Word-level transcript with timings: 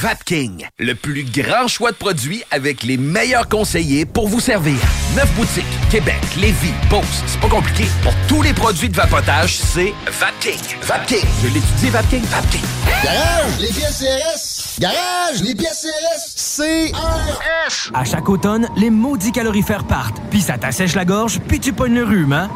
Vapking, 0.00 0.66
le 0.78 0.94
plus 0.94 1.24
grand 1.24 1.68
choix 1.68 1.90
de 1.90 1.96
produits 1.96 2.42
avec 2.50 2.84
les 2.84 2.96
meilleurs 2.96 3.50
conseillers 3.50 4.06
pour 4.06 4.28
vous 4.28 4.40
servir. 4.40 4.78
Neuf 5.14 5.30
boutiques, 5.34 5.66
Québec, 5.90 6.16
Lévis, 6.38 6.72
Beauce, 6.88 7.22
c'est 7.26 7.38
pas 7.38 7.48
compliqué. 7.48 7.84
Pour 8.02 8.14
tous 8.26 8.40
les 8.40 8.54
produits 8.54 8.88
de 8.88 8.96
vapotage, 8.96 9.58
c'est 9.58 9.92
Vapking. 10.06 10.58
Vapking. 10.80 11.28
Je 11.42 11.48
l'étudie, 11.48 11.90
Vapking. 11.90 12.22
Vapking. 12.22 12.62
Garage, 13.04 13.58
les 13.60 13.68
pièces 13.68 13.98
CRS. 13.98 14.80
Garage, 14.80 15.42
les 15.42 15.54
pièces 15.54 15.86
CRS. 15.86 16.56
CRS. 16.56 17.90
À 17.92 18.04
chaque 18.04 18.28
automne, 18.30 18.68
les 18.76 18.88
maudits 18.88 19.32
calorifères 19.32 19.84
partent. 19.84 20.22
Puis 20.30 20.40
ça 20.40 20.56
t'assèche 20.56 20.94
la 20.94 21.04
gorge, 21.04 21.40
puis 21.46 21.60
tu 21.60 21.74
pognes 21.74 21.96
le 21.96 22.04
rhume, 22.04 22.32
hein? 22.32 22.48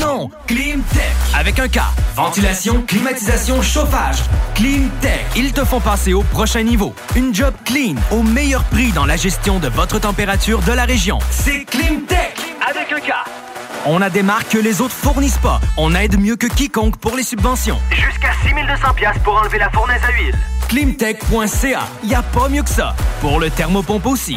Non! 0.00 0.30
Climtech! 0.48 1.14
Avec 1.38 1.60
un 1.60 1.68
K. 1.68 1.78
Ventilation, 2.16 2.82
climatisation, 2.82 3.62
chauffage. 3.62 4.18
Climtech. 4.56 5.26
Ils 5.36 5.52
te 5.52 5.64
font 5.64 5.78
passer 5.78 6.12
au 6.12 6.24
prochain 6.24 6.64
niveau. 6.64 6.87
Une 7.16 7.34
job 7.34 7.54
clean, 7.64 7.94
au 8.10 8.22
meilleur 8.22 8.64
prix 8.64 8.92
dans 8.92 9.06
la 9.06 9.16
gestion 9.16 9.58
de 9.58 9.68
votre 9.68 9.98
température 9.98 10.60
de 10.60 10.72
la 10.72 10.84
région. 10.84 11.18
C'est 11.30 11.64
Climtech! 11.64 12.36
Avec 12.68 12.92
un 12.92 13.00
K. 13.00 13.12
On 13.86 14.02
a 14.02 14.10
des 14.10 14.22
marques 14.22 14.50
que 14.50 14.58
les 14.58 14.80
autres 14.80 14.94
fournissent 14.94 15.38
pas. 15.38 15.60
On 15.76 15.94
aide 15.94 16.20
mieux 16.20 16.36
que 16.36 16.46
quiconque 16.46 16.96
pour 16.98 17.16
les 17.16 17.22
subventions. 17.22 17.78
Jusqu'à 17.90 18.32
6200 18.44 18.94
pièces 18.94 19.18
pour 19.24 19.36
enlever 19.36 19.58
la 19.58 19.70
fournaise 19.70 20.02
à 20.06 20.12
huile. 20.12 20.36
Climtech.ca. 20.68 21.80
Y 22.04 22.14
a 22.14 22.22
pas 22.22 22.48
mieux 22.48 22.62
que 22.62 22.70
ça. 22.70 22.94
Pour 23.20 23.40
le 23.40 23.50
thermopompe 23.50 24.06
aussi. 24.06 24.36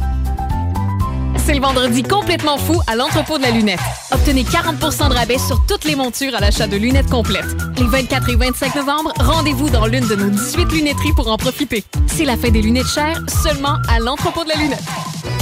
C'est 1.45 1.53
le 1.55 1.61
vendredi 1.61 2.03
complètement 2.03 2.57
fou 2.57 2.81
à 2.87 2.95
l'entrepôt 2.95 3.37
de 3.37 3.43
la 3.43 3.51
lunette. 3.51 3.79
Obtenez 4.11 4.43
40% 4.43 5.09
de 5.09 5.13
rabais 5.13 5.39
sur 5.39 5.65
toutes 5.65 5.85
les 5.85 5.95
montures 5.95 6.35
à 6.35 6.39
l'achat 6.39 6.67
de 6.67 6.77
lunettes 6.77 7.09
complètes. 7.09 7.55
Les 7.77 7.85
24 7.85 8.29
et 8.29 8.35
25 8.35 8.75
novembre, 8.75 9.11
rendez-vous 9.19 9.69
dans 9.69 9.87
l'une 9.87 10.07
de 10.07 10.15
nos 10.15 10.29
18 10.29 10.71
lunetteries 10.71 11.13
pour 11.15 11.31
en 11.31 11.37
profiter. 11.37 11.83
C'est 12.07 12.25
la 12.25 12.37
fin 12.37 12.49
des 12.49 12.61
lunettes 12.61 12.87
chères 12.87 13.19
seulement 13.27 13.77
à 13.89 13.99
l'entrepôt 13.99 14.43
de 14.43 14.49
la 14.49 14.55
lunette. 14.55 14.83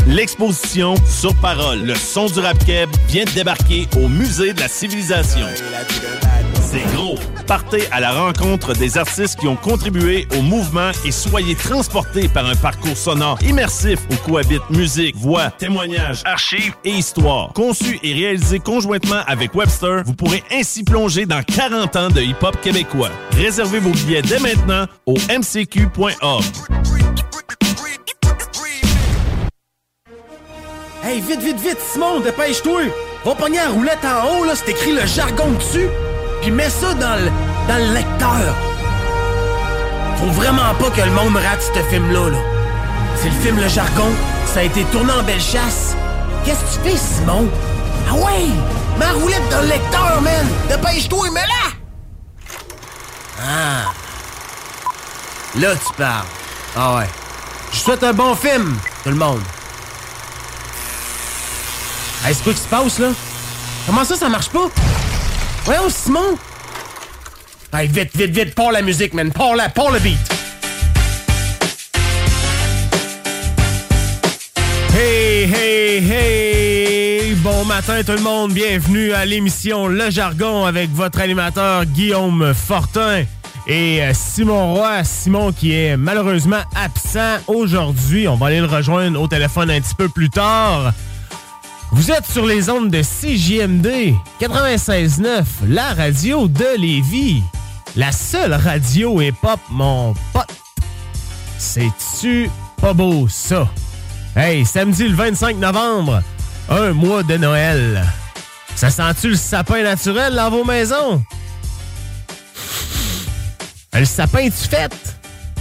L'exposition 0.07 0.95
Sur 1.05 1.35
Parole, 1.35 1.81
le 1.81 1.95
son 1.95 2.27
du 2.27 2.39
rap 2.39 2.57
keb 2.65 2.89
vient 3.07 3.25
de 3.25 3.31
débarquer 3.31 3.87
au 4.01 4.07
Musée 4.07 4.53
de 4.53 4.59
la 4.61 4.67
Civilisation. 4.67 5.45
C'est 6.71 6.83
gros. 6.93 7.15
Partez 7.47 7.87
à 7.91 7.99
la 7.99 8.11
rencontre 8.11 8.73
des 8.73 8.99
artistes 8.99 9.39
qui 9.39 9.47
ont 9.47 9.55
contribué 9.55 10.27
au 10.37 10.43
mouvement 10.43 10.91
et 11.03 11.11
soyez 11.11 11.55
transportés 11.55 12.27
par 12.27 12.45
un 12.45 12.55
parcours 12.55 12.95
sonore 12.95 13.39
immersif 13.41 13.97
où 14.11 14.15
cohabitent 14.29 14.69
musique, 14.69 15.15
voix, 15.15 15.49
témoignages, 15.49 16.21
archives 16.25 16.75
et 16.85 16.91
histoire. 16.91 17.53
Conçu 17.53 17.99
et 18.03 18.13
réalisé 18.13 18.59
conjointement 18.59 19.23
avec 19.25 19.55
Webster, 19.55 20.03
vous 20.05 20.13
pourrez 20.13 20.43
ainsi 20.51 20.83
plonger 20.83 21.25
dans 21.25 21.41
40 21.41 21.95
ans 21.95 22.09
de 22.09 22.21
hip-hop 22.21 22.61
québécois. 22.61 23.09
Réservez 23.31 23.79
vos 23.79 23.89
billets 23.89 24.21
dès 24.21 24.39
maintenant 24.39 24.85
au 25.07 25.15
mcq.org. 25.15 26.43
Hey, 31.03 31.19
vite, 31.21 31.41
vite, 31.41 31.59
vite, 31.59 31.79
Simon, 31.91 32.19
dépêche-toi! 32.19 32.81
Va 33.25 33.33
pogner 33.33 33.57
la 33.57 33.69
roulette 33.69 34.05
en 34.05 34.27
haut, 34.27 34.45
là, 34.45 34.53
c'est 34.55 34.69
écrit 34.69 34.93
le 34.93 35.05
jargon 35.05 35.51
dessus, 35.51 35.87
puis 36.41 36.51
mets 36.51 36.69
ça 36.69 36.93
dans 36.93 37.15
le, 37.15 37.31
dans 37.67 37.77
le 37.77 37.93
lecteur. 37.93 38.55
Faut 40.17 40.31
vraiment 40.31 40.73
pas 40.79 40.89
que 40.89 41.01
le 41.01 41.11
monde 41.11 41.35
rate 41.35 41.61
ce 41.61 41.81
film-là, 41.89 42.29
là. 42.29 42.37
C'est 43.15 43.29
le 43.29 43.35
film 43.35 43.59
Le 43.59 43.67
Jargon, 43.67 44.09
ça 44.45 44.59
a 44.61 44.63
été 44.63 44.83
tourné 44.85 45.11
en 45.11 45.23
belle 45.23 45.41
chasse. 45.41 45.95
Qu'est-ce 46.45 46.77
que 46.77 46.83
tu 46.83 46.89
fais, 46.91 46.97
Simon? 46.97 47.47
Ah 48.09 48.15
ouais! 48.15 48.47
La 48.99 49.11
roulette 49.13 49.47
dans 49.49 49.61
le 49.61 49.67
lecteur, 49.67 50.21
man! 50.21 50.47
Dépêche-toi, 50.69 51.31
mets-la! 51.31 51.71
Ah! 53.41 53.91
Là, 55.55 55.75
tu 55.75 55.93
parles. 55.93 56.25
Ah 56.75 56.95
ouais. 56.95 57.09
Je 57.71 57.77
souhaite 57.77 58.03
un 58.03 58.13
bon 58.13 58.35
film, 58.35 58.77
tout 59.03 59.09
le 59.09 59.15
monde. 59.15 59.41
Hey, 62.25 62.33
c'est 62.35 62.43
quoi 62.43 62.53
qui 62.53 62.59
se 62.59 62.67
passe, 62.67 62.99
là? 62.99 63.09
Comment 63.85 64.03
ça, 64.03 64.15
ça 64.15 64.29
marche 64.29 64.49
pas? 64.49 64.67
Voyons, 65.69 65.89
Simon! 65.89 66.35
Hey, 67.71 67.85
vite, 67.85 68.17
vite, 68.17 68.31
vite, 68.31 68.55
pars 68.55 68.71
la 68.71 68.81
musique, 68.81 69.13
man! 69.13 69.31
Pars 69.31 69.55
la, 69.55 69.69
pars 69.69 69.91
le 69.91 69.99
beat! 69.99 70.17
Hey, 74.97 75.43
hey, 75.43 76.11
hey! 76.11 77.35
Bon 77.43 77.65
matin, 77.65 78.01
tout 78.03 78.13
le 78.13 78.21
monde! 78.21 78.51
Bienvenue 78.51 79.13
à 79.13 79.25
l'émission 79.25 79.85
Le 79.85 80.09
Jargon 80.09 80.65
avec 80.65 80.89
votre 80.89 81.19
animateur 81.19 81.85
Guillaume 81.85 82.51
Fortin 82.55 83.25
et 83.67 84.01
euh, 84.01 84.11
Simon 84.15 84.73
Roy. 84.73 85.03
Simon 85.03 85.51
qui 85.51 85.75
est 85.75 85.95
malheureusement 85.97 86.63
absent 86.75 87.37
aujourd'hui. 87.45 88.27
On 88.27 88.37
va 88.37 88.47
aller 88.47 88.59
le 88.59 88.65
rejoindre 88.65 89.21
au 89.21 89.27
téléphone 89.27 89.69
un 89.69 89.79
petit 89.79 89.93
peu 89.93 90.09
plus 90.09 90.31
tard. 90.31 90.93
Vous 91.91 92.11
êtes 92.11 92.25
sur 92.27 92.45
les 92.45 92.69
ondes 92.69 92.91
de 92.91 93.01
CJMD 93.01 94.13
96.9, 94.39 95.43
la 95.67 95.93
radio 95.95 96.47
de 96.47 96.77
Lévis. 96.77 97.41
La 97.95 98.11
seule 98.11 98.53
radio 98.53 99.19
hip-hop, 99.19 99.59
mon 99.71 100.13
pote. 100.31 100.53
C'est-tu 101.57 102.51
pas 102.79 102.93
beau, 102.93 103.27
ça? 103.27 103.67
Hey, 104.35 104.65
samedi 104.65 105.07
le 105.07 105.15
25 105.15 105.57
novembre, 105.57 106.21
un 106.69 106.93
mois 106.93 107.23
de 107.23 107.37
Noël. 107.37 108.05
Ça 108.75 108.91
sent-tu 108.91 109.29
le 109.29 109.35
sapin 109.35 109.81
naturel 109.81 110.35
dans 110.35 110.51
vos 110.51 110.63
maisons? 110.63 111.23
Le 113.93 114.05
sapin, 114.05 114.45
tu 114.45 114.69
fait? 114.69 114.93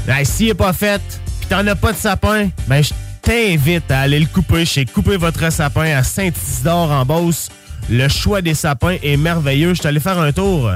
Ben, 0.07 0.25
s'il 0.27 0.51
est 0.51 0.55
pas 0.55 0.75
fait, 0.75 1.01
pis 1.41 1.47
t'en 1.49 1.67
as 1.67 1.75
pas 1.75 1.93
de 1.93 1.99
sapin, 1.99 2.51
ben, 2.67 2.83
je 2.83 2.93
t'invite 3.29 3.91
à 3.91 4.01
aller 4.01 4.21
le 4.21 4.25
couper 4.25 4.65
chez 4.65 4.87
Couper 4.87 5.19
votre 5.19 5.53
sapin 5.53 5.95
à 5.95 6.03
Saint-Isidore 6.03 6.91
en 6.91 7.05
Beauce. 7.05 7.51
Le 7.91 8.09
choix 8.09 8.41
des 8.41 8.55
sapins 8.55 8.97
est 9.03 9.19
merveilleux. 9.19 9.75
Je 9.75 9.81
suis 9.81 9.87
allé 9.87 10.01
faire 10.01 10.19
un 10.19 10.33
tour 10.33 10.71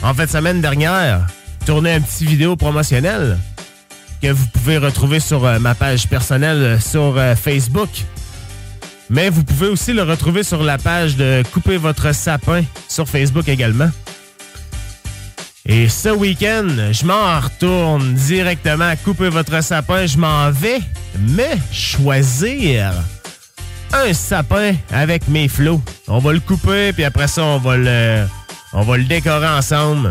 en 0.00 0.14
fin 0.14 0.24
de 0.24 0.30
semaine 0.30 0.60
dernière, 0.60 1.26
tourner 1.66 1.94
un 1.94 2.00
petit 2.00 2.24
vidéo 2.24 2.54
promotionnel 2.54 3.36
que 4.22 4.28
vous 4.28 4.46
pouvez 4.46 4.78
retrouver 4.78 5.18
sur 5.18 5.44
euh, 5.44 5.58
ma 5.58 5.74
page 5.74 6.06
personnelle 6.06 6.62
euh, 6.62 6.78
sur 6.78 7.18
euh, 7.18 7.34
Facebook. 7.34 7.90
Mais 9.10 9.28
vous 9.28 9.42
pouvez 9.42 9.66
aussi 9.66 9.92
le 9.92 10.04
retrouver 10.04 10.44
sur 10.44 10.62
la 10.62 10.78
page 10.78 11.16
de 11.16 11.42
Couper 11.52 11.78
votre 11.78 12.14
sapin 12.14 12.62
sur 12.88 13.08
Facebook 13.08 13.48
également. 13.48 13.90
Et 15.66 15.88
ce 15.88 16.08
week-end, 16.08 16.66
je 16.90 17.04
m'en 17.06 17.38
retourne 17.40 18.14
directement 18.14 18.86
à 18.88 18.96
couper 18.96 19.28
votre 19.28 19.62
sapin. 19.62 20.06
Je 20.06 20.18
m'en 20.18 20.50
vais 20.50 20.80
me 21.20 21.44
choisir 21.72 22.92
un 23.92 24.12
sapin 24.12 24.72
avec 24.92 25.28
mes 25.28 25.46
flots. 25.48 25.80
On 26.08 26.18
va 26.18 26.32
le 26.32 26.40
couper, 26.40 26.92
puis 26.92 27.04
après 27.04 27.28
ça, 27.28 27.44
on 27.44 27.58
va 27.58 27.76
le, 27.76 28.24
on 28.72 28.82
va 28.82 28.96
le 28.96 29.04
décorer 29.04 29.46
ensemble. 29.48 30.10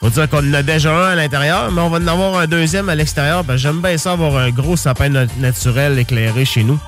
Faut 0.00 0.10
dire 0.10 0.28
qu'on 0.28 0.48
en 0.48 0.54
a 0.54 0.62
déjà 0.62 0.92
un 0.94 1.10
à 1.10 1.14
l'intérieur, 1.14 1.70
mais 1.72 1.80
on 1.80 1.88
va 1.88 1.98
en 1.98 2.06
avoir 2.06 2.36
un 2.38 2.46
deuxième 2.46 2.88
à 2.88 2.94
l'extérieur. 2.94 3.44
J'aime 3.56 3.80
bien 3.80 3.96
ça 3.98 4.12
avoir 4.12 4.36
un 4.36 4.50
gros 4.50 4.76
sapin 4.76 5.08
na- 5.08 5.26
naturel 5.38 5.98
éclairé 5.98 6.44
chez 6.44 6.62
nous. 6.64 6.78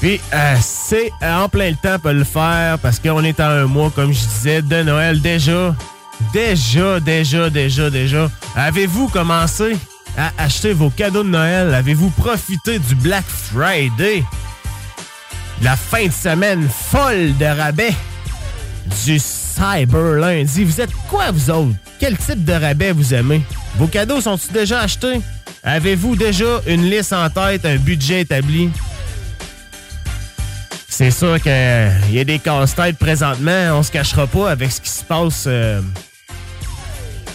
Puis, 0.00 0.20
euh, 0.32 0.54
c'est 0.60 1.10
en 1.20 1.48
plein 1.48 1.70
le 1.70 1.76
temps 1.76 1.98
pour 1.98 2.12
le 2.12 2.24
faire 2.24 2.78
parce 2.78 3.00
qu'on 3.00 3.24
est 3.24 3.40
à 3.40 3.50
un 3.50 3.66
mois, 3.66 3.90
comme 3.90 4.12
je 4.12 4.20
disais, 4.20 4.62
de 4.62 4.82
Noël 4.82 5.20
déjà. 5.20 5.74
Déjà, 6.32 7.00
déjà, 7.00 7.50
déjà, 7.50 7.90
déjà. 7.90 8.30
Avez-vous 8.54 9.08
commencé 9.08 9.76
à 10.16 10.30
acheter 10.38 10.72
vos 10.72 10.90
cadeaux 10.90 11.24
de 11.24 11.28
Noël? 11.28 11.74
Avez-vous 11.74 12.10
profité 12.10 12.78
du 12.78 12.94
Black 12.94 13.24
Friday? 13.26 14.22
La 15.62 15.76
fin 15.76 16.06
de 16.06 16.12
semaine 16.12 16.68
folle 16.68 17.36
de 17.36 17.44
rabais 17.44 17.94
du 19.04 19.18
Cyber 19.18 20.14
Lundi. 20.14 20.64
Vous 20.64 20.80
êtes 20.80 20.94
quoi, 21.08 21.32
vous 21.32 21.50
autres? 21.50 21.74
Quel 21.98 22.16
type 22.16 22.44
de 22.44 22.52
rabais 22.52 22.92
vous 22.92 23.12
aimez? 23.12 23.42
Vos 23.76 23.88
cadeaux 23.88 24.20
sont-ils 24.20 24.52
déjà 24.52 24.80
achetés? 24.80 25.20
Avez-vous 25.64 26.14
déjà 26.14 26.60
une 26.68 26.88
liste 26.88 27.12
en 27.12 27.28
tête, 27.28 27.64
un 27.64 27.76
budget 27.76 28.20
établi? 28.20 28.70
C'est 30.98 31.12
sûr 31.12 31.40
qu'il 31.40 31.52
y 32.10 32.18
a 32.18 32.24
des 32.24 32.40
casse-têtes 32.40 32.98
présentement. 32.98 33.70
On 33.70 33.84
se 33.84 33.92
cachera 33.92 34.26
pas 34.26 34.50
avec 34.50 34.72
ce 34.72 34.80
qui 34.80 34.90
se 34.90 35.04
passe 35.04 35.44
euh, 35.46 35.80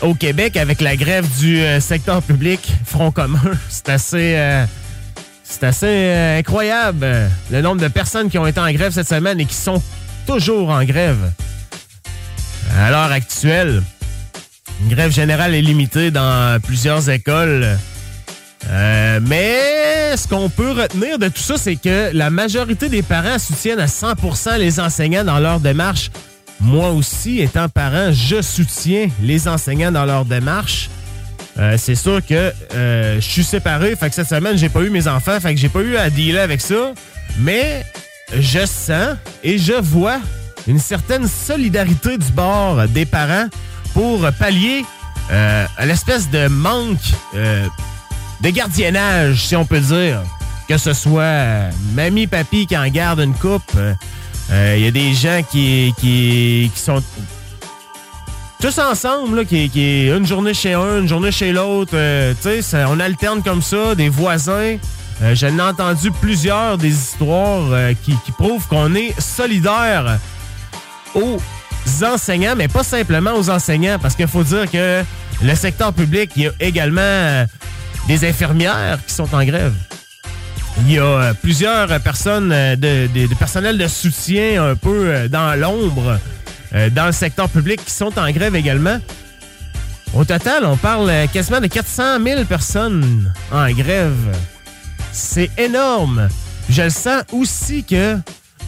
au 0.01 0.15
Québec 0.15 0.57
avec 0.57 0.81
la 0.81 0.97
grève 0.97 1.25
du 1.39 1.61
euh, 1.61 1.79
secteur 1.79 2.21
public, 2.21 2.59
Front 2.85 3.11
commun. 3.11 3.39
C'est 3.69 3.87
assez... 3.87 4.35
euh, 4.35 4.65
c'est 5.45 5.63
assez 5.63 5.85
euh, 5.87 6.39
incroyable 6.39 7.03
euh, 7.03 7.29
le 7.51 7.61
nombre 7.61 7.79
de 7.79 7.87
personnes 7.87 8.29
qui 8.29 8.37
ont 8.37 8.45
été 8.45 8.59
en 8.59 8.69
grève 8.69 8.91
cette 8.91 9.07
semaine 9.07 9.39
et 9.39 9.45
qui 9.45 9.55
sont 9.55 9.81
toujours 10.27 10.69
en 10.69 10.83
grève. 10.83 11.31
À 12.77 12.91
l'heure 12.91 13.13
actuelle, 13.13 13.81
une 14.81 14.89
grève 14.89 15.13
générale 15.13 15.55
est 15.55 15.61
limitée 15.61 16.11
dans 16.11 16.59
plusieurs 16.61 17.09
écoles. 17.09 17.77
Euh, 18.69 19.19
mais 19.21 20.15
ce 20.15 20.27
qu'on 20.27 20.49
peut 20.49 20.71
retenir 20.71 21.19
de 21.19 21.27
tout 21.27 21.41
ça, 21.41 21.57
c'est 21.57 21.75
que 21.75 22.11
la 22.13 22.29
majorité 22.29 22.89
des 22.89 23.01
parents 23.01 23.39
soutiennent 23.39 23.79
à 23.79 23.87
100% 23.87 24.57
les 24.57 24.79
enseignants 24.79 25.23
dans 25.23 25.39
leur 25.39 25.59
démarche. 25.59 26.11
Moi 26.59 26.91
aussi, 26.91 27.41
étant 27.41 27.67
parent, 27.67 28.11
je 28.11 28.41
soutiens 28.41 29.09
les 29.21 29.47
enseignants 29.47 29.91
dans 29.91 30.05
leur 30.05 30.25
démarche. 30.25 30.89
Euh, 31.59 31.75
c'est 31.77 31.95
sûr 31.95 32.25
que 32.25 32.53
euh, 32.73 33.15
je 33.15 33.27
suis 33.27 33.43
séparé, 33.43 33.95
fait 33.95 34.09
que 34.09 34.15
cette 34.15 34.29
semaine, 34.29 34.57
j'ai 34.57 34.69
pas 34.69 34.81
eu 34.81 34.89
mes 34.89 35.07
enfants, 35.07 35.39
fait 35.39 35.53
que 35.53 35.59
j'ai 35.59 35.69
pas 35.69 35.81
eu 35.81 35.97
à 35.97 36.09
dealer 36.09 36.39
avec 36.39 36.61
ça. 36.61 36.93
Mais 37.39 37.83
je 38.35 38.65
sens 38.65 39.17
et 39.43 39.57
je 39.57 39.73
vois 39.73 40.19
une 40.67 40.79
certaine 40.79 41.27
solidarité 41.27 42.17
du 42.17 42.31
bord 42.31 42.87
des 42.87 43.05
parents 43.05 43.47
pour 43.93 44.25
pallier 44.39 44.85
à 45.29 45.85
l'espèce 45.85 46.29
de 46.29 46.47
manque 46.47 46.99
de 48.43 48.49
gardiennage, 48.49 49.47
si 49.47 49.55
on 49.55 49.65
peut 49.65 49.79
dire. 49.79 50.21
Que 50.67 50.77
ce 50.77 50.93
soit 50.93 51.21
euh, 51.23 51.71
mamie, 51.93 52.27
papy 52.27 52.67
qui 52.67 52.77
en 52.77 52.87
garde 52.87 53.19
une 53.19 53.33
coupe. 53.33 53.77
Il 54.49 54.79
y 54.79 54.87
a 54.87 54.91
des 54.91 55.13
gens 55.13 55.41
qui, 55.49 55.93
qui, 55.97 56.71
sont 56.75 57.01
tous 58.59 58.77
ensemble, 58.77 59.45
qui, 59.45 59.69
qui 59.69 60.07
une 60.07 60.27
journée 60.27 60.53
chez 60.53 60.73
un, 60.73 60.99
une 60.99 61.07
journée 61.07 61.31
chez 61.31 61.51
l'autre. 61.51 61.93
euh, 61.95 62.33
on 62.87 62.99
alterne 62.99 63.41
comme 63.41 63.61
ça, 63.61 63.95
des 63.95 64.09
voisins. 64.09 64.77
Euh, 65.21 65.35
J'en 65.35 65.57
ai 65.57 65.61
entendu 65.61 66.11
plusieurs 66.11 66.77
des 66.77 66.89
histoires 66.91 67.71
euh, 67.71 67.93
qui, 68.03 68.15
qui 68.25 68.31
prouvent 68.31 68.67
qu'on 68.67 68.93
est 68.95 69.19
solidaire 69.19 70.17
aux 71.13 71.39
enseignants, 72.03 72.55
mais 72.55 72.67
pas 72.67 72.83
simplement 72.83 73.33
aux 73.35 73.49
enseignants, 73.49 73.97
parce 74.01 74.15
qu'il 74.15 74.27
faut 74.27 74.43
dire 74.43 74.69
que 74.69 75.03
le 75.41 75.55
secteur 75.55 75.93
public, 75.93 76.31
il 76.35 76.43
y 76.43 76.47
a 76.47 76.51
également 76.59 77.01
euh, 77.01 77.45
des 78.07 78.27
infirmières 78.27 78.99
qui 79.05 79.13
sont 79.13 79.33
en 79.33 79.43
grève. 79.43 79.73
Il 80.81 80.91
y 80.91 80.97
a 80.99 81.03
euh, 81.03 81.33
plusieurs 81.33 81.87
personnes 82.01 82.51
euh, 82.51 82.75
de, 82.75 83.07
de- 83.27 83.33
personnel 83.35 83.77
de 83.77 83.87
soutien 83.87 84.63
un 84.71 84.75
peu 84.75 85.07
euh, 85.07 85.27
dans 85.27 85.57
l'ombre 85.59 86.19
dans 86.95 87.05
le 87.05 87.11
secteur 87.11 87.49
public 87.49 87.85
qui 87.85 87.91
sont 87.91 88.17
en 88.17 88.31
grève 88.31 88.55
également. 88.55 88.97
Au 90.15 90.25
total, 90.25 90.65
on 90.65 90.75
parle 90.75 91.11
quasiment 91.31 91.61
de 91.61 91.67
400 91.67 92.17
000 92.23 92.45
personnes 92.45 93.31
en 93.51 93.69
grève. 93.71 94.35
C'est 95.11 95.51
énorme. 95.59 96.29
Je 96.71 96.81
le 96.81 96.89
sens 96.89 97.21
aussi 97.31 97.83
que 97.83 98.17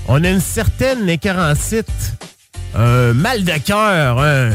on 0.08 0.24
a 0.24 0.30
une 0.30 0.40
certaine 0.40 1.10
écarancite, 1.10 1.88
un 2.76 3.14
mal 3.14 3.44
de 3.44 3.54
cœur, 3.58 4.20
un... 4.20 4.52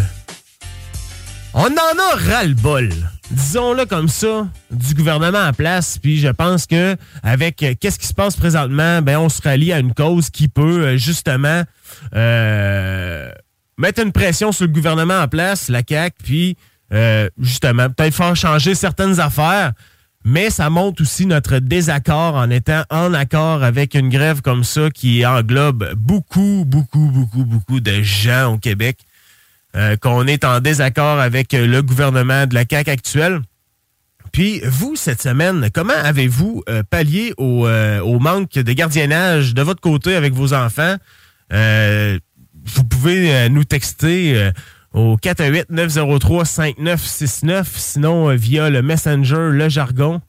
On 1.52 1.64
en 1.66 1.66
a 1.72 2.14
ras-le-bol. 2.30 2.90
Disons-le 3.30 3.86
comme 3.86 4.08
ça, 4.08 4.48
du 4.72 4.94
gouvernement 4.94 5.38
en 5.38 5.52
place. 5.52 5.98
Puis 5.98 6.18
je 6.18 6.28
pense 6.28 6.66
que 6.66 6.96
avec 7.22 7.62
euh, 7.62 7.74
qu'est-ce 7.78 7.98
qui 7.98 8.08
se 8.08 8.14
passe 8.14 8.36
présentement, 8.36 9.02
ben 9.02 9.18
on 9.18 9.28
se 9.28 9.40
rallie 9.40 9.72
à 9.72 9.78
une 9.78 9.94
cause 9.94 10.30
qui 10.30 10.48
peut 10.48 10.84
euh, 10.84 10.96
justement 10.96 11.62
euh, 12.14 13.30
mettre 13.78 14.02
une 14.02 14.10
pression 14.10 14.50
sur 14.50 14.66
le 14.66 14.72
gouvernement 14.72 15.20
en 15.20 15.28
place, 15.28 15.68
la 15.68 15.82
CAQ, 15.88 16.16
puis 16.22 16.56
justement 17.38 17.88
peut-être 17.88 18.14
faire 18.14 18.34
changer 18.34 18.74
certaines 18.74 19.20
affaires. 19.20 19.72
Mais 20.24 20.50
ça 20.50 20.68
montre 20.68 21.02
aussi 21.02 21.24
notre 21.24 21.58
désaccord 21.58 22.34
en 22.34 22.50
étant 22.50 22.82
en 22.90 23.14
accord 23.14 23.62
avec 23.62 23.94
une 23.94 24.08
grève 24.08 24.42
comme 24.42 24.64
ça 24.64 24.90
qui 24.90 25.24
englobe 25.24 25.94
beaucoup, 25.94 26.64
beaucoup, 26.66 27.10
beaucoup, 27.12 27.44
beaucoup 27.44 27.80
de 27.80 28.02
gens 28.02 28.54
au 28.54 28.58
Québec 28.58 28.98
euh, 29.76 29.96
qu'on 29.96 30.26
est 30.26 30.44
en 30.44 30.58
désaccord 30.58 31.20
avec 31.20 31.54
euh, 31.54 31.64
le 31.64 31.80
gouvernement 31.80 32.44
de 32.46 32.54
la 32.54 32.64
CAQ 32.68 32.90
actuelle. 32.90 33.40
Puis, 34.32 34.60
vous, 34.64 34.96
cette 34.96 35.22
semaine, 35.22 35.68
comment 35.72 35.92
avez-vous 35.92 36.64
euh, 36.68 36.82
pallié 36.82 37.32
au, 37.36 37.68
au 37.68 38.18
manque 38.18 38.50
de 38.52 38.72
gardiennage 38.72 39.54
de 39.54 39.62
votre 39.62 39.80
côté 39.80 40.16
avec 40.16 40.34
vos 40.34 40.54
enfants? 40.54 40.96
Vous 41.52 42.84
pouvez 42.84 43.48
nous 43.48 43.64
texter 43.64 44.50
au 44.92 45.16
418-903-5969, 45.16 47.64
sinon 47.74 48.32
via 48.36 48.70
le 48.70 48.82
Messenger, 48.82 49.48
le 49.50 49.68
jargon. 49.68 50.20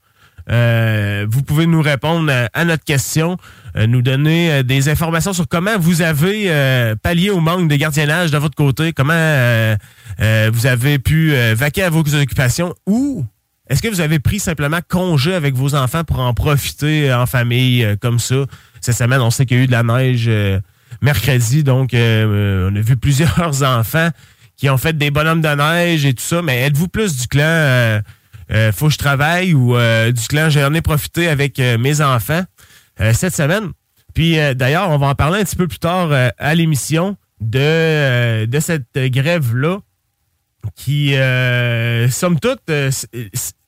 Euh, 0.50 1.26
vous 1.30 1.44
pouvez 1.44 1.68
nous 1.68 1.82
répondre 1.82 2.32
à 2.54 2.66
notre 2.66 2.84
question, 2.84 3.38
euh, 3.76 3.88
nous 3.88 4.02
donner 4.02 4.52
euh, 4.52 4.64
des 4.64 4.90
informations 4.90 5.34
sur 5.34 5.48
comment 5.48 5.78
vous 5.80 6.02
avez 6.02 6.46
euh, 6.48 6.96
pallié 6.96 7.30
au 7.30 7.40
manque 7.40 7.68
de 7.68 7.76
gardiennage 7.76 8.32
de 8.32 8.38
votre 8.38 8.56
côté, 8.56 8.94
comment 8.94 9.12
vous 10.52 10.68
avez 10.68 11.00
pu 11.00 11.34
vaquer 11.54 11.84
à 11.84 11.90
vos 11.90 12.02
occupations 12.16 12.76
ou 12.86 13.26
est-ce 13.70 13.82
que 13.82 13.88
vous 13.88 14.02
avez 14.02 14.20
pris 14.20 14.40
simplement 14.40 14.80
congé 14.88 15.34
avec 15.34 15.56
vos 15.56 15.76
enfants 15.76 16.04
pour 16.04 16.20
en 16.20 16.34
profiter 16.34 17.14
en 17.14 17.26
famille 17.26 17.88
comme 18.02 18.20
ça? 18.20 18.46
Cette 18.82 18.98
semaine, 18.98 19.22
on 19.22 19.32
sait 19.32 19.46
qu'il 19.46 19.58
y 19.58 19.60
a 19.62 19.64
eu 19.64 19.68
de 19.68 19.72
la 19.72 19.84
neige 19.84 20.30
mercredi, 21.02 21.64
donc 21.64 21.92
on 21.94 22.76
a 22.76 22.82
vu 22.82 22.98
plusieurs 23.02 23.64
enfants 23.64 24.10
qui 24.58 24.70
ont 24.70 24.78
fait 24.78 24.96
des 24.96 25.10
bonhommes 25.10 25.42
de 25.42 25.56
neige 25.56 26.06
et 26.06 26.14
tout 26.14 26.24
ça, 26.24 26.42
mais 26.42 26.62
êtes-vous 26.64 26.90
plus 26.90 27.18
du 27.18 27.28
clan 27.28 28.02
euh, 28.53 28.72
faut 28.72 28.88
que 28.88 28.93
je 28.93 28.98
travaille 28.98 29.53
ou 29.53 29.75
euh, 29.77 30.12
du 30.12 30.22
clan 30.27 30.50
j'en 30.50 30.74
ai 30.74 30.81
profité 30.81 31.27
avec 31.27 31.60
euh, 31.60 31.77
mes 31.77 32.01
enfants 32.01 32.43
cette 33.13 33.34
semaine. 33.36 33.72
Puis 34.13 34.36
d'ailleurs, 34.55 34.89
on 34.89 34.98
va 34.98 35.08
en 35.08 35.15
parler 35.15 35.39
un 35.39 35.43
petit 35.43 35.55
peu 35.55 35.67
plus 35.67 35.79
tard 35.79 36.10
à 36.38 36.53
l'émission 36.55 37.15
de, 37.39 38.46
de 38.46 38.60
cette 38.60 38.96
grève-là 38.96 39.79
qui, 40.75 41.15
somme 42.12 42.39
toute, 42.39 42.60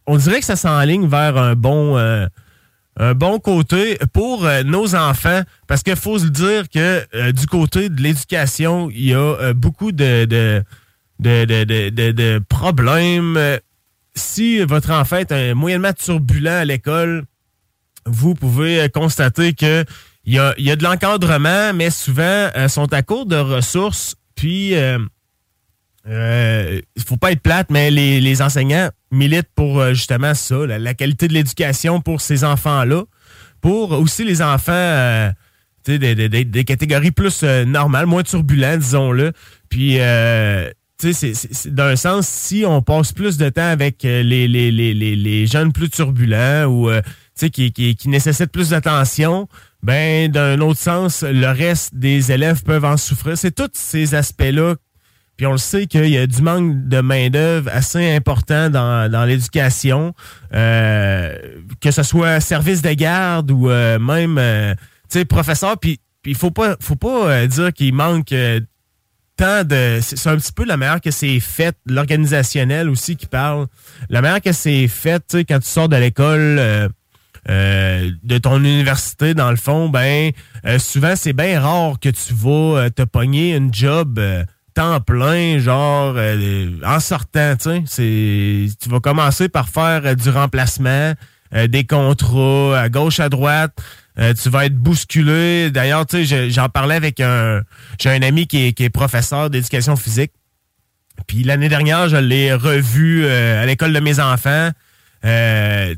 on 0.05 0.17
dirait 0.17 0.39
que 0.41 0.45
ça 0.45 0.55
s'enligne 0.55 1.07
vers 1.07 1.37
un 1.37 1.55
bon, 1.55 1.97
un 1.97 3.13
bon 3.15 3.39
côté 3.39 3.97
pour 4.11 4.47
nos 4.65 4.93
enfants. 4.93 5.41
Parce 5.65 5.81
qu'il 5.81 5.95
faut 5.95 6.19
se 6.19 6.27
dire 6.27 6.69
que 6.69 7.31
du 7.31 7.47
côté 7.47 7.89
de 7.89 7.99
l'éducation, 8.01 8.89
il 8.91 9.05
y 9.05 9.13
a 9.15 9.53
beaucoup 9.53 9.91
de, 9.93 10.25
de, 10.25 10.63
de- 11.19 11.89
de- 11.89 12.11
de 12.11 12.41
problèmes. 12.49 13.39
Euh, 14.15 14.19
Si 14.19 14.59
votre 14.61 14.91
enfant 14.91 15.17
est 15.17 15.53
moyennement 15.53 15.93
turbulent 15.93 16.47
à 16.49 16.65
l'école, 16.65 17.25
vous 18.05 18.33
pouvez 18.33 18.81
euh, 18.81 18.87
constater 18.87 19.53
que 19.53 19.85
il 20.25 20.33
y 20.35 20.39
a, 20.39 20.53
de 20.77 20.83
l'encadrement, 20.83 21.73
mais 21.73 21.89
souvent, 21.89 22.23
euh, 22.55 22.69
sont 22.69 22.93
à 22.93 23.03
court 23.03 23.25
de 23.25 23.35
ressources. 23.35 24.15
Puis, 24.35 24.73
euh, 24.73 24.97
euh, 26.07 26.79
il 26.95 27.03
faut 27.03 27.17
pas 27.17 27.33
être 27.33 27.41
plate, 27.41 27.69
mais 27.69 27.91
les, 27.91 28.41
enseignants 28.41 28.89
militent 29.11 29.49
pour 29.53 29.81
euh, 29.81 29.93
justement 29.93 30.33
ça, 30.33 30.65
la, 30.65 30.93
qualité 30.93 31.27
de 31.27 31.33
l'éducation 31.33 31.99
pour 31.99 32.21
ces 32.21 32.45
enfants-là. 32.45 33.03
Pour 33.59 33.91
aussi 33.91 34.23
les 34.23 34.41
enfants 34.41 34.71
euh, 34.71 35.29
des, 35.85 36.15
des- 36.29 36.63
catégories 36.63 37.11
plus 37.11 37.41
euh, 37.43 37.65
normales, 37.65 38.05
moins 38.05 38.23
turbulentes, 38.23 38.79
disons-le. 38.79 39.33
Puis, 39.67 39.97
d'un 41.65 41.95
sens, 41.95 42.27
si 42.27 42.63
on 42.67 42.81
passe 42.81 43.11
plus 43.11 43.37
de 43.37 43.49
temps 43.49 43.67
avec 43.67 44.05
euh, 44.05 44.23
les, 44.23 44.47
les, 44.47 44.71
les, 44.71 44.93
les, 44.93 45.47
jeunes 45.47 45.71
plus 45.71 45.89
turbulents 45.89 46.65
ou 46.65 46.89
euh, 46.89 47.01
qui, 47.35 47.71
qui, 47.71 47.95
qui 47.95 48.09
nécessitent 48.09 48.51
plus 48.51 48.69
d'attention, 48.69 49.47
ben 49.81 50.31
d'un 50.31 50.59
autre 50.61 50.79
sens, 50.79 51.23
le 51.23 51.47
reste 51.47 51.95
des 51.95 52.31
élèves 52.31 52.63
peuvent 52.63 52.85
en 52.85 52.97
souffrir. 52.97 53.37
C'est 53.37 53.51
tous 53.51 53.69
ces 53.73 54.15
aspects-là 54.15 54.75
puis 55.35 55.47
on 55.47 55.53
le 55.53 55.57
sait 55.57 55.87
qu'il 55.87 56.09
y 56.09 56.17
a 56.19 56.27
du 56.27 56.43
manque 56.43 56.87
de 56.87 57.01
main-d'œuvre 57.01 57.67
assez 57.73 58.15
important 58.15 58.69
dans, 58.69 59.11
dans 59.11 59.25
l'éducation, 59.25 60.13
euh, 60.53 61.35
que 61.81 61.89
ce 61.89 62.03
soit 62.03 62.39
service 62.39 62.83
de 62.83 62.93
garde 62.93 63.49
ou 63.49 63.67
même 63.67 64.39
professeur. 65.27 65.79
Puis 65.79 65.99
il 66.23 66.35
faut 66.35 66.51
pas, 66.51 66.75
faut 66.79 66.95
pas 66.95 67.47
dire 67.47 67.73
qu'il 67.73 67.95
manque 67.95 68.31
C'est 69.43 70.27
un 70.27 70.37
petit 70.37 70.53
peu 70.53 70.63
la 70.63 70.77
manière 70.77 71.01
que 71.01 71.11
c'est 71.11 71.41
fait, 71.41 71.75
l'organisationnel 71.85 72.89
aussi 72.89 73.17
qui 73.17 73.25
parle. 73.25 73.67
La 74.09 74.21
manière 74.21 74.41
que 74.41 74.53
c'est 74.53 74.87
fait, 74.87 75.35
quand 75.49 75.59
tu 75.59 75.67
sors 75.67 75.89
de 75.89 75.97
l'école. 75.97 76.57
euh, 76.59 76.87
euh, 77.49 78.09
de 78.23 78.37
ton 78.37 78.59
université, 78.59 79.33
dans 79.33 79.51
le 79.51 79.57
fond, 79.57 79.89
ben 79.89 80.31
euh, 80.65 80.79
souvent 80.79 81.13
c'est 81.17 81.33
bien 81.33 81.59
rare 81.59 81.99
que 81.99 82.07
tu 82.07 82.33
vas 82.33 82.89
te 82.89 83.01
pogner 83.03 83.57
une 83.57 83.73
job 83.73 84.17
temps 84.73 85.01
plein, 85.01 85.59
genre 85.59 86.15
en 86.85 86.99
sortant, 87.01 87.55
tu 87.57 88.65
vas 88.85 88.99
commencer 89.01 89.49
par 89.49 89.67
faire 89.67 90.15
du 90.15 90.29
remplacement, 90.29 91.15
des 91.67 91.83
contrats 91.83 92.79
à 92.79 92.87
gauche, 92.87 93.19
à 93.19 93.27
droite. 93.27 93.77
Euh, 94.19 94.33
tu 94.33 94.49
vas 94.49 94.65
être 94.65 94.75
bousculé. 94.75 95.71
D'ailleurs, 95.71 96.05
tu 96.05 96.25
sais, 96.25 96.45
je- 96.47 96.49
j'en 96.51 96.69
parlais 96.69 96.95
avec 96.95 97.19
un. 97.19 97.61
J'ai 97.99 98.09
un 98.09 98.21
ami 98.21 98.45
qui 98.47 98.67
est, 98.67 98.73
qui 98.73 98.83
est 98.83 98.89
professeur 98.89 99.49
d'éducation 99.49 99.95
physique. 99.95 100.31
Puis 101.27 101.43
l'année 101.43 101.69
dernière, 101.69 102.09
je 102.09 102.17
l'ai 102.17 102.53
revu 102.53 103.23
euh, 103.25 103.61
à 103.61 103.65
l'école 103.65 103.93
de 103.93 103.99
mes 103.99 104.19
enfants. 104.19 104.69
Euh, 105.25 105.95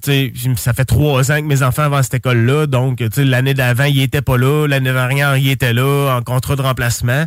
ça 0.56 0.74
fait 0.74 0.86
trois 0.86 1.32
ans 1.32 1.38
que 1.42 1.46
mes 1.48 1.64
enfants 1.64 1.90
vont 1.90 1.98
à 1.98 2.04
cette 2.04 2.14
école-là. 2.16 2.68
Donc, 2.68 3.04
l'année 3.18 3.54
d'avant, 3.56 3.86
il 3.86 4.00
était 4.02 4.22
pas 4.22 4.38
là. 4.38 4.68
L'année 4.68 4.94
dernière, 4.94 5.36
il 5.38 5.50
était 5.50 5.74
là 5.74 6.16
en 6.18 6.22
contrat 6.22 6.56
de 6.56 6.62
remplacement. 6.62 7.26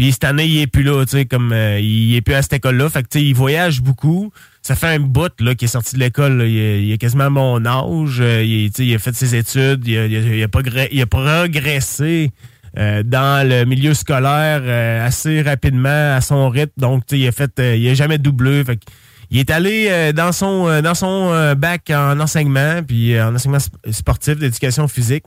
Puis 0.00 0.12
cette 0.12 0.24
année, 0.24 0.46
il 0.46 0.60
est 0.62 0.66
plus 0.66 0.82
là, 0.82 1.04
tu 1.04 1.10
sais, 1.10 1.26
comme 1.26 1.52
euh, 1.52 1.78
il 1.78 2.14
est 2.16 2.22
plus 2.22 2.32
à 2.32 2.40
cette 2.40 2.54
école-là. 2.54 2.88
Fait 2.88 3.02
que, 3.02 3.08
tu 3.08 3.18
sais, 3.18 3.24
il 3.26 3.34
voyage 3.34 3.82
beaucoup. 3.82 4.32
Ça 4.62 4.74
fait 4.74 4.86
un 4.86 4.98
bout, 4.98 5.30
là, 5.40 5.54
qu'il 5.54 5.66
est 5.66 5.68
sorti 5.68 5.94
de 5.96 6.00
l'école. 6.00 6.42
Il, 6.48 6.56
est- 6.56 6.82
il 6.82 6.90
est 6.92 6.96
quasiment 6.96 7.24
à 7.24 7.28
mon 7.28 7.66
âge. 7.66 8.16
Euh, 8.22 8.42
Il, 8.42 8.70
il 8.78 8.94
a 8.94 8.98
fait 8.98 9.14
ses 9.14 9.34
études. 9.34 9.86
Il 9.86 9.98
a, 9.98 10.06
il 10.06 10.42
a- 10.42 11.02
a 11.02 11.06
progressé 11.06 12.30
euh, 12.78 13.02
dans 13.02 13.46
le 13.46 13.64
milieu 13.66 13.92
scolaire 13.92 14.62
euh, 14.64 15.06
assez 15.06 15.42
rapidement 15.42 16.14
à 16.16 16.22
son 16.22 16.48
rythme. 16.48 16.72
Donc, 16.78 17.04
tu 17.04 17.16
sais, 17.16 17.20
il 17.20 17.28
a 17.28 17.32
fait, 17.32 17.52
euh, 17.60 17.76
il 17.76 17.86
a 17.90 17.92
jamais 17.92 18.16
doublé. 18.16 18.64
Fait 18.64 18.76
que, 18.76 18.84
il 19.30 19.38
est 19.38 19.50
allé 19.50 19.88
euh, 19.90 20.12
dans 20.12 20.32
son 20.32 20.80
dans 20.80 20.94
son 20.94 21.54
bac 21.58 21.90
en 21.90 22.18
enseignement, 22.20 22.82
puis 22.82 23.20
en 23.20 23.34
enseignement 23.34 23.58
sp- 23.58 23.92
sportif 23.92 24.36
d'éducation 24.38 24.88
physique. 24.88 25.24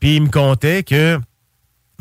Puis 0.00 0.16
il 0.16 0.22
me 0.22 0.28
contait 0.30 0.82
que 0.82 1.18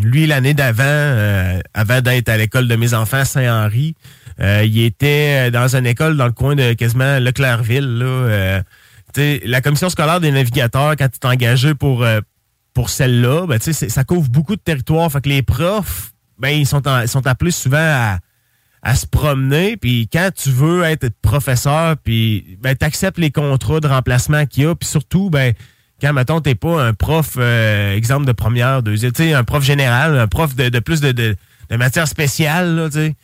lui, 0.02 0.28
l'année 0.28 0.54
d'avant, 0.54 0.84
euh, 0.86 1.60
avant 1.74 2.02
d'être 2.02 2.30
à 2.30 2.38
l'école 2.38 2.68
de 2.68 2.76
mes 2.76 2.94
enfants 2.94 3.26
Saint-Henri, 3.26 3.96
euh, 4.40 4.64
il 4.66 4.80
était 4.84 5.50
dans 5.50 5.76
une 5.76 5.88
école 5.88 6.18
dans 6.18 6.28
le 6.28 6.32
coin 6.32 6.56
de 6.56 6.74
quasiment 6.74 7.20
Leclercville. 7.20 7.98
Là, 7.98 8.06
euh, 8.06 8.62
la 9.46 9.62
commission 9.62 9.90
scolaire 9.90 10.20
des 10.20 10.32
navigateurs, 10.32 10.96
quand 10.96 11.08
tu 11.10 11.18
es 11.22 11.26
engagé 11.26 11.74
pour, 11.74 12.04
euh, 12.04 12.20
pour 12.74 12.92
celle-là, 12.92 13.48
ben, 13.48 13.60
ça 13.60 14.04
couvre 14.04 14.30
beaucoup 14.30 14.56
de 14.56 14.62
territoire. 14.62 15.12
Fait 15.12 15.22
que 15.22 15.30
les 15.30 15.42
profs, 15.42 16.12
ben, 16.38 16.50
ils 16.50 16.68
sont, 16.68 16.88
en- 16.88 17.08
sont 17.08 17.26
appelés 17.26 17.50
souvent 17.50 17.78
à, 17.80 18.20
à 18.84 18.96
se 18.96 19.08
promener. 19.08 19.78
Puis 19.78 20.08
quand 20.14 20.30
tu 20.36 20.52
veux 20.52 20.84
être 20.84 21.10
professeur, 21.24 21.98
puis 21.98 22.60
ben, 22.62 22.76
tu 22.76 22.86
acceptes 22.86 23.18
les 23.18 23.32
contrats 23.32 23.80
de 23.80 23.88
remplacement 23.88 24.46
qu'il 24.46 24.64
y 24.64 24.66
a. 24.68 24.76
Puis 24.76 24.88
surtout, 24.88 25.32
ben, 25.32 25.54
quand, 26.02 26.14
mettons, 26.14 26.42
t'es 26.42 26.56
pas 26.56 26.84
un 26.84 26.94
prof, 26.94 27.36
euh, 27.38 27.96
exemple 27.96 28.26
de 28.26 28.32
première, 28.32 28.84
deuxième, 28.84 29.12
tu 29.12 29.24
sais, 29.24 29.34
un 29.34 29.44
prof 29.44 29.64
général, 29.64 30.18
un 30.18 30.28
prof 30.28 30.56
de, 30.56 30.70
de 30.70 30.80
plus 30.80 31.02
de, 31.02 31.12
de, 31.12 31.36
de 31.70 31.76
matière 31.76 32.08
spéciale, 32.08 32.76
là, 32.76 32.90
tu 32.90 32.98
sais. 32.98 33.16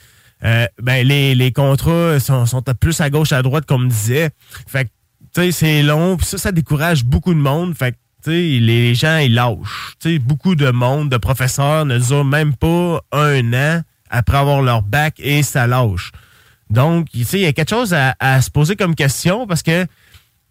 Euh, 0.44 0.66
ben, 0.82 1.08
les, 1.08 1.36
les 1.36 1.52
contrats 1.54 2.20
sont, 2.20 2.46
sont 2.46 2.62
plus 2.80 3.00
à 3.00 3.10
gauche, 3.10 3.32
à 3.32 3.42
droite, 3.42 3.66
comme 3.66 3.88
disait. 3.88 4.32
Fait 4.68 4.86
que, 4.86 4.90
tu 5.34 5.42
sais, 5.42 5.52
c'est 5.52 5.84
long, 5.84 6.18
puis 6.18 6.26
ça, 6.26 6.38
ça 6.38 6.52
décourage 6.52 7.06
beaucoup 7.06 7.34
de 7.34 7.40
monde. 7.40 7.76
Fait 7.76 7.94
que, 7.94 7.98
tu 8.26 8.32
sais, 8.32 8.60
les 8.60 8.94
gens, 8.94 9.18
ils 9.18 9.34
lâchent. 9.34 9.94
Tu 10.02 10.14
sais, 10.14 10.20
beaucoup 10.20 10.56
de 10.56 10.70
monde, 10.70 11.10
de 11.10 11.18
professeurs 11.18 11.86
ne 11.86 11.98
durent 11.98 12.26
même 12.26 12.56
pas 12.56 13.02
un 13.12 13.54
an 13.54 13.82
après 14.10 14.38
avoir 14.38 14.62
leur 14.62 14.82
bac 14.82 15.16
et 15.20 15.44
ça 15.44 15.66
lâche. 15.66 16.12
Donc, 16.70 17.10
tu 17.12 17.24
sais, 17.24 17.40
il 17.40 17.44
y 17.44 17.46
a 17.46 17.54
quelque 17.54 17.70
chose 17.70 17.94
à, 17.94 18.16
à 18.20 18.42
se 18.42 18.50
poser 18.50 18.76
comme 18.76 18.96
question 18.96 19.48
parce 19.48 19.64
que, 19.64 19.86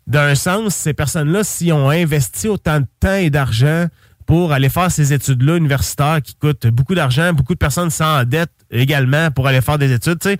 d'un 0.06 0.34
sens, 0.34 0.74
ces 0.74 0.94
personnes-là, 0.94 1.44
s'ils 1.44 1.72
ont 1.72 1.90
investi 1.90 2.48
autant 2.48 2.80
de 2.80 2.86
temps 3.00 3.14
et 3.14 3.30
d'argent 3.30 3.86
pour 4.26 4.52
aller 4.52 4.68
faire 4.68 4.90
ces 4.90 5.12
études-là 5.12 5.56
universitaires 5.56 6.20
qui 6.22 6.34
coûtent 6.34 6.66
beaucoup 6.66 6.94
d'argent, 6.94 7.32
beaucoup 7.32 7.54
de 7.54 7.58
personnes 7.58 7.90
s'endettent 7.90 8.50
également 8.70 9.30
pour 9.30 9.46
aller 9.46 9.60
faire 9.60 9.78
des 9.78 9.92
études, 9.92 10.18
tu 10.18 10.30
sais. 10.30 10.38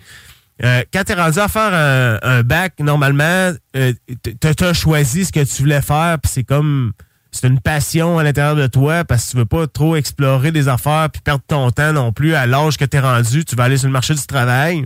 Euh, 0.62 0.82
quand 0.92 1.02
tu 1.04 1.12
es 1.12 1.14
rendu 1.14 1.38
à 1.38 1.48
faire 1.48 2.20
un, 2.22 2.42
bac, 2.42 2.74
normalement, 2.78 3.52
euh, 3.76 3.92
tu 4.22 4.64
as 4.64 4.72
choisi 4.72 5.24
ce 5.24 5.32
que 5.32 5.42
tu 5.42 5.62
voulais 5.62 5.82
faire, 5.82 6.18
puis 6.22 6.30
c'est 6.32 6.44
comme 6.44 6.92
c'est 7.32 7.48
une 7.48 7.60
passion 7.60 8.18
à 8.18 8.22
l'intérieur 8.22 8.54
de 8.54 8.66
toi 8.66 9.04
parce 9.04 9.24
que 9.24 9.30
tu 9.30 9.36
veux 9.38 9.46
pas 9.46 9.66
trop 9.66 9.96
explorer 9.96 10.52
des 10.52 10.68
affaires 10.68 11.08
puis 11.10 11.22
perdre 11.22 11.42
ton 11.46 11.70
temps 11.70 11.92
non 11.92 12.12
plus 12.12 12.34
à 12.34 12.46
l'âge 12.46 12.76
que 12.76 12.84
tu 12.84 12.98
es 12.98 13.00
rendu. 13.00 13.44
Tu 13.44 13.56
vas 13.56 13.64
aller 13.64 13.78
sur 13.78 13.88
le 13.88 13.92
marché 13.92 14.14
du 14.14 14.26
travail. 14.26 14.84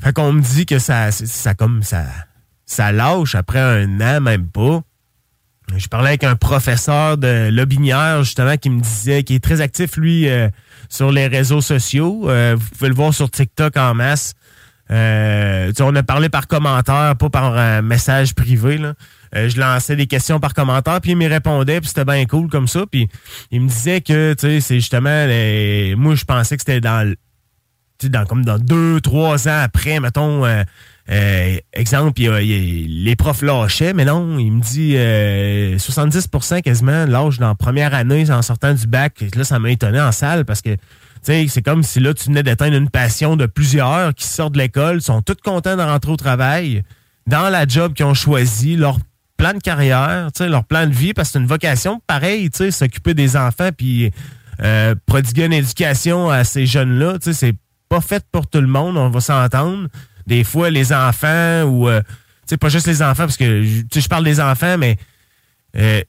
Fait 0.00 0.12
qu'on 0.12 0.32
me 0.32 0.40
dit 0.40 0.64
que 0.64 0.78
ça, 0.78 1.10
ça 1.10 1.54
comme 1.54 1.82
ça, 1.82 2.04
ça 2.66 2.92
lâche 2.92 3.34
après 3.34 3.60
un 3.60 4.00
an, 4.00 4.20
même 4.20 4.48
pas. 4.48 4.82
Je 5.76 5.88
parlais 5.88 6.08
avec 6.08 6.24
un 6.24 6.36
professeur 6.36 7.18
de 7.18 7.48
Lobinière, 7.50 8.22
justement, 8.22 8.56
qui 8.56 8.70
me 8.70 8.80
disait, 8.80 9.24
qui 9.24 9.34
est 9.34 9.42
très 9.42 9.60
actif, 9.60 9.96
lui, 9.96 10.28
euh, 10.28 10.48
sur 10.88 11.10
les 11.10 11.26
réseaux 11.26 11.60
sociaux. 11.60 12.28
Euh, 12.28 12.56
vous 12.58 12.68
pouvez 12.70 12.88
le 12.88 12.94
voir 12.94 13.12
sur 13.12 13.30
TikTok 13.30 13.76
en 13.76 13.94
masse. 13.94 14.34
Euh, 14.92 15.72
on 15.80 15.94
a 15.96 16.02
parlé 16.04 16.28
par 16.28 16.46
commentaire, 16.46 17.16
pas 17.16 17.30
par 17.30 17.56
un 17.56 17.82
message 17.82 18.34
privé. 18.34 18.78
Là. 18.78 18.94
Euh, 19.34 19.48
je 19.48 19.58
lançais 19.58 19.96
des 19.96 20.06
questions 20.06 20.38
par 20.38 20.54
commentaire, 20.54 21.00
puis 21.00 21.12
il 21.12 21.16
me 21.16 21.28
répondait, 21.28 21.80
puis 21.80 21.88
c'était 21.88 22.04
bien 22.04 22.24
cool 22.26 22.48
comme 22.48 22.68
ça. 22.68 22.84
Puis 22.90 23.08
il 23.50 23.62
me 23.62 23.68
disait 23.68 24.00
que, 24.00 24.34
tu 24.34 24.46
sais, 24.46 24.60
c'est 24.60 24.76
justement, 24.76 25.26
moi, 26.00 26.14
je 26.14 26.24
pensais 26.24 26.56
que 26.56 26.62
c'était 26.62 26.80
dans, 26.80 27.12
dans 28.04 28.24
comme 28.24 28.44
dans 28.44 28.58
deux, 28.58 29.00
trois 29.00 29.48
ans 29.48 29.60
après, 29.60 29.98
mettons, 29.98 30.44
euh, 31.08 31.56
exemple, 31.72 32.20
il 32.20 32.28
il 32.42 33.04
les 33.04 33.16
profs 33.16 33.42
lâchaient, 33.42 33.92
mais 33.92 34.04
non, 34.04 34.38
il 34.38 34.50
me 34.50 34.60
dit 34.60 34.94
euh, 34.96 35.76
70% 35.76 36.62
quasiment 36.62 37.06
l'âge 37.06 37.38
dans 37.38 37.48
la 37.48 37.54
première 37.54 37.94
année 37.94 38.30
en 38.30 38.42
sortant 38.42 38.74
du 38.74 38.86
bac. 38.86 39.24
Là, 39.36 39.44
ça 39.44 39.58
m'a 39.58 39.70
étonné 39.70 40.00
en 40.00 40.12
salle 40.12 40.44
parce 40.44 40.62
que 40.62 40.76
c'est 41.22 41.62
comme 41.62 41.82
si 41.82 42.00
là, 42.00 42.14
tu 42.14 42.26
venais 42.26 42.42
d'atteindre 42.42 42.76
une 42.76 42.90
passion 42.90 43.36
de 43.36 43.46
plusieurs 43.46 44.14
qui 44.14 44.26
sortent 44.26 44.54
de 44.54 44.58
l'école, 44.58 45.00
sont 45.00 45.22
tous 45.22 45.36
contents 45.42 45.76
de 45.76 45.82
rentrer 45.82 46.12
au 46.12 46.16
travail, 46.16 46.82
dans 47.26 47.48
la 47.48 47.66
job 47.66 47.94
qu'ils 47.94 48.06
ont 48.06 48.14
choisi, 48.14 48.76
leur 48.76 48.98
plan 49.36 49.52
de 49.52 49.58
carrière, 49.58 50.28
leur 50.40 50.64
plan 50.64 50.86
de 50.86 50.92
vie, 50.92 51.14
parce 51.14 51.28
que 51.28 51.32
c'est 51.34 51.38
une 51.40 51.46
vocation 51.46 52.00
pareil, 52.06 52.50
tu 52.50 52.58
sais, 52.58 52.70
s'occuper 52.70 53.14
des 53.14 53.36
enfants 53.36 53.70
puis 53.76 54.12
euh, 54.62 54.94
prodiguer 55.06 55.46
une 55.46 55.52
éducation 55.52 56.30
à 56.30 56.44
ces 56.44 56.64
jeunes-là, 56.64 57.18
c'est 57.20 57.56
pas 57.88 58.00
fait 58.00 58.24
pour 58.30 58.46
tout 58.46 58.60
le 58.60 58.66
monde, 58.66 58.96
on 58.96 59.10
va 59.10 59.20
s'entendre. 59.20 59.88
Des 60.26 60.44
fois, 60.44 60.70
les 60.70 60.92
enfants 60.92 61.62
ou, 61.64 61.88
euh, 61.88 62.00
tu 62.02 62.08
sais, 62.46 62.56
pas 62.56 62.68
juste 62.68 62.86
les 62.86 63.02
enfants, 63.02 63.24
parce 63.24 63.36
que, 63.36 63.82
tu 63.90 64.00
je 64.00 64.08
parle 64.08 64.24
des 64.24 64.40
enfants, 64.40 64.76
mais 64.78 64.96
euh, 65.76 66.00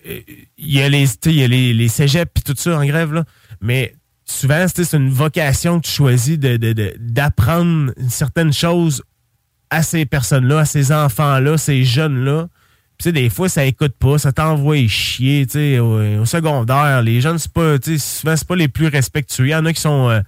il 0.57 0.71
y 0.71 0.81
a 0.81 0.89
les, 0.89 1.05
y 1.25 1.43
a 1.43 1.47
les, 1.47 1.74
les 1.74 1.88
cégeps 1.88 2.31
puis 2.33 2.43
tout 2.43 2.55
ça 2.57 2.77
en 2.77 2.86
grève, 2.86 3.13
là. 3.13 3.24
Mais 3.62 3.93
souvent, 4.25 4.65
c'est 4.74 4.93
une 4.95 5.09
vocation 5.09 5.79
que 5.79 5.86
tu 5.88 5.91
choisis 5.91 6.38
de, 6.39 6.57
de- 6.57 6.74
de- 6.74 6.95
d'apprendre 7.00 7.91
certaines 8.09 8.53
choses 8.53 9.03
à 9.69 9.83
ces 9.83 10.05
personnes-là, 10.05 10.59
à 10.59 10.65
ces 10.65 10.91
enfants-là, 10.91 11.57
ces 11.57 11.83
jeunes-là. 11.83 12.47
Tu 12.97 13.03
sais, 13.03 13.12
des 13.12 13.29
fois, 13.29 13.50
ça 13.50 13.65
écoute 13.65 13.93
pas, 14.00 14.17
ça 14.17 14.31
t'envoie 14.31 14.88
chier, 14.88 15.45
tu 15.45 15.53
sais, 15.53 15.79
au, 15.79 16.21
au 16.21 16.25
secondaire. 16.25 17.01
Les 17.03 17.21
jeunes, 17.21 17.38
c'est 17.38 17.51
pas, 17.51 17.77
tu 17.77 18.00
sais, 18.00 18.19
souvent, 18.19 18.36
c'est 18.36 18.47
pas 18.47 18.55
les 18.55 18.67
plus 18.69 18.88
respectueux. 18.88 19.47
Il 19.47 19.51
y 19.51 19.55
en 19.55 19.65
a 19.65 19.74
qui 19.74 19.81
sont, 19.81 20.09
euh, 20.09 20.21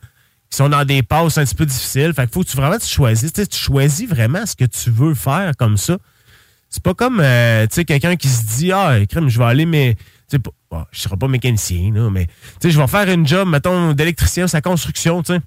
qui 0.49 0.57
sont 0.57 0.69
dans 0.69 0.83
des 0.85 1.03
passes 1.03 1.37
un 1.37 1.45
petit 1.45 1.55
peu 1.55 1.65
difficiles. 1.65 2.13
Fait 2.13 2.23
qu'il 2.23 2.33
faut 2.33 2.43
que 2.43 2.49
tu 2.49 2.57
vraiment 2.57 2.77
tu 2.77 3.31
tu 3.31 3.47
tu 3.47 3.57
choisis 3.57 4.07
vraiment 4.07 4.45
ce 4.45 4.55
que 4.55 4.65
tu 4.65 4.89
veux 4.89 5.13
faire 5.13 5.53
comme 5.57 5.77
ça. 5.77 5.97
c'est 6.69 6.83
pas 6.83 6.93
comme, 6.93 7.19
euh, 7.19 7.67
tu 7.67 7.85
quelqu'un 7.85 8.15
qui 8.15 8.29
se 8.29 8.45
dit, 8.57 8.71
ah, 8.71 8.97
crème, 9.07 9.29
je 9.29 9.39
vais 9.39 9.45
aller, 9.45 9.65
mais, 9.65 9.95
tu 10.29 10.37
je 10.91 10.99
serai 10.99 11.17
pas 11.17 11.27
mécanicien, 11.27 11.91
là, 11.93 12.09
mais, 12.09 12.27
tu 12.61 12.69
je 12.69 12.79
vais 12.79 12.87
faire 12.87 13.09
une 13.09 13.27
job, 13.27 13.47
mettons, 13.47 13.93
d'électricien, 13.93 14.47
sa 14.47 14.61
construction, 14.61 15.23
tu 15.23 15.33
sais. 15.33 15.41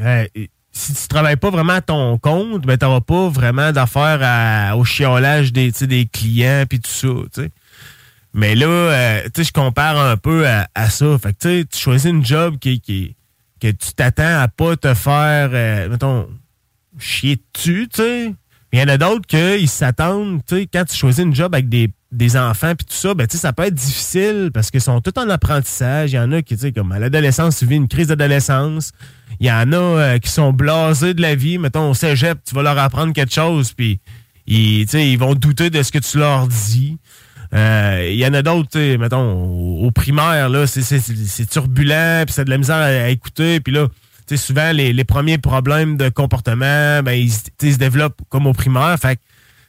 Euh, 0.00 0.26
si 0.70 0.94
tu 0.94 1.08
travailles 1.08 1.36
pas 1.36 1.50
vraiment 1.50 1.72
à 1.72 1.80
ton 1.80 2.18
compte, 2.18 2.64
ben, 2.64 2.76
t'auras 2.76 3.00
pas 3.00 3.28
vraiment 3.28 3.72
d'affaires 3.72 4.76
au 4.76 4.84
chiolage 4.84 5.52
des, 5.52 5.72
des 5.72 6.06
clients, 6.06 6.64
puis 6.68 6.78
tout 6.78 6.90
ça, 6.90 7.08
tu 7.34 7.42
sais. 7.42 7.50
Mais 8.34 8.54
là, 8.54 8.66
euh, 8.66 9.28
tu 9.34 9.42
je 9.42 9.52
compare 9.52 9.98
un 9.98 10.16
peu 10.16 10.46
à, 10.46 10.90
ça. 10.90 11.18
Fait 11.18 11.32
que, 11.32 11.62
tu 11.62 11.66
tu 11.66 11.78
choisis 11.78 12.10
une 12.10 12.24
job 12.24 12.58
qui, 12.60 12.80
qui, 12.80 13.16
que 13.60 13.68
tu 13.68 13.92
t'attends 13.94 14.40
à 14.40 14.48
pas 14.48 14.76
te 14.76 14.94
faire, 14.94 15.50
mettons, 15.90 16.28
chier 16.98 17.40
dessus, 17.54 17.88
tu 17.92 18.02
sais 18.02 18.34
il 18.72 18.78
y 18.78 18.82
en 18.82 18.88
a 18.88 18.98
d'autres 18.98 19.26
qui 19.26 19.66
s'attendent, 19.66 20.40
tu 20.46 20.56
sais, 20.56 20.68
quand 20.72 20.84
tu 20.84 20.94
choisis 20.94 21.24
une 21.24 21.34
job 21.34 21.54
avec 21.54 21.68
des, 21.68 21.90
enfants 22.36 22.74
puis 22.74 22.86
tout 22.86 22.94
ça, 22.94 23.14
ben, 23.14 23.26
tu 23.26 23.36
sais, 23.36 23.42
ça 23.42 23.52
peut 23.52 23.64
être 23.64 23.74
difficile 23.74 24.50
parce 24.52 24.70
qu'ils 24.70 24.80
sont 24.80 25.00
tout 25.00 25.18
en 25.18 25.28
apprentissage. 25.30 26.12
Il 26.12 26.16
y 26.16 26.18
en 26.18 26.32
a 26.32 26.42
qui, 26.42 26.54
tu 26.54 26.62
sais, 26.62 26.72
comme 26.72 26.92
à 26.92 26.98
l'adolescence, 26.98 27.58
tu 27.58 27.66
vis 27.66 27.76
une 27.76 27.88
crise 27.88 28.08
d'adolescence. 28.08 28.92
Il 29.40 29.46
y 29.46 29.52
en 29.52 29.72
a 29.72 29.76
euh, 29.76 30.18
qui 30.18 30.30
sont 30.30 30.52
blasés 30.52 31.14
de 31.14 31.22
la 31.22 31.34
vie. 31.34 31.58
Mettons, 31.58 31.90
au 31.90 31.94
cégep, 31.94 32.38
tu 32.44 32.54
vas 32.54 32.62
leur 32.62 32.78
apprendre 32.78 33.12
quelque 33.12 33.32
chose 33.32 33.72
puis 33.72 34.00
ils, 34.46 34.82
ils 34.94 35.18
vont 35.18 35.34
douter 35.34 35.70
de 35.70 35.82
ce 35.82 35.92
que 35.92 35.98
tu 35.98 36.18
leur 36.18 36.46
dis. 36.46 36.98
Euh, 37.54 38.08
il 38.10 38.18
y 38.18 38.26
en 38.26 38.34
a 38.34 38.42
d'autres, 38.42 38.68
tu 38.70 38.78
sais, 38.78 38.98
mettons, 38.98 39.80
au, 39.80 39.90
primaire, 39.90 40.48
là, 40.48 40.66
c'est 40.66 41.46
turbulent 41.48 42.24
puis 42.26 42.34
c'est 42.34 42.44
de 42.44 42.50
la 42.50 42.58
misère 42.58 42.76
à, 42.76 43.08
écouter. 43.08 43.60
Puis 43.60 43.72
là, 43.72 43.88
souvent, 44.36 44.72
les, 44.72 45.04
premiers 45.04 45.38
problèmes 45.38 45.96
de 45.96 46.08
comportement, 46.08 47.02
ben, 47.02 47.12
ils, 47.12 47.32
se 47.32 47.78
développent 47.78 48.20
comme 48.28 48.46
au 48.46 48.52
primaire. 48.52 48.96
Fait 49.00 49.18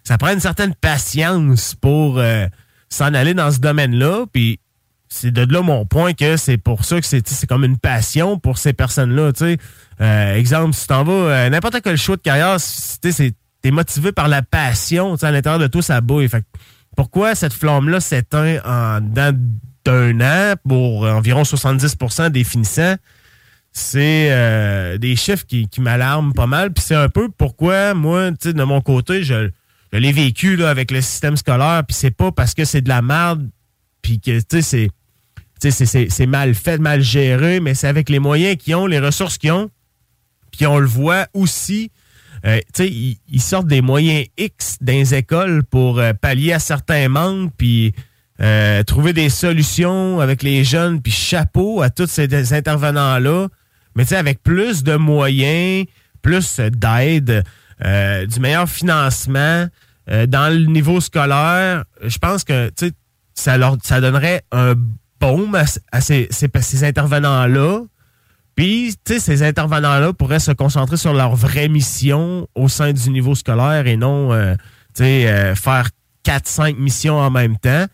ça 0.03 0.17
prend 0.17 0.33
une 0.33 0.39
certaine 0.39 0.74
patience 0.74 1.75
pour 1.75 2.17
euh, 2.17 2.48
s'en 2.89 3.13
aller 3.13 3.33
dans 3.33 3.51
ce 3.51 3.59
domaine-là. 3.59 4.25
Puis 4.31 4.59
c'est 5.07 5.31
de 5.31 5.51
là 5.51 5.62
mon 5.62 5.86
point 5.86 6.13
que 6.13 6.38
c'est 6.38 6.57
pour 6.57 6.86
ça 6.86 7.01
que 7.01 7.05
c'est 7.05 7.48
comme 7.48 7.63
une 7.63 7.77
passion 7.77 8.39
pour 8.39 8.57
ces 8.57 8.74
personnes-là. 8.74 9.31
Euh, 10.01 10.36
exemple, 10.36 10.74
si 10.74 10.81
tu 10.81 10.88
t'en 10.88 11.03
vas, 11.03 11.13
euh, 11.13 11.50
n'importe 11.50 11.81
quel 11.83 11.98
choix 11.98 12.15
de 12.15 12.21
carrière, 12.21 12.57
tu 13.01 13.33
es 13.63 13.71
motivé 13.71 14.12
par 14.12 14.27
la 14.27 14.41
passion 14.41 15.15
à 15.15 15.31
l'intérieur 15.31 15.59
de 15.59 15.67
tout 15.67 15.81
ça 15.81 16.00
bouille. 16.01 16.29
Fait 16.29 16.43
pourquoi 16.96 17.36
cette 17.36 17.53
flamme-là 17.53 18.00
s'éteint 18.00 18.60
en 18.65 19.00
d'un 19.86 20.22
an 20.22 20.55
pour 20.67 21.03
environ 21.03 21.43
70% 21.43 22.29
des 22.29 22.43
finissants? 22.43 22.96
c'est 23.72 24.29
euh, 24.31 24.98
des 24.98 25.15
chiffres 25.15 25.46
qui, 25.46 25.69
m'alarment 25.79 26.34
pas 26.34 26.48
mal. 26.48 26.74
Puis 26.74 26.84
c'est 26.86 26.96
un 26.96 27.10
peu 27.10 27.29
pourquoi, 27.29 27.93
moi, 27.93 28.31
de 28.31 28.63
mon 28.63 28.81
côté, 28.81 29.24
je, 29.24 29.50
l'ai 29.93 30.12
vécu 30.12 30.63
avec 30.63 30.91
le 30.91 31.01
système 31.01 31.38
scolaire. 31.38 31.84
Puis 31.88 31.96
c'est 31.96 32.12
pas 32.12 32.31
parce 32.31 32.53
que 32.53 32.65
c'est 32.65 32.81
de 32.81 32.89
la 32.89 33.01
merde, 33.01 33.48
puis 34.01 34.19
que 34.19 34.39
c'est, 34.62 34.89
c'est 35.62 36.25
mal 36.25 36.55
fait, 36.55 36.77
mal 36.77 37.01
géré, 37.01 37.60
mais 37.60 37.74
c'est 37.74 37.88
avec 37.88 38.10
les 38.10 38.19
moyens 38.19 38.58
qu'ils 38.58 38.75
ont, 38.75 38.88
les 38.88 39.00
ressources 39.00 39.38
qu'ils 39.38 39.51
ont. 39.51 39.69
Puis 40.51 40.65
on 40.65 40.79
le 40.79 40.88
voit 40.88 41.27
aussi. 41.34 41.91
Euh, 42.46 42.60
ils, 42.79 43.41
sortent 43.41 43.67
des 43.67 43.81
moyens 43.81 44.25
X 44.38 44.77
dans 44.81 44.93
les 44.93 45.13
écoles 45.15 45.63
pour 45.63 46.00
euh, 46.00 46.13
pallier 46.13 46.53
à 46.53 46.60
certains 46.60 47.10
manques, 47.10 47.51
puis 47.58 47.93
trouver 48.88 49.12
des 49.12 49.29
solutions 49.29 50.22
avec 50.22 50.43
les 50.43 50.63
jeunes, 50.63 51.01
puis 51.01 51.12
chapeau 51.12 51.81
à 51.81 51.89
tous 51.89 52.08
ces 52.08 52.53
intervenants-là 52.53 53.50
mais 53.96 54.05
tu 54.05 54.10
sais, 54.10 54.15
avec 54.15 54.41
plus 54.43 54.84
de 54.84 54.96
moyens, 54.96 55.86
plus 56.22 56.60
d'aide, 56.60 57.43
euh, 57.84 58.25
du 58.25 58.39
meilleur 58.39 58.69
financement 58.69 59.67
euh, 60.10 60.25
dans 60.25 60.53
le 60.53 60.65
niveau 60.65 61.01
scolaire, 61.01 61.84
je 62.03 62.17
pense 62.17 62.43
que 62.43 62.72
ça, 63.34 63.58
leur, 63.58 63.77
ça 63.84 64.01
donnerait 64.01 64.43
un 64.51 64.74
baume 65.19 65.55
à, 65.91 66.01
ces, 66.01 66.29
intervenants-là. 66.84 67.81
Puis, 68.59 68.95
tu 69.05 69.13
sais, 69.13 69.19
ces 69.22 69.43
intervenants-là 69.43 70.11
pourraient 70.11 70.41
se 70.41 70.51
concentrer 70.51 70.98
sur 70.98 71.13
leur 71.13 71.33
vraie 71.33 71.69
mission 71.69 72.45
au 72.55 72.67
sein 72.67 72.91
du 72.91 73.09
niveau 73.09 73.33
scolaire 73.33 73.87
et 73.87 73.95
non, 73.95 74.33
euh, 74.33 74.53
sais, 74.93 75.55
faire 75.55 75.87
4-5 76.25 76.75
missions 76.75 77.17
en 77.17 77.31
même 77.31 77.57
temps. 77.57 77.85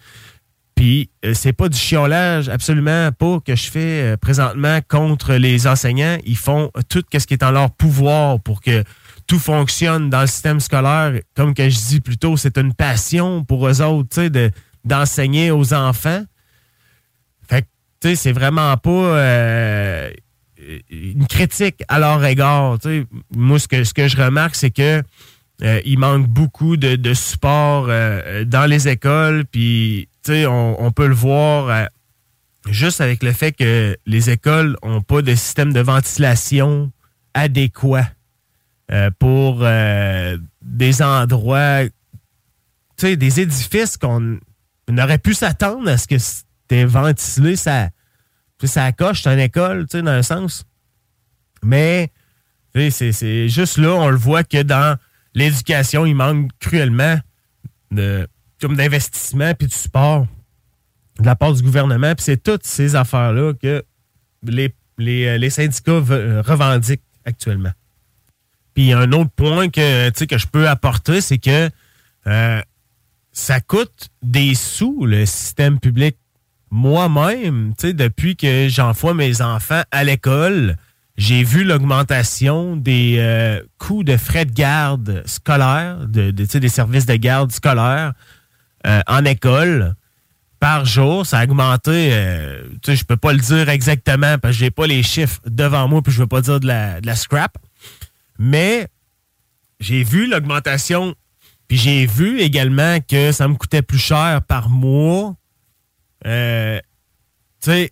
Puis 0.74 1.12
euh, 1.24 1.36
c'est 1.36 1.54
pas 1.54 1.70
du 1.70 1.78
chiolage, 1.78 2.50
absolument 2.50 3.12
pas, 3.12 3.40
que 3.46 3.56
je 3.56 3.70
fais 3.70 4.02
euh, 4.02 4.18
présentement 4.18 4.80
contre 4.88 5.36
les 5.36 5.68
enseignants. 5.68 6.18
Ils 6.26 6.36
font 6.36 6.72
tout 6.90 7.04
ce 7.14 7.28
qui 7.28 7.36
est 7.36 7.44
en 7.44 7.52
leur 7.52 7.70
pouvoir 7.70 8.40
pour 8.40 8.60
que 8.60 8.84
tout 9.28 9.38
fonctionne 9.38 10.10
dans 10.10 10.22
le 10.22 10.28
système 10.28 10.60
scolaire. 10.60 11.14
Comme 11.36 11.54
je 11.56 11.88
dis 11.88 12.02
plus 12.02 12.18
tôt, 12.18 12.38
c'est 12.38 12.58
une 12.58 12.74
passion 12.74 13.44
pour 13.44 13.68
eux 13.68 13.84
autres, 13.84 14.30
d'enseigner 14.84 15.52
aux 15.52 15.76
enfants. 15.76 16.24
Fait 17.48 17.62
que, 17.62 17.68
tu 18.02 18.10
sais, 18.10 18.16
c'est 18.16 18.32
vraiment 18.32 18.76
pas 18.78 18.90
euh, 18.90 20.10
une 20.90 21.28
critique 21.28 21.84
à 21.88 22.00
leur 22.00 22.24
égard. 22.26 22.78
Moi, 23.36 23.60
ce 23.60 23.68
que, 23.68 23.84
ce 23.84 23.94
que 23.94 24.08
je 24.08 24.18
remarque, 24.18 24.56
c'est 24.56 24.72
que 24.72 25.04
il 25.62 26.00
manque 26.00 26.28
beaucoup 26.28 26.76
de, 26.76 26.96
de 26.96 27.14
support 27.14 27.88
dans 27.88 28.70
les 28.70 28.88
écoles, 28.90 29.46
puis 29.46 30.10
on, 30.48 30.92
peut 30.92 31.08
le 31.08 31.16
voir 31.16 31.70
euh, 31.70 31.86
juste 32.70 33.02
avec 33.02 33.24
le 33.24 33.32
fait 33.32 33.52
que 33.52 33.98
les 34.06 34.30
écoles 34.30 34.78
n'ont 34.84 35.02
pas 35.02 35.22
de 35.22 35.36
système 35.36 35.74
de 35.74 35.80
ventilation 35.80 36.92
adéquat 37.34 38.10
euh, 38.92 39.10
pour 39.20 39.60
euh, 39.62 40.38
des 40.62 41.02
endroits, 41.02 41.84
des 43.02 43.40
édifices 43.40 43.98
qu'on 43.98 44.40
aurait 44.90 45.18
pu 45.18 45.34
s'attendre 45.34 45.90
à 45.90 45.98
ce 45.98 46.08
que 46.08 46.18
c'était 46.18 46.86
ventilé, 46.86 47.56
ça, 47.56 47.90
ça 48.64 48.92
coche, 48.92 49.24
c'est 49.24 49.34
une 49.34 49.40
école, 49.40 49.86
dans 49.86 50.08
un 50.08 50.24
sens. 50.24 50.66
Mais 51.64 52.12
c'est 52.74 53.50
juste 53.50 53.78
là, 53.78 53.94
on 53.94 54.10
le 54.10 54.18
voit 54.18 54.44
que 54.44 54.62
dans 54.62 54.98
l'éducation, 55.34 56.06
il 56.06 56.16
manque 56.16 56.52
cruellement 56.60 57.18
de, 57.92 58.28
comme 58.62 58.76
d'investissement 58.76 59.54
puis 59.54 59.68
de 59.68 59.74
support 59.74 60.28
de 61.20 61.26
la 61.26 61.36
part 61.36 61.54
du 61.54 61.64
gouvernement. 61.64 62.14
Puis 62.16 62.26
c'est 62.26 62.42
toutes 62.42 62.66
ces 62.66 62.96
affaires-là 62.96 63.54
que 63.54 63.84
les, 64.44 64.74
les, 64.98 65.50
syndicats 65.50 65.92
euh, 65.92 66.42
revendiquent 66.42 67.04
actuellement. 67.26 67.72
Puis 68.74 68.92
un 68.92 69.12
autre 69.14 69.32
point 69.32 69.70
que, 69.70 70.26
que 70.26 70.38
je 70.38 70.48
peux 70.48 70.68
apporter, 70.68 71.22
c'est 71.22 71.38
que 71.38 71.70
euh, 72.28 72.62
ça 73.32 73.62
coûte 73.62 74.10
des 74.22 74.56
sous, 74.56 75.06
le 75.06 75.26
système 75.26 75.80
public. 75.80 76.18
Moi-même, 76.76 77.74
depuis 77.82 78.36
que 78.36 78.68
j'envoie 78.68 79.14
mes 79.14 79.42
enfants 79.42 79.84
à 79.92 80.04
l'école, 80.04 80.76
j'ai 81.18 81.44
vu 81.44 81.64
l'augmentation 81.64 82.76
des 82.76 83.16
euh, 83.18 83.62
coûts 83.78 84.04
de 84.04 84.18
frais 84.18 84.46
de 84.46 84.52
garde 84.52 85.24
scolaire, 85.26 86.06
de, 86.08 86.32
de 86.32 86.60
des 86.60 86.70
services 86.70 87.06
de 87.06 87.16
garde 87.16 87.52
scolaire. 87.52 88.14
Euh, 88.86 89.02
en 89.08 89.26
école 89.26 89.96
par 90.60 90.86
jour. 90.86 91.26
Ça 91.26 91.40
a 91.40 91.44
augmenté, 91.46 92.10
euh, 92.12 92.62
tu 92.84 93.04
peux 93.06 93.18
pas 93.18 93.34
le 93.34 93.40
dire 93.40 93.68
exactement 93.70 94.38
parce 94.38 94.54
que 94.54 94.60
j'ai 94.60 94.70
pas 94.70 94.86
les 94.86 95.02
chiffres 95.02 95.40
devant 95.48 95.88
moi 95.88 96.04
puis 96.04 96.14
je 96.14 96.20
veux 96.20 96.28
pas 96.28 96.42
dire 96.42 96.60
de 96.60 96.68
la, 96.68 97.16
scrap. 97.16 97.58
Mais 98.38 98.88
j'ai 99.80 100.04
vu 100.04 100.28
l'augmentation 100.28 101.16
puis 101.68 101.78
j'ai 101.78 102.06
vu 102.06 102.40
également 102.42 103.00
que 103.00 103.32
ça 103.32 103.48
me 103.48 103.56
coûtait 103.56 103.82
plus 103.82 103.98
cher 103.98 104.42
par 104.48 104.70
mois. 104.70 105.36
Euh, 106.26 106.80
tu 107.62 107.72
sais, 107.72 107.92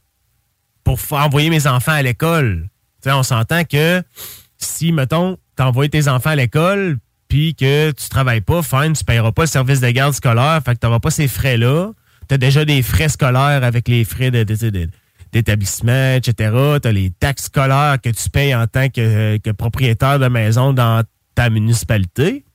pour 0.84 1.00
envoyer 1.12 1.50
mes 1.50 1.68
enfants 1.68 1.94
à 1.94 2.02
l'école. 2.02 2.70
Tu 3.02 3.10
sais, 3.10 3.12
on 3.12 3.24
s'entend 3.24 3.64
que 3.64 4.04
si, 4.58 4.92
mettons, 4.92 5.38
t'envoies 5.56 5.90
tes 5.90 6.08
enfants 6.08 6.32
à 6.32 6.36
l'école, 6.36 6.98
puis 7.28 7.56
que 7.56 7.92
tu 7.92 8.10
travailles 8.10 8.42
pas, 8.42 8.62
fine, 8.62 8.94
tu 8.94 9.04
paieras 9.04 9.32
pas 9.32 9.44
le 9.44 9.48
service 9.48 9.82
de 9.82 9.90
garde 9.90 10.14
scolaire, 10.14 10.62
fait 10.64 10.76
que 10.76 10.80
tu 10.80 10.86
n'auras 10.86 11.00
pas 11.00 11.10
ces 11.10 11.28
frais-là. 11.28 11.92
Tu 12.28 12.36
as 12.36 12.38
déjà 12.38 12.66
des 12.66 12.82
frais 12.82 13.10
scolaires 13.10 13.64
avec 13.64 13.88
les 13.88 14.06
frais 14.06 14.32
d'établissement, 14.32 16.14
etc. 16.16 16.78
Tu 16.82 16.88
as 16.88 16.92
les 16.92 17.10
taxes 17.10 17.46
scolaires 17.46 17.98
que 18.02 18.10
tu 18.10 18.30
payes 18.30 18.56
en 18.56 18.68
tant 18.68 18.90
que, 18.90 19.52
propriétaire 19.52 20.20
de 20.20 20.28
maison 20.28 20.74
dans 20.74 21.04
ta 21.36 21.50
municipalité. 21.50 22.46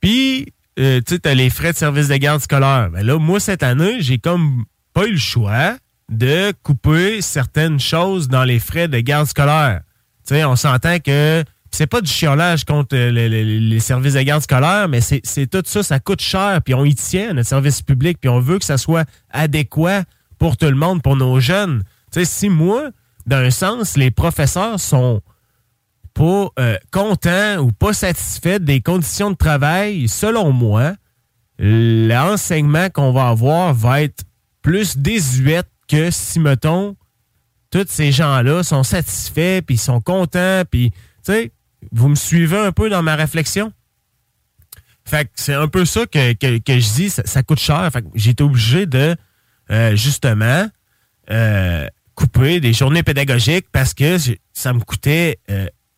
Puis, 0.00 0.52
euh, 0.78 1.00
tu 1.06 1.18
as 1.24 1.34
les 1.34 1.50
frais 1.50 1.72
de 1.72 1.76
service 1.76 2.08
de 2.08 2.16
garde 2.16 2.40
scolaire. 2.40 2.90
Ben 2.90 3.04
là, 3.04 3.18
moi, 3.18 3.40
cette 3.40 3.62
année, 3.62 4.00
j'ai 4.00 4.18
comme 4.18 4.64
pas 4.92 5.06
eu 5.06 5.12
le 5.12 5.18
choix 5.18 5.76
de 6.10 6.52
couper 6.62 7.22
certaines 7.22 7.80
choses 7.80 8.28
dans 8.28 8.44
les 8.44 8.58
frais 8.58 8.88
de 8.88 8.98
garde 9.00 9.26
scolaire. 9.26 9.80
Tu 10.26 10.34
sais, 10.34 10.44
on 10.44 10.56
s'entend 10.56 10.98
que 10.98 11.44
c'est 11.70 11.86
pas 11.86 12.00
du 12.00 12.10
chiolage 12.10 12.64
contre 12.64 12.96
les, 12.96 13.80
services 13.80 14.14
de 14.14 14.22
garde 14.22 14.42
scolaire, 14.42 14.88
mais 14.88 15.00
c'est 15.00 15.46
tout 15.46 15.62
ça, 15.64 15.82
ça 15.82 15.98
coûte 15.98 16.20
cher, 16.20 16.60
puis 16.64 16.74
on 16.74 16.84
y 16.84 16.94
tient, 16.94 17.32
notre 17.32 17.48
service 17.48 17.82
public, 17.82 18.18
puis 18.20 18.28
on 18.28 18.38
veut 18.38 18.58
que 18.58 18.64
ça 18.64 18.78
soit 18.78 19.08
adéquat 19.30 20.04
pour 20.38 20.56
tout 20.56 20.66
le 20.66 20.76
monde, 20.76 21.02
pour 21.02 21.16
nos 21.16 21.40
jeunes. 21.40 21.82
Tu 22.12 22.20
sais, 22.20 22.24
si 22.24 22.48
moi, 22.48 22.90
d'un 23.26 23.50
sens, 23.50 23.96
les 23.96 24.10
professeurs 24.10 24.78
sont 24.78 25.20
pas 26.14 26.48
euh, 26.58 26.78
contents 26.92 27.58
ou 27.58 27.72
pas 27.72 27.92
satisfaits 27.92 28.60
des 28.60 28.80
conditions 28.80 29.30
de 29.30 29.36
travail, 29.36 30.08
selon 30.08 30.52
moi, 30.52 30.94
l'enseignement 31.58 32.88
qu'on 32.90 33.12
va 33.12 33.28
avoir 33.28 33.74
va 33.74 34.02
être 34.02 34.24
plus 34.62 34.96
désuet 34.96 35.62
que 35.88 36.10
si, 36.10 36.40
mettons, 36.40 36.96
tous 37.70 37.86
ces 37.88 38.12
gens-là 38.12 38.62
sont 38.62 38.84
satisfaits, 38.84 39.60
puis 39.66 39.76
sont 39.76 40.00
contents, 40.00 40.62
puis, 40.70 40.90
tu 40.90 41.32
sais, 41.32 41.52
vous 41.92 42.08
me 42.08 42.14
suivez 42.14 42.58
un 42.58 42.72
peu 42.72 42.88
dans 42.88 43.02
ma 43.02 43.16
réflexion? 43.16 43.72
Fait 45.04 45.26
que 45.26 45.32
c'est 45.34 45.54
un 45.54 45.68
peu 45.68 45.84
ça 45.84 46.06
que, 46.06 46.34
je 46.40 46.94
dis, 46.94 47.10
ça, 47.10 47.42
coûte 47.42 47.58
cher. 47.58 47.90
Fait 47.92 48.02
que 48.02 48.30
été 48.30 48.42
obligé 48.42 48.86
de, 48.86 49.16
euh, 49.70 49.96
justement, 49.96 50.66
euh, 51.30 51.88
couper 52.14 52.60
des 52.60 52.72
journées 52.72 53.02
pédagogiques 53.02 53.66
parce 53.70 53.92
que 53.92 54.16
ça 54.52 54.72
me 54.72 54.80
coûtait 54.80 55.38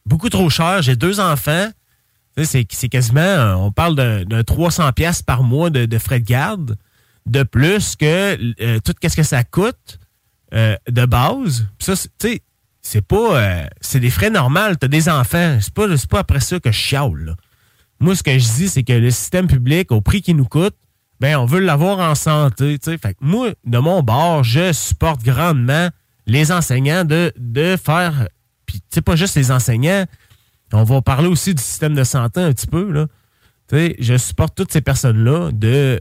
beaucoup 0.06 0.30
trop 0.30 0.48
cher. 0.48 0.82
J'ai 0.82 0.96
deux 0.96 1.20
enfants. 1.20 1.70
C'est 2.42 2.64
quasiment, 2.64 3.66
on 3.66 3.72
parle 3.72 3.96
d'un 3.96 4.44
300 4.44 4.92
pièces 4.92 5.22
par 5.22 5.42
mois 5.42 5.70
de, 5.70 5.98
frais 5.98 6.20
de 6.20 6.26
garde, 6.26 6.76
de 7.24 7.42
plus 7.42 7.96
que 7.96 8.36
tout 8.80 8.92
ce 9.02 9.16
que 9.16 9.22
ça 9.22 9.42
coûte 9.42 9.98
de 10.52 11.06
base. 11.06 11.66
Ça, 11.78 11.94
tu 12.18 12.40
c'est 12.82 13.00
pas, 13.02 13.68
c'est 13.80 14.00
des 14.00 14.10
frais 14.10 14.30
normaux. 14.30 14.74
T'as 14.78 14.88
des 14.88 15.08
enfants. 15.08 15.58
C'est 15.60 15.72
pas, 15.72 15.86
pas 16.08 16.18
après 16.20 16.40
ça 16.40 16.60
que 16.60 16.70
je 16.70 16.76
chiale. 16.76 17.36
Moi, 17.98 18.14
ce 18.14 18.22
que 18.22 18.38
je 18.38 18.46
dis, 18.54 18.68
c'est 18.68 18.82
que 18.82 18.92
le 18.92 19.10
système 19.10 19.46
public, 19.46 19.90
au 19.90 20.00
prix 20.00 20.22
qu'il 20.22 20.36
nous 20.36 20.44
coûte, 20.44 20.76
ben, 21.18 21.36
on 21.36 21.46
veut 21.46 21.60
l'avoir 21.60 21.98
en 21.98 22.14
santé. 22.14 22.76
Fait 22.82 22.98
que 22.98 23.18
moi, 23.20 23.50
de 23.64 23.78
mon 23.78 24.02
bord, 24.02 24.44
je 24.44 24.72
supporte 24.72 25.22
grandement 25.22 25.88
les 26.26 26.52
enseignants 26.52 27.04
de, 27.04 27.32
de 27.38 27.76
faire. 27.82 28.28
Puis, 28.66 28.80
c'est 28.90 29.02
pas 29.02 29.16
juste 29.16 29.36
les 29.36 29.50
enseignants. 29.50 30.04
On 30.72 30.84
va 30.84 31.00
parler 31.00 31.28
aussi 31.28 31.54
du 31.54 31.62
système 31.62 31.94
de 31.94 32.04
santé 32.04 32.40
un 32.40 32.52
petit 32.52 32.66
peu. 32.66 32.90
Là. 32.90 33.06
je 33.70 34.16
supporte 34.16 34.54
toutes 34.56 34.72
ces 34.72 34.80
personnes-là 34.80 35.50
de, 35.52 36.00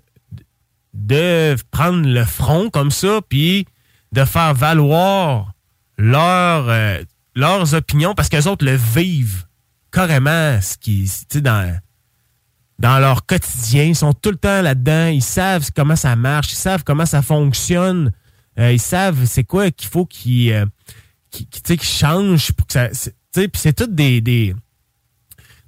de 0.93 1.56
prendre 1.71 2.08
le 2.08 2.23
front 2.25 2.69
comme 2.69 2.91
ça, 2.91 3.19
puis 3.28 3.65
de 4.12 4.25
faire 4.25 4.54
valoir 4.54 5.54
euh, 5.99 7.04
leurs 7.36 7.73
opinions 7.73 8.15
parce 8.15 8.30
qu'eux 8.30 8.47
autres 8.47 8.65
le 8.65 8.75
vivent 8.75 9.45
carrément 9.91 10.60
ce 10.62 10.78
qui 10.78 11.10
dans 11.41 11.78
dans 12.80 12.99
leur 12.99 13.25
quotidien. 13.25 13.84
Ils 13.84 13.95
sont 13.95 14.13
tout 14.13 14.32
le 14.32 14.38
temps 14.38 14.62
là-dedans. 14.62 15.08
Ils 15.08 15.23
savent 15.23 15.69
comment 15.73 15.95
ça 15.95 16.15
marche. 16.15 16.51
Ils 16.51 16.58
savent 16.58 16.84
comment 16.84 17.06
ça 17.06 17.21
fonctionne. 17.21 18.12
Euh, 18.60 18.73
ils 18.73 18.80
savent 18.80 19.25
c'est 19.25 19.43
quoi 19.43 19.71
qu'il 19.71 19.89
faut 19.89 20.06
qu'ils 20.06 20.51
euh, 20.51 20.65
changent 21.82 22.52
pour 22.52 22.67
que 22.67 22.74
ça. 22.74 23.12
Puis 23.34 23.50
c'est 23.56 23.74
toutes 23.74 23.93
des, 23.93 24.21
des, 24.21 24.56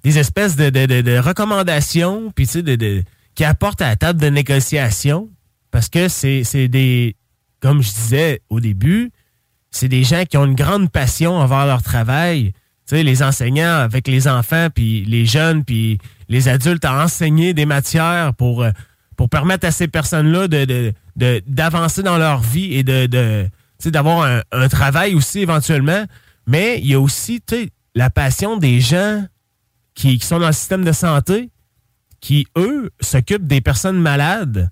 des 0.04 0.18
espèces 0.20 0.56
de, 0.56 0.70
de, 0.70 1.02
de, 1.02 1.18
recommandations 1.18 2.32
puis 2.34 2.46
de, 2.46 2.76
de, 2.76 3.04
qui 3.36 3.44
apportent 3.44 3.82
à 3.82 3.90
la 3.90 3.96
table 3.96 4.22
de 4.22 4.28
négociation. 4.28 5.30
Parce 5.72 5.90
que 5.90 6.08
c'est 6.08 6.68
des. 6.68 7.16
Comme 7.60 7.82
je 7.82 7.92
disais 7.92 8.42
au 8.50 8.60
début, 8.60 9.12
c'est 9.72 9.88
des 9.88 10.04
gens 10.04 10.24
qui 10.26 10.38
ont 10.38 10.46
une 10.46 10.56
grande 10.56 10.92
passion 10.92 11.36
envers 11.36 11.66
leur 11.66 11.82
travail. 11.82 12.54
Tu 12.88 12.96
sais, 12.96 13.04
les 13.04 13.22
enseignants 13.24 13.80
avec 13.80 14.08
les 14.08 14.28
enfants, 14.28 14.70
puis 14.74 15.04
les 15.06 15.26
jeunes, 15.26 15.66
puis 15.66 15.98
les 16.30 16.48
adultes 16.48 16.86
à 16.86 17.04
enseigner 17.04 17.54
des 17.54 17.66
matières 17.66 18.34
pour, 18.36 18.66
pour 19.18 19.30
permettre 19.30 19.66
à 19.68 19.72
ces 19.72 19.88
personnes-là 19.88 20.48
de, 20.48 20.94
d'avancer 21.48 22.04
dans 22.04 22.18
leur 22.18 22.42
vie 22.42 22.76
et 22.76 22.84
de, 22.84 23.08
de 23.08 23.50
d'avoir 23.86 24.42
un, 24.52 24.68
travail 24.68 25.16
aussi 25.16 25.40
éventuellement. 25.40 26.06
Mais 26.46 26.80
il 26.80 26.88
y 26.88 26.94
a 26.94 27.00
aussi 27.00 27.42
la 27.96 28.10
passion 28.10 28.58
des 28.58 28.80
gens 28.80 29.26
qui, 29.94 30.20
sont 30.20 30.40
dans 30.40 30.48
le 30.48 30.54
système 30.54 30.84
de 30.84 30.92
santé, 30.92 31.50
qui, 32.22 32.48
eux, 32.58 32.92
s'occupent 33.00 33.48
des 33.48 33.62
personnes 33.62 34.00
malades, 34.00 34.70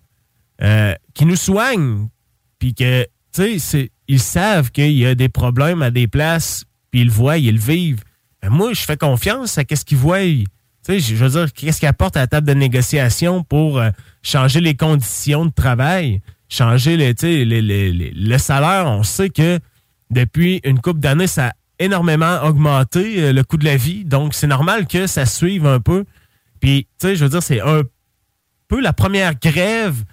euh, 0.62 0.94
qui 1.14 1.26
nous 1.26 1.36
soignent, 1.36 2.08
puis 2.60 2.74
que, 2.74 3.06
tu 3.34 3.60
sais, 3.60 3.92
ils 4.08 4.20
savent 4.20 4.72
qu'il 4.72 4.92
y 4.92 5.06
a 5.06 5.16
des 5.16 5.30
problèmes 5.30 5.82
à 5.82 5.92
des 5.92 6.08
places, 6.08 6.66
puis 6.92 7.02
ils 7.02 7.08
le 7.08 7.12
voient, 7.12 7.38
ils 7.38 7.56
le 7.56 7.60
vivent. 7.60 8.04
Ben, 8.42 8.50
moi, 8.50 8.74
je 8.74 8.82
fais 8.82 8.98
confiance 8.98 9.58
à 9.58 9.64
ce 9.70 9.86
qu'ils 9.86 9.98
voient 9.98 10.22
je 10.88 11.16
veux 11.16 11.30
dire, 11.30 11.54
qu'est-ce 11.54 11.80
qu'il 11.80 11.88
apporte 11.88 12.16
à 12.18 12.22
la 12.22 12.28
table 12.28 12.48
de 12.48 12.54
négociation 12.54 13.44
pour 13.44 13.80
euh, 13.80 13.90
changer 14.22 14.62
les 14.62 14.76
conditions 14.76 15.46
de 15.46 15.52
travail, 15.52 16.22
changer 16.50 16.98
le, 16.98 18.12
le, 18.14 18.38
salaire? 18.38 18.86
On 18.88 19.04
sait 19.04 19.30
que 19.30 19.60
depuis 20.10 20.62
une 20.64 20.80
couple 20.80 21.00
d'années, 21.00 21.28
ça 21.28 21.48
a 21.48 21.54
énormément 21.80 22.44
augmenté 22.44 23.22
euh, 23.22 23.34
le 23.34 23.44
coût 23.44 23.58
de 23.58 23.66
la 23.66 23.78
vie. 23.78 24.06
Donc, 24.06 24.34
c'est 24.34 24.48
normal 24.48 24.88
que 24.88 25.08
ça 25.08 25.26
suive 25.26 25.66
un 25.66 25.80
peu. 25.80 26.06
Puis, 26.60 26.88
tu 27.00 27.08
sais, 27.08 27.16
je 27.16 27.24
veux 27.24 27.30
dire, 27.30 27.44
c'est 27.44 27.62
un 27.62 27.82
peu 28.68 28.82
la 28.82 28.94
première 28.94 29.36
grève 29.36 30.04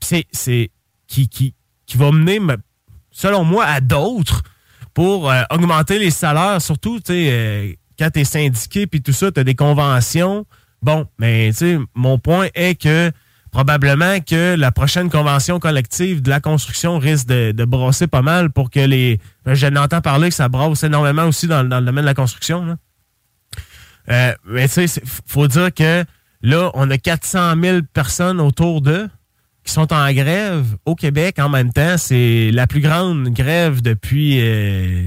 c'est, 0.00 0.70
qui, 1.06 1.28
qui, 1.28 1.54
qui 1.86 1.96
va 1.96 2.12
mener, 2.12 2.40
selon 3.10 3.44
moi, 3.44 3.64
à 3.64 3.80
d'autres 3.80 4.42
pour 4.94 5.30
euh, 5.30 5.42
augmenter 5.50 5.98
les 5.98 6.10
salaires, 6.10 6.62
surtout, 6.62 7.00
tu 7.00 7.12
sais, 7.12 7.78
quand 7.98 8.10
tu 8.10 8.20
es 8.20 8.24
syndiqué 8.24 8.86
puis 8.86 9.02
tout 9.02 9.12
ça, 9.12 9.32
tu 9.32 9.40
as 9.40 9.44
des 9.44 9.54
conventions. 9.54 10.46
Bon, 10.82 11.06
mais 11.18 11.48
tu 11.50 11.58
sais, 11.58 11.78
mon 11.94 12.18
point 12.18 12.48
est 12.54 12.80
que 12.80 13.10
probablement 13.50 14.20
que 14.20 14.54
la 14.56 14.72
prochaine 14.72 15.10
convention 15.10 15.58
collective 15.58 16.22
de 16.22 16.30
la 16.30 16.40
construction 16.40 16.98
risque 16.98 17.26
de, 17.26 17.64
brosser 17.64 18.06
pas 18.06 18.22
mal 18.22 18.50
pour 18.50 18.70
que 18.70 18.80
les. 18.80 19.18
Ben, 19.44 19.54
je 19.54 19.66
n'entends 19.66 20.00
parler 20.00 20.28
que 20.28 20.34
ça 20.34 20.48
brosse 20.48 20.82
énormément 20.84 21.24
aussi 21.24 21.46
dans, 21.46 21.62
le 21.62 21.68
domaine 21.68 22.02
de 22.02 22.06
la 22.08 22.14
construction. 22.14 22.76
Euh, 24.10 24.34
mais 24.46 24.68
tu 24.68 24.88
sais, 24.88 25.02
faut 25.26 25.48
dire 25.48 25.72
que 25.72 26.04
là, 26.42 26.70
on 26.74 26.90
a 26.90 26.98
400 26.98 27.54
000 27.60 27.78
personnes 27.92 28.40
autour 28.40 28.80
d'eux 28.80 29.08
qui 29.64 29.72
sont 29.72 29.92
en 29.92 30.10
grève 30.12 30.64
au 30.86 30.94
Québec 30.94 31.38
en 31.38 31.50
même 31.50 31.72
temps. 31.72 31.98
C'est 31.98 32.50
la 32.52 32.66
plus 32.66 32.80
grande 32.80 33.28
grève 33.28 33.82
depuis 33.82 34.38
euh, 34.40 35.06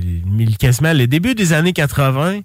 quasiment 0.59 0.93
le 0.93 1.07
début 1.07 1.33
des 1.33 1.53
années 1.53 1.73
80. 1.73 2.41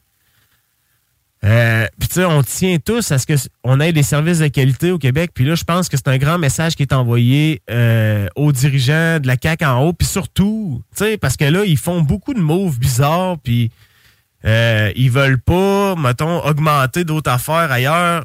Euh, 1.45 1.87
puis 1.99 2.09
tu 2.09 2.15
sais, 2.15 2.25
on 2.25 2.43
tient 2.43 2.79
tous 2.79 3.13
à 3.13 3.19
ce 3.19 3.27
qu'on 3.63 3.79
ait 3.81 3.93
des 3.93 4.03
services 4.03 4.39
de 4.39 4.49
qualité 4.49 4.91
au 4.91 4.99
Québec. 4.99 5.31
Puis 5.35 5.45
là, 5.45 5.55
je 5.55 5.65
pense 5.65 5.89
que 5.89 5.97
c'est 5.97 6.09
un 6.09 6.19
grand 6.19 6.39
message 6.39 6.75
qui 6.75 6.83
est 6.83 6.93
envoyé 6.93 7.63
euh, 7.71 8.27
aux 8.37 8.53
dirigeants 8.53 9.21
de 9.21 9.27
la 9.27 9.37
CAQ 9.41 9.65
en 9.65 9.85
haut. 9.85 9.93
Puis 9.93 10.09
surtout, 10.09 10.83
tu 10.97 11.05
sais, 11.05 11.19
parce 11.19 11.37
que 11.37 11.45
là, 11.45 11.65
ils 11.65 11.77
font 11.77 12.01
beaucoup 12.01 12.35
de 12.35 12.41
moves 12.41 12.79
bizarres. 12.79 13.39
Puis 13.39 13.71
euh, 14.45 14.91
ils 14.97 15.11
veulent 15.11 15.41
pas, 15.41 15.95
mettons, 15.97 16.45
augmenter 16.45 17.05
d'autres 17.05 17.31
affaires 17.31 17.71
ailleurs. 17.71 18.25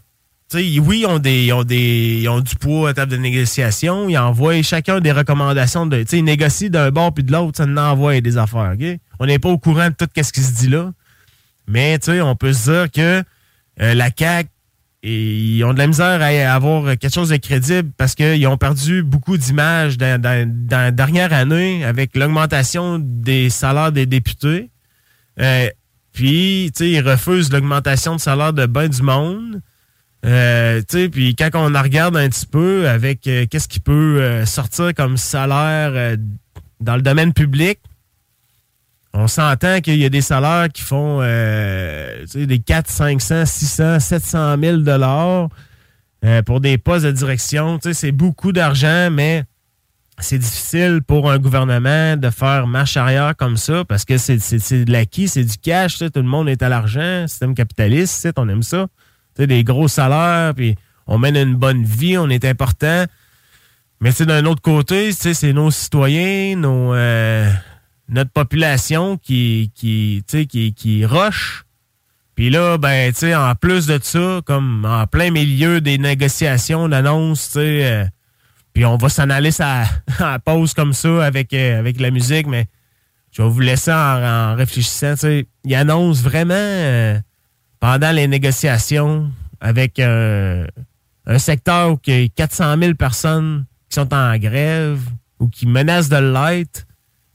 Tu 0.49 0.57
sais, 0.57 0.79
oui, 0.79 1.01
ils 1.01 1.05
ont, 1.05 1.19
des, 1.19 1.45
ils, 1.45 1.53
ont 1.53 1.63
des, 1.63 2.19
ils 2.21 2.29
ont 2.29 2.41
du 2.41 2.55
poids 2.55 2.89
à 2.89 2.93
table 2.93 3.11
de 3.11 3.17
négociation. 3.17 4.09
Ils 4.09 4.17
envoient 4.17 4.61
chacun 4.63 4.99
des 4.99 5.11
recommandations. 5.11 5.85
De, 5.85 6.03
ils 6.11 6.23
négocient 6.23 6.69
d'un 6.69 6.91
bord 6.91 7.13
puis 7.13 7.23
de 7.23 7.31
l'autre. 7.31 7.57
Ça 7.57 7.65
envoie 7.65 8.19
des 8.19 8.37
affaires. 8.37 8.73
On 9.19 9.25
n'est 9.25 9.39
pas 9.39 9.49
au 9.49 9.57
courant 9.57 9.89
de 9.89 9.95
tout 9.95 10.09
ce 10.15 10.31
qui 10.31 10.41
se 10.41 10.53
dit 10.53 10.69
là. 10.69 10.91
Mais 11.71 11.97
tu 11.99 12.11
sais, 12.11 12.21
on 12.21 12.35
peut 12.35 12.51
se 12.53 12.69
dire 12.69 12.91
que 12.91 13.23
euh, 13.81 13.93
la 13.93 14.09
CAQ, 14.15 14.49
ils 15.03 15.63
ont 15.63 15.73
de 15.73 15.79
la 15.79 15.87
misère 15.87 16.21
à 16.21 16.53
avoir 16.53 16.97
quelque 16.97 17.13
chose 17.13 17.29
de 17.29 17.37
crédible 17.37 17.89
parce 17.97 18.13
qu'ils 18.13 18.45
ont 18.45 18.57
perdu 18.57 19.01
beaucoup 19.01 19.37
d'images 19.37 19.97
dans, 19.97 20.21
la 20.69 20.91
dernière 20.91 21.33
année 21.33 21.83
avec 21.83 22.15
l'augmentation 22.15 22.99
des 22.99 23.49
salaires 23.49 23.91
des 23.91 24.05
députés. 24.05 24.69
Euh, 25.39 25.69
puis, 26.13 26.71
tu 26.75 26.83
sais, 26.83 26.89
ils 26.91 27.01
refusent 27.01 27.51
l'augmentation 27.51 28.17
de 28.17 28.21
salaire 28.21 28.53
de 28.53 28.65
ben 28.65 28.89
du 28.89 29.01
monde. 29.01 29.61
Euh, 30.23 30.81
tu 30.81 30.97
sais, 30.97 31.09
puis 31.09 31.35
quand 31.35 31.49
on 31.55 31.81
regarde 31.81 32.15
un 32.15 32.29
petit 32.29 32.45
peu 32.45 32.87
avec 32.87 33.21
qu'est-ce 33.21 33.67
qui 33.67 33.79
peut 33.79 34.45
sortir 34.45 34.93
comme 34.93 35.17
salaire 35.17 36.17
dans 36.79 36.95
le 36.95 37.01
domaine 37.01 37.33
public, 37.33 37.79
on 39.13 39.27
s'entend 39.27 39.81
qu'il 39.81 39.97
y 39.97 40.05
a 40.05 40.09
des 40.09 40.21
salaires 40.21 40.69
qui 40.69 40.81
font 40.81 41.19
euh, 41.21 42.25
des 42.33 42.59
4, 42.59 42.89
500, 42.89 43.45
600, 43.45 43.99
700 43.99 44.55
000 44.61 44.77
dollars 44.77 45.49
euh, 46.23 46.41
pour 46.43 46.61
des 46.61 46.77
postes 46.77 47.05
de 47.05 47.11
direction. 47.11 47.79
C'est 47.91 48.11
beaucoup 48.11 48.51
d'argent, 48.53 49.09
mais 49.11 49.43
c'est 50.19 50.37
difficile 50.37 51.01
pour 51.05 51.29
un 51.29 51.39
gouvernement 51.39 52.15
de 52.15 52.29
faire 52.29 52.67
marche 52.67 52.95
arrière 52.95 53.35
comme 53.35 53.57
ça 53.57 53.83
parce 53.85 54.05
que 54.05 54.17
c'est 54.17 54.37
de 54.37 54.91
l'acquis, 54.91 55.27
c'est 55.27 55.43
du 55.43 55.57
cash. 55.57 55.97
Tout 55.97 56.09
le 56.15 56.23
monde 56.23 56.47
est 56.47 56.61
à 56.61 56.69
l'argent. 56.69 57.27
Système 57.27 57.53
capitaliste, 57.53 58.29
on 58.37 58.47
aime 58.47 58.63
ça. 58.63 58.87
des 59.37 59.63
gros 59.63 59.87
salaires, 59.87 60.53
puis 60.55 60.75
on 61.07 61.17
mène 61.17 61.35
une 61.35 61.55
bonne 61.55 61.83
vie, 61.83 62.17
on 62.17 62.29
est 62.29 62.45
important. 62.45 63.05
Mais 63.99 64.11
d'un 64.11 64.45
autre 64.45 64.61
côté, 64.61 65.11
c'est 65.11 65.53
nos 65.53 65.69
citoyens, 65.69 66.55
nos... 66.55 66.93
Euh, 66.93 67.51
notre 68.11 68.31
population 68.31 69.17
qui, 69.17 69.71
qui, 69.75 70.23
qui, 70.27 70.73
qui 70.73 71.05
roche. 71.05 71.65
Puis 72.35 72.49
là, 72.49 72.77
ben, 72.77 73.11
tu 73.13 73.33
en 73.33 73.55
plus 73.55 73.87
de 73.87 73.99
ça, 74.01 74.41
comme 74.45 74.85
en 74.85 75.07
plein 75.07 75.31
milieu 75.31 75.81
des 75.81 75.97
négociations, 75.97 76.83
on 76.83 76.91
annonce, 76.91 77.47
tu 77.47 77.53
sais, 77.53 77.85
euh, 77.85 78.05
puis 78.73 78.85
on 78.85 78.97
va 78.97 79.09
s'en 79.09 79.29
aller 79.29 79.51
à, 79.59 80.39
pause 80.45 80.73
comme 80.73 80.93
ça 80.93 81.25
avec, 81.25 81.53
euh, 81.53 81.79
avec 81.79 81.99
la 81.99 82.11
musique, 82.11 82.47
mais 82.47 82.67
je 83.31 83.41
vais 83.41 83.49
vous 83.49 83.59
laisser 83.59 83.91
en, 83.91 84.55
réfléchissant, 84.55 85.13
tu 85.13 85.19
sais. 85.19 85.45
Il 85.65 85.75
annonce 85.75 86.21
vraiment, 86.21 86.53
euh, 86.53 87.19
pendant 87.79 88.11
les 88.11 88.27
négociations, 88.27 89.31
avec 89.59 89.99
un 89.99 90.65
un 91.25 91.39
secteur 91.39 91.91
où 91.91 91.99
il 92.07 92.21
y 92.21 92.25
a 92.25 92.29
400 92.29 92.77
000 92.77 92.93
personnes 92.95 93.65
qui 93.89 93.95
sont 93.95 94.13
en 94.13 94.37
grève 94.37 95.01
ou 95.39 95.47
qui 95.47 95.67
menacent 95.67 96.09
de 96.09 96.17
l'être, 96.17 96.85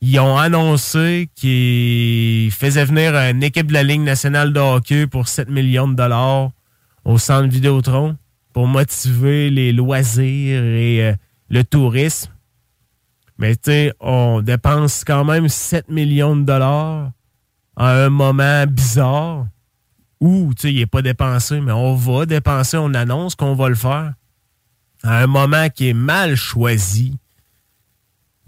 ils 0.01 0.21
ont 0.21 0.37
annoncé 0.37 1.31
qu'ils 1.35 2.51
faisaient 2.53 2.85
venir 2.85 3.15
une 3.15 3.43
équipe 3.43 3.69
de 3.69 3.73
la 3.73 3.83
Ligue 3.83 4.03
nationale 4.03 4.53
de 4.53 4.61
hockey 4.61 5.07
pour 5.07 5.29
7 5.29 5.49
millions 5.49 5.89
de 5.89 5.95
dollars 5.95 6.51
au 7.05 7.19
centre 7.19 7.49
Vidéotron 7.49 8.17
pour 8.53 8.67
motiver 8.67 9.51
les 9.51 9.73
loisirs 9.73 10.63
et 10.63 11.05
euh, 11.05 11.15
le 11.49 11.65
tourisme. 11.65 12.33
Mais 13.39 13.55
tu 13.55 13.71
sais, 13.71 13.93
on 14.01 14.41
dépense 14.43 15.05
quand 15.05 15.25
même 15.25 15.49
7 15.49 15.89
millions 15.89 16.37
de 16.37 16.45
dollars 16.45 17.11
à 17.77 18.05
un 18.05 18.09
moment 18.09 18.67
bizarre 18.67 19.47
où, 20.21 20.53
tu 20.55 20.63
sais, 20.63 20.73
il 20.73 20.79
n'est 20.79 20.87
pas 20.87 21.03
dépensé, 21.03 21.61
mais 21.61 21.73
on 21.73 21.95
va 21.95 22.25
dépenser, 22.25 22.79
on 22.79 22.95
annonce 22.95 23.35
qu'on 23.35 23.55
va 23.55 23.69
le 23.69 23.75
faire 23.75 24.15
à 25.03 25.23
un 25.23 25.27
moment 25.27 25.69
qui 25.69 25.91
est 25.91 25.95
mal 25.95 26.35
choisi 26.37 27.19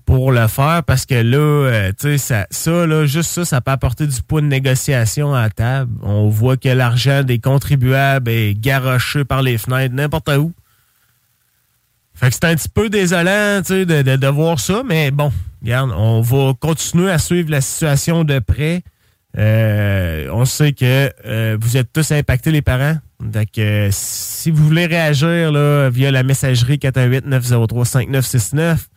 pour 0.08 0.32
le 0.32 0.46
faire 0.46 0.82
parce 0.86 1.04
que 1.04 1.16
là, 1.16 1.36
euh, 1.36 1.90
tu 1.90 2.16
sais, 2.16 2.18
ça, 2.18 2.46
ça, 2.50 2.86
là, 2.86 3.04
juste 3.04 3.30
ça, 3.30 3.44
ça 3.44 3.60
peut 3.60 3.72
apporter 3.72 4.06
du 4.06 4.22
poids 4.22 4.40
de 4.40 4.46
négociation 4.46 5.34
à 5.34 5.50
table. 5.50 5.92
On 6.02 6.30
voit 6.30 6.56
que 6.56 6.70
l'argent 6.70 7.22
des 7.22 7.38
contribuables 7.38 8.30
est 8.30 8.58
garoché 8.58 9.26
par 9.26 9.42
les 9.42 9.58
fenêtres 9.58 9.94
n'importe 9.94 10.30
où. 10.30 10.54
Fait 12.14 12.30
que 12.30 12.36
c'est 12.36 12.46
un 12.46 12.54
petit 12.54 12.70
peu 12.70 12.88
désolant, 12.88 13.60
tu 13.60 13.66
sais, 13.66 13.84
de, 13.84 14.00
de, 14.00 14.16
de, 14.16 14.26
voir 14.28 14.58
ça, 14.60 14.80
mais 14.82 15.10
bon, 15.10 15.30
regarde, 15.60 15.92
on 15.94 16.22
va 16.22 16.54
continuer 16.58 17.10
à 17.10 17.18
suivre 17.18 17.50
la 17.50 17.60
situation 17.60 18.24
de 18.24 18.38
près. 18.38 18.80
Euh, 19.36 20.30
on 20.32 20.46
sait 20.46 20.72
que 20.72 21.12
euh, 21.26 21.58
vous 21.60 21.76
êtes 21.76 21.92
tous 21.92 22.12
impactés, 22.12 22.50
les 22.50 22.62
parents. 22.62 22.96
Donc, 23.20 23.60
si 23.90 24.50
vous 24.50 24.64
voulez 24.64 24.86
réagir 24.86 25.52
là, 25.52 25.90
via 25.90 26.10
la 26.10 26.22
messagerie 26.22 26.78
418-903-5969 26.78 28.88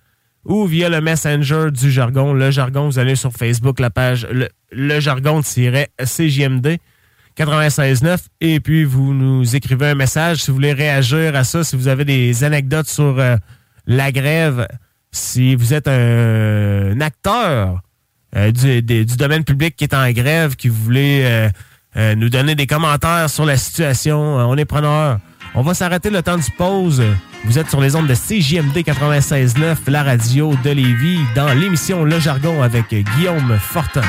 ou 0.46 0.66
via 0.66 0.90
le 0.90 1.02
messenger 1.02 1.70
du 1.72 1.92
jargon, 1.92 2.34
le 2.34 2.52
jargon, 2.52 2.88
vous 2.88 3.00
allez 3.00 3.16
sur 3.16 3.32
Facebook, 3.32 3.80
la 3.80 3.90
page 3.90 4.28
le, 4.32 4.50
le 4.72 5.00
jargon-CJMD 5.00 6.78
96.9 7.38 8.18
et 8.42 8.60
puis 8.60 8.84
vous 8.84 9.14
nous 9.14 9.56
écrivez 9.56 9.88
un 9.88 9.96
message 9.96 10.44
si 10.44 10.52
vous 10.52 10.56
voulez 10.56 10.74
réagir 10.74 11.36
à 11.36 11.44
ça, 11.44 11.64
si 11.64 11.76
vous 11.76 11.88
avez 11.88 12.06
des 12.06 12.44
anecdotes 12.44 12.88
sur 12.88 13.20
euh, 13.20 13.38
la 13.86 14.12
grève, 14.12 14.68
si 15.12 15.56
vous 15.56 15.74
êtes 15.74 15.88
un, 15.88 17.00
acteur 17.02 17.82
euh, 18.36 18.52
du, 18.52 19.06
domaine 19.06 19.44
public 19.44 19.76
qui 19.76 19.84
est 19.84 19.94
en 19.94 20.10
grève, 20.12 20.56
qui 20.56 20.70
voulait 20.70 21.26
euh, 21.26 21.50
euh, 21.98 22.16
nous 22.16 22.30
donner 22.30 22.56
des 22.56 22.68
commentaires 22.68 23.30
sur 23.30 23.46
la 23.46 23.58
situation. 23.58 24.20
on 24.20 24.56
est 24.58 24.66
preneur. 24.66 25.20
On 25.54 25.62
va 25.64 25.74
s'arrêter 25.74 26.10
le 26.10 26.22
temps 26.24 26.38
du 26.38 26.50
pause. 26.52 27.04
Vous 27.44 27.60
êtes 27.60 27.70
sur 27.70 27.82
les 27.82 27.96
ondes 27.96 28.08
de 28.08 28.14
CJMD 28.14 28.78
96.9, 28.78 29.78
la 29.88 30.04
radio 30.04 30.54
de 30.64 30.70
Lévis, 30.70 31.20
dans 31.36 31.54
l'émission 31.54 32.04
Le 32.04 32.20
Jargon 32.20 32.62
avec 32.62 32.94
Guillaume 32.94 33.58
Fortin. 33.60 34.02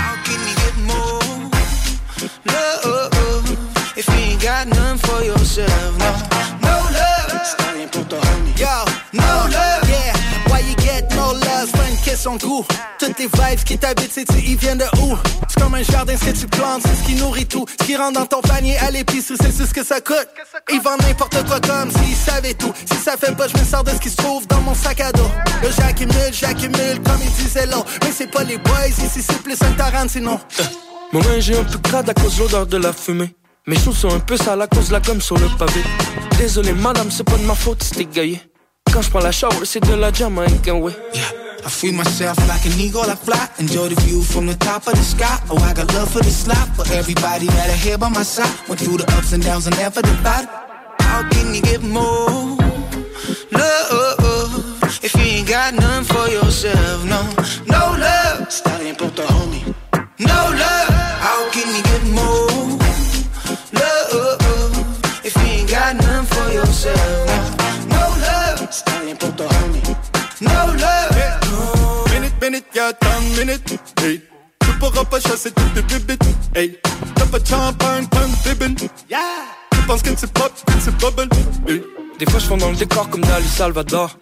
Son 12.16 12.37
goût. 12.37 12.64
Toutes 12.98 13.18
les 13.18 13.27
vibes 13.27 13.64
qui 13.64 13.79
t'habitent, 13.79 14.12
c'est 14.12 14.25
tu 14.25 14.38
ils 14.38 14.57
viennent 14.57 14.79
de 14.79 14.85
où? 15.01 15.16
C'est 15.48 15.61
comme 15.61 15.75
un 15.75 15.83
jardin, 15.83 16.16
ce 16.16 16.25
que 16.25 16.31
tu 16.31 16.46
plantes, 16.46 16.83
c'est 16.85 16.94
ce 16.94 17.03
qui 17.05 17.14
nourrit 17.14 17.46
tout. 17.46 17.64
Ce 17.81 17.85
qui 17.85 17.96
rentre 17.96 18.20
dans 18.20 18.27
ton 18.27 18.40
panier 18.40 18.77
à 18.79 18.90
l'épicerie, 18.90 19.37
c'est 19.40 19.66
ce 19.66 19.75
que 19.75 19.85
ça 19.85 20.01
coûte. 20.01 20.29
Ils 20.72 20.81
vendent 20.81 21.03
n'importe 21.03 21.44
quoi 21.46 21.61
comme 21.61 21.90
s'ils 21.90 22.16
savaient 22.16 22.55
tout. 22.55 22.72
Si 22.90 22.96
ça 22.96 23.16
fait 23.16 23.35
pas, 23.37 23.48
je 23.48 23.57
me 23.59 23.64
sors 23.64 23.85
de 23.85 23.90
ce 23.90 23.98
qui 23.98 24.11
se 24.11 24.16
trouve 24.16 24.46
dans 24.46 24.61
mon 24.61 24.75
sac 24.75 25.01
à 25.01 25.12
dos. 25.12 25.31
Là, 25.62 25.68
j'accumule, 25.77 26.33
j'accumule, 26.33 27.01
comme 27.05 27.20
il 27.22 27.31
disait 27.44 27.66
là. 27.66 27.85
Mais 28.03 28.12
c'est 28.12 28.31
pas 28.31 28.44
les 28.44 28.59
boys, 28.59 28.88
ici 28.88 29.22
c'est 29.22 29.42
plus 29.42 29.61
un 29.62 29.72
Tarantino. 29.72 30.33
Euh, 30.61 30.64
moi, 31.12 31.22
j'ai 31.38 31.59
un 31.59 31.64
peu 31.64 31.79
crade 31.79 32.09
à 32.09 32.14
cause 32.14 32.37
de 32.37 32.42
l'odeur 32.42 32.66
de 32.66 32.77
la 32.77 32.92
fumée. 32.92 33.35
Mes 33.66 33.79
choses 33.79 33.98
sont 33.98 34.12
un 34.12 34.20
peu 34.20 34.37
sales 34.37 34.61
à 34.62 34.66
cause 34.66 34.88
de 34.88 34.92
la 34.92 35.01
gomme 35.01 35.20
sur 35.20 35.38
le 35.38 35.46
pavé. 35.59 35.83
Désolé, 36.38 36.72
madame, 36.72 37.11
c'est 37.11 37.25
pas 37.25 37.37
de 37.37 37.44
ma 37.44 37.55
faute, 37.55 37.83
c'était 37.83 38.07
gaillé. 38.07 38.40
Quand 38.92 39.03
je 39.03 39.11
prends 39.11 39.20
la 39.20 39.31
shower, 39.31 39.64
c'est 39.64 39.81
de 39.81 39.94
la 39.94 40.12
Jamaïque, 40.12 40.66
ouais. 40.66 40.92
Yeah. 41.14 41.41
I 41.64 41.68
free 41.68 41.92
myself 41.92 42.37
like 42.48 42.64
an 42.66 42.72
eagle, 42.79 43.03
I 43.03 43.14
fly. 43.14 43.48
Enjoy 43.59 43.88
the 43.88 44.01
view 44.03 44.22
from 44.22 44.46
the 44.46 44.55
top 44.55 44.87
of 44.88 44.94
the 44.94 45.05
sky. 45.05 45.38
Oh, 45.48 45.59
I 45.59 45.72
got 45.72 45.92
love 45.94 46.11
for 46.11 46.20
this 46.20 46.46
life. 46.48 46.75
For 46.75 46.87
everybody 46.92 47.46
that 47.46 47.70
I 47.70 47.75
hear 47.75 47.96
by 47.96 48.09
my 48.09 48.25
side. 48.25 48.53
Went 48.68 48.81
through 48.81 48.98
the 48.98 49.07
ups 49.16 49.33
and 49.33 49.42
downs 49.42 49.66
and 49.66 49.77
never 49.77 50.03
divided. 50.03 50.48
How 51.01 51.29
can 51.31 51.55
you 51.55 51.62
get 51.62 51.83
more 51.83 52.57
love 53.53 55.05
if 55.05 55.14
you 55.14 55.22
ain't 55.22 55.48
got 55.48 55.75
none 55.75 56.05
for 56.05 56.27
yourself? 56.29 57.05
No, 57.05 57.22
no 57.66 57.96
love. 57.96 58.48
Está 58.48 58.79
bien 58.79 58.96
pour 58.96 59.11
the 59.11 59.22
homie. 59.22 59.75
No 60.18 60.51
love. 60.51 60.91
Y'a 72.92 73.09
tant 73.09 73.20
minute. 73.20 73.78
Hey. 74.02 74.20
Tu 74.61 74.72
pourras 74.78 75.05
pas 75.05 75.20
chasser 75.20 75.50
toutes 75.50 75.74
tes 75.74 75.98
bibites. 75.98 76.22
Hey. 76.55 76.78
T'as 77.14 77.26
pas 77.26 77.38
de 77.38 77.46
champagne, 77.46 78.07
pas 78.07 78.20
de 78.20 78.55
bibine. 78.55 78.76
Yeah. 79.11 79.18
Tu 79.72 79.78
penses 79.87 80.02
que 80.02 80.11
c'est 80.16 80.33
pop, 80.33 80.52
que 80.66 80.72
c'est 80.81 80.96
bubble. 80.96 81.28
Hey. 81.68 81.83
Des 82.18 82.26
fois, 82.26 82.40
je 82.40 82.46
fonds 82.46 82.57
dans 82.57 82.70
le 82.70 82.76
décor 82.76 83.09
comme 83.09 83.22
Dali 83.22 83.48
Salvador. 83.48 84.16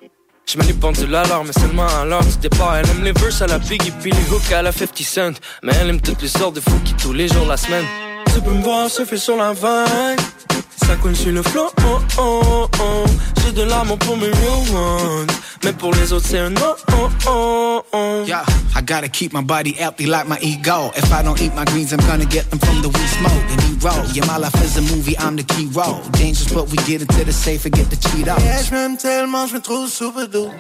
Je 0.46 0.58
mets 0.58 0.64
les 0.64 0.72
pendules 0.72 1.14
à 1.14 1.24
l'heure, 1.24 1.44
mais 1.44 1.52
seulement 1.52 1.86
à 1.86 2.04
l'heure 2.04 2.24
du 2.24 2.36
départ. 2.38 2.76
Elle 2.76 2.88
aime 2.90 3.04
les 3.04 3.12
verses 3.12 3.42
à 3.42 3.46
la 3.46 3.58
Biggie, 3.58 3.92
puis 4.00 4.10
les 4.10 4.34
hooks 4.34 4.52
à 4.52 4.62
la 4.62 4.72
50 4.72 4.98
Cent. 4.98 5.32
Mais 5.62 5.72
elle 5.80 5.90
aime 5.90 6.00
toutes 6.00 6.22
les 6.22 6.28
sortes 6.28 6.56
de 6.56 6.60
fous 6.60 6.80
qui 6.84 6.94
tous 6.94 7.12
les 7.12 7.28
jours 7.28 7.46
la 7.46 7.56
semaine. 7.56 7.84
Tu 8.34 8.40
peux 8.40 8.52
me 8.52 8.62
voir 8.62 8.90
surfer 8.90 9.16
sur 9.16 9.36
la 9.36 9.52
vague. 9.52 10.18
Ça 10.86 10.96
coule 10.96 11.16
sur 11.16 11.32
le 11.32 11.42
flow, 11.42 11.68
oh 11.84 11.98
oh 12.18 12.68
oh. 12.80 13.04
J'ai 13.42 13.52
de 13.52 13.62
l'amour 13.62 13.98
pour 13.98 14.16
mes 14.16 14.26
real 14.26 14.74
ones. 14.74 15.26
Mais 15.64 15.72
pour 15.72 15.94
les 15.94 16.12
autres, 16.12 16.26
c'est 16.28 16.38
un 16.38 16.50
no, 16.50 16.74
oh 16.92 17.08
oh 17.28 17.82
oh. 17.92 18.24
Yeah, 18.26 18.44
I 18.74 18.82
gotta 18.82 19.08
keep 19.08 19.32
my 19.32 19.42
body 19.42 19.72
healthy 19.72 20.06
like 20.06 20.26
my 20.26 20.38
ego. 20.40 20.90
If 20.96 21.12
I 21.12 21.22
don't 21.22 21.40
eat 21.40 21.54
my 21.54 21.64
greens, 21.64 21.92
I'm 21.92 22.00
gonna 22.06 22.24
get 22.24 22.50
them 22.50 22.58
from 22.58 22.82
the 22.82 22.88
weed 22.88 23.08
smoke. 23.18 23.44
And 23.50 23.60
we 23.62 23.76
roll. 23.80 24.04
Yeah, 24.12 24.26
my 24.26 24.38
life 24.38 24.54
is 24.64 24.76
a 24.78 24.82
movie, 24.82 25.16
I'm 25.18 25.36
the 25.36 25.44
key 25.44 25.66
role. 25.72 26.00
Dangerous, 26.12 26.52
but 26.52 26.68
we 26.70 26.76
get 26.78 27.02
into 27.02 27.24
the 27.24 27.32
safe 27.32 27.64
and 27.66 27.74
get 27.74 27.90
the 27.90 27.96
cheat 27.96 28.26
out. 28.28 28.40
Yeah, 28.40 28.62
je 28.62 28.72
m'aime 28.72 28.96
tellement, 28.96 29.46
je 29.46 29.54
me 29.54 29.60
trouve 29.60 29.88
super 29.88 30.28
doux. 30.28 30.50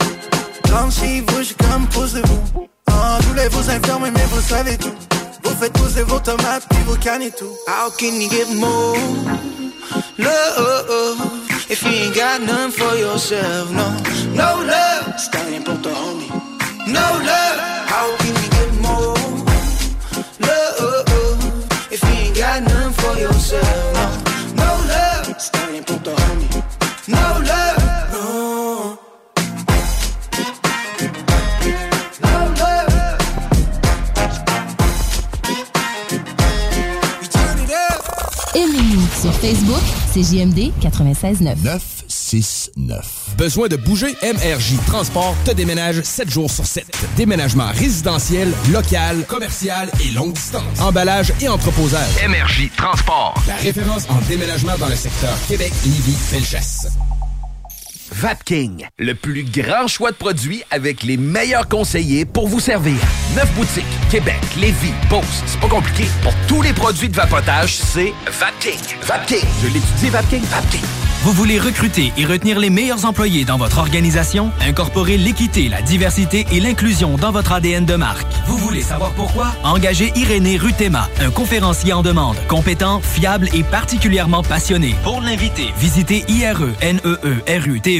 Comme 0.70 0.90
si 0.90 1.20
vous, 1.20 1.42
je 1.42 1.54
comme 1.54 1.86
posez-vous. 1.88 2.68
Oh, 2.88 2.92
tous 3.22 3.34
les 3.34 3.48
vous 3.48 3.70
infirmes, 3.70 4.10
mais 4.12 4.26
vous 4.30 4.42
savez 4.42 4.76
tout. 4.76 4.94
Vous 5.42 5.56
faites 5.56 5.72
pousser 5.72 6.02
vos 6.02 6.20
tomates, 6.20 6.66
puis 6.68 6.78
vous 6.86 6.96
canez 6.96 7.30
tout. 7.30 7.56
How 7.66 7.90
can 7.98 8.20
you 8.20 8.28
get 8.28 8.46
more 8.54 8.96
love 10.18 11.20
if 11.70 11.82
you 11.82 11.90
ain't 11.90 12.14
got 12.14 12.42
none 12.42 12.70
for 12.70 12.94
yourself? 12.96 13.70
No, 13.72 13.88
no 14.34 14.62
love. 14.64 15.14
Está 15.16 15.44
bien 15.48 15.64
the 15.64 15.72
homie. 15.72 16.30
No 16.86 17.06
love. 17.28 17.58
How 17.92 18.16
can 18.18 18.34
you 18.40 18.48
get 18.56 18.72
more 18.82 19.14
love 20.48 21.92
if 21.92 22.02
you 22.02 22.08
ain't 22.08 22.36
got 22.36 22.62
none 22.62 22.92
for 22.92 23.18
yourself? 23.18 23.94
No, 23.94 24.64
no 24.64 24.70
love. 24.92 25.28
Está 25.36 25.66
bien 25.70 25.84
the 25.84 26.14
homie. 26.22 26.62
No 27.08 27.40
love. 27.46 27.69
Sur 39.20 39.34
Facebook, 39.34 39.82
c'est 40.12 40.22
JMD 40.22 40.72
96.9. 40.80 41.62
969. 41.62 43.34
Besoin 43.36 43.68
de 43.68 43.76
bouger? 43.76 44.16
MRJ 44.22 44.76
Transport 44.86 45.36
te 45.44 45.50
déménage 45.50 46.00
7 46.02 46.30
jours 46.30 46.50
sur 46.50 46.64
7. 46.64 46.86
Déménagement 47.16 47.68
résidentiel, 47.74 48.50
local, 48.72 49.26
commercial 49.26 49.90
et 50.02 50.10
longue 50.12 50.32
distance. 50.32 50.80
Emballage 50.80 51.34
et 51.42 51.48
entreposage. 51.48 52.08
MRJ 52.26 52.70
Transport. 52.76 53.34
La 53.46 53.56
référence 53.56 54.08
en 54.08 54.18
déménagement 54.26 54.78
dans 54.78 54.88
le 54.88 54.96
secteur 54.96 55.36
Québec, 55.48 55.72
Lévis, 55.84 56.16
Felchasse. 56.16 56.86
Vapking, 58.12 58.86
le 58.98 59.14
plus 59.14 59.44
grand 59.44 59.86
choix 59.86 60.10
de 60.10 60.16
produits 60.16 60.62
avec 60.70 61.04
les 61.04 61.16
meilleurs 61.16 61.68
conseillers 61.68 62.24
pour 62.24 62.48
vous 62.48 62.60
servir. 62.60 62.96
Neuf 63.36 63.52
boutiques, 63.54 63.84
Québec, 64.10 64.40
Lévis, 64.58 64.92
Beauce, 65.08 65.42
c'est 65.46 65.60
pas 65.60 65.68
compliqué. 65.68 66.04
Pour 66.22 66.34
tous 66.48 66.62
les 66.62 66.72
produits 66.72 67.08
de 67.08 67.16
vapotage, 67.16 67.76
c'est 67.76 68.12
Vapking. 68.26 68.80
Vapking. 69.02 69.46
Je 69.62 69.66
l'étudie, 69.68 70.10
Vapking. 70.10 70.42
Vapking. 70.42 70.80
Vous 71.22 71.32
voulez 71.32 71.58
recruter 71.58 72.14
et 72.16 72.24
retenir 72.24 72.58
les 72.58 72.70
meilleurs 72.70 73.04
employés 73.04 73.44
dans 73.44 73.58
votre 73.58 73.76
organisation? 73.76 74.50
Incorporer 74.66 75.18
l'équité, 75.18 75.68
la 75.68 75.82
diversité 75.82 76.46
et 76.50 76.60
l'inclusion 76.60 77.18
dans 77.18 77.30
votre 77.30 77.52
ADN 77.52 77.84
de 77.84 77.94
marque. 77.94 78.26
Vous 78.46 78.56
voulez 78.56 78.80
savoir 78.80 79.10
pourquoi? 79.10 79.48
Engagez 79.62 80.14
Irénée 80.16 80.56
Rutema, 80.56 81.10
un 81.20 81.30
conférencier 81.30 81.92
en 81.92 82.00
demande, 82.00 82.36
compétent, 82.48 83.02
fiable 83.02 83.50
et 83.52 83.62
particulièrement 83.62 84.42
passionné. 84.42 84.94
Pour 85.02 85.20
l'inviter, 85.20 85.74
visitez 85.78 86.24
E 86.30 87.99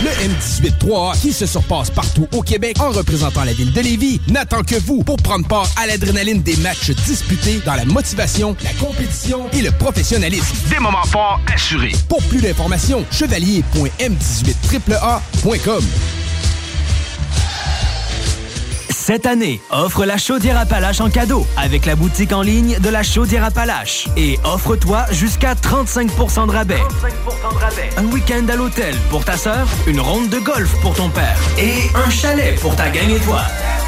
Le 0.00 0.10
M18-3A, 0.10 1.20
qui 1.20 1.32
se 1.32 1.44
surpasse 1.44 1.90
partout 1.90 2.28
au 2.32 2.42
Québec 2.42 2.76
en 2.80 2.90
représentant 2.90 3.42
la 3.42 3.52
ville 3.52 3.72
de 3.72 3.80
Lévis, 3.80 4.20
n'attend 4.28 4.62
que 4.62 4.76
vous 4.76 5.02
pour 5.02 5.16
prendre 5.16 5.44
part 5.48 5.68
à 5.76 5.88
l'adrénaline 5.88 6.40
des 6.40 6.56
matchs 6.58 6.90
disputés 6.90 7.60
dans 7.66 7.74
la 7.74 7.84
motivation, 7.84 8.54
la 8.62 8.72
compétition 8.74 9.50
et 9.52 9.60
le 9.60 9.72
professionnalisme. 9.72 10.54
Des 10.70 10.78
moments 10.78 11.04
forts 11.06 11.40
assurés. 11.52 11.90
Pour 12.08 12.22
plus 12.24 12.40
d'informations, 12.40 13.04
chevalier.m18AAA.com. 13.10 15.84
Cette 19.08 19.24
année, 19.24 19.62
offre 19.70 20.04
la 20.04 20.18
chaudière 20.18 20.58
Appalache 20.58 21.00
en 21.00 21.08
cadeau 21.08 21.46
avec 21.56 21.86
la 21.86 21.96
boutique 21.96 22.30
en 22.30 22.42
ligne 22.42 22.78
de 22.78 22.90
la 22.90 23.02
chaudière 23.02 23.42
Appalache. 23.42 24.06
Et 24.18 24.38
offre-toi 24.44 25.06
jusqu'à 25.12 25.54
35% 25.54 26.46
de 26.46 26.52
rabais. 26.52 26.82
Un 27.96 28.04
week-end 28.12 28.46
à 28.50 28.56
l'hôtel 28.56 28.94
pour 29.08 29.24
ta 29.24 29.38
sœur, 29.38 29.66
une 29.86 29.98
ronde 29.98 30.28
de 30.28 30.38
golf 30.38 30.70
pour 30.82 30.92
ton 30.92 31.08
père 31.08 31.38
et 31.58 31.88
un 31.94 32.10
chalet 32.10 32.60
pour 32.60 32.76
ta 32.76 32.90
gang 32.90 33.08
et 33.08 33.20
toi. 33.20 33.40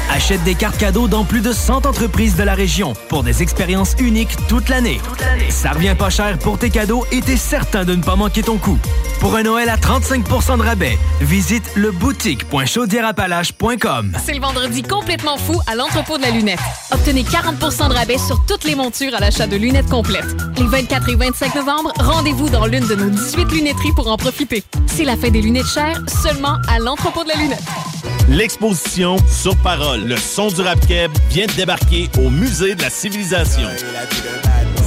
Achète 0.09 0.43
des 0.43 0.55
cartes 0.55 0.79
cadeaux 0.79 1.07
dans 1.07 1.23
plus 1.23 1.41
de 1.41 1.53
100 1.53 1.85
entreprises 1.85 2.35
de 2.35 2.41
la 2.41 2.55
région 2.55 2.93
pour 3.07 3.21
des 3.21 3.43
expériences 3.43 3.93
uniques 3.99 4.35
toute 4.47 4.69
l'année. 4.69 4.99
Ça 5.49 5.73
revient 5.73 5.95
pas 5.95 6.09
cher 6.09 6.39
pour 6.39 6.57
tes 6.57 6.71
cadeaux 6.71 7.05
et 7.11 7.21
t'es 7.21 7.37
certain 7.37 7.85
de 7.85 7.93
ne 7.93 8.01
pas 8.01 8.15
manquer 8.15 8.41
ton 8.41 8.57
coup. 8.57 8.79
Pour 9.21 9.35
un 9.35 9.43
Noël 9.43 9.69
à 9.69 9.77
35% 9.77 10.57
de 10.57 10.63
rabais, 10.63 10.97
visite 11.21 11.63
le 11.75 11.91
boutique.chaudierapalache.com. 11.91 14.13
C'est 14.25 14.33
le 14.33 14.41
vendredi 14.41 14.81
complètement 14.81 15.37
fou 15.37 15.61
à 15.67 15.75
l'entrepôt 15.75 16.17
de 16.17 16.23
la 16.23 16.31
lunette. 16.31 16.57
Obtenez 16.91 17.21
40% 17.21 17.89
de 17.89 17.93
rabais 17.93 18.17
sur 18.17 18.43
toutes 18.47 18.63
les 18.63 18.73
montures 18.73 19.13
à 19.13 19.19
l'achat 19.19 19.45
de 19.45 19.57
lunettes 19.57 19.89
complètes. 19.89 20.35
Les 20.57 20.65
24 20.65 21.09
et 21.09 21.15
25 21.15 21.53
novembre, 21.53 21.93
rendez-vous 21.99 22.49
dans 22.49 22.65
l'une 22.65 22.87
de 22.87 22.95
nos 22.95 23.11
18 23.11 23.51
lunetteries 23.51 23.93
pour 23.95 24.11
en 24.11 24.17
profiter. 24.17 24.63
C'est 24.87 25.05
la 25.05 25.15
fin 25.15 25.29
des 25.29 25.43
lunettes 25.43 25.67
chères 25.67 26.01
seulement 26.07 26.57
à 26.67 26.79
l'entrepôt 26.79 27.23
de 27.23 27.29
la 27.29 27.35
lunette. 27.35 27.61
L'exposition 28.27 29.17
Sur 29.29 29.55
parole, 29.57 30.03
le 30.03 30.17
son 30.17 30.47
du 30.47 30.61
rap 30.61 30.79
keb 30.87 31.11
vient 31.29 31.45
de 31.45 31.51
débarquer 31.51 32.09
au 32.17 32.31
Musée 32.31 32.73
de 32.73 32.81
la 32.81 32.89
Civilisation. 32.89 33.69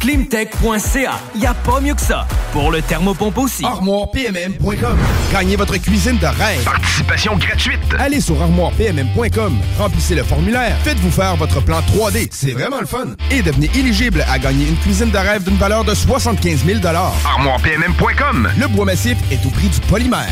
Climtech.ca. 0.00 1.20
Y 1.34 1.46
a 1.46 1.54
pas 1.54 1.80
mieux 1.80 1.94
que 1.94 2.00
ça. 2.00 2.26
Pour 2.52 2.70
le 2.70 2.82
thermopompe 2.82 3.38
aussi. 3.38 3.64
ArmoirePMM.com. 3.64 4.98
Gagnez 5.32 5.56
votre 5.56 5.76
cuisine 5.76 6.18
de 6.18 6.26
rêve. 6.26 6.64
Participation 6.64 7.36
gratuite. 7.36 7.80
Allez 7.98 8.20
sur 8.20 8.40
armoirepmm.com, 8.40 9.58
remplissez 9.78 10.14
le 10.14 10.22
formulaire, 10.22 10.76
faites-vous 10.82 11.10
faire 11.10 11.36
votre 11.36 11.60
plan 11.62 11.80
3D, 11.80 12.28
c'est 12.30 12.52
vraiment 12.52 12.80
le 12.80 12.86
fun, 12.86 13.06
et 13.30 13.42
devenez 13.42 13.70
éligible 13.74 14.24
à 14.30 14.38
gagner 14.38 14.68
une 14.68 14.76
cuisine 14.76 15.10
de 15.10 15.18
rêve 15.18 15.44
d'une 15.44 15.56
valeur 15.56 15.84
de 15.84 15.94
75 15.94 16.64
000 16.64 16.80
ArmoirePMM.com. 16.84 18.48
Le 18.58 18.68
bois 18.68 18.84
massif 18.84 19.16
est 19.30 19.44
au 19.46 19.50
prix 19.50 19.68
du 19.68 19.80
polymère. 19.80 20.28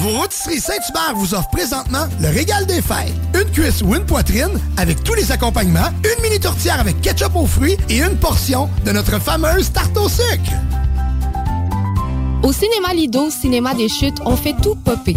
Vos 0.00 0.10
rôtisseries 0.10 0.60
Saint-Hubert 0.60 1.14
vous 1.16 1.34
offrent 1.34 1.50
présentement 1.50 2.06
le 2.20 2.28
régal 2.28 2.64
des 2.66 2.80
fêtes. 2.80 3.12
Une 3.34 3.50
cuisse 3.50 3.82
ou 3.82 3.96
une 3.96 4.06
poitrine 4.06 4.60
avec 4.76 5.02
tous 5.02 5.14
les 5.14 5.32
accompagnements, 5.32 5.90
une 6.04 6.22
mini 6.22 6.38
tourtière 6.38 6.78
avec 6.78 7.00
ketchup 7.00 7.34
aux 7.34 7.46
fruits 7.46 7.76
et 7.88 7.98
une 7.98 8.16
portion 8.16 8.70
de 8.84 8.92
notre 8.92 9.20
fameuse 9.20 9.72
tarte 9.72 9.96
au 9.96 10.08
sucre. 10.08 10.52
Au 12.44 12.52
cinéma 12.52 12.94
Lido, 12.94 13.28
cinéma 13.30 13.74
des 13.74 13.88
chutes, 13.88 14.20
on 14.24 14.36
fait 14.36 14.54
tout 14.62 14.76
popper. 14.76 15.16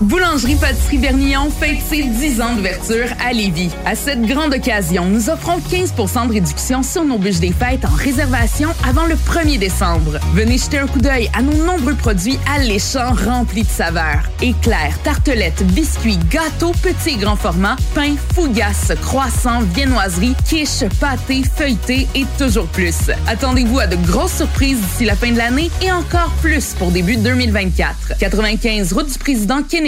Boulangerie 0.00 0.54
Pâtisserie 0.54 0.98
Bernillon 0.98 1.50
fête 1.50 1.78
ses 1.88 2.04
10 2.04 2.40
ans 2.40 2.54
d'ouverture 2.54 3.08
à 3.18 3.32
Lévis. 3.32 3.70
À 3.84 3.96
cette 3.96 4.22
grande 4.22 4.54
occasion, 4.54 5.06
nous 5.06 5.28
offrons 5.28 5.58
15% 5.58 6.28
de 6.28 6.34
réduction 6.34 6.84
sur 6.84 7.04
nos 7.04 7.18
bûches 7.18 7.40
des 7.40 7.50
fêtes 7.50 7.84
en 7.84 7.92
réservation 7.96 8.68
avant 8.88 9.06
le 9.06 9.16
1er 9.16 9.58
décembre. 9.58 10.20
Venez 10.34 10.56
jeter 10.56 10.78
un 10.78 10.86
coup 10.86 11.00
d'œil 11.00 11.28
à 11.36 11.42
nos 11.42 11.64
nombreux 11.64 11.94
produits 11.94 12.38
alléchants 12.54 13.12
remplis 13.12 13.64
de 13.64 13.68
saveurs. 13.68 14.22
Éclairs, 14.40 14.96
tartelettes, 15.02 15.66
biscuits, 15.66 16.18
gâteaux, 16.30 16.72
petits 16.80 17.14
et 17.14 17.16
grands 17.16 17.34
formats, 17.34 17.76
pain, 17.92 18.14
fougasses, 18.36 18.92
croissants, 19.02 19.62
viennoiseries, 19.74 20.36
quiches, 20.48 20.88
pâtés, 21.00 21.42
feuilletés 21.56 22.06
et 22.14 22.24
toujours 22.38 22.68
plus. 22.68 23.10
Attendez-vous 23.26 23.80
à 23.80 23.88
de 23.88 23.96
grosses 24.06 24.36
surprises 24.36 24.78
d'ici 24.78 25.06
la 25.06 25.16
fin 25.16 25.32
de 25.32 25.38
l'année 25.38 25.72
et 25.82 25.90
encore 25.90 26.30
plus 26.40 26.74
pour 26.74 26.92
début 26.92 27.16
2024. 27.16 28.16
95 28.20 28.92
route 28.92 29.10
du 29.12 29.18
président 29.18 29.64
Kennedy 29.64 29.87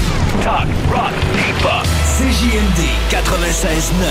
talk, 0.41 0.67
rock, 0.89 1.13
hip-hop. 1.37 1.85
CJMD 2.17 2.81
96.9. 3.09 4.05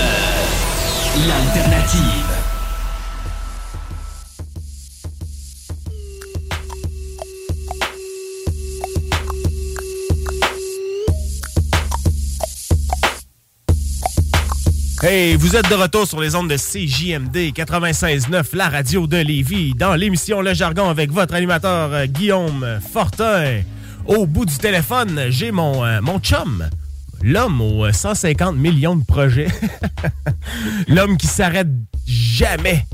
L'alternative. 1.27 2.01
Hey, 15.03 15.35
vous 15.35 15.55
êtes 15.55 15.67
de 15.67 15.75
retour 15.75 16.07
sur 16.07 16.21
les 16.21 16.35
ondes 16.35 16.49
de 16.49 16.55
CJMD 16.55 17.53
96.9, 17.53 18.55
la 18.55 18.69
radio 18.69 19.07
de 19.07 19.17
Lévis, 19.17 19.73
dans 19.73 19.95
l'émission 19.95 20.41
Le 20.41 20.53
Jargon 20.53 20.87
avec 20.89 21.11
votre 21.11 21.33
animateur 21.33 21.91
euh, 21.91 22.05
Guillaume 22.05 22.79
Fortin. 22.93 23.63
Au 24.07 24.25
bout 24.25 24.45
du 24.45 24.57
téléphone, 24.57 25.25
j'ai 25.29 25.51
mon, 25.51 25.85
euh, 25.85 25.99
mon 26.01 26.19
chum, 26.19 26.67
l'homme 27.23 27.61
aux 27.61 27.85
euh, 27.85 27.91
150 27.91 28.55
millions 28.55 28.95
de 28.95 29.05
projets. 29.05 29.47
l'homme 30.87 31.17
qui 31.17 31.27
s'arrête 31.27 31.67
jamais. 32.05 32.85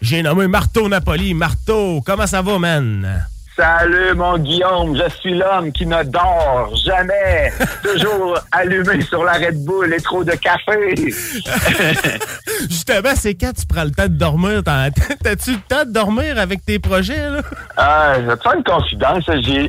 J'ai 0.00 0.22
nommé 0.22 0.48
Marteau 0.48 0.88
Napoli. 0.88 1.34
Marteau, 1.34 2.02
comment 2.04 2.26
ça 2.26 2.40
va, 2.40 2.58
man? 2.58 3.24
Salut 3.56 4.14
mon 4.14 4.38
Guillaume, 4.38 4.96
je 4.96 5.10
suis 5.16 5.34
l'homme 5.34 5.70
qui 5.72 5.84
ne 5.84 6.02
dort 6.04 6.72
jamais, 6.86 7.52
toujours 7.82 8.38
allumé 8.52 9.02
sur 9.02 9.22
la 9.22 9.32
Red 9.32 9.62
Bull 9.64 9.92
et 9.92 10.00
trop 10.00 10.24
de 10.24 10.32
café. 10.32 10.94
Justement, 12.68 13.14
c'est 13.14 13.34
quand 13.34 13.52
tu 13.52 13.66
prends 13.66 13.84
le 13.84 13.90
temps 13.90 14.04
de 14.08 14.14
dormir? 14.16 14.62
T'as- 14.64 14.90
T'as-tu 15.22 15.52
le 15.52 15.60
temps 15.68 15.84
de 15.84 15.92
dormir 15.92 16.38
avec 16.38 16.64
tes 16.64 16.78
projets, 16.78 17.28
là? 17.30 17.40
Euh, 17.78 18.14
je 18.16 18.26
vais 18.26 18.56
une 18.56 18.64
confidence, 18.64 19.24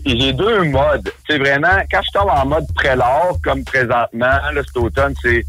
j'ai 0.06 0.34
deux 0.34 0.64
modes. 0.64 1.10
C'est 1.30 1.38
vraiment, 1.38 1.78
quand 1.92 2.02
je 2.04 2.12
tombe 2.20 2.30
en 2.30 2.46
mode 2.46 2.66
prélat, 2.76 3.30
comme 3.44 3.64
présentement, 3.64 4.26
là, 4.54 4.62
cet 4.66 4.78
automne, 4.78 5.14
c'est 5.24 5.46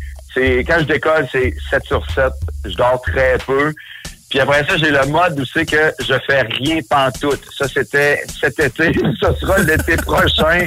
quand 0.67 0.79
je 0.81 0.85
décolle, 0.85 1.27
c'est 1.31 1.55
7 1.71 1.85
sur 1.85 2.05
7. 2.13 2.33
Je 2.65 2.75
dors 2.77 3.01
très 3.03 3.37
peu. 3.47 3.73
Puis 4.31 4.41
après 4.41 4.65
ça, 4.65 4.79
j'ai 4.79 4.91
le 4.91 5.05
mode 5.07 5.39
où 5.39 5.45
c'est 5.45 5.67
que 5.67 5.93
je 6.01 6.15
fais 6.27 6.41
rien 6.43 6.79
pantoute. 6.89 7.43
Ça, 7.55 7.69
c'était 7.69 8.23
cet 8.41 8.59
été. 8.59 8.93
Ça 9.21 9.35
sera 9.37 9.59
l'été 9.59 9.97
prochain. 9.97 10.67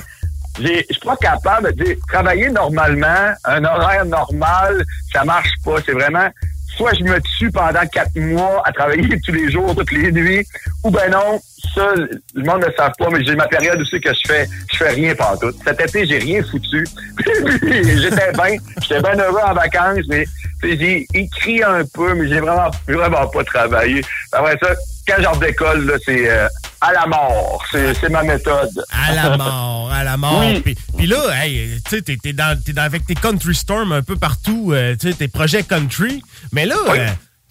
Je 0.60 0.68
suis 0.68 1.00
pas 1.04 1.18
capable 1.18 1.74
de 1.76 1.98
travailler 2.08 2.50
normalement, 2.50 3.34
un 3.44 3.66
horaire 3.66 4.06
normal, 4.06 4.86
ça 5.12 5.26
marche 5.26 5.50
pas. 5.66 5.78
C'est 5.86 5.92
vraiment, 5.92 6.30
soit 6.76 6.94
je 6.94 7.04
me 7.04 7.20
tue 7.38 7.52
pendant 7.52 7.86
quatre 7.92 8.16
mois 8.18 8.62
à 8.66 8.72
travailler 8.72 9.20
tous 9.26 9.32
les 9.32 9.52
jours, 9.52 9.76
toutes 9.76 9.92
les 9.92 10.12
nuits, 10.12 10.46
ou 10.84 10.92
ben 10.92 11.12
non, 11.12 11.40
ça, 11.74 11.94
le 11.96 12.44
monde 12.44 12.62
ne 12.62 12.68
le 12.68 12.74
savent 12.78 12.94
pas, 12.98 13.10
mais 13.10 13.24
j'ai 13.24 13.36
ma 13.36 13.48
période 13.48 13.82
c'est 13.90 14.00
que 14.00 14.14
je 14.14 14.22
fais, 14.28 14.48
je 14.72 14.78
fais 14.78 14.90
rien 14.90 15.16
pantoute. 15.16 15.56
Cet 15.64 15.82
été, 15.82 16.06
j'ai 16.06 16.18
rien 16.18 16.44
foutu. 16.44 16.86
J'étais 17.62 18.32
bien, 18.34 18.58
j'étais 18.82 19.02
bien 19.02 19.18
heureux 19.18 19.42
en 19.46 19.54
vacances, 19.54 20.06
mais 20.08 20.26
j'ai 20.64 21.06
écrit 21.14 21.64
un 21.64 21.84
peu, 21.94 22.14
mais 22.14 22.28
j'ai 22.28 22.40
vraiment, 22.40 22.70
vraiment 22.88 23.28
pas 23.28 23.44
travaillé. 23.44 24.02
Après 24.32 24.58
ça, 24.62 24.74
quand 25.08 25.22
j'en 25.22 25.36
décolle, 25.38 25.86
là, 25.86 25.94
c'est 26.04 26.30
euh, 26.30 26.48
à 26.88 26.94
la 26.94 27.06
mort. 27.08 27.64
C'est 27.72 28.10
ma 28.10 28.24
méthode. 28.24 28.84
À 28.92 29.14
la 29.14 29.38
mort, 29.38 29.92
à 29.92 30.04
la 30.04 30.18
mort. 30.18 30.40
Oui. 30.46 30.60
Puis, 30.62 30.76
puis 30.98 31.08
là, 31.08 31.18
hey, 31.44 31.80
tu 31.90 31.98
sais, 31.98 32.02
t'es, 32.02 32.34
dans, 32.34 32.58
dans- 32.74 32.82
avec 32.82 33.06
tes 33.06 33.16
country 33.16 33.56
storm 33.56 33.92
un 33.92 34.02
peu 34.02 34.16
partout, 34.16 34.72
euh, 34.72 34.96
tu 35.00 35.10
sais, 35.12 35.18
tes 35.18 35.28
projets 35.28 35.64
country. 35.64 36.22
Mais 36.52 36.66
là, 36.66 36.76
euh, 36.90 37.08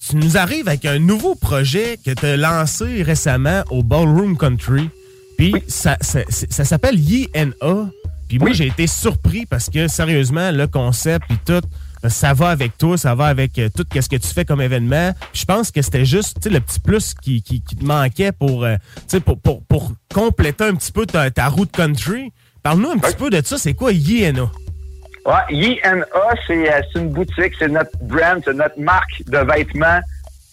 tu 0.08 0.16
nous 0.16 0.36
arrives 0.36 0.68
avec 0.68 0.84
un 0.84 0.98
nouveau 0.98 1.34
projet 1.34 1.98
que 2.04 2.10
tu 2.12 2.26
as 2.26 2.36
lancé 2.36 3.02
récemment 3.02 3.62
au 3.70 3.82
Ballroom 3.82 4.36
Country. 4.36 4.88
Puis 5.38 5.54
ça, 5.68 5.96
ça, 6.00 6.20
c'est- 6.28 6.52
ça 6.52 6.64
s'appelle 6.64 6.98
YNA. 6.98 7.88
Puis 8.28 8.38
moi, 8.38 8.52
j'ai 8.52 8.66
été 8.68 8.86
surpris 8.86 9.46
parce 9.46 9.68
que, 9.68 9.86
sérieusement, 9.88 10.50
le 10.50 10.66
concept 10.66 11.24
et 11.30 11.36
tout, 11.44 11.66
ça 12.08 12.32
va 12.34 12.50
avec 12.50 12.76
toi, 12.78 12.96
ça 12.98 13.14
va 13.14 13.26
avec 13.26 13.58
euh, 13.58 13.68
tout 13.74 13.84
ce 14.00 14.08
que 14.08 14.16
tu 14.16 14.28
fais 14.28 14.44
comme 14.44 14.60
événement. 14.60 15.12
Je 15.32 15.44
pense 15.44 15.70
que 15.70 15.82
c'était 15.82 16.04
juste 16.04 16.44
le 16.50 16.60
petit 16.60 16.80
plus 16.80 17.14
qui, 17.14 17.42
qui- 17.42 17.62
qui 17.62 17.76
te 17.76 17.84
manquait 17.84 18.32
pour, 18.32 18.64
euh, 18.64 18.76
pour, 19.24 19.38
pour, 19.40 19.62
pour 19.64 19.92
compléter 20.12 20.64
un 20.64 20.74
petit 20.74 20.92
peu 20.92 21.06
ta, 21.06 21.30
ta 21.30 21.48
route 21.48 21.70
country. 21.72 22.32
Parle-nous 22.62 22.90
un 22.92 22.98
petit 22.98 23.16
peu 23.16 23.30
de 23.30 23.40
ça. 23.44 23.58
C'est 23.58 23.74
quoi 23.74 23.92
YNA? 23.92 24.50
Ouais, 25.26 25.32
YNA, 25.50 26.04
c'est 26.46 26.72
euh, 26.72 26.80
c'est 26.92 26.98
une 27.00 27.10
boutique, 27.10 27.52
c'est 27.58 27.68
notre 27.68 27.96
brand, 28.02 28.40
c'est 28.44 28.52
notre 28.54 28.78
marque 28.78 29.22
de 29.26 29.38
vêtements 29.38 30.00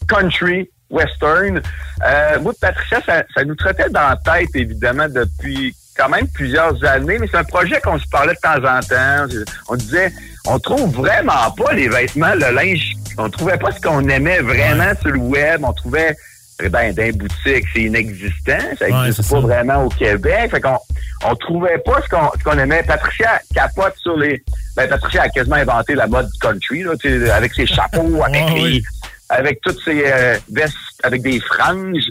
country, 0.07 0.69
western. 0.89 1.61
Euh, 2.05 2.39
moi, 2.41 2.53
Patricia, 2.59 3.01
ça, 3.05 3.23
ça 3.35 3.43
nous 3.45 3.55
traitait 3.55 3.89
dans 3.89 4.09
la 4.09 4.17
tête, 4.17 4.49
évidemment, 4.55 5.07
depuis 5.09 5.75
quand 5.95 6.09
même 6.09 6.27
plusieurs 6.29 6.81
années, 6.85 7.17
mais 7.19 7.27
c'est 7.29 7.37
un 7.37 7.43
projet 7.43 7.79
qu'on 7.81 7.99
se 7.99 8.07
parlait 8.07 8.33
de 8.33 8.39
temps 8.39 8.55
en 8.65 8.79
temps. 8.79 9.35
On 9.67 9.75
disait, 9.75 10.11
on 10.47 10.59
trouve 10.59 10.93
vraiment 10.95 11.51
pas 11.51 11.73
les 11.73 11.87
vêtements, 11.89 12.33
le 12.35 12.53
linge, 12.53 12.93
on 13.17 13.29
trouvait 13.29 13.57
pas 13.57 13.71
ce 13.71 13.79
qu'on 13.81 14.07
aimait 14.09 14.39
vraiment 14.41 14.91
sur 15.01 15.11
le 15.11 15.19
web, 15.19 15.61
on 15.63 15.73
trouvait 15.73 16.15
eh 16.63 16.69
ben, 16.69 16.93
dans 16.93 17.01
les 17.01 17.11
boutiques, 17.11 17.65
c'est 17.73 17.81
inexistant. 17.81 18.59
Ça 18.77 18.87
n'existe 18.87 19.23
c'est 19.23 19.29
pas 19.29 19.41
ça. 19.41 19.47
vraiment 19.47 19.83
au 19.85 19.89
Québec. 19.89 20.51
Fait 20.51 20.61
qu'on 20.61 20.77
on 21.25 21.35
trouvait 21.35 21.79
pas 21.79 21.99
ce 22.03 22.43
qu'on 22.43 22.57
aimait. 22.59 22.83
Patricia 22.83 23.41
capote 23.55 23.95
sur 23.99 24.15
les. 24.15 24.43
Ben, 24.75 24.87
Patricia 24.87 25.23
a 25.23 25.29
quasiment 25.29 25.55
inventé 25.55 25.95
la 25.95 26.05
mode 26.05 26.29
country, 26.39 26.83
là, 26.83 26.91
avec 27.35 27.53
ses 27.55 27.65
chapeaux, 27.65 28.21
avec 28.23 28.43
Ouais, 28.45 28.53
les- 28.53 28.61
oui. 28.61 28.83
avec 29.29 29.59
toutes 29.61 29.79
ses 29.83 30.03
euh, 30.05 30.37
vestes 30.51 30.75
avec 31.01 31.23
des 31.23 31.39
franges. 31.39 32.03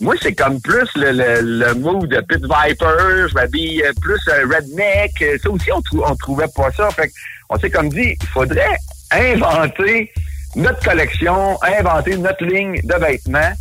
Moi, 0.00 0.16
c'est 0.20 0.34
comme 0.34 0.60
plus 0.60 0.88
le, 0.96 1.12
le, 1.12 1.40
le 1.64 1.74
mood 1.74 2.06
de 2.06 2.20
Pit 2.20 2.42
Viper, 2.42 3.28
je 3.28 3.34
m'habille 3.34 3.82
euh, 3.84 3.92
plus 4.02 4.20
euh, 4.28 4.44
redneck. 4.54 5.12
Ça 5.42 5.48
aussi, 5.48 5.72
on, 5.72 5.80
trou- 5.80 6.02
on 6.06 6.14
trouvait 6.16 6.48
pas 6.54 6.70
ça. 6.76 6.90
Fait 6.90 7.10
on 7.50 7.58
s'est 7.58 7.70
comme 7.70 7.88
dit, 7.88 8.16
il 8.20 8.26
faudrait 8.28 8.76
inventer 9.10 10.12
notre 10.56 10.80
collection, 10.84 11.58
inventer 11.62 12.16
notre 12.16 12.44
ligne 12.44 12.80
de 12.82 12.94
vêtements. 12.94 13.52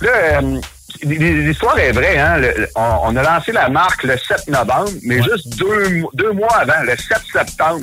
Là, 0.00 0.10
euh, 0.42 0.60
l'histoire 1.02 1.78
est 1.78 1.92
vraie. 1.92 2.18
Hein? 2.18 2.38
Le- 2.38 2.68
on, 2.76 2.98
on 3.04 3.16
a 3.16 3.22
lancé 3.22 3.52
la 3.52 3.68
marque 3.68 4.02
le 4.04 4.16
7 4.18 4.48
novembre, 4.48 4.90
mais 5.04 5.22
juste 5.22 5.56
deux, 5.58 5.88
mo- 6.00 6.10
deux 6.14 6.32
mois 6.32 6.54
avant, 6.56 6.82
le 6.82 6.96
7 6.96 7.18
septembre. 7.32 7.80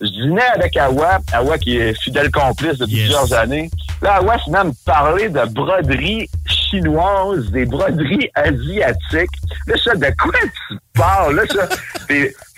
Je 0.00 0.08
dînais 0.08 0.42
avec 0.54 0.76
Awa, 0.76 1.20
Awa 1.32 1.56
qui 1.56 1.78
est 1.78 1.98
fidèle 2.02 2.30
complice 2.30 2.76
depuis 2.76 2.96
plusieurs 2.96 3.32
années. 3.32 3.70
Là, 4.02 4.16
Awa 4.16 4.36
se 4.44 4.50
met 4.50 4.58
à 4.58 4.64
me 4.64 4.72
parler 4.84 5.30
de 5.30 5.42
broderies 5.46 6.28
chinoises, 6.46 7.50
des 7.50 7.64
broderies 7.64 8.30
asiatiques. 8.34 9.30
Là, 9.66 9.74
ça, 9.82 9.94
de 9.94 10.06
quoi 10.22 10.32
tu 10.68 10.76
parles? 10.94 11.36
Là, 11.36 11.42
ça, 11.48 11.68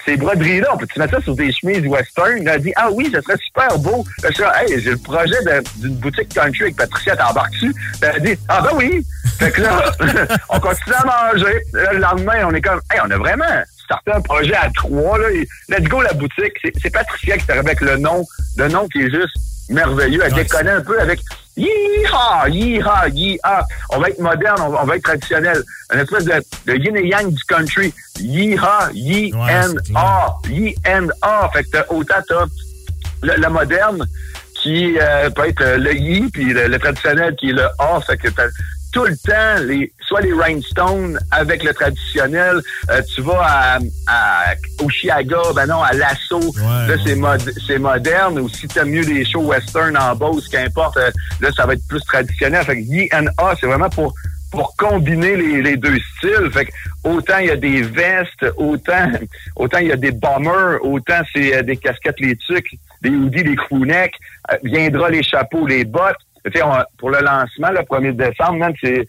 ces 0.04 0.16
broderies-là, 0.16 0.68
on 0.72 0.78
peut-tu 0.78 0.98
mettre 0.98 1.16
ça 1.16 1.22
sur 1.22 1.34
des 1.36 1.52
chemises 1.52 1.86
western? 1.86 2.38
Il 2.40 2.48
a 2.48 2.58
dit, 2.58 2.72
ah 2.76 2.88
oui, 2.90 3.10
ça 3.12 3.20
serait 3.22 3.36
super 3.38 3.78
beau. 3.78 4.04
Là, 4.22 4.30
ça, 4.34 4.62
hey, 4.64 4.80
j'ai 4.80 4.90
le 4.92 4.96
projet 4.98 5.34
d'une 5.76 5.94
boutique 5.96 6.32
country 6.34 6.62
avec 6.62 6.76
Patricia, 6.76 7.16
t'embarques-tu? 7.16 7.74
Elle 8.02 8.08
a 8.08 8.18
dit, 8.20 8.34
ah 8.48 8.60
ben 8.62 8.70
oui. 8.76 9.04
Fait 9.38 9.50
que 9.50 9.60
là, 9.62 9.84
on 10.48 10.60
continue 10.60 10.94
à 10.96 11.04
manger. 11.32 11.62
Le 11.72 11.98
lendemain, 11.98 12.46
on 12.46 12.54
est 12.54 12.60
comme, 12.62 12.80
hey, 12.92 13.00
on 13.06 13.10
a 13.10 13.16
vraiment 13.18 13.44
starté 13.84 14.12
un 14.12 14.20
projet 14.20 14.54
à 14.54 14.68
trois, 14.74 15.18
là. 15.18 15.30
et 15.30 15.46
Let's 15.68 15.84
go, 15.88 16.00
la 16.02 16.12
boutique. 16.12 16.52
C'est- 16.62 16.72
C'est 16.82 16.90
Patricia 16.90 17.36
qui 17.38 17.50
est 17.50 17.54
avec 17.54 17.80
le 17.80 17.96
nom, 17.96 18.24
le 18.56 18.68
nom 18.68 18.86
qui 18.88 19.02
est 19.02 19.10
juste 19.10 19.36
merveilleux. 19.68 20.20
Elle 20.24 20.34
déconne 20.34 20.68
un 20.68 20.80
peu 20.80 21.00
avec 21.00 21.20
Yeehaw, 21.56 22.48
yeehaw, 22.48 23.08
yeehaw. 23.12 23.62
On 23.90 23.98
va 23.98 24.10
être 24.10 24.20
moderne, 24.20 24.58
on 24.60 24.68
va, 24.70 24.82
on 24.82 24.86
va 24.86 24.96
être 24.96 25.02
traditionnel. 25.02 25.62
Une 25.92 26.00
espèce 26.00 26.24
de, 26.24 26.42
de 26.66 26.74
yin 26.76 26.96
et 26.96 27.06
yang 27.06 27.32
du 27.32 27.44
country. 27.44 27.92
Yeehaw, 28.18 28.90
Y-N-A, 28.94 30.36
Y-N-A. 30.48 31.50
Fait 31.52 31.64
que 31.64 31.78
autant 31.88 32.22
t'as 32.28 32.44
le, 33.22 33.42
le 33.42 33.48
moderne 33.48 34.06
qui 34.54 34.98
euh, 35.00 35.30
peut 35.30 35.48
être 35.48 35.76
le 35.76 35.94
yi, 35.94 36.28
puis 36.30 36.52
le, 36.52 36.68
le 36.68 36.78
traditionnel 36.78 37.34
qui 37.36 37.50
est 37.50 37.52
le 37.52 37.66
A. 37.78 38.00
Fait 38.06 38.16
que 38.16 38.28
t'as 38.28 38.46
tout 38.92 39.04
le 39.04 39.16
temps, 39.16 39.62
les, 39.64 39.92
soit 40.08 40.22
les 40.22 40.32
rhinestones 40.32 41.18
avec 41.30 41.62
le 41.62 41.72
traditionnel, 41.74 42.56
euh, 42.90 43.02
tu 43.14 43.20
vas 43.22 43.40
à, 43.42 43.78
à 44.06 44.54
Oshiaga, 44.82 45.36
ben 45.54 45.66
non, 45.66 45.82
à 45.82 45.92
Lasso, 45.92 46.40
là 46.88 46.94
c'est 47.04 47.14
mod- 47.14 47.52
c'est 47.66 47.78
moderne, 47.78 48.38
ou 48.40 48.48
si 48.48 48.66
t'aimes 48.66 48.90
mieux 48.90 49.02
les 49.02 49.24
shows 49.24 49.42
western 49.44 49.96
en 49.98 50.14
Beauce, 50.16 50.48
qu'importe, 50.48 50.96
euh, 50.96 51.10
là 51.40 51.50
ça 51.54 51.66
va 51.66 51.74
être 51.74 51.86
plus 51.86 52.00
traditionnel. 52.00 52.64
Fait 52.64 52.76
que 52.76 52.80
YNA, 52.82 53.32
c'est 53.60 53.66
vraiment 53.66 53.90
pour 53.90 54.14
pour 54.50 54.74
combiner 54.78 55.36
les, 55.36 55.60
les 55.60 55.76
deux 55.76 55.98
styles. 56.16 56.50
Fait 56.54 56.64
que 56.64 56.70
autant 57.04 57.36
il 57.38 57.48
y 57.48 57.50
a 57.50 57.56
des 57.56 57.82
vestes, 57.82 58.46
autant 58.56 59.10
autant 59.56 59.78
il 59.78 59.88
y 59.88 59.92
a 59.92 59.96
des 59.96 60.10
bombers, 60.10 60.78
autant 60.82 61.20
c'est 61.34 61.54
euh, 61.54 61.62
des 61.62 61.76
casquettes, 61.76 62.18
les 62.18 62.34
tucs, 62.36 62.78
des 63.02 63.10
hoodies, 63.10 63.44
des 63.44 63.56
crewnecks, 63.56 64.14
euh, 64.50 64.56
viendra 64.64 65.10
les 65.10 65.22
chapeaux, 65.22 65.66
les 65.66 65.84
bottes. 65.84 66.16
Tu 66.46 66.52
sais, 66.52 66.62
on- 66.62 66.82
pour 66.96 67.10
le 67.10 67.18
lancement, 67.20 67.70
le 67.72 67.80
1er 67.80 68.12
décembre, 68.16 68.54
même, 68.54 68.72
c'est 68.82 69.06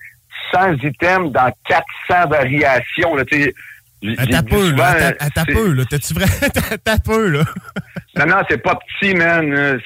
100 0.53 0.73
items 0.83 1.31
dans 1.31 1.51
400 1.67 2.29
variations. 2.29 3.15
Là, 3.15 3.23
T'as 4.31 4.43
peu, 4.43 4.71
là. 4.71 4.95
C'est- 5.19 5.53
peu, 5.53 5.73
là. 5.73 5.83
T'as-tu 5.89 6.13
vrai? 6.13 6.25
T'as 6.83 6.97
peu, 6.99 7.29
là? 7.29 7.43
non, 8.17 8.25
non, 8.27 8.41
c'est 8.49 8.61
pas 8.63 8.77
petit, 8.99 9.13
man. 9.13 9.79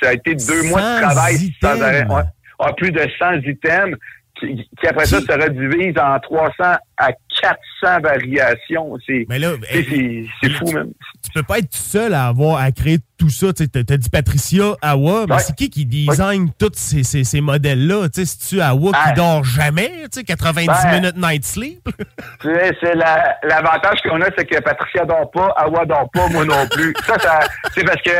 Ça 0.00 0.08
a 0.08 0.12
été 0.14 0.34
deux 0.34 0.62
mois 0.64 0.80
de 0.80 0.86
100 0.86 1.00
travail 1.02 1.54
sans 1.62 1.82
arrêt. 1.82 2.06
Ouais. 2.06 2.22
Ah, 2.60 2.72
plus 2.76 2.90
de 2.90 3.06
100 3.18 3.34
items, 3.46 3.96
qui, 4.40 4.68
qui 4.80 4.86
après 4.86 5.06
ça 5.06 5.20
se 5.20 5.32
redivise 5.32 5.94
en 5.98 6.18
300 6.20 6.52
à 6.96 7.08
400 7.40 8.00
variations. 8.02 8.96
C'est 9.06 9.26
Mais 9.28 9.38
là, 9.38 9.52
c'est- 9.70 9.82
c'est- 9.84 10.24
c'est 10.42 10.50
fou, 10.50 10.72
même. 10.72 10.92
Tu 11.24 11.30
peux 11.32 11.42
pas 11.42 11.58
être 11.58 11.70
tout 11.70 11.76
seul 11.78 12.14
à 12.14 12.26
avoir 12.28 12.60
à 12.60 12.70
créer 12.72 12.98
tout 13.18 13.28
ça. 13.28 13.52
Tu 13.52 13.68
t'as 13.68 13.96
dit 13.96 14.10
Patricia 14.10 14.74
Awa, 14.82 15.26
mais 15.28 15.34
Ouais. 15.34 15.40
c'est 15.40 15.54
qui 15.56 15.70
qui 15.70 15.84
design 15.86 16.50
tous 16.58 16.72
ces, 16.74 17.02
ces, 17.02 17.24
ces 17.24 17.40
modèles-là? 17.40 18.06
C'est-tu 18.12 18.60
Awa 18.60 18.90
qui 18.92 18.98
Ah. 19.04 19.12
dort 19.12 19.44
jamais? 19.44 19.90
Tu 20.04 20.20
sais, 20.20 20.24
90 20.24 20.66
Ben. 20.84 21.00
minutes 21.00 21.16
night 21.16 21.44
sleep? 21.44 21.80
C'est 22.42 22.94
la- 22.94 23.36
l'avantage 23.42 23.98
qu'on 24.02 24.20
a, 24.20 24.26
c'est 24.36 24.44
que 24.44 24.60
Patricia 24.60 25.04
dort 25.04 25.30
pas, 25.30 25.52
Awa 25.56 25.84
dort 25.84 26.08
pas, 26.12 26.28
moi 26.28 26.44
non 26.44 26.66
plus. 26.70 26.94
Ça, 27.06 27.18
ça 27.18 27.40
c'est 27.74 27.84
parce 27.84 28.00
que 28.02 28.10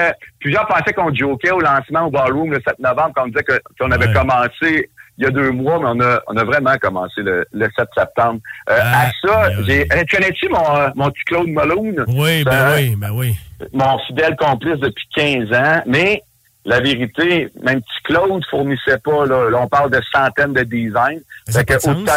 plusieurs 0.41 0.67
pensaient 0.67 0.93
qu'on 0.93 1.15
jokait 1.15 1.51
au 1.53 1.61
lancement 1.61 2.07
au 2.07 2.11
ballroom 2.11 2.53
le 2.53 2.61
7 2.67 2.79
novembre, 2.79 3.13
quand 3.15 3.25
on 3.25 3.29
disait 3.29 3.45
qu'on 3.79 3.91
avait 3.91 4.13
commencé 4.13 4.91
il 5.19 5.25
y 5.25 5.27
a 5.27 5.31
deux 5.31 5.51
mois, 5.51 5.79
mais 5.81 5.87
on 5.89 6.01
a, 6.01 6.21
on 6.29 6.37
a 6.37 6.45
vraiment 6.45 6.77
commencé 6.81 7.23
le, 7.23 7.45
le 7.53 7.69
7 7.77 7.89
septembre. 7.97 8.41
Euh, 8.71 8.79
à 8.81 9.11
ça, 9.23 9.51
j'ai. 9.67 9.83
euh, 9.93 10.05
Tu 10.09 10.17
connais-tu 10.17 10.49
mon, 10.49 10.77
euh, 10.77 10.89
mon 10.95 11.11
petit 11.11 11.25
Claude 11.27 11.49
Malone? 11.49 12.05
Oui, 12.09 12.45
ben 12.45 12.53
Euh, 12.53 12.77
oui, 12.77 12.97
ben 12.97 13.11
oui. 13.13 13.37
Mon 13.73 13.99
fidèle 14.07 14.37
complice 14.37 14.79
depuis 14.79 15.09
15 15.17 15.53
ans, 15.53 15.83
mais 15.87 16.23
la 16.65 16.81
vérité, 16.81 17.49
même 17.63 17.81
petit 17.81 18.03
Claude 18.05 18.45
fournissait 18.51 18.99
pas, 18.99 19.27
là, 19.27 19.51
Là, 19.51 19.59
on 19.61 19.69
parle 19.69 19.91
de 19.91 20.01
centaines 20.15 20.53
de 20.53 20.63
designs. 20.63 21.21
Ça 21.49 21.61
Fait 21.61 21.65
que 21.67 21.73
de 21.75 22.11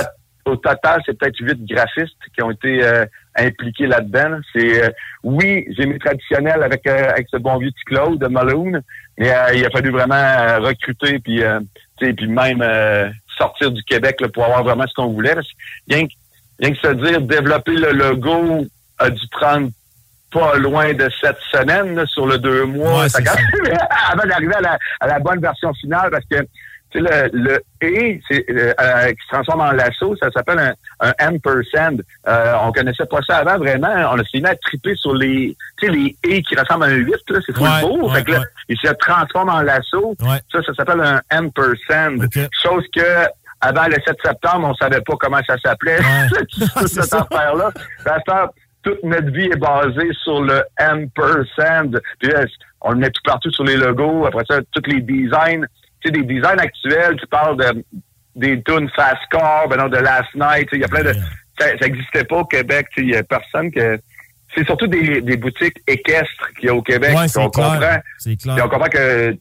au, 0.46 0.56
total, 0.56 1.02
c'est 1.06 1.18
peut-être 1.18 1.38
huit 1.40 1.66
graphistes 1.66 2.18
qui 2.36 2.42
ont 2.44 2.50
été 2.52 2.84
euh, 2.84 3.06
impliqués 3.38 3.86
là-dedans. 3.88 4.30
là. 4.30 4.38
C'est 4.54 4.84
euh, 4.84 4.90
oui, 5.24 5.66
j'ai 5.78 5.86
mis 5.86 6.00
traditionnel 6.00 6.64
avec 6.64 6.86
euh, 6.88 7.10
avec 7.12 7.28
ce 7.32 7.38
bon 7.38 7.58
vieux 7.60 7.70
petit 7.72 7.86
Claude 7.86 8.20
de 8.20 8.28
Malone, 8.28 8.82
mais 9.20 9.32
euh, 9.32 9.54
il 9.54 9.64
a 9.66 9.70
fallu 9.70 9.92
vraiment 9.92 10.16
euh, 10.16 10.58
recruter 10.60 11.20
puis 11.20 11.44
euh, 11.44 11.60
puis 12.14 12.28
même 12.28 12.62
euh, 12.62 13.10
sortir 13.38 13.72
du 13.72 13.84
Québec 13.84 14.20
là, 14.22 14.28
pour 14.30 14.44
avoir 14.46 14.64
vraiment 14.64 14.86
ce 14.88 14.94
qu'on 14.94 15.08
voulait. 15.08 15.36
Parce 15.36 15.48
que 15.48 15.94
rien, 15.96 16.08
que- 16.08 16.14
rien 16.60 16.72
que 16.74 16.80
se 16.80 16.94
dire 16.94 17.22
développer 17.22 17.76
le 17.76 17.92
logo 17.92 18.66
a 19.00 19.10
dû 19.10 19.22
prendre 19.32 19.70
pas 20.32 20.56
loin 20.58 20.94
de 20.94 21.10
sept 21.22 21.38
semaines 21.52 21.96
là, 21.96 22.06
sur 22.06 22.26
le 22.26 22.38
deux 22.38 22.66
mois. 22.66 23.02
Ouais, 23.02 23.10
Ça 23.10 23.20
ça. 23.24 23.34
avant 24.12 24.28
d'arriver 24.28 24.56
à 24.56 24.62
la, 24.62 24.80
à 25.02 25.08
la 25.08 25.20
bonne 25.20 25.40
version 25.42 25.74
finale, 25.74 26.10
parce 26.12 26.26
que 26.32 26.46
le, 26.94 27.30
le 27.32 27.62
et 27.82 28.20
euh, 28.32 28.74
euh, 28.82 29.08
qui 29.08 29.16
se 29.26 29.30
transforme 29.32 29.62
en 29.62 29.72
lasso, 29.72 30.14
ça 30.22 30.30
s'appelle 30.32 30.60
un, 30.60 30.74
un 31.00 31.14
ampersand. 31.30 31.98
Euh, 32.28 32.54
on 32.64 32.72
connaissait 32.74 33.06
pas 33.06 33.20
ça 33.26 33.38
avant 33.38 33.58
vraiment. 33.58 33.94
On 34.12 34.20
a 34.20 34.24
fini 34.26 34.46
à 34.46 34.56
triper 34.56 34.94
sur 34.96 35.14
les, 35.16 35.56
tu 35.82 35.88
sais, 35.88 35.92
les 35.94 36.16
et 36.24 36.42
qui 36.44 36.56
ressemblent 36.56 36.84
à 36.84 36.88
un 36.88 36.96
8, 36.96 37.14
là, 37.30 37.40
c'est 37.46 37.58
Ouais, 37.58 37.82
beau. 37.82 38.08
ouais, 38.10 38.16
fait 38.16 38.24
que 38.26 38.32
là, 38.32 38.40
ouais. 38.40 38.46
il 38.70 38.78
se 38.78 38.94
transforme 38.94 39.50
en 39.50 39.62
lasso. 39.62 40.16
Ça, 40.52 40.62
ça 40.64 40.74
s'appelle 40.76 41.02
un 41.02 41.22
ampersand. 41.32 42.16
Chose 42.64 42.84
que 42.96 43.26
avant 43.62 43.88
le 43.88 43.94
7 44.06 44.16
septembre, 44.26 44.70
on 44.70 44.74
savait 44.76 45.02
pas 45.02 45.14
comment 45.20 45.40
ça 45.48 45.56
s'appelait. 45.64 45.98
Toute 46.30 46.88
cette 46.88 47.14
affaire-là. 47.14 47.72
Toute 48.84 49.04
notre 49.04 49.30
vie 49.32 49.46
est 49.46 49.60
basée 49.60 50.10
sur 50.24 50.42
le 50.42 50.64
ampersand. 50.80 51.92
Puis 52.20 52.32
là, 52.32 52.46
on 52.82 52.92
le 52.94 52.98
met 52.98 53.10
tout 53.12 53.22
partout 53.24 53.52
sur 53.52 53.64
les 53.64 53.78
logos. 53.78 54.26
Après 54.26 54.44
ça, 54.50 54.60
tous 54.72 54.90
les 54.90 55.02
designs. 55.02 55.66
Tu 56.04 56.08
sais, 56.08 56.12
des 56.12 56.24
designs 56.24 56.58
actuels, 56.58 57.16
tu 57.20 57.28
parles 57.28 57.58
de 57.58 57.84
des 58.36 58.64
tunes 58.64 58.90
fast 58.96 59.18
car, 59.30 59.68
ben 59.68 59.78
non, 59.78 59.88
de 59.90 59.98
last 59.98 60.34
night. 60.34 60.68
Il 60.72 60.80
y 60.80 60.84
a 60.84 60.88
plein 60.88 61.04
de. 61.04 61.14
Ça 61.60 61.68
n'existait 61.80 62.24
pas 62.24 62.38
au 62.38 62.46
Québec. 62.46 62.88
Il 62.98 63.10
y 63.10 63.16
a 63.16 63.22
personne 63.22 63.70
que. 63.72 64.00
C'est 64.56 64.66
surtout 64.66 64.88
des, 64.88 65.22
des 65.22 65.38
boutiques 65.38 65.78
équestres 65.88 66.50
qu'il 66.60 66.68
y 66.68 66.70
a 66.70 66.76
au 66.76 66.82
Québec. 66.82 67.12
Ouais, 67.16 67.26
on 67.38 67.50
clair. 67.50 67.66
comprend. 67.72 67.98
C'est 68.18 68.36
clair. 68.36 68.58
On 68.66 68.70
comprend 68.70 68.90
que 68.90 69.38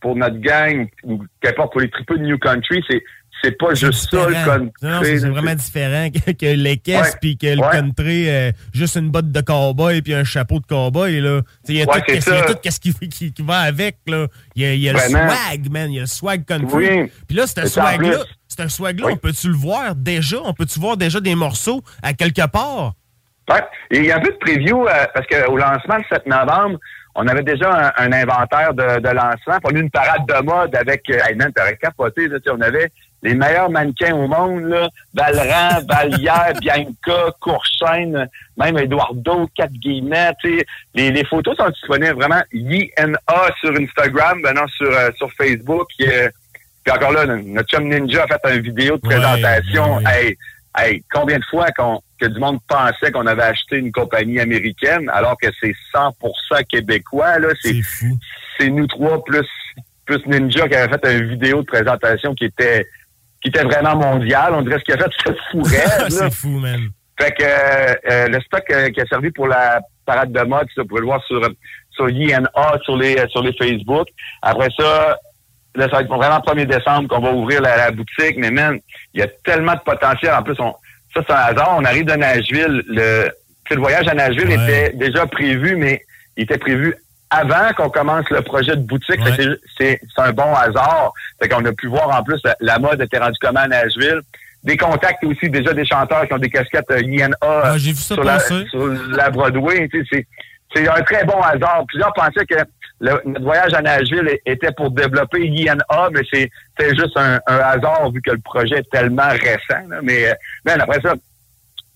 pour 0.00 0.16
notre 0.16 0.38
gang, 0.38 0.86
ou 1.04 1.22
qu'importe 1.40 1.72
pour 1.72 1.80
les 1.80 1.90
tripeux 1.90 2.18
de 2.18 2.24
New 2.24 2.38
Country, 2.38 2.82
c'est 2.88 3.02
c'est 3.44 3.58
pas 3.58 3.74
juste 3.74 4.08
ça 4.10 4.26
le 4.26 4.32
country. 4.32 4.72
Non, 4.80 5.00
c'est 5.02 5.28
vraiment 5.28 5.54
différent 5.54 6.08
que, 6.10 6.30
que 6.32 6.46
l'équestre 6.54 7.18
puis 7.20 7.36
que 7.36 7.48
le 7.48 7.60
Ouais. 7.60 7.70
country, 7.70 8.30
euh, 8.30 8.50
juste 8.72 8.96
une 8.96 9.10
botte 9.10 9.30
de 9.30 9.40
cowboy 9.42 10.00
puis 10.00 10.14
un 10.14 10.24
chapeau 10.24 10.58
de 10.58 10.64
cowboy. 10.64 11.12
Il 11.18 11.22
y 11.74 11.82
a 11.82 11.84
Ouais, 11.86 12.00
tout, 12.46 12.54
qu'est-ce 12.62 12.80
qui, 12.80 12.94
qui, 13.10 13.32
qui 13.34 13.42
va 13.42 13.58
avec. 13.58 13.98
là. 14.06 14.26
Il 14.54 14.62
y 14.62 14.64
a, 14.64 14.72
il 14.74 14.80
y 14.80 14.88
a 14.88 14.94
le 14.94 14.98
swag, 15.00 15.70
man. 15.70 15.90
Il 15.92 15.96
y 15.96 15.98
a 15.98 16.02
le 16.02 16.06
swag 16.06 16.46
country. 16.46 16.88
Oui. 17.02 17.12
Puis 17.28 17.36
là, 17.36 17.46
c'est 17.46 17.60
un 17.60 17.66
swag-là. 17.66 18.20
C'est 18.48 18.60
un 18.60 18.68
swag-là. 18.70 19.08
On 19.10 19.16
peut-tu 19.18 19.48
le 19.48 19.54
voir 19.54 19.94
déjà? 19.94 20.38
On 20.42 20.54
peut-tu 20.54 20.80
voir 20.80 20.96
déjà 20.96 21.20
des 21.20 21.34
morceaux 21.34 21.82
à 22.02 22.14
quelque 22.14 22.46
part? 22.48 22.94
Ouais. 23.48 23.62
Et 23.90 23.98
il 23.98 24.06
y 24.06 24.12
a 24.12 24.16
un 24.16 24.20
peu 24.20 24.32
de 24.32 24.38
preview, 24.38 24.86
euh, 24.86 25.06
parce 25.14 25.26
qu'au 25.26 25.56
lancement 25.56 25.96
le 25.96 26.04
7 26.10 26.26
novembre, 26.26 26.78
on 27.14 27.26
avait 27.28 27.42
déjà 27.42 27.92
un, 27.96 28.04
un 28.04 28.12
inventaire 28.12 28.74
de, 28.74 29.00
de 29.00 29.08
lancement. 29.08 29.58
On 29.64 29.70
a 29.70 29.78
eu 29.78 29.80
une 29.82 29.90
parade 29.90 30.26
de 30.28 30.44
mode 30.44 30.74
avec, 30.76 31.02
euh, 31.10 31.18
hey 31.26 31.34
man, 31.34 31.52
t'aurais 31.54 31.76
capoté, 31.76 32.28
là, 32.28 32.38
on 32.52 32.60
avait 32.60 32.90
les 33.22 33.34
meilleurs 33.34 33.70
mannequins 33.70 34.14
au 34.14 34.28
monde, 34.28 34.64
là, 34.64 34.88
Valran, 35.14 35.80
Vallière, 35.88 36.52
Bianca, 36.60 37.32
Courchaine, 37.40 38.28
même 38.58 38.78
Eduardo, 38.78 39.48
Cat 39.56 39.68
Guillemets, 39.68 40.32
tu 40.42 40.58
sais, 40.58 40.66
les, 40.94 41.10
les 41.10 41.24
photos 41.24 41.56
sont 41.56 41.70
disponibles 41.70 42.14
vraiment 42.14 42.42
INA 42.52 43.18
sur 43.60 43.70
Instagram, 43.70 44.40
maintenant 44.40 44.66
sur, 44.68 44.90
euh, 44.90 45.10
sur 45.16 45.30
Facebook. 45.32 45.88
euh, 46.02 46.28
puis 46.84 46.94
encore 46.94 47.12
là, 47.12 47.26
notre 47.26 47.68
chum 47.68 47.88
Ninja 47.88 48.24
a 48.30 48.38
fait 48.48 48.56
une 48.56 48.62
vidéo 48.62 48.96
de 48.96 49.00
présentation. 49.00 50.00
Hey, 50.06 50.36
hey, 50.76 51.02
combien 51.12 51.38
de 51.38 51.44
fois 51.44 51.66
qu'on, 51.76 52.00
que 52.20 52.26
du 52.26 52.38
monde 52.38 52.58
pensait 52.68 53.12
qu'on 53.12 53.26
avait 53.26 53.42
acheté 53.42 53.76
une 53.76 53.92
compagnie 53.92 54.40
américaine 54.40 55.10
alors 55.12 55.36
que 55.40 55.48
c'est 55.60 55.74
100% 55.94 56.64
québécois, 56.68 57.38
là. 57.38 57.48
C'est, 57.60 57.80
c'est 58.58 58.68
nous 58.68 58.86
trois 58.86 59.22
plus, 59.24 59.46
plus 60.04 60.24
Ninja 60.26 60.68
qui 60.68 60.74
avait 60.74 60.98
fait 60.98 61.18
une 61.18 61.28
vidéo 61.28 61.62
de 61.62 61.66
présentation 61.66 62.34
qui 62.34 62.46
était, 62.46 62.86
qui 63.42 63.48
était 63.48 63.64
vraiment 63.64 63.96
mondiale. 63.96 64.54
On 64.54 64.62
dirait 64.62 64.78
ce 64.78 64.84
qu'il 64.84 64.94
a 64.94 64.98
fait, 64.98 65.10
c'était 65.18 65.38
fou 65.50 65.64
c'est 66.08 66.32
fou, 66.32 66.58
man. 66.60 66.88
Fait 67.18 67.32
que 67.32 67.44
euh, 67.44 68.28
le 68.28 68.40
stock 68.42 68.64
euh, 68.70 68.90
qui 68.90 69.00
a 69.00 69.06
servi 69.06 69.30
pour 69.30 69.46
la 69.46 69.80
parade 70.04 70.32
de 70.32 70.40
mode, 70.42 70.66
ça, 70.74 70.82
vous 70.82 70.88
pouvez 70.88 71.00
le 71.00 71.06
voir 71.06 71.24
sur 71.24 71.40
sur 71.90 72.10
INA, 72.10 72.50
sur 72.84 72.96
les 72.96 73.26
sur 73.28 73.42
les 73.42 73.54
Facebook. 73.54 74.06
Après 74.42 74.68
ça, 74.78 75.18
là, 75.76 75.88
ça 75.88 75.96
va 75.96 76.02
être 76.02 76.08
vraiment 76.08 76.40
le 76.44 76.52
1er 76.62 76.66
décembre 76.66 77.08
qu'on 77.08 77.20
va 77.20 77.32
ouvrir 77.32 77.60
la, 77.62 77.76
la 77.76 77.90
boutique. 77.90 78.36
Mais 78.38 78.50
man, 78.50 78.78
il 79.14 79.20
y 79.20 79.22
a 79.22 79.28
tellement 79.44 79.74
de 79.74 79.80
potentiel. 79.80 80.32
En 80.34 80.42
plus, 80.42 80.58
on, 80.58 80.74
ça, 81.14 81.20
c'est 81.26 81.32
un 81.32 81.36
hasard. 81.36 81.74
On 81.78 81.84
arrive 81.84 82.04
de 82.04 82.14
Nashville. 82.14 82.82
Le, 82.88 83.28
le 83.70 83.76
voyage 83.80 84.06
à 84.08 84.14
Nashville 84.14 84.50
était 84.52 84.92
déjà 84.94 85.26
prévu, 85.26 85.76
mais 85.76 86.02
il 86.36 86.44
était 86.44 86.58
prévu 86.58 86.94
avant 87.30 87.72
qu'on 87.76 87.90
commence 87.90 88.28
le 88.30 88.40
projet 88.42 88.76
de 88.76 88.82
boutique. 88.82 89.22
Que 89.24 89.32
c'est- 89.34 89.60
C'est 89.78 90.00
c'est 90.14 90.22
un 90.22 90.32
bon 90.32 90.54
hasard. 90.54 91.12
Fait 91.40 91.48
qu'on 91.48 91.64
a 91.64 91.72
pu 91.72 91.88
voir 91.88 92.08
en 92.16 92.22
plus 92.22 92.40
la, 92.60 92.78
mode 92.78 93.00
était 93.02 93.18
rendue 93.18 93.36
comment 93.40 93.60
à 93.60 93.68
Nashville. 93.68 94.20
Des 94.62 94.76
contacts 94.76 95.22
aussi, 95.24 95.48
déjà 95.50 95.72
des 95.72 95.84
chanteurs 95.86 96.26
qui 96.26 96.32
ont 96.32 96.38
des 96.38 96.50
casquettes 96.50 96.90
euh, 96.90 97.00
INA 97.02 97.36
j'ai 97.76 97.90
vu 97.92 97.96
ça 97.98 98.14
sur, 98.14 98.24
la, 98.24 98.38
sur 98.70 98.86
la 99.16 99.30
Broadway. 99.30 99.88
C'est 100.74 100.88
un 100.88 101.02
très 101.02 101.24
bon 101.24 101.40
hasard. 101.40 101.84
Plusieurs 101.88 102.12
pensaient 102.12 102.44
que 102.46 102.56
le- 103.00 103.20
notre 103.26 103.44
voyage 103.44 103.74
à 103.74 103.82
Nashville 103.82 104.38
était 104.46 104.72
pour 104.72 104.90
développer 104.90 105.46
INA, 105.46 105.84
mais 106.12 106.20
c'est 106.32 106.50
c'est 106.78 106.90
juste 106.96 107.16
un, 107.16 107.38
un 107.46 107.58
hasard 107.58 108.10
vu 108.10 108.20
que 108.22 108.30
le 108.30 108.38
projet 108.38 108.76
est 108.78 108.90
tellement 108.90 109.28
récent. 109.30 109.86
là. 109.88 109.98
Mais, 110.02 110.32
man, 110.64 110.80
après 110.80 111.00
ça, 111.00 111.14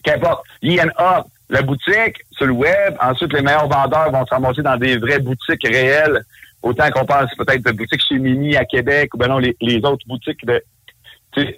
qu'importe. 0.03 0.45
INA, 0.63 1.25
la 1.49 1.63
boutique 1.63 2.17
sur 2.33 2.47
le 2.47 2.53
web. 2.53 2.95
Ensuite, 3.01 3.33
les 3.33 3.43
meilleurs 3.43 3.69
vendeurs 3.69 4.11
vont 4.13 4.25
se 4.27 4.31
ramasser 4.35 4.63
dans 4.63 4.77
des 4.77 4.99
vraies 4.99 5.19
boutiques 5.19 5.67
réelles. 5.67 6.21
Autant 6.63 6.91
qu'on 6.91 7.07
pense 7.07 7.31
peut-être 7.39 7.65
de 7.65 7.73
boutiques 7.73 8.03
chez 8.07 8.19
Mini 8.19 8.57
à 8.57 8.65
Québec 8.67 9.15
ou 9.15 9.19
ben 9.19 9.29
non, 9.29 9.39
les, 9.39 9.57
les 9.63 9.79
autres 9.79 10.07
boutiques 10.07 10.45
de 10.45 10.63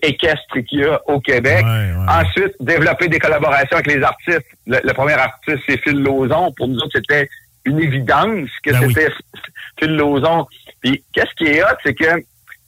équestres 0.02 0.60
qu'il 0.68 0.80
y 0.80 0.84
a 0.84 1.00
au 1.06 1.18
Québec. 1.20 1.64
Ensuite, 2.08 2.54
développer 2.60 3.08
des 3.08 3.18
collaborations 3.18 3.76
avec 3.78 3.86
les 3.86 4.02
artistes. 4.02 4.44
Le, 4.66 4.78
le 4.84 4.92
premier 4.92 5.14
artiste, 5.14 5.58
c'est 5.66 5.78
Phil 5.78 5.98
Lauzon. 6.02 6.52
Pour 6.56 6.68
nous 6.68 6.76
autres, 6.78 6.90
c'était 6.94 7.28
une 7.64 7.80
évidence 7.80 8.48
que 8.64 8.72
Ben 8.72 8.88
c'était 8.88 9.12
Phil 9.78 9.96
Lauzon. 9.96 10.46
Puis, 10.80 11.02
qu'est-ce 11.12 11.34
qui 11.36 11.44
est 11.46 11.62
hot, 11.62 11.76
c'est 11.82 11.94
que 11.94 12.22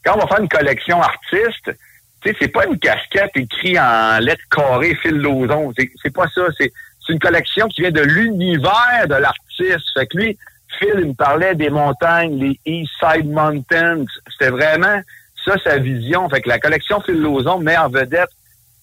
quand 0.04 0.14
on 0.16 0.18
va 0.18 0.26
faire 0.26 0.40
une 0.40 0.48
collection 0.48 1.00
artiste, 1.00 1.72
tu 2.20 2.30
sais, 2.30 2.36
c'est 2.40 2.48
pas 2.48 2.66
une 2.66 2.78
casquette 2.78 3.30
écrite 3.34 3.78
en 3.78 4.18
lettres 4.18 4.44
carrées 4.50 4.96
Phil 5.02 5.16
Lauzon. 5.16 5.72
C'est, 5.76 6.12
pas 6.12 6.28
ça. 6.34 6.42
C'est, 6.58 6.72
une 7.08 7.18
collection 7.18 7.68
qui 7.68 7.82
vient 7.82 7.90
de 7.90 8.00
l'univers 8.00 9.06
de 9.06 9.14
l'artiste. 9.16 9.84
Fait 9.94 10.06
que 10.06 10.16
lui, 10.16 10.38
Phil, 10.78 10.94
il 11.00 11.08
me 11.08 11.14
parlait 11.14 11.54
des 11.54 11.68
montagnes, 11.68 12.38
les 12.38 12.60
East 12.64 12.92
Side 12.98 13.30
Mountains. 13.30 14.04
C'était 14.30 14.50
vraiment 14.50 15.00
ça, 15.44 15.54
sa 15.62 15.76
vision. 15.76 16.28
Fait 16.30 16.40
que 16.40 16.48
la 16.48 16.58
collection 16.58 17.00
Phil 17.02 17.20
Lauzon 17.20 17.58
met 17.58 17.76
en 17.76 17.90
vedette 17.90 18.30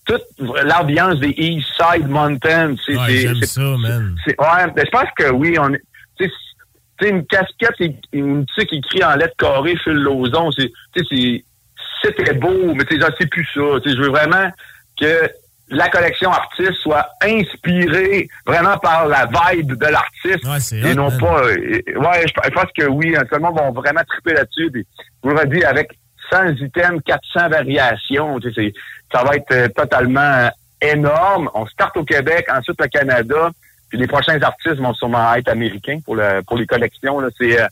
toute 0.05 0.23
l'ambiance 0.63 1.19
des 1.19 1.33
East 1.37 1.67
Side 1.75 2.07
Mountains. 2.07 2.75
C'est, 2.85 2.95
Ouais, 2.95 3.17
j'aime 3.17 3.43
ça, 3.43 3.61
man. 3.61 4.15
ouais, 4.27 4.83
je 4.85 4.89
pense 4.91 5.09
que 5.17 5.31
oui, 5.31 5.57
on 5.59 5.73
est- 6.23 6.27
tu 6.27 6.33
sais, 6.33 6.33
tu 6.99 7.05
sais, 7.07 7.09
une 7.11 7.25
casquette, 7.25 7.75
et- 7.79 7.95
une 8.13 8.45
tu 8.45 8.53
sais, 8.55 8.65
qui 8.67 8.77
écrit 8.77 9.03
en 9.03 9.15
lettres 9.15 9.35
carrées 9.37 9.75
Phil 9.83 10.05
c'est, 10.57 10.71
c'est, 11.09 11.43
c'est 12.03 12.15
très 12.23 12.33
beau, 12.33 12.73
mais 12.75 12.83
c'est 12.89 13.29
plus 13.29 13.45
ça. 13.53 13.61
Je 13.85 13.97
veux 14.01 14.09
vraiment 14.09 14.49
que 14.99 15.29
la 15.69 15.87
collection 15.89 16.29
artiste 16.31 16.73
soit 16.81 17.07
inspirée 17.23 18.27
vraiment 18.45 18.77
par 18.77 19.07
la 19.07 19.25
vibe 19.25 19.73
de 19.77 19.85
l'artiste 19.85 20.43
et 20.91 20.93
non 20.95 21.09
pas. 21.17 21.43
euh, 21.43 21.55
ouais, 21.55 22.27
je, 22.27 22.33
je 22.45 22.49
pense 22.51 22.71
que 22.77 22.85
oui, 22.87 23.15
hein, 23.15 23.23
tout 23.29 23.35
le 23.35 23.41
monde 23.41 23.57
va 23.57 23.71
vraiment 23.71 24.01
triper 24.07 24.33
là-dessus. 24.33 24.69
Je 24.73 25.29
vous 25.29 25.35
redis, 25.35 25.63
avec 25.63 25.91
400 26.29 26.55
items, 26.61 27.01
400 27.05 27.49
variations. 27.49 28.39
C'est- 28.53 28.73
ça 29.13 29.23
va 29.23 29.35
être 29.37 29.51
euh, 29.51 29.67
totalement 29.69 30.19
euh, 30.19 30.49
énorme. 30.81 31.49
On 31.53 31.65
start 31.67 31.95
au 31.97 32.03
Québec, 32.03 32.47
ensuite 32.53 32.79
le 32.81 32.87
Canada, 32.87 33.51
puis 33.91 33.99
les 33.99 34.07
prochains 34.07 34.41
artistes 34.41 34.77
vont 34.77 34.93
sûrement 34.93 35.35
être 35.35 35.49
américains 35.49 35.99
pour, 36.05 36.15
le, 36.15 36.41
pour 36.47 36.55
les 36.57 36.65
collections. 36.65 37.19
là. 37.19 37.27
C'est 37.37 37.59
euh, 37.61 37.67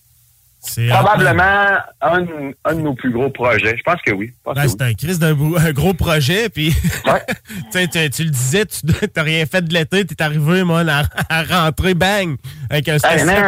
probablement 0.89 1.77
un, 2.01 2.25
un 2.65 2.75
de 2.75 2.81
nos 2.81 2.93
plus 2.93 3.11
gros 3.11 3.29
projets. 3.29 3.77
Je 3.77 3.81
pense 3.83 4.01
que 4.05 4.11
oui. 4.11 4.33
Ben, 4.45 4.67
c'est 4.67 4.81
un 4.81 4.93
crise 4.93 5.17
d'un 5.17 5.33
gros 5.71 5.93
projet, 5.93 6.49
puis 6.49 6.73
tu, 6.73 6.81
sais, 7.71 7.87
tu- 7.87 8.09
tu 8.09 8.23
le 8.25 8.29
disais, 8.29 8.65
tu 8.65 8.85
n'as 9.15 9.23
rien 9.23 9.45
fait 9.45 9.61
de 9.61 9.73
l'été, 9.73 10.05
tu 10.05 10.13
es 10.13 10.21
arrivé, 10.21 10.65
moi, 10.65 10.83
à, 10.89 11.03
à 11.29 11.43
rentrer, 11.43 11.93
bang, 11.93 12.35
avec 12.69 12.89
un 12.89 12.97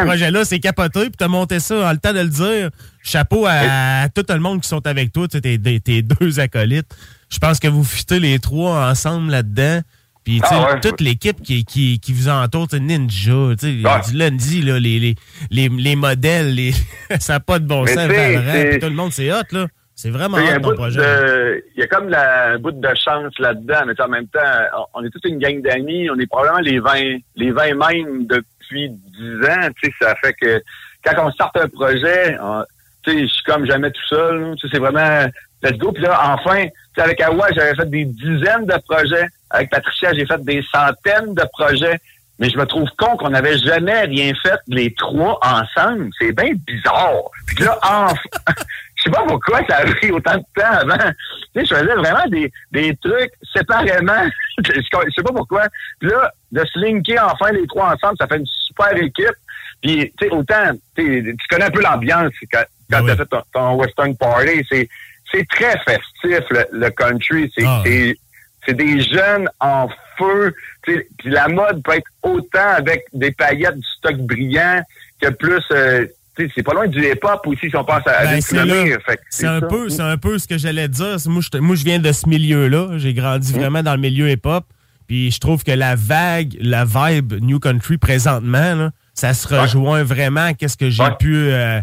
projet-là, 0.06 0.44
c'est 0.46 0.58
capoté, 0.60 1.00
puis 1.02 1.12
tu 1.18 1.24
as 1.24 1.28
monté 1.28 1.60
ça 1.60 1.86
en 1.86 1.92
le 1.92 1.98
temps 1.98 2.14
de 2.14 2.20
le 2.20 2.28
dire. 2.30 2.70
Chapeau 3.02 3.44
à, 3.46 4.08
tout 4.14 4.24
le 4.30 4.38
monde 4.38 4.62
qui 4.62 4.68
sont 4.68 4.86
avec 4.86 5.12
toi, 5.12 5.28
tes, 5.28 5.40
tes- 5.58 5.80
tes 5.80 6.00
deux 6.00 6.40
acolytes. 6.40 6.96
Je 7.28 7.38
pense 7.38 7.58
que 7.60 7.68
vous 7.68 7.84
fûtez 7.84 8.20
les 8.20 8.38
trois 8.38 8.88
ensemble 8.90 9.30
là-dedans. 9.32 9.80
Puis, 10.24 10.40
tu 10.40 10.46
sais, 10.48 10.54
Ah 10.56 10.74
ouais. 10.74 10.80
toute 10.80 11.00
l'équipe 11.00 11.40
qui, 11.42 11.64
qui, 11.64 11.98
qui 11.98 12.12
vous 12.12 12.28
entoure, 12.28 12.68
Ninja, 12.80 13.32
tu 13.58 13.82
sais, 13.82 14.10
du 14.10 14.16
lundi, 14.16 14.62
là, 14.62 14.78
les, 14.78 14.98
les, 15.00 15.14
les, 15.50 15.68
les 15.68 15.96
modèles, 15.96 16.54
les... 16.54 16.72
ça 17.20 17.34
n'a 17.34 17.40
pas 17.40 17.58
de 17.58 17.66
bon 17.66 17.82
Mais 17.84 17.94
sens, 17.94 18.06
Valorant, 18.08 18.78
tout 18.80 18.86
le 18.86 18.94
monde, 18.94 19.12
c'est 19.12 19.32
hot, 19.32 19.42
là. 19.52 19.66
C'est 19.94 20.10
vraiment 20.10 20.38
hot, 20.38 20.40
un 20.40 20.60
ton 20.60 20.74
projet. 20.74 21.62
il 21.76 21.80
y 21.80 21.82
a 21.82 21.86
comme 21.86 22.08
la- 22.08 22.56
bout 22.58 22.72
de 22.72 22.88
chance 22.94 23.32
là-dedans, 23.38 23.82
mais 23.86 24.00
en 24.00 24.08
même 24.08 24.26
temps, 24.28 24.40
on, 24.94 25.00
on 25.00 25.04
est 25.04 25.10
toute 25.10 25.24
une 25.26 25.38
gang 25.38 25.60
d'amis. 25.62 26.08
On 26.10 26.18
est 26.18 26.26
probablement 26.26 26.60
les 26.60 26.80
20, 26.80 27.18
les 27.36 27.50
20 27.52 27.74
mêmes 27.74 28.26
depuis 28.26 28.90
10 28.90 29.48
ans. 29.48 29.68
Tu 29.80 29.88
sais, 29.90 29.92
ça 30.00 30.14
fait 30.22 30.32
que 30.34 30.62
quand 31.04 31.26
on 31.26 31.30
starte 31.32 31.56
un 31.56 31.68
projet, 31.68 32.36
tu 33.04 33.12
sais, 33.12 33.20
je 33.22 33.26
suis 33.26 33.42
comme 33.44 33.66
jamais 33.66 33.90
tout 33.90 34.06
seul. 34.08 34.54
Tu 34.56 34.66
sais, 34.66 34.72
c'est 34.74 34.80
vraiment 34.80 35.28
let's 35.62 35.78
go. 35.78 35.92
Puis 35.92 36.02
là, 36.02 36.36
enfin, 36.38 36.64
tu 36.94 37.00
sais, 37.00 37.02
avec 37.02 37.20
Awa, 37.20 37.48
j'avais 37.54 37.74
fait 37.74 37.90
des 37.90 38.04
dizaines 38.04 38.66
de 38.66 38.78
projets. 38.88 39.26
Avec 39.50 39.70
Patricia, 39.70 40.12
j'ai 40.12 40.26
fait 40.26 40.42
des 40.44 40.62
centaines 40.72 41.34
de 41.34 41.44
projets. 41.52 42.00
Mais 42.38 42.50
je 42.50 42.56
me 42.56 42.66
trouve 42.66 42.88
con 42.98 43.16
qu'on 43.16 43.30
n'avait 43.30 43.58
jamais 43.58 44.02
rien 44.02 44.32
fait 44.42 44.58
les 44.66 44.92
trois 44.94 45.38
ensemble. 45.42 46.10
C'est 46.18 46.32
bien 46.32 46.52
bizarre. 46.66 47.30
Puis 47.46 47.64
là, 47.64 47.78
enfin, 47.82 48.14
je 48.96 49.02
sais 49.04 49.10
pas 49.10 49.24
pourquoi 49.26 49.60
ça 49.68 49.76
a 49.76 49.84
pris 49.84 50.10
autant 50.10 50.36
de 50.36 50.60
temps 50.60 50.72
avant. 50.72 51.12
Tu 51.54 51.60
sais, 51.60 51.66
je 51.66 51.74
faisais 51.74 51.94
vraiment 51.94 52.26
des, 52.28 52.50
des 52.72 52.96
trucs 52.96 53.32
séparément. 53.54 54.28
je 54.64 54.72
sais 54.72 55.22
pas 55.22 55.32
pourquoi. 55.32 55.68
Puis 56.00 56.10
là, 56.10 56.32
de 56.50 56.64
se 56.64 56.78
linker 56.78 57.24
enfin 57.32 57.52
les 57.52 57.66
trois 57.66 57.94
ensemble, 57.94 58.16
ça 58.18 58.26
fait 58.26 58.38
une 58.38 58.46
super 58.46 58.94
équipe. 58.96 59.36
Puis, 59.82 60.12
tu 60.18 60.26
sais, 60.26 60.30
autant, 60.32 60.72
tu 60.96 61.36
connais 61.50 61.64
un 61.64 61.70
peu 61.70 61.82
l'ambiance 61.82 62.32
quand, 62.50 62.64
quand 62.90 63.04
tu 63.04 63.10
as 63.10 63.16
fait 63.16 63.26
ton, 63.26 63.42
ton 63.52 63.74
Western 63.74 64.16
Party. 64.16 64.64
C'est, 64.70 64.88
c'est 65.32 65.46
très 65.48 65.78
festif, 65.86 66.44
le, 66.50 66.64
le 66.72 66.90
country. 66.90 67.50
C'est, 67.56 67.64
c'est, 67.84 68.16
c'est 68.66 68.74
des 68.74 69.00
jeunes 69.02 69.48
en 69.60 69.88
feu. 70.18 70.54
Puis 70.82 71.02
la 71.24 71.48
mode 71.48 71.82
peut 71.82 71.94
être 71.96 72.10
autant 72.22 72.68
avec 72.76 73.04
des 73.12 73.32
paillettes 73.32 73.76
du 73.76 73.86
stock 73.98 74.16
brillant 74.18 74.82
que 75.20 75.30
plus... 75.30 75.62
euh, 75.70 76.06
c'est 76.36 76.62
pas 76.62 76.72
loin 76.72 76.86
du 76.86 76.98
hip-hop 76.98 77.46
aussi, 77.46 77.68
si 77.68 77.76
on 77.76 77.84
pense 77.84 78.06
à, 78.06 78.24
Ben, 78.24 78.40
c'est 78.40 79.46
un 79.46 79.60
peu, 79.60 79.88
c'est 79.90 80.00
un 80.00 80.16
peu 80.16 80.38
ce 80.38 80.48
que 80.48 80.56
j'allais 80.56 80.88
dire. 80.88 81.16
Moi, 81.26 81.42
je, 81.42 81.58
moi, 81.58 81.76
viens 81.76 81.98
de 81.98 82.10
ce 82.10 82.26
milieu-là. 82.28 82.96
J'ai 82.96 83.12
grandi 83.12 83.52
vraiment 83.52 83.82
dans 83.82 83.94
le 83.94 84.00
milieu 84.00 84.30
hip-hop. 84.30 84.64
Puis 85.06 85.30
je 85.30 85.38
trouve 85.40 85.62
que 85.62 85.72
la 85.72 85.94
vague, 85.94 86.56
la 86.58 86.84
vibe 86.86 87.34
New 87.42 87.58
Country 87.60 87.98
présentement, 87.98 88.74
là, 88.74 88.90
ça 89.12 89.34
se 89.34 89.46
rejoint 89.46 90.04
vraiment 90.04 90.50
à 90.50 90.68
ce 90.68 90.76
que 90.76 90.88
j'ai 90.88 91.04
pu 91.18 91.34
euh, 91.36 91.82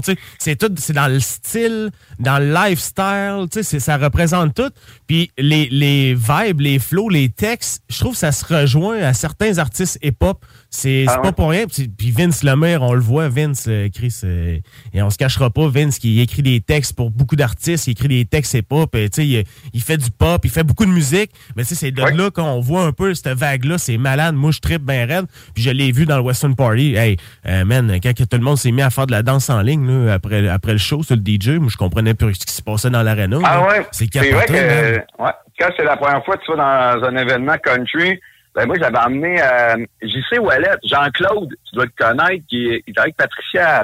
Tu 0.00 0.12
sais, 0.12 0.18
C'est 0.38 0.56
tout, 0.56 0.72
c'est 0.76 0.92
dans 0.92 1.08
le 1.08 1.20
style, 1.20 1.90
dans 2.18 2.38
le 2.38 2.52
lifestyle. 2.52 3.46
Ça 3.80 3.96
représente 3.96 4.54
tout. 4.54 4.70
Puis 5.06 5.30
les, 5.38 5.68
les 5.70 6.14
vibes, 6.14 6.60
les 6.60 6.78
flows, 6.78 7.08
les 7.08 7.28
textes, 7.28 7.82
je 7.88 7.98
trouve 7.98 8.12
que 8.12 8.18
ça 8.18 8.32
se 8.32 8.44
rejoint 8.44 8.98
à 9.02 9.12
certains 9.12 9.58
artistes 9.58 9.98
hip-hop. 10.02 10.44
C'est 10.70 11.04
Ah 11.08 11.14
c'est 11.14 11.22
pas 11.22 11.32
pour 11.32 11.50
rien. 11.50 11.64
Puis 11.66 12.10
Vince 12.12 12.44
Lemire, 12.44 12.82
on 12.82 12.94
le 12.94 13.00
voit, 13.00 13.28
Vince, 13.28 13.66
euh, 13.68 13.88
Chris, 13.92 14.20
euh, 14.22 14.58
et 14.94 15.02
on 15.02 15.10
se 15.10 15.18
cachera 15.18 15.50
pas, 15.50 15.68
Vince 15.68 15.98
qui 15.98 16.20
écrit 16.20 16.42
des 16.42 16.60
textes 16.60 16.94
pour 16.94 17.10
beaucoup 17.10 17.34
d'artistes, 17.34 17.88
il 17.88 17.90
écrit 17.90 18.08
des 18.08 18.24
textes 18.24 18.54
et, 18.54 18.62
tu 18.62 19.08
sais, 19.12 19.26
il, 19.26 19.44
il 19.72 19.82
fait 19.82 19.96
du 19.96 20.10
pop, 20.12 20.40
il 20.44 20.50
fait 20.50 20.62
beaucoup 20.62 20.86
de 20.86 20.90
musique, 20.90 21.32
mais 21.56 21.64
tu 21.64 21.70
sais, 21.70 21.74
c'est 21.74 21.90
de 21.90 22.00
là 22.00 22.30
qu'on 22.30 22.60
voit 22.60 22.84
un 22.84 22.92
peu 22.92 23.14
cette 23.14 23.28
vague-là, 23.36 23.78
c'est 23.78 23.98
malade, 23.98 24.36
moi 24.36 24.52
je 24.52 24.60
trippe 24.60 24.82
bien 24.82 25.06
raide, 25.06 25.26
puis 25.54 25.62
je 25.62 25.70
l'ai 25.70 25.90
vu 25.90 26.06
dans 26.06 26.16
le 26.16 26.22
Western 26.22 26.54
Party, 26.54 26.94
hey, 26.94 27.16
euh, 27.46 27.64
man, 27.64 27.98
quand 28.00 28.14
que 28.14 28.22
tout 28.22 28.36
le 28.36 28.44
monde 28.44 28.56
s'est 28.56 28.70
mis 28.70 28.82
à 28.82 28.90
faire 28.90 29.06
de 29.06 29.12
la 29.12 29.22
danse 29.22 29.50
en 29.50 29.62
ligne, 29.62 29.86
là, 30.06 30.14
après, 30.14 30.46
après 30.48 30.72
le 30.72 30.78
show 30.78 31.02
sur 31.02 31.16
le 31.16 31.22
DJ, 31.22 31.58
moi 31.58 31.68
je 31.68 31.76
comprenais 31.76 32.14
plus 32.14 32.34
ce 32.34 32.46
qui 32.46 32.54
se 32.54 32.62
passait 32.62 32.90
dans 32.90 33.02
l'aréna. 33.02 33.38
Ah 33.42 33.56
là. 33.56 33.68
ouais. 33.68 33.86
C'est 33.90 34.14
vrai 34.14 34.46
que 34.46 35.22
ouais, 35.22 35.32
quand 35.58 35.68
c'est 35.76 35.84
la 35.84 35.96
première 35.96 36.24
fois 36.24 36.36
que 36.36 36.44
tu 36.44 36.52
vas 36.56 36.96
dans 36.98 37.06
un 37.06 37.16
événement 37.16 37.56
country, 37.62 38.20
ben 38.54 38.66
moi 38.66 38.76
j'avais 38.80 38.98
emmené 38.98 39.40
euh, 39.42 39.76
JC 40.02 40.38
Wallet, 40.40 40.76
Jean-Claude, 40.84 41.50
tu 41.68 41.74
dois 41.74 41.84
le 41.84 41.92
connaître, 41.96 42.44
qui 42.48 42.68
est, 42.68 42.82
est 42.86 42.98
avec 42.98 43.16
Patricia 43.16 43.82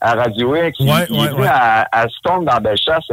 à, 0.00 0.10
à 0.10 0.14
Radio 0.14 0.54
X. 0.56 0.78
Ouais, 0.80 0.86
ouais, 1.10 1.26
est 1.26 1.32
ouais. 1.32 1.46
à, 1.48 1.88
à 1.90 2.08
Stone 2.08 2.44
dans 2.44 2.60
Bellechasse. 2.60 3.04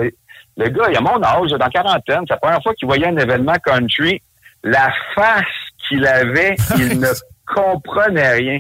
Le 0.58 0.68
gars, 0.70 0.88
il 0.90 0.98
a 0.98 1.02
mon 1.02 1.24
âge, 1.24 1.50
dans 1.52 1.70
quarantaine. 1.70 2.22
C'est 2.28 2.34
la 2.34 2.38
première 2.38 2.62
fois 2.62 2.74
qu'il 2.74 2.88
voyait 2.88 3.08
un 3.08 3.18
événement 3.18 3.56
country. 3.66 4.22
La 4.64 4.92
face 5.16 5.46
qu'il 5.88 6.06
avait, 6.06 6.56
il 6.78 7.00
ne 7.00 7.08
comprenait 7.48 8.34
rien. 8.34 8.60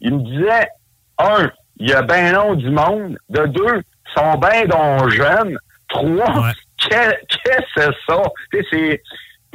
Il 0.00 0.14
me 0.16 0.22
disait, 0.22 0.68
un, 1.18 1.50
il 1.78 1.90
y 1.90 1.92
a 1.92 2.02
ben 2.02 2.32
long 2.32 2.54
du 2.54 2.70
monde. 2.70 3.18
De 3.28 3.44
deux, 3.46 3.80
ils 3.82 4.12
sont 4.18 4.38
ben 4.38 4.66
donc 4.66 5.10
jeunes. 5.10 5.58
Trois, 5.88 6.52
qu'est- 6.78 7.20
qu'est-ce 7.28 7.74
que 7.88 7.92
c'est 8.06 8.12
ça? 8.12 8.22
C'est, 8.70 9.02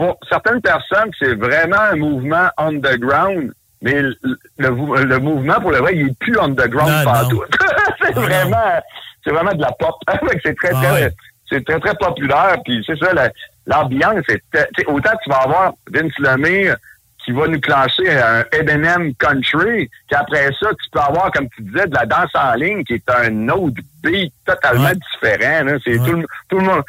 pour 0.02 0.18
certaines 0.28 0.62
personnes, 0.62 1.12
c'est 1.20 1.36
vraiment 1.36 1.80
un 1.80 1.96
mouvement 1.96 2.48
underground. 2.58 3.52
Mais 3.84 4.02
le, 4.02 4.18
le, 4.58 5.04
le 5.04 5.20
mouvement, 5.20 5.60
pour 5.62 5.70
le 5.72 5.78
vrai, 5.78 5.96
il 5.96 6.08
est 6.08 6.18
plus 6.20 6.40
underground 6.40 7.04
partout. 7.04 7.36
non. 7.36 7.68
c'est 8.02 8.14
vraiment, 8.16 8.82
c'est 9.24 9.30
vraiment 9.32 9.54
de 9.54 9.62
la 9.62 9.72
pop. 9.74 9.96
C'est 10.44 10.56
très, 10.56 10.70
Ah 10.74 10.82
très, 10.82 10.92
ouais. 11.04 11.12
c'est 11.50 11.64
très, 11.66 11.80
très 11.80 11.96
populaire. 11.96 12.58
Puis 12.66 12.84
c'est 12.86 12.98
ça, 12.98 13.14
la- 13.14 13.30
l'ambiance, 13.68 14.24
c'est, 14.28 14.42
autant 14.88 15.12
tu 15.24 15.30
vas 15.30 15.38
avoir 15.44 15.74
Vince 15.92 16.18
Lemire 16.18 16.76
qui 17.24 17.32
va 17.32 17.46
nous 17.48 17.60
clencher 17.60 18.10
un 18.12 18.44
Eminem 18.52 19.14
Country, 19.16 19.88
qu'après 20.10 20.48
ça, 20.60 20.70
tu 20.72 20.90
peux 20.92 21.00
avoir, 21.00 21.32
comme 21.32 21.48
tu 21.56 21.62
disais, 21.62 21.86
de 21.86 21.94
la 21.94 22.08
danse 22.08 22.32
en 22.34 22.54
ligne, 22.56 22.84
qui 22.84 22.94
est 22.96 23.10
un 23.12 23.48
autre 23.50 23.76
beat 24.04 24.34
totalement 24.46 24.90
différent. 24.94 25.64
là. 25.66 25.74
C'est 25.84 25.98
tout, 25.98 26.14
le, 26.14 26.26
tout 26.50 26.58
le 26.58 26.66
monde. 26.66 26.82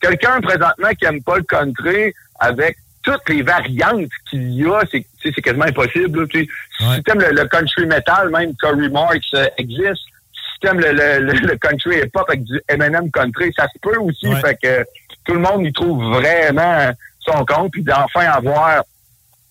Quelqu'un 0.00 0.38
présentement 0.42 0.90
qui 0.98 1.06
aime 1.06 1.22
pas 1.22 1.36
le 1.38 1.44
country 1.44 2.12
avec 2.40 2.76
toutes 3.02 3.28
les 3.28 3.42
variantes 3.42 4.08
qu'il 4.30 4.50
y 4.52 4.64
a, 4.64 4.80
c'est 4.90 5.04
c'est 5.22 5.32
quasiment 5.42 5.66
impossible. 5.66 6.20
là. 6.22 6.26
Si 6.32 7.02
tu 7.02 7.10
aimes 7.12 7.20
le, 7.20 7.32
le 7.32 7.46
country 7.48 7.86
metal, 7.86 8.30
même 8.30 8.54
Corey 8.56 8.88
Marks 8.88 9.22
euh, 9.34 9.46
existe. 9.58 10.04
Si 10.32 10.60
tu 10.60 10.68
aimes 10.68 10.80
le, 10.80 10.92
le, 10.92 11.32
le- 11.32 11.56
country 11.56 11.98
hip-hop 11.98 12.24
avec 12.28 12.44
du 12.44 12.60
Eminem 12.68 13.10
country, 13.10 13.52
ça 13.56 13.66
se 13.72 13.78
peut 13.80 13.98
aussi. 13.98 14.26
Fait 14.40 14.58
que 14.62 14.84
tout 15.24 15.34
le 15.34 15.40
monde 15.40 15.66
y 15.66 15.72
trouve 15.72 16.02
vraiment 16.14 16.90
son 17.20 17.44
compte. 17.44 17.72
Puis 17.72 17.82
d'enfin 17.82 18.26
avoir 18.26 18.82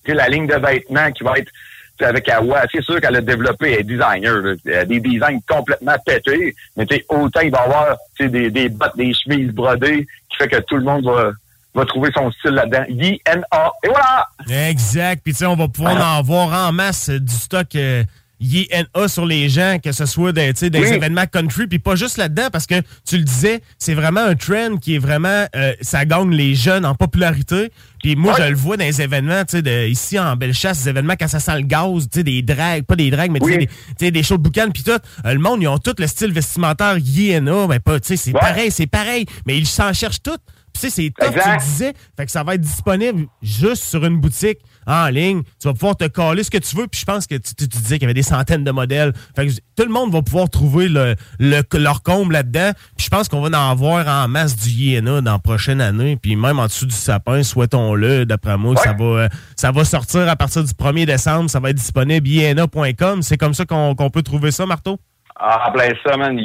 la 0.08 0.28
ligne 0.30 0.48
de 0.48 0.56
vêtements 0.56 1.12
qui 1.12 1.24
va 1.24 1.38
être 1.38 1.52
avec 2.02 2.28
Awa, 2.28 2.64
c'est 2.72 2.82
sûr 2.84 3.00
qu'elle 3.00 3.16
a 3.16 3.22
développé, 3.22 3.72
elle 3.74 3.80
est 3.82 3.84
designer, 3.84 4.36
là. 4.42 4.54
Elle 4.66 4.74
a 4.74 4.86
des 4.86 5.00
designs 5.00 5.40
complètement 5.48 5.96
pétés, 6.06 6.54
mais 6.76 6.86
tu 6.86 6.96
sais, 6.96 7.06
autant 7.08 7.40
il 7.42 7.52
va 7.52 7.60
y 7.60 7.64
avoir 7.64 7.98
des, 8.20 8.50
des 8.50 8.68
bottes, 8.68 8.98
des 8.98 9.14
chemises 9.14 9.52
brodées, 9.52 10.06
qui 10.30 10.38
fait 10.38 10.50
que 10.50 10.60
tout 10.62 10.76
le 10.76 10.84
monde 10.84 11.06
va, 11.06 11.32
va 11.76 11.86
trouver 11.86 12.10
son 12.16 12.32
style 12.32 12.52
là-dedans. 12.52 12.84
I-N-A. 12.90 13.72
Et 13.84 13.88
voilà! 13.90 14.70
Exact. 14.70 15.22
Puis, 15.24 15.34
tu 15.34 15.40
sais, 15.40 15.46
on 15.46 15.56
va 15.56 15.68
pouvoir 15.68 15.96
en 15.96 16.20
avoir 16.20 16.68
en 16.68 16.72
masse 16.72 17.10
euh, 17.10 17.20
du 17.20 17.34
stock 17.34 17.76
euh, 17.76 18.04
YNA 18.40 19.08
sur 19.08 19.26
les 19.26 19.48
gens, 19.48 19.78
que 19.82 19.94
ce 19.94 20.06
soit 20.06 20.34
des, 20.34 20.52
des 20.52 20.80
Oui. 20.80 20.88
événements 20.94 21.26
country, 21.26 21.66
puis 21.68 21.80
pas 21.80 21.96
juste 21.96 22.18
là-dedans, 22.18 22.50
parce 22.52 22.68
que 22.68 22.76
tu 23.08 23.18
le 23.18 23.24
disais, 23.24 23.62
c'est 23.80 23.94
vraiment 23.94 24.20
un 24.20 24.36
trend 24.36 24.76
qui 24.82 24.96
est 24.96 25.00
vraiment, 25.00 25.46
euh, 25.56 25.74
ça 25.82 26.04
gagne 26.04 26.32
les 26.32 26.54
jeunes 26.54 26.86
en 26.86 26.94
popularité. 26.94 27.72
Puis 28.04 28.18
moi, 28.18 28.36
je 28.38 28.44
le 28.44 28.56
vois 28.56 28.76
dans 28.76 28.84
les 28.84 29.02
événements, 29.02 29.46
tu 29.46 29.58
sais, 29.58 29.62
de- 29.62 29.88
ici 29.88 30.20
en 30.20 30.36
Bellechasse, 30.36 30.84
des 30.84 30.90
événements 30.90 31.14
quand 31.18 31.30
ça 31.30 31.40
sent 31.40 31.56
le 31.56 31.62
gaz, 31.62 32.10
tu 32.12 32.20
sais, 32.20 32.24
des 32.24 32.42
drags, 32.42 32.84
pas 32.84 32.98
des 32.98 33.10
drags, 33.12 33.32
mais 33.32 33.40
tu 33.40 33.48
sais, 33.54 33.70
des, 33.98 34.12
des 34.12 34.24
shows 34.24 34.38
de 34.38 34.44
boucan, 34.44 34.68
puis 34.74 34.84
tout. 34.84 34.92
Euh, 34.92 35.34
le 35.34 35.40
monde, 35.40 35.62
ils 35.62 35.68
ont 35.70 35.78
tout 35.78 35.96
le 35.98 36.08
style 36.08 36.34
vestimentaire 36.34 36.98
YNA, 36.98 37.68
mais 37.68 37.80
pas, 37.80 37.98
tu 38.02 38.08
sais, 38.10 38.18
c'est 38.18 38.34
pareil, 38.34 38.72
c'est 38.72 38.88
pareil, 38.88 39.26
mais 39.48 39.58
ils 39.58 39.68
s'en 39.68 39.94
cherchent 39.94 40.22
tout. 40.22 40.36
Puis 40.74 40.82
tu 40.82 40.90
sais, 40.90 40.90
c'est 40.90 41.10
top, 41.16 41.32
tu 41.32 41.38
Exact. 41.38 41.54
le 41.54 41.60
disais. 41.66 41.94
Fait 42.18 42.26
que 42.26 42.32
ça 42.32 42.44
va 42.44 42.56
être 42.56 42.62
disponible 42.62 43.28
juste 43.42 43.84
sur 43.84 44.04
une 44.06 44.18
boutique 44.20 44.58
en 44.88 45.08
ligne. 45.08 45.44
Tu 45.62 45.68
vas 45.68 45.74
pouvoir 45.74 45.96
te 45.96 46.06
coller 46.08 46.44
ce 46.44 46.50
que 46.52 46.58
tu 46.58 46.76
veux. 46.76 46.88
Puis 46.88 47.00
je 47.02 47.06
pense 47.06 47.28
que 47.28 47.36
tu, 47.36 47.54
tu- 47.56 47.70
tu 47.70 47.78
disais 47.78 47.96
qu'il 47.98 48.04
y 48.04 48.06
avait 48.06 48.14
des 48.14 48.24
centaines 48.24 48.64
de 48.64 48.72
modèles. 48.72 49.14
Fait 49.36 49.48
que 49.48 49.52
tout 49.76 49.84
le 49.86 49.92
monde 49.94 50.12
va 50.12 50.22
pouvoir 50.22 50.50
trouver 50.50 50.90
le, 50.90 51.16
le- 51.40 51.62
leur 51.78 52.02
comble 52.02 52.34
là-dedans. 52.34 52.72
Puis 52.98 53.06
je 53.06 53.10
pense 53.10 53.30
qu'on 53.30 53.42
va 53.42 53.50
en 53.50 53.72
avoir 53.72 54.08
en 54.08 54.28
masse 54.28 54.56
du 54.56 54.70
Yéna 54.70 55.22
dans 55.22 55.34
la 55.34 55.40
prochaine 55.40 55.80
année. 55.80 56.18
Puis 56.18 56.36
même 56.36 56.58
en 56.60 56.66
dessous 56.66 56.86
du 56.88 56.96
sapin, 56.96 57.44
souhaitons-le. 57.44 58.26
D'après 58.26 58.58
moi, 58.58 58.76
ça, 58.78 58.94
va, 58.94 59.06
euh, 59.06 59.30
ça 59.56 59.72
va 59.72 59.86
sortir 59.86 60.28
à 60.28 60.36
partir 60.36 60.64
du 60.64 60.74
1er 60.74 61.06
décembre. 61.06 61.50
Ça 61.50 61.60
va 61.60 61.70
être 61.70 61.78
disponible 61.78 62.28
yéna.com. 62.28 63.22
C'est 63.22 63.38
comme 63.38 63.54
ça 63.54 63.66
qu'on 63.66 63.96
peut 64.12 64.24
trouver 64.24 64.52
ça, 64.52 64.66
Marteau? 64.66 64.98
Ah, 65.36 65.72
plein 65.74 65.90
ça, 66.06 66.18
man. 66.18 66.38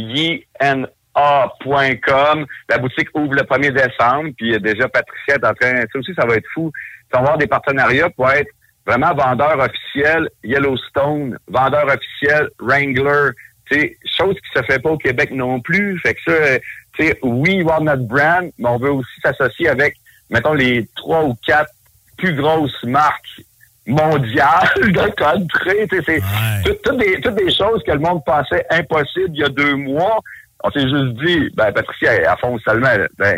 liena.com. 1.18 2.46
La 2.68 2.78
boutique 2.78 3.08
ouvre 3.14 3.34
le 3.34 3.42
1er 3.42 3.72
décembre, 3.72 4.30
puis 4.36 4.54
euh, 4.54 4.58
déjà 4.58 4.88
Patricia 4.88 5.34
est 5.34 5.44
en 5.44 5.54
train, 5.54 5.80
ça 5.92 5.98
aussi, 5.98 6.12
ça 6.18 6.26
va 6.26 6.34
être 6.36 6.48
fou. 6.54 6.72
Ça 7.12 7.18
va 7.18 7.24
avoir 7.24 7.38
des 7.38 7.46
partenariats 7.46 8.10
pour 8.10 8.30
être 8.30 8.50
vraiment 8.86 9.14
vendeur 9.14 9.58
officiel 9.58 10.28
Yellowstone, 10.44 11.38
vendeur 11.48 11.86
officiel 11.86 12.48
Wrangler, 12.58 13.30
sais, 13.70 13.96
chose 14.16 14.34
qui 14.34 14.58
se 14.58 14.62
fait 14.64 14.78
pas 14.78 14.90
au 14.90 14.98
Québec 14.98 15.30
non 15.30 15.60
plus. 15.60 15.98
Fait 16.00 16.14
que 16.14 16.20
ça, 16.26 16.32
euh, 16.32 16.58
tu 16.96 17.06
sais, 17.06 17.18
oui, 17.22 17.62
voir 17.62 17.80
notre 17.82 18.04
brand, 18.04 18.50
mais 18.58 18.68
on 18.68 18.78
veut 18.78 18.92
aussi 18.92 19.20
s'associer 19.22 19.68
avec, 19.68 19.96
mettons, 20.30 20.54
les 20.54 20.86
trois 20.96 21.24
ou 21.24 21.34
quatre 21.46 21.70
plus 22.16 22.34
grosses 22.34 22.82
marques 22.84 23.40
mondiales 23.86 24.68
de 24.76 25.10
country. 25.14 25.86
C'est 26.04 26.20
tout- 26.64 26.76
toutes, 26.82 26.98
des, 26.98 27.20
toutes 27.20 27.36
des 27.36 27.52
choses 27.54 27.82
que 27.84 27.92
le 27.92 27.98
monde 28.00 28.22
pensait 28.24 28.66
impossibles 28.70 29.30
il 29.34 29.40
y 29.40 29.44
a 29.44 29.48
deux 29.48 29.76
mois. 29.76 30.18
On 30.64 30.70
s'est 30.70 30.88
juste 30.88 31.14
dit, 31.24 31.50
ben, 31.54 31.72
Patricia, 31.72 32.12
elle 32.14 32.28
fonce 32.40 32.60
seulement, 32.62 32.94
ben, 33.18 33.36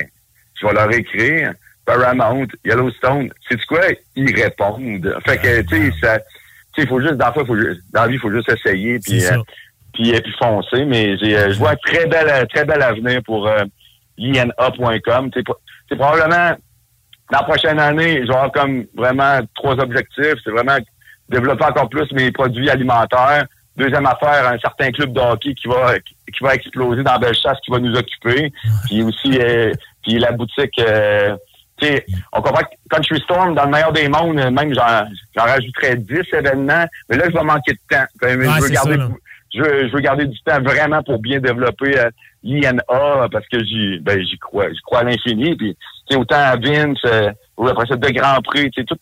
je 0.60 0.66
vais 0.66 0.72
leur 0.72 0.90
écrire. 0.92 1.52
Paramount, 1.84 2.46
Yellowstone, 2.64 3.30
c'est 3.48 3.60
quoi? 3.66 3.80
Ils 4.14 4.34
répondent. 4.40 5.14
Fait 5.26 5.38
que, 5.38 5.60
tu 5.62 5.90
sais, 5.90 5.92
ça, 6.00 6.18
tu 6.18 6.24
sais, 6.76 6.82
il 6.82 6.88
faut 6.88 7.00
juste, 7.00 7.14
dans 7.14 7.26
la, 7.26 7.32
fois, 7.32 7.44
faut 7.44 7.56
juste- 7.56 7.80
dans 7.92 8.02
la 8.02 8.08
vie, 8.08 8.14
il 8.14 8.20
faut 8.20 8.30
juste 8.32 8.48
essayer, 8.48 8.98
puis, 9.00 9.24
euh, 9.24 9.42
puis, 9.92 10.14
euh, 10.14 10.20
puis 10.22 10.32
foncer. 10.38 10.84
Mais 10.84 11.16
j'ai, 11.18 11.36
euh, 11.36 11.52
je 11.52 11.58
vois 11.58 11.70
un 11.72 11.76
très 11.76 12.06
bel, 12.06 12.46
très 12.54 12.64
bel 12.64 12.80
avenir 12.82 13.20
pour 13.24 13.48
euh, 13.48 13.64
INA.com. 14.18 15.30
C'est 15.34 15.42
c'est 15.88 15.96
probablement, 15.96 16.56
dans 17.32 17.38
la 17.38 17.44
prochaine 17.44 17.80
année, 17.80 18.20
je 18.22 18.28
vais 18.28 18.34
avoir 18.34 18.52
comme 18.52 18.84
vraiment 18.94 19.40
trois 19.56 19.74
objectifs. 19.80 20.34
C'est 20.44 20.50
vraiment 20.50 20.78
développer 21.28 21.64
encore 21.64 21.88
plus 21.88 22.10
mes 22.12 22.30
produits 22.30 22.70
alimentaires. 22.70 23.46
Deuxième 23.76 24.06
affaire, 24.06 24.48
un 24.52 24.58
certain 24.58 24.90
club 24.90 25.12
de 25.12 25.20
hockey 25.20 25.54
qui 25.54 25.68
va 25.68 25.98
qui 26.00 26.42
va 26.44 26.54
exploser 26.54 27.02
dans 27.02 27.18
Bellechasse, 27.18 27.58
qui 27.64 27.70
va 27.70 27.78
nous 27.78 27.94
occuper. 27.96 28.52
Puis 28.86 29.02
aussi, 29.02 29.38
euh, 29.40 29.72
puis 30.02 30.18
la 30.18 30.32
boutique... 30.32 30.78
euh, 30.80 31.36
tu 31.80 31.86
sais, 31.86 32.04
on 32.32 32.42
comprend 32.42 32.60
que 32.62 32.74
Country 32.94 33.18
Storm, 33.20 33.54
dans 33.54 33.64
le 33.64 33.70
meilleur 33.70 33.92
des 33.92 34.06
mondes, 34.08 34.34
même 34.36 34.74
j'en 34.74 35.06
j'en 35.34 35.44
rajouterais 35.44 35.96
10 35.96 36.14
événements, 36.34 36.84
mais 37.08 37.16
là, 37.16 37.24
je 37.28 37.32
vais 37.32 37.42
manquer 37.42 37.72
de 37.72 37.78
temps. 37.88 38.04
Ouais, 38.22 38.36
je, 38.58 38.62
veux 38.62 38.68
garder, 38.68 38.96
ça, 38.96 39.08
je, 39.54 39.62
veux, 39.62 39.88
je 39.88 39.92
veux 39.94 40.00
garder 40.00 40.26
du 40.26 40.38
temps 40.42 40.60
vraiment 40.60 41.02
pour 41.02 41.18
bien 41.20 41.40
développer 41.40 41.98
euh, 41.98 42.10
l'INA 42.42 42.82
parce 43.32 43.46
que 43.50 43.64
j'y 43.64 43.98
ben, 44.00 44.20
j'y 44.22 44.38
crois. 44.38 44.68
J'y 44.70 44.80
crois 44.82 45.00
à 45.00 45.04
l'infini. 45.04 45.56
Puis 45.56 45.74
autant 46.14 46.36
à 46.36 46.56
Vince, 46.56 46.98
euh, 47.06 47.30
ou 47.56 47.66
après 47.66 47.86
ça, 47.86 47.96
de 47.96 48.08
Grand 48.10 48.42
Prix, 48.42 48.70
tout 48.86 48.96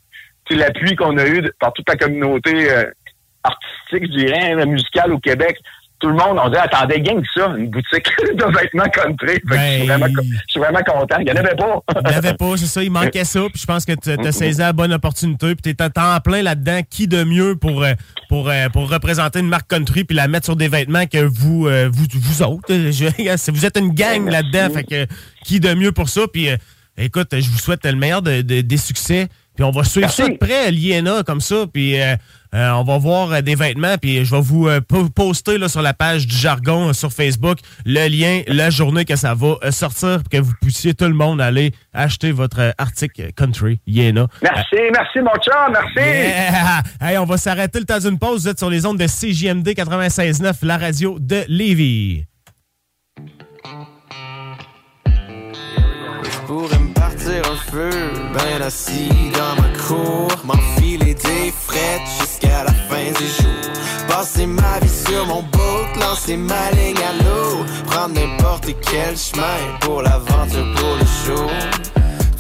l'appui 0.50 0.94
qu'on 0.96 1.16
a 1.18 1.26
eu 1.26 1.42
de- 1.42 1.52
par 1.60 1.72
toute 1.72 1.88
la 1.88 1.96
communauté 1.96 2.70
euh, 2.70 2.84
artistique, 3.44 4.12
je 4.12 4.18
dirais, 4.24 4.52
hein, 4.52 4.64
musicale 4.66 5.12
au 5.12 5.18
Québec. 5.18 5.58
Tout 6.00 6.06
le 6.10 6.14
monde, 6.14 6.38
on 6.40 6.48
dit, 6.48 6.56
attendez, 6.56 7.00
gang 7.00 7.20
ça, 7.34 7.52
une 7.58 7.70
boutique 7.70 8.06
de 8.36 8.44
vêtements 8.56 8.88
country. 8.88 9.40
Que 9.40 9.56
je, 9.56 9.60
suis 9.78 9.86
vraiment, 9.88 10.06
co- 10.06 10.22
je 10.22 10.44
suis 10.46 10.60
vraiment 10.60 10.78
content. 10.86 11.16
Il 11.18 11.24
n'y 11.24 11.32
en 11.32 11.36
avait 11.36 11.56
pas. 11.56 11.80
Il 12.04 12.08
n'y 12.08 12.14
avait 12.14 12.34
pas, 12.34 12.56
c'est 12.56 12.66
ça, 12.66 12.82
il 12.84 12.90
manquait 12.92 13.24
ça. 13.24 13.40
Puis 13.52 13.60
je 13.62 13.66
pense 13.66 13.84
que 13.84 13.92
tu 14.00 14.10
as 14.10 14.30
saisi 14.32 14.60
la 14.60 14.72
bonne 14.72 14.92
opportunité. 14.92 15.56
Puis 15.56 15.74
tu 15.74 15.82
es 15.84 15.98
en 15.98 16.20
plein 16.20 16.42
là-dedans. 16.42 16.82
Qui 16.88 17.08
de 17.08 17.24
mieux 17.24 17.56
pour, 17.56 17.82
euh, 17.82 17.94
pour, 18.28 18.48
euh, 18.48 18.68
pour 18.68 18.88
représenter 18.88 19.40
une 19.40 19.48
marque 19.48 19.68
country 19.68 20.04
puis 20.04 20.14
la 20.16 20.28
mettre 20.28 20.44
sur 20.44 20.54
des 20.54 20.68
vêtements 20.68 21.06
que 21.06 21.18
vous, 21.18 21.66
euh, 21.66 21.90
vous, 21.92 22.06
vous 22.14 22.42
autres? 22.44 22.68
Je- 22.72 23.50
vous 23.50 23.66
êtes 23.66 23.76
une 23.76 23.92
gang 23.92 24.28
là-dedans. 24.30 24.70
Fait 24.72 24.84
que 24.84 25.06
qui 25.44 25.58
de 25.58 25.74
mieux 25.74 25.90
pour 25.90 26.08
ça? 26.08 26.20
Puis 26.32 26.48
écoute, 26.96 27.30
je 27.32 27.50
vous 27.50 27.58
souhaite 27.58 27.84
le 27.84 27.94
meilleur 27.96 28.22
de- 28.22 28.42
de- 28.42 28.60
des 28.60 28.76
succès. 28.76 29.26
Puis 29.56 29.64
on 29.64 29.72
va 29.72 29.82
suivre 29.82 30.08
ça 30.12 30.28
de 30.28 30.36
près, 30.36 30.70
l'INA, 30.70 31.24
comme 31.24 31.40
ça. 31.40 31.64
Puis 31.72 32.00
euh, 32.00 32.14
euh, 32.54 32.70
on 32.72 32.84
va 32.84 32.98
voir 32.98 33.32
euh, 33.32 33.40
des 33.40 33.54
vêtements. 33.54 33.96
Puis 34.00 34.24
je 34.24 34.34
vais 34.34 34.40
vous 34.40 34.68
euh, 34.68 34.80
po- 34.80 35.08
poster 35.10 35.58
là, 35.58 35.68
sur 35.68 35.82
la 35.82 35.94
page 35.94 36.26
du 36.26 36.34
jargon 36.36 36.88
euh, 36.88 36.92
sur 36.92 37.12
Facebook 37.12 37.58
le 37.84 38.08
lien, 38.08 38.42
la 38.46 38.70
journée 38.70 39.04
que 39.04 39.16
ça 39.16 39.34
va 39.34 39.56
sortir 39.70 40.20
pour 40.20 40.28
que 40.30 40.38
vous 40.38 40.52
puissiez 40.60 40.94
tout 40.94 41.04
le 41.06 41.14
monde 41.14 41.40
aller 41.40 41.72
acheter 41.92 42.32
votre 42.32 42.72
article 42.78 43.32
country 43.34 43.80
INA. 43.86 44.26
Merci, 44.42 44.76
merci, 44.92 45.18
mon 45.20 45.32
chum, 45.42 45.72
merci. 45.72 45.98
Yeah! 46.08 46.82
Hey, 47.00 47.18
on 47.18 47.24
va 47.24 47.36
s'arrêter 47.36 47.78
le 47.80 47.84
temps 47.84 47.98
d'une 47.98 48.18
pause. 48.18 48.42
Vous 48.42 48.48
êtes 48.48 48.58
sur 48.58 48.70
les 48.70 48.84
ondes 48.86 48.98
de 48.98 49.06
CJMD 49.06 49.68
96.9, 49.68 50.54
la 50.62 50.78
radio 50.78 51.18
de 51.20 51.44
Lévis. 51.48 52.24
Je 56.22 56.46
pourrais 56.46 56.77
un 57.36 57.56
feu, 57.70 57.90
ben 58.32 58.62
assis 58.62 59.10
dans 59.32 59.60
ma 59.60 59.68
cour, 59.86 60.28
m'enfiler 60.44 61.14
des 61.14 61.52
frettes 61.66 62.08
jusqu'à 62.20 62.64
la 62.64 62.72
fin 62.72 63.12
du 63.18 63.26
jour. 63.26 63.72
Passer 64.08 64.46
ma 64.46 64.78
vie 64.80 64.88
sur 65.06 65.26
mon 65.26 65.42
boat, 65.42 65.88
lancer 66.00 66.36
ma 66.36 66.70
ligne 66.72 66.96
à 66.96 67.22
l'eau, 67.22 67.64
prendre 67.86 68.14
n'importe 68.14 68.66
quel 68.80 69.16
chemin 69.16 69.58
pour 69.80 70.02
l'aventure, 70.02 70.66
pour 70.76 70.94
le 70.96 71.06
show. 71.24 71.46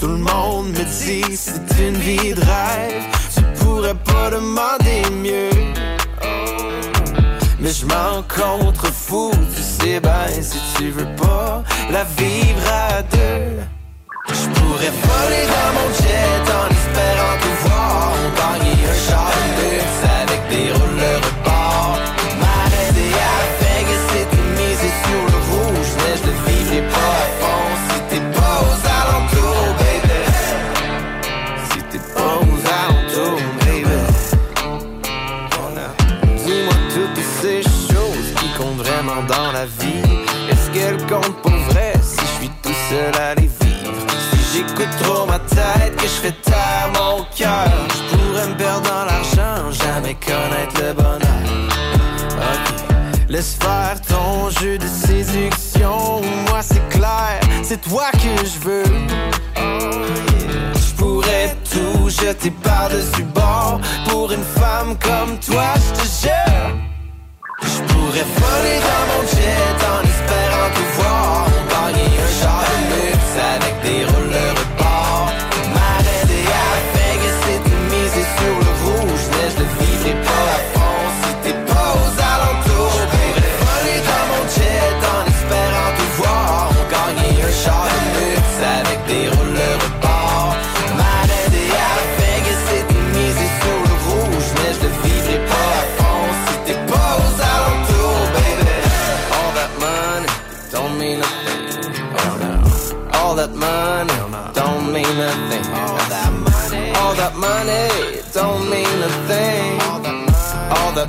Tout 0.00 0.08
le 0.08 0.16
monde 0.16 0.68
me 0.70 0.84
dit 0.84 1.36
c'est 1.36 1.86
une 1.86 1.96
vie 1.96 2.34
de 2.34 2.40
rêve, 2.40 3.04
tu 3.34 3.42
pourrais 3.62 3.94
pas 3.94 4.30
demander 4.30 5.02
mieux. 5.10 5.50
Mais 7.60 7.70
je 7.70 7.84
m'en 7.84 8.22
contrefous, 8.22 9.32
tu 9.54 9.62
sais 9.62 10.00
ben 10.00 10.28
si 10.40 10.58
tu 10.76 10.90
veux 10.90 11.14
pas 11.16 11.62
la 11.90 12.04
vivre 12.04 12.72
à 12.72 13.02
deux. 13.02 13.77
Je 14.28 14.48
pourrais 14.60 14.92
voler 15.06 15.44
dans 15.54 15.70
mon 15.76 15.88
jet 16.00 16.44
en 16.60 16.68
espérant 16.78 17.36
te 17.42 17.68
voir. 17.68 18.12
Gagner 18.36 18.78
un 18.84 18.98
char 19.06 19.30
de 19.56 19.62
luxe 19.62 20.02
avec 20.22 20.40
des 20.50 20.72
rouleurs 20.72 21.37
Je 47.40 48.16
pourrais 48.16 48.48
me 48.48 48.54
perdre 48.56 48.90
dans 48.90 49.04
l'argent, 49.04 49.70
jamais 49.70 50.14
connaître 50.14 50.82
le 50.82 50.92
bonheur. 50.92 51.20
Ok, 52.36 53.28
laisse 53.28 53.54
faire 53.54 54.00
ton 54.08 54.50
jeu 54.50 54.76
de 54.76 54.86
séduction. 54.88 56.20
Moi 56.48 56.60
c'est 56.62 56.88
clair, 56.88 57.38
c'est 57.62 57.80
toi 57.80 58.10
que 58.12 58.44
je 58.44 58.58
veux. 58.68 58.84
Je 60.74 60.94
pourrais 60.96 61.56
tout 61.70 62.08
jeter 62.08 62.50
par-dessus 62.50 63.22
bord. 63.22 63.80
Pour 64.08 64.32
une 64.32 64.42
femme 64.42 64.96
comme 64.98 65.38
toi, 65.38 65.74
je 65.76 66.00
te 66.00 66.26
jure. 66.26 66.76
Je 67.62 67.82
pourrais 67.92 68.26
voler 68.40 68.80
dans 68.80 69.04
mon 69.12 69.22
jet 69.28 69.84
en 69.86 70.07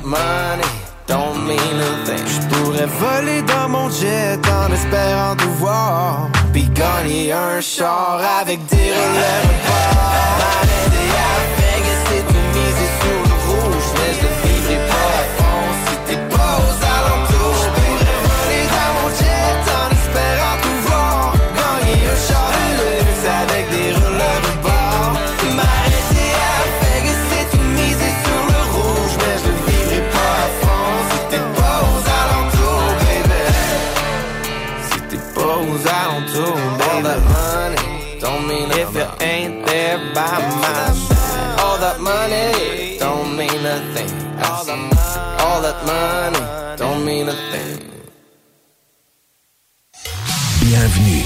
Money 0.04 0.64
don't 1.06 1.46
mean 1.46 1.58
a 1.58 2.04
thing. 2.06 2.26
Je 2.26 2.40
pourrais 2.48 2.86
voler 2.86 3.42
dans 3.42 3.68
mon 3.68 3.90
jet 3.90 4.40
en 4.48 4.72
espérant 4.72 5.36
te 5.36 5.44
voir 5.58 6.28
Puis 6.52 6.68
gagner 6.70 7.32
un 7.32 7.60
char 7.60 8.20
avec 8.40 8.64
des 8.66 8.76
de 8.76 9.52
bord 9.66 10.10
M'arrêter 10.40 11.08
à 11.18 12.16
et 12.16 12.22
te 12.22 12.40
miser 12.54 12.90
sur 13.00 13.20
le 13.28 13.36
rouge 13.46 13.88
Mais 13.94 14.14
je 14.14 14.22
le 14.22 14.32
vivrai 14.48 14.88
pas 14.88 15.39
said, 45.70 45.88
All 45.88 46.30
that 46.30 46.32
money 46.32 46.76
don't 46.76 47.04
mean 47.04 47.28
a 47.28 47.32
thing. 47.50 47.86
Bienvenue 50.60 51.24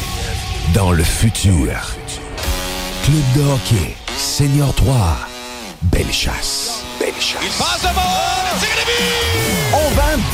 dans 0.74 0.92
le 0.92 1.02
futur. 1.02 1.72
Club 3.04 3.24
de 3.36 3.42
hockey, 3.42 3.96
Senior 4.16 4.74
3, 4.74 4.94
Belle 5.82 6.12
chasse. 6.12 6.82
Belle 6.98 7.12
chasse. 7.20 7.93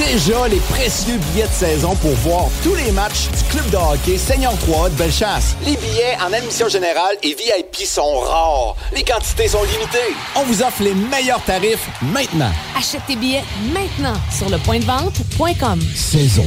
Déjà 0.01 0.49
les 0.49 0.61
précieux 0.61 1.19
billets 1.19 1.47
de 1.47 1.53
saison 1.53 1.95
pour 1.97 2.13
voir 2.13 2.47
tous 2.63 2.75
les 2.75 2.91
matchs 2.91 3.29
du 3.37 3.45
club 3.51 3.69
de 3.69 3.77
hockey 3.77 4.17
Seigneur 4.17 4.57
3 4.61 4.89
de 4.89 4.95
Bellechasse. 4.95 5.57
Les 5.67 5.77
billets 5.77 6.17
en 6.27 6.33
admission 6.33 6.69
générale 6.69 7.17
et 7.23 7.35
VIP 7.35 7.85
sont 7.85 8.21
rares. 8.21 8.77
Les 8.95 9.03
quantités 9.03 9.49
sont 9.49 9.63
limitées. 9.63 10.15
On 10.37 10.45
vous 10.45 10.63
offre 10.63 10.83
les 10.83 10.95
meilleurs 10.95 11.45
tarifs 11.45 11.87
maintenant. 12.01 12.51
Achète 12.79 13.03
tes 13.07 13.17
billets 13.17 13.45
maintenant 13.75 14.17
sur 14.37 14.49
le 14.49 14.57
point 14.57 14.79
de 14.79 14.87
vente.com. 14.87 15.79
Saison 15.95 16.47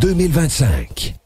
2024-2025. 0.00 1.25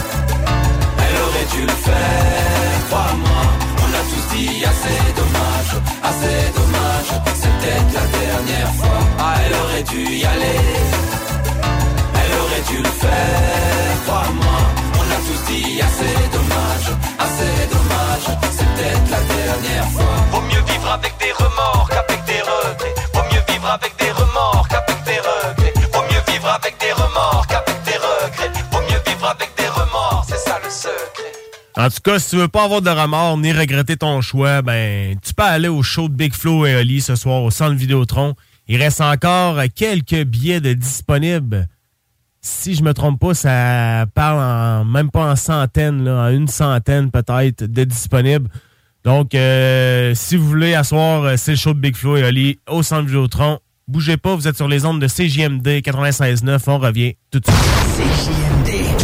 Aurait 9.81 9.95
dû 9.95 10.15
y 10.15 10.25
aller. 10.25 10.59
Elle 12.15 12.39
aurait 12.39 12.65
dû 12.69 12.77
le 12.77 12.89
faire, 12.89 14.03
crois-moi. 14.05 14.59
On 14.95 15.11
a 15.11 15.15
tous 15.15 15.51
dit 15.51 15.81
assez 15.81 16.15
dommage, 16.31 16.97
assez 17.19 17.67
dommage. 17.69 18.37
C'est 18.51 18.65
peut-être 18.65 19.09
la 19.09 19.21
dernière 19.35 19.87
fois. 19.91 20.15
Vaut 20.31 20.41
mieux 20.41 20.63
vivre 20.71 20.91
avec 20.91 21.13
des 21.19 21.31
remords 21.31 21.89
qu'avec 21.89 22.23
des 22.25 22.41
regrets. 22.41 22.95
Vaut 23.13 23.23
mieux 23.31 23.43
vivre 23.53 23.69
avec 23.69 23.93
des 23.97 24.11
remords 24.11 24.67
qu'avec 24.69 25.03
des 25.03 25.19
regrets. 25.19 25.73
Vaut 25.93 26.03
mieux 26.03 26.33
vivre 26.33 26.47
avec 26.49 26.77
des 26.79 26.91
remords 26.93 27.45
qu'avec 27.47 27.83
des 27.83 27.97
regrets. 27.97 28.51
Vaut 28.71 28.81
mieux 28.81 29.01
vivre 29.07 29.27
avec 29.27 29.49
des 29.57 29.67
remords, 29.67 30.25
c'est 30.27 30.49
ça 30.49 30.59
le 30.63 30.69
secret. 30.69 31.31
En 31.77 31.89
tout 31.89 32.01
cas, 32.03 32.19
si 32.19 32.29
tu 32.31 32.35
veux 32.35 32.47
pas 32.47 32.63
avoir 32.63 32.81
de 32.81 32.89
remords 32.89 33.37
ni 33.37 33.51
regretter 33.53 33.97
ton 33.97 34.21
choix, 34.21 34.61
ben 34.61 35.17
tu 35.23 35.33
peux 35.33 35.43
aller 35.43 35.69
au 35.69 35.81
show 35.81 36.07
de 36.07 36.13
Big 36.13 36.33
Flo 36.33 36.65
et 36.65 36.75
Oli 36.75 37.01
ce 37.01 37.15
soir 37.15 37.41
au 37.41 37.49
centre 37.49 37.75
Vidéotron. 37.75 38.35
Il 38.73 38.81
reste 38.81 39.01
encore 39.01 39.59
quelques 39.75 40.23
billets 40.23 40.61
de 40.61 40.71
disponibles. 40.71 41.67
Si 42.39 42.73
je 42.73 42.81
me 42.83 42.93
trompe 42.93 43.19
pas, 43.19 43.33
ça 43.33 44.05
parle 44.15 44.39
en, 44.39 44.85
même 44.85 45.11
pas 45.11 45.29
en 45.29 45.35
centaines, 45.35 46.05
là, 46.05 46.23
en 46.23 46.29
une 46.29 46.47
centaine 46.47 47.11
peut-être 47.11 47.65
de 47.65 47.83
disponibles. 47.83 48.49
Donc, 49.03 49.35
euh, 49.35 50.13
si 50.15 50.37
vous 50.37 50.47
voulez 50.47 50.73
asseoir, 50.73 51.23
euh, 51.23 51.35
c'est 51.35 51.51
le 51.51 51.57
show 51.57 51.73
de 51.73 51.79
Big 51.79 51.97
Flo 51.97 52.15
et 52.15 52.23
Oli 52.23 52.59
au 52.69 52.81
centre 52.81 53.07
Vidéotron. 53.07 53.59
Bougez 53.89 54.15
pas, 54.15 54.35
vous 54.35 54.47
êtes 54.47 54.55
sur 54.55 54.69
les 54.69 54.85
ondes 54.85 55.01
de 55.01 55.07
CJMD 55.07 55.81
96.9. 55.81 56.61
On 56.67 56.79
revient 56.79 57.15
tout 57.29 57.41
de 57.41 57.45
suite. 57.45 57.57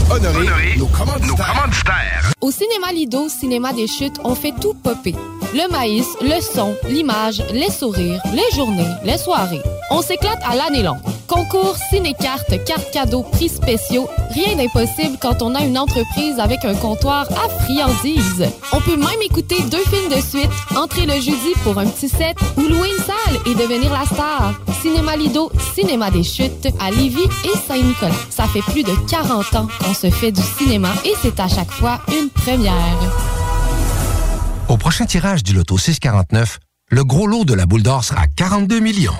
Honoré, 0.09 0.77
nos 0.77 0.87
commanditaires. 0.87 2.31
Au 2.39 2.51
cinéma 2.51 2.93
Lido, 2.93 3.27
cinéma 3.27 3.73
des 3.73 3.87
chutes, 3.87 4.17
on 4.23 4.33
fait 4.33 4.53
tout 4.61 4.75
popper. 4.75 5.13
Le 5.53 5.71
maïs, 5.71 6.07
le 6.21 6.41
son, 6.41 6.75
l'image, 6.89 7.41
les 7.53 7.71
sourires, 7.71 8.21
les 8.33 8.55
journées, 8.55 8.87
les 9.03 9.17
soirées. 9.17 9.61
On 9.89 10.01
s'éclate 10.01 10.41
à 10.45 10.55
l'année 10.55 10.83
longue. 10.83 10.99
Concours, 11.27 11.75
ciné-cartes, 11.89 12.63
cartes 12.65 12.91
cadeaux, 12.91 13.23
prix 13.23 13.49
spéciaux, 13.49 14.09
rien 14.31 14.55
d'impossible 14.55 15.17
quand 15.21 15.41
on 15.41 15.55
a 15.55 15.63
une 15.63 15.77
entreprise 15.77 16.39
avec 16.39 16.63
un 16.65 16.75
comptoir 16.75 17.27
à 17.31 17.49
friandises. 17.63 18.45
On 18.73 18.81
peut 18.81 18.97
même 18.97 19.21
écouter 19.23 19.61
deux 19.69 19.83
films 19.85 20.09
de 20.09 20.21
suite, 20.21 20.49
entrer 20.75 21.05
le 21.05 21.13
jeudi 21.13 21.53
pour 21.63 21.77
un 21.77 21.85
petit 21.85 22.09
set 22.09 22.37
ou 22.57 22.61
louer 22.61 22.89
une 22.89 23.03
salle 23.03 23.41
et 23.45 23.55
devenir 23.55 23.91
la 23.91 24.05
star. 24.05 24.53
Cinéma 24.81 25.15
Lido, 25.15 25.51
Cinéma 25.75 26.11
des 26.11 26.23
Chutes, 26.23 26.67
à 26.79 26.91
Lévis 26.91 27.29
et 27.45 27.57
Saint-Nicolas. 27.67 28.11
Ça 28.29 28.45
fait 28.47 28.61
plus 28.71 28.83
de 28.83 28.93
40 29.09 29.55
ans 29.55 29.67
qu'on 29.83 29.93
se 29.93 30.09
fait 30.09 30.31
du 30.31 30.41
cinéma 30.41 30.89
et 31.05 31.13
c'est 31.21 31.39
à 31.39 31.47
chaque 31.47 31.71
fois 31.71 31.99
une 32.09 32.29
première. 32.29 33.36
Au 34.69 34.75
prochain 34.75 35.05
tirage 35.05 35.43
du 35.43 35.53
loto 35.53 35.77
649, 35.77 36.59
le 36.91 37.05
gros 37.05 37.25
lot 37.25 37.45
de 37.45 37.53
la 37.53 37.65
boule 37.65 37.83
d'or 37.83 38.03
sera 38.03 38.27
42 38.27 38.81
millions. 38.81 39.17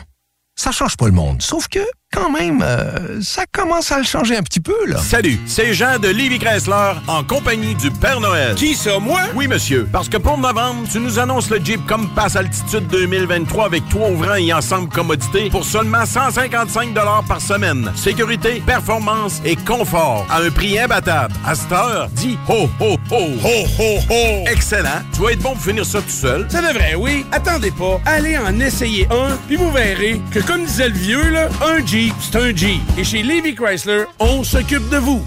Ça 0.55 0.73
change 0.73 0.97
pas 0.97 1.05
le 1.05 1.13
monde, 1.13 1.41
sauf 1.41 1.69
que, 1.69 1.79
quand 2.18 2.32
même, 2.32 2.63
euh, 2.65 3.22
ça 3.22 3.43
commence 3.51 3.91
à 3.91 3.97
le 3.99 4.03
changer 4.03 4.36
un 4.38 4.41
petit 4.41 4.59
peu, 4.59 4.86
là. 4.88 4.97
Salut, 4.97 5.39
c'est 5.45 5.74
Jean 5.74 5.99
de 5.99 6.07
Livy 6.07 6.39
Chrysler 6.39 6.93
en 7.07 7.24
compagnie 7.24 7.76
du 7.76 7.91
Père 7.91 8.20
Noël. 8.20 8.55
Qui 8.55 8.74
ça, 8.76 8.97
moi? 8.99 9.20
Oui, 9.36 9.47
monsieur. 9.47 9.88
Parce 9.91 10.09
que 10.09 10.18
pour 10.18 10.38
novembre, 10.38 10.88
tu 10.91 10.99
nous 10.99 11.20
annonces 11.20 11.49
le 11.49 11.63
Jeep 11.63 11.86
Compass 11.88 12.36
Altitude 12.36 12.88
2023 12.88 13.65
avec 13.65 13.88
toit 13.89 14.09
ouvrant 14.09 14.36
et 14.36 14.51
ensemble 14.51 14.89
commodité 14.89 15.49
pour 15.49 15.63
seulement 15.63 16.05
155 16.05 16.93
par 17.28 17.41
semaine. 17.41 17.91
Sécurité, 17.95 18.61
performance 18.65 19.41
et 19.45 19.55
confort 19.55 20.26
à 20.30 20.41
un 20.41 20.49
prix 20.49 20.80
imbattable. 20.80 21.34
À 21.45 21.53
cette 21.55 21.72
heure, 21.72 22.09
dis 22.13 22.38
ho, 22.49 22.70
ho, 22.80 22.97
ho. 23.11 23.18
Ho, 23.43 23.65
ho, 23.80 23.99
ho. 24.09 24.43
Excellent. 24.47 25.01
Tu 25.13 25.22
vas 25.22 25.32
être 25.32 25.41
bon 25.41 25.53
pour 25.53 25.61
finir 25.61 25.86
ça 25.86 25.99
tout 26.01 26.09
seul. 26.09 26.47
Ça 26.49 26.61
devrait, 26.61 26.95
oui. 26.95 27.26
Attendez 27.32 27.72
pas. 27.72 27.99
Allez 28.05 28.38
en 28.38 28.59
essayer 28.59 29.07
un, 29.11 29.36
puis 29.47 29.55
vous 29.55 29.72
verrez 29.72 30.20
que, 30.32 30.39
comme 30.39 30.65
disait 30.65 30.89
le 30.89 30.95
vieux, 30.95 31.30
là, 31.30 31.49
un 31.65 31.86
Jeep, 31.86 32.06
c'est 32.19 32.37
un 32.37 32.55
Jeep. 32.55 32.81
Et 32.97 33.03
chez 33.03 33.23
Levy 33.23 33.55
Chrysler, 33.55 34.05
on 34.19 34.43
s'occupe 34.43 34.89
de 34.89 34.97
vous. 34.97 35.23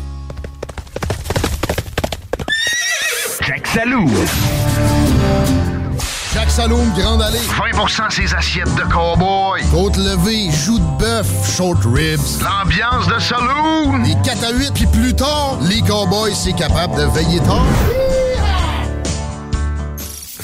Jack 3.46 3.66
Salou. 3.66 4.08
Jacques 6.32 6.50
Saloum, 6.50 6.92
Grande 6.96 7.22
Allée. 7.22 7.38
20% 7.38 8.10
ses 8.10 8.34
assiettes 8.34 8.74
de 8.76 8.82
cowboy. 8.82 9.62
Côte 9.72 9.96
levée, 9.96 10.48
joues 10.52 10.78
de 10.78 10.98
bœuf, 10.98 11.26
short 11.56 11.78
ribs. 11.84 12.20
L'ambiance 12.42 13.08
de 13.08 13.18
saloon. 13.18 14.02
Les 14.04 14.14
4 14.22 14.44
à 14.44 14.52
8, 14.52 14.72
puis 14.74 14.86
plus 14.86 15.14
tard, 15.14 15.58
les 15.62 15.80
cowboys, 15.82 16.34
c'est 16.34 16.52
capable 16.52 16.94
de 16.96 17.04
veiller 17.12 17.40
tard. 17.40 17.66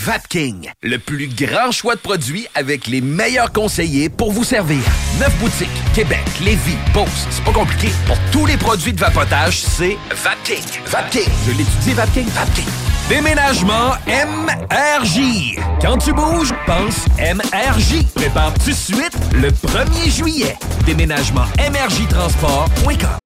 Vapking, 0.06 0.70
le 0.84 1.00
plus 1.00 1.26
grand 1.26 1.72
choix 1.72 1.96
de 1.96 2.00
produits 2.00 2.46
avec 2.54 2.86
les 2.86 3.00
meilleurs 3.00 3.50
conseillers 3.52 4.08
pour 4.08 4.30
vous 4.30 4.44
servir. 4.44 4.78
Neuf 5.18 5.36
boutiques, 5.40 5.68
Québec, 5.96 6.22
Lévis, 6.40 6.76
Beauce, 6.94 7.26
c'est 7.28 7.42
pas 7.42 7.50
compliqué. 7.50 7.88
Pour 8.06 8.16
tous 8.30 8.46
les 8.46 8.56
produits 8.56 8.92
de 8.92 9.00
vapotage, 9.00 9.60
c'est 9.60 9.96
Vapking. 10.12 10.62
Vapking. 10.86 11.28
Je 11.44 11.50
l'étudie, 11.50 11.92
Vapking. 11.94 12.28
Vapking. 12.28 12.68
Déménagement 13.08 13.94
MRJ. 14.06 15.58
Quand 15.82 15.98
tu 15.98 16.12
bouges, 16.12 16.54
pense 16.66 17.04
MRJ. 17.18 18.06
Prépare 18.14 18.54
tout 18.54 18.70
de 18.70 18.76
suite 18.76 19.18
le 19.32 19.50
1er 19.50 20.08
juillet. 20.08 20.56
Déménagement 20.84 21.46
MRJTransport.com. 21.58 23.25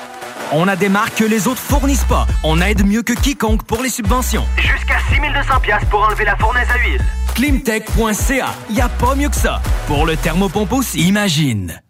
On 0.53 0.67
a 0.67 0.75
des 0.75 0.89
marques 0.89 1.15
que 1.15 1.23
les 1.23 1.47
autres 1.47 1.61
fournissent 1.61 2.03
pas. 2.03 2.27
On 2.43 2.59
aide 2.59 2.85
mieux 2.85 3.03
que 3.03 3.13
quiconque 3.13 3.63
pour 3.63 3.81
les 3.81 3.89
subventions. 3.89 4.45
Jusqu'à 4.57 4.97
6200 5.09 5.59
pièces 5.61 5.85
pour 5.89 6.03
enlever 6.03 6.25
la 6.25 6.35
fournaise 6.35 6.67
à 6.69 6.77
huile. 6.77 7.01
Climtech.ca. 7.35 8.49
Y 8.69 8.81
a 8.81 8.89
pas 8.89 9.15
mieux 9.15 9.29
que 9.29 9.35
ça. 9.35 9.61
Pour 9.87 10.05
le 10.05 10.17
thermopompe 10.17 10.73
aussi. 10.73 11.07
Imagine. 11.07 11.81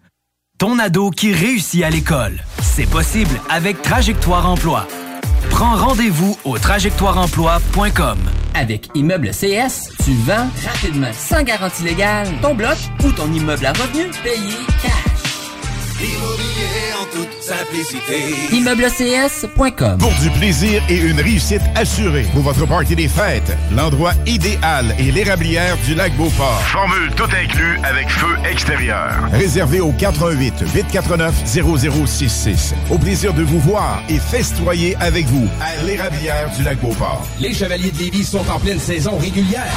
Ton 0.60 0.78
ado 0.78 1.10
qui 1.10 1.34
réussit 1.34 1.84
à 1.84 1.90
l'école. 1.90 2.40
C'est 2.62 2.86
possible 2.88 3.42
avec 3.50 3.82
Trajectoire 3.82 4.48
Emploi. 4.48 4.88
Prends 5.50 5.76
rendez-vous 5.76 6.38
au 6.46 6.60
trajectoireemploi.com. 6.60 8.20
Avec 8.54 8.90
Immeuble 8.94 9.32
CS, 9.32 9.90
tu 10.04 10.14
vends 10.26 10.48
rapidement, 10.68 11.12
sans 11.14 11.42
garantie 11.42 11.84
légale, 11.84 12.28
ton 12.44 12.54
bloc 12.54 12.78
ou 13.04 13.12
ton 13.12 13.32
immeuble 13.34 13.66
à 13.66 13.72
revenu 13.72 14.12
payé 14.24 14.56
cash. 14.84 15.11
Immobilier 16.04 16.94
en 17.00 17.06
toute 17.06 17.44
simplicité. 17.44 18.34
ImmeubleCS.com 18.54 19.98
Pour 20.00 20.14
du 20.22 20.30
plaisir 20.32 20.82
et 20.90 20.98
une 20.98 21.20
réussite 21.20 21.62
assurée. 21.76 22.26
Pour 22.34 22.42
votre 22.42 22.66
party 22.66 22.96
des 22.96 23.08
fêtes, 23.08 23.56
l'endroit 23.76 24.14
idéal 24.26 24.96
est 24.98 25.12
l'érablière 25.12 25.78
du 25.86 25.94
lac 25.94 26.16
Beauport. 26.18 26.60
Formule 26.72 27.12
tout 27.16 27.26
inclus 27.26 27.78
avec 27.84 28.10
feu 28.10 28.36
extérieur. 28.50 29.14
Réservé 29.32 29.80
au 29.80 29.92
88 29.92 30.54
849 30.74 31.34
0066. 31.46 32.74
Au 32.90 32.98
plaisir 32.98 33.34
de 33.36 33.44
vous 33.44 33.60
voir 33.60 34.02
et 34.10 34.18
festoyer 34.18 34.96
avec 35.00 35.28
vous 35.28 35.48
à 35.62 35.84
l'érablière 35.84 36.50
du 36.58 36.64
lac 36.64 36.80
Beauport. 36.82 37.28
Les 37.40 37.54
Chevaliers 37.54 37.92
de 37.92 38.00
Lévis 38.00 38.24
sont 38.24 38.50
en 38.50 38.60
pleine 38.60 38.80
saison 38.80 39.18
régulière. 39.18 39.72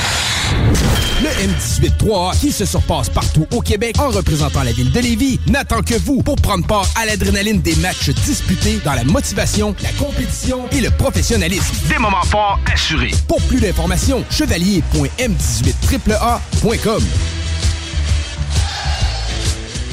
Le 1.23 1.29
M18-3 1.29 2.39
qui 2.39 2.53
se 2.53 2.65
surpasse 2.65 3.09
partout 3.09 3.47
au 3.53 3.61
Québec 3.61 3.97
en 3.99 4.09
représentant 4.11 4.63
la 4.63 4.73
ville 4.73 4.93
de 4.93 5.01
Lévis 5.01 5.41
n'attend 5.49 5.81
que 5.83 5.95
vous 5.95 6.14
pour 6.23 6.37
prendre 6.37 6.65
part 6.67 6.87
à 6.97 7.05
l'adrénaline 7.07 7.61
des 7.61 7.75
matchs 7.77 8.11
disputés 8.11 8.81
dans 8.85 8.95
la 8.95 9.05
motivation, 9.05 9.77
la 9.83 9.93
compétition 9.93 10.69
et 10.71 10.81
le 10.81 10.91
professionnalisme. 10.91 11.75
Des 11.89 11.99
moments 11.99 12.25
forts 12.25 12.59
assurés. 12.73 13.13
Pour 13.29 13.41
plus 13.43 13.61
d'informations, 13.61 14.25
chevalier.m18AAA.com 14.31 17.03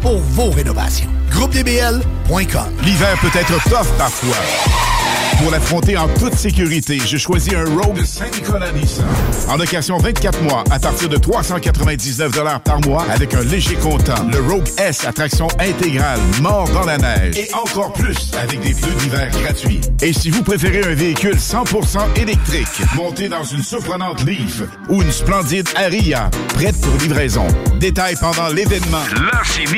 pour 0.00 0.18
vos 0.18 0.50
rénovations. 0.50 1.10
GroupeDBL.com. 1.30 2.70
L'hiver 2.82 3.18
peut 3.20 3.38
être 3.38 3.62
tough 3.64 3.88
parfois. 3.98 4.36
Pour 5.38 5.50
l'affronter 5.50 5.98
en 5.98 6.08
toute 6.08 6.34
sécurité, 6.34 6.98
j'ai 7.04 7.18
choisi 7.18 7.54
un 7.54 7.64
Rogue 7.64 8.02
Saint-Nicolas 8.04 8.72
Nissan. 8.72 9.04
En 9.48 9.56
location 9.56 9.98
24 9.98 10.42
mois 10.42 10.64
à 10.70 10.78
partir 10.78 11.10
de 11.10 11.18
399 11.18 12.32
par 12.64 12.80
mois 12.86 13.04
avec 13.10 13.34
un 13.34 13.42
léger 13.42 13.74
comptant. 13.74 14.26
Le 14.32 14.40
Rogue 14.40 14.66
S 14.78 15.04
à 15.04 15.12
traction 15.12 15.46
intégrale, 15.58 16.20
mort 16.40 16.68
dans 16.70 16.84
la 16.84 16.96
neige. 16.96 17.36
Et 17.36 17.54
encore 17.54 17.92
plus 17.92 18.30
avec 18.42 18.60
des 18.60 18.72
pneus 18.72 18.94
d'hiver 18.98 19.30
gratuits. 19.30 19.80
Et 20.00 20.12
si 20.14 20.30
vous 20.30 20.42
préférez 20.42 20.82
un 20.90 20.94
véhicule 20.94 21.36
100% 21.36 22.18
électrique, 22.18 22.68
monté 22.94 23.28
dans 23.28 23.44
une 23.44 23.62
surprenante 23.62 24.24
Leaf 24.24 24.62
ou 24.88 25.02
une 25.02 25.12
splendide 25.12 25.68
Aria, 25.76 26.30
prête 26.54 26.80
pour 26.80 26.96
livraison. 26.96 27.46
Détails 27.78 28.16
pendant 28.18 28.48
l'événement. 28.48 29.04
Là, 29.14 29.42
c'est 29.44 29.70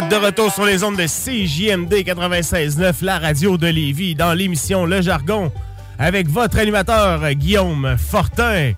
De 0.00 0.26
retour 0.26 0.52
sur 0.52 0.66
les 0.66 0.84
ondes 0.84 0.96
de 0.96 1.06
CJMD 1.06 1.90
96.9, 1.90 3.02
la 3.02 3.18
radio 3.18 3.56
de 3.56 3.66
Lévis, 3.66 4.14
dans 4.14 4.34
l'émission 4.34 4.84
Le 4.84 5.00
Jargon, 5.00 5.50
avec 5.98 6.28
votre 6.28 6.58
animateur 6.58 7.32
Guillaume 7.32 7.96
Fortin. 7.98 8.72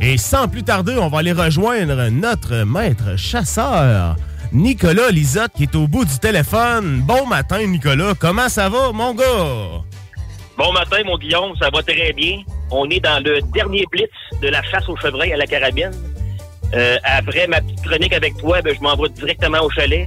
Et 0.00 0.16
sans 0.16 0.48
plus 0.48 0.62
tarder, 0.62 0.96
on 0.98 1.08
va 1.08 1.18
aller 1.18 1.32
rejoindre 1.32 2.08
notre 2.08 2.64
maître 2.64 3.18
chasseur, 3.18 4.16
Nicolas 4.50 5.10
Lisotte, 5.10 5.52
qui 5.54 5.64
est 5.64 5.74
au 5.74 5.86
bout 5.86 6.06
du 6.06 6.18
téléphone. 6.18 7.02
Bon 7.06 7.26
matin, 7.26 7.66
Nicolas. 7.66 8.14
Comment 8.18 8.48
ça 8.48 8.70
va, 8.70 8.92
mon 8.92 9.12
gars? 9.12 9.82
Bon 10.56 10.72
matin, 10.72 11.02
mon 11.04 11.18
Guillaume, 11.18 11.54
ça 11.60 11.68
va 11.70 11.82
très 11.82 12.14
bien. 12.14 12.38
On 12.70 12.88
est 12.88 13.00
dans 13.00 13.22
le 13.22 13.40
dernier 13.52 13.84
blitz 13.90 14.10
de 14.40 14.48
la 14.48 14.62
chasse 14.62 14.88
au 14.88 14.96
chevreuil 14.96 15.34
à 15.34 15.36
la 15.36 15.46
carabine. 15.46 15.90
Euh, 16.74 16.96
après 17.04 17.46
ma 17.46 17.60
petite 17.60 17.82
chronique 17.82 18.14
avec 18.14 18.38
toi, 18.38 18.62
ben, 18.62 18.74
je 18.74 18.80
m'envoie 18.80 19.10
directement 19.10 19.60
au 19.60 19.70
chalet. 19.70 20.06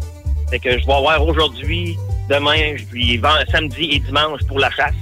Fait 0.49 0.59
que 0.59 0.77
je 0.79 0.85
vais 0.85 0.93
avoir 0.93 1.25
aujourd'hui, 1.25 1.97
demain, 2.29 2.75
puis 2.91 3.17
vend- 3.17 3.29
samedi 3.51 3.89
et 3.93 3.99
dimanche 3.99 4.41
pour 4.47 4.59
la 4.59 4.69
chasse. 4.71 4.93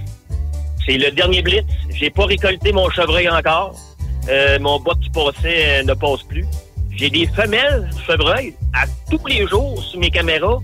C'est 0.85 0.97
le 0.97 1.11
dernier 1.11 1.41
blitz. 1.41 1.65
J'ai 1.93 2.09
pas 2.09 2.25
récolté 2.25 2.71
mon 2.71 2.89
chevreuil 2.89 3.29
encore. 3.29 3.75
Euh, 4.29 4.57
mon 4.59 4.79
bot 4.79 4.93
qui 5.01 5.09
passait 5.09 5.83
ne 5.83 5.93
passe 5.93 6.23
plus. 6.23 6.45
J'ai 6.95 7.09
des 7.09 7.27
femelles 7.27 7.89
chevreuil 8.07 8.53
à 8.73 8.85
tous 9.09 9.25
les 9.27 9.47
jours 9.47 9.81
sur 9.83 9.99
mes 9.99 10.09
caméras 10.11 10.59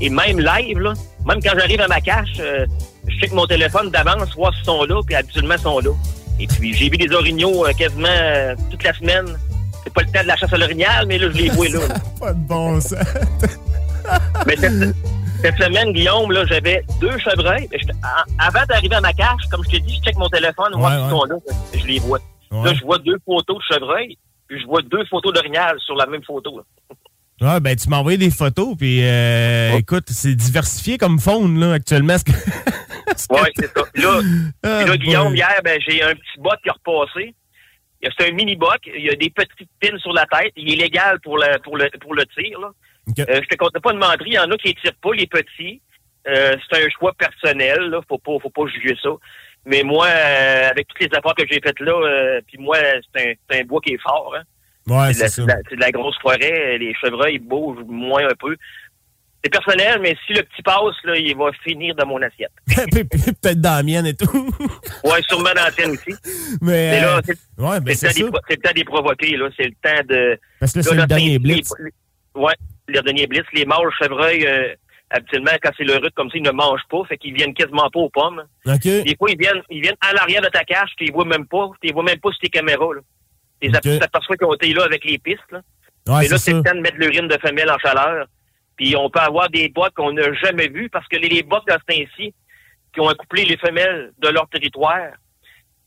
et 0.00 0.08
même 0.10 0.38
live. 0.40 0.78
Là. 0.78 0.92
Même 1.26 1.42
quand 1.42 1.52
j'arrive 1.58 1.80
à 1.80 1.88
ma 1.88 2.00
cache, 2.00 2.28
euh, 2.40 2.66
je 3.08 3.16
check 3.18 3.32
mon 3.32 3.46
téléphone 3.46 3.90
d'avance, 3.90 4.34
voir 4.34 4.54
s'ils 4.54 4.64
sont 4.64 4.84
là, 4.84 5.00
puis 5.06 5.14
habituellement 5.14 5.54
ils 5.56 5.62
sont 5.62 5.78
là. 5.80 5.90
Et 6.40 6.46
puis 6.46 6.72
j'ai 6.74 6.88
vu 6.88 6.96
des 6.96 7.12
orignaux 7.14 7.66
euh, 7.66 7.72
quasiment 7.72 8.08
euh, 8.08 8.54
toute 8.70 8.82
la 8.84 8.92
semaine. 8.94 9.26
C'est 9.84 9.92
pas 9.92 10.02
le 10.02 10.08
temps 10.08 10.22
de 10.22 10.28
la 10.28 10.36
chasse 10.36 10.52
à 10.52 10.56
l'orignal, 10.56 11.06
mais 11.06 11.18
là, 11.18 11.26
je 11.32 11.36
les 11.38 11.48
vois 11.50 11.68
là. 11.68 11.80
là. 11.88 11.94
Pas 12.20 12.32
de 12.32 12.38
bon 12.46 12.80
sens. 12.80 12.94
Mais 14.46 14.56
cette, 14.56 14.94
cette 15.42 15.56
semaine, 15.56 15.92
Guillaume, 15.92 16.30
là, 16.32 16.44
j'avais 16.46 16.82
deux 17.00 17.16
chevreuils. 17.18 17.68
Avant 18.38 18.64
d'arriver 18.68 18.96
à 18.96 19.00
ma 19.00 19.12
cache, 19.12 19.42
comme 19.50 19.62
je 19.64 19.70
t'ai 19.70 19.80
dit, 19.80 19.96
je 19.96 20.02
check 20.02 20.16
mon 20.16 20.28
téléphone, 20.28 20.72
voir 20.74 21.04
Ouais, 21.04 21.10
sont 21.10 21.24
là. 21.24 21.36
Je 21.74 21.86
les 21.86 21.98
vois. 21.98 22.18
Ouais. 22.50 22.64
Là, 22.70 22.74
je 22.74 22.82
vois 22.84 22.98
deux 22.98 23.18
photos 23.24 23.56
de 23.58 23.74
chevreuil, 23.74 24.18
puis 24.48 24.60
je 24.60 24.66
vois 24.66 24.82
deux 24.82 25.04
photos 25.06 25.32
d'orignal 25.32 25.76
sur 25.80 25.94
la 25.96 26.06
même 26.06 26.22
photo. 26.24 26.58
là. 26.58 26.64
Ah, 27.44 27.58
ben, 27.60 27.74
tu 27.74 27.88
m'as 27.88 27.96
envoyé 27.98 28.18
des 28.18 28.30
photos, 28.30 28.76
puis 28.78 29.00
euh, 29.02 29.72
écoute, 29.76 30.04
c'est 30.08 30.34
diversifié 30.34 30.96
comme 30.98 31.18
faune, 31.18 31.58
là, 31.58 31.72
actuellement. 31.74 32.16
Ouais, 33.30 33.50
c'est 33.56 33.66
ça. 33.76 33.82
Là, 33.94 34.20
Ah, 34.62 34.84
là, 34.86 34.96
Guillaume, 34.96 35.28
boy. 35.28 35.36
hier, 35.36 35.60
ben, 35.64 35.78
j'ai 35.86 36.02
un 36.02 36.14
petit 36.14 36.38
bot 36.38 36.50
qui 36.62 36.70
a 36.70 36.72
repassé. 36.72 37.34
C'est 38.02 38.28
un 38.28 38.32
mini 38.32 38.56
boc. 38.56 38.78
Il 38.86 39.04
y 39.04 39.10
a 39.10 39.14
des 39.14 39.28
petites 39.28 39.68
pins 39.80 39.96
sur 39.98 40.12
la 40.14 40.24
tête. 40.26 40.52
Il 40.56 40.72
est 40.72 40.76
légal 40.76 41.20
pour 41.20 41.36
le, 41.36 41.58
pour 41.62 41.76
le, 41.76 41.90
pour 42.00 42.14
le 42.14 42.24
tir. 42.26 42.58
Là. 42.58 42.70
Euh, 43.08 43.40
je 43.42 43.48
te 43.48 43.56
compte 43.56 43.78
pas 43.82 43.92
de 43.92 43.98
mentir. 43.98 44.26
Il 44.26 44.32
y 44.34 44.38
en 44.38 44.50
a 44.50 44.56
qui 44.56 44.68
ne 44.68 44.80
tirent 44.80 44.94
pas, 45.02 45.12
les 45.14 45.26
petits. 45.26 45.80
Euh, 46.28 46.56
c'est 46.70 46.84
un 46.84 46.88
choix 46.98 47.12
personnel. 47.14 47.80
Là. 47.90 48.00
Faut 48.08 48.18
pas, 48.18 48.32
faut 48.40 48.50
pas 48.50 48.62
juger 48.72 48.96
ça. 49.02 49.10
Mais 49.66 49.82
moi, 49.82 50.06
euh, 50.08 50.70
avec 50.70 50.88
toutes 50.88 51.00
les 51.00 51.16
affaires 51.18 51.34
que 51.36 51.44
j'ai 51.50 51.60
faites 51.60 51.78
là, 51.80 52.40
puis 52.46 52.58
moi, 52.58 52.76
c'est 53.14 53.30
un, 53.30 53.32
c'est 53.50 53.60
un 53.60 53.64
bois 53.64 53.80
qui 53.80 53.94
est 53.94 54.02
fort. 54.02 54.34
Hein. 54.36 54.42
Ouais, 54.86 55.12
c'est 55.12 55.18
de, 55.18 55.22
la- 55.22 55.28
c'est 55.28 55.34
c'est 55.34 55.42
de 55.42 55.46
la- 55.48 55.56
c'est 55.70 55.76
de 55.76 55.80
la 55.80 55.90
grosse 55.92 56.18
forêt. 56.20 56.78
Les 56.78 56.94
chevreuils 56.94 57.38
bougent 57.38 57.84
moins 57.86 58.24
un 58.24 58.34
peu. 58.38 58.56
C'est 59.44 59.50
personnel, 59.50 59.98
mais 60.00 60.16
si 60.24 60.34
le 60.34 60.42
petit 60.44 60.62
passe, 60.62 60.94
là, 61.02 61.16
il 61.16 61.36
va 61.36 61.50
finir 61.64 61.96
dans 61.96 62.06
mon 62.06 62.22
assiette. 62.22 62.52
Peut-être 62.76 63.60
dans 63.60 63.76
la 63.76 63.82
mienne 63.82 64.06
et 64.06 64.14
tout. 64.14 64.26
Ouais, 65.04 65.20
sûrement 65.28 65.50
dans 65.54 65.64
la 65.64 65.72
tienne 65.72 65.90
aussi. 65.90 66.14
Mais, 66.60 66.92
Mais 66.92 67.00
là, 67.00 67.20
c'est 67.24 67.36
ouais, 67.58 67.80
ben, 67.80 67.94
c'est 67.96 68.06
le, 68.18 68.24
temps 68.24 68.30
d'y- 68.30 68.38
c'est 68.48 68.56
le 68.56 68.62
temps 68.62 68.72
d'y 68.74 68.84
provoquer, 68.84 69.36
là. 69.36 69.48
C'est 69.56 69.64
le 69.64 69.72
temps 69.82 70.02
de. 70.08 70.38
Parce 70.60 70.72
que 70.72 70.78
là, 70.78 70.82
c'est 70.84 70.94
le 70.94 71.06
dernier 71.06 71.38
blitz. 71.40 71.72
ouais, 72.36 72.54
le 72.92 73.02
dernier 73.02 73.26
blitz. 73.26 73.44
Les 73.52 73.64
mâles 73.64 73.90
chevreuils, 73.98 74.46
euh, 74.46 74.74
habituellement, 75.10 75.52
quand 75.62 75.70
c'est 75.76 75.84
le 75.84 75.94
rude 75.94 76.12
comme 76.14 76.30
ça, 76.30 76.38
ils 76.38 76.42
ne 76.42 76.50
mangent 76.50 76.86
pas, 76.90 77.04
fait 77.08 77.18
qu'ils 77.18 77.34
viennent 77.34 77.54
quasiment 77.54 77.90
pas 77.90 78.00
aux 78.00 78.10
pommes. 78.10 78.44
Des 79.04 79.16
fois, 79.16 79.30
ils 79.30 79.38
viennent, 79.38 79.62
ils 79.70 79.80
viennent 79.80 79.96
à 80.00 80.12
l'arrière 80.12 80.42
de 80.42 80.48
ta 80.48 80.64
cache, 80.64 80.90
tu 80.96 81.04
les 81.04 81.12
vois 81.12 81.24
même 81.24 81.46
pas, 81.46 81.70
tu 81.80 81.88
les 81.88 81.92
vois 81.92 82.04
même 82.04 82.18
pas 82.18 82.30
sur 82.30 82.40
tes 82.40 82.48
caméras, 82.48 82.94
là. 82.94 83.00
Tu 83.60 83.68
les 83.68 83.80
tu 83.80 83.98
t'aperçois 83.98 84.36
qu'ils 84.36 84.46
ont 84.46 84.54
été 84.54 84.72
là 84.72 84.84
avec 84.84 85.04
les 85.04 85.18
pistes, 85.18 85.40
là. 85.50 85.60
Ouais, 86.08 86.22
Mais 86.22 86.28
là, 86.28 86.38
c'est 86.38 86.52
le 86.52 86.62
temps 86.62 86.74
de 86.74 86.80
mettre 86.80 86.96
l'urine 86.96 87.28
de 87.28 87.38
femelle 87.38 87.70
en 87.70 87.78
chaleur. 87.78 88.26
Puis 88.76 88.96
on 88.96 89.08
peut 89.08 89.20
avoir 89.20 89.48
des 89.50 89.68
bottes 89.68 89.94
qu'on 89.94 90.12
n'a 90.12 90.32
jamais 90.34 90.68
vues 90.68 90.88
parce 90.90 91.06
que 91.06 91.16
les, 91.16 91.28
les 91.28 91.42
bottes 91.42 91.66
de 91.66 91.72
temps-ci 91.72 92.34
qui 92.92 93.00
ont 93.00 93.08
accouplé 93.08 93.44
les 93.44 93.56
femelles 93.56 94.12
de 94.18 94.28
leur 94.28 94.48
territoire 94.48 95.12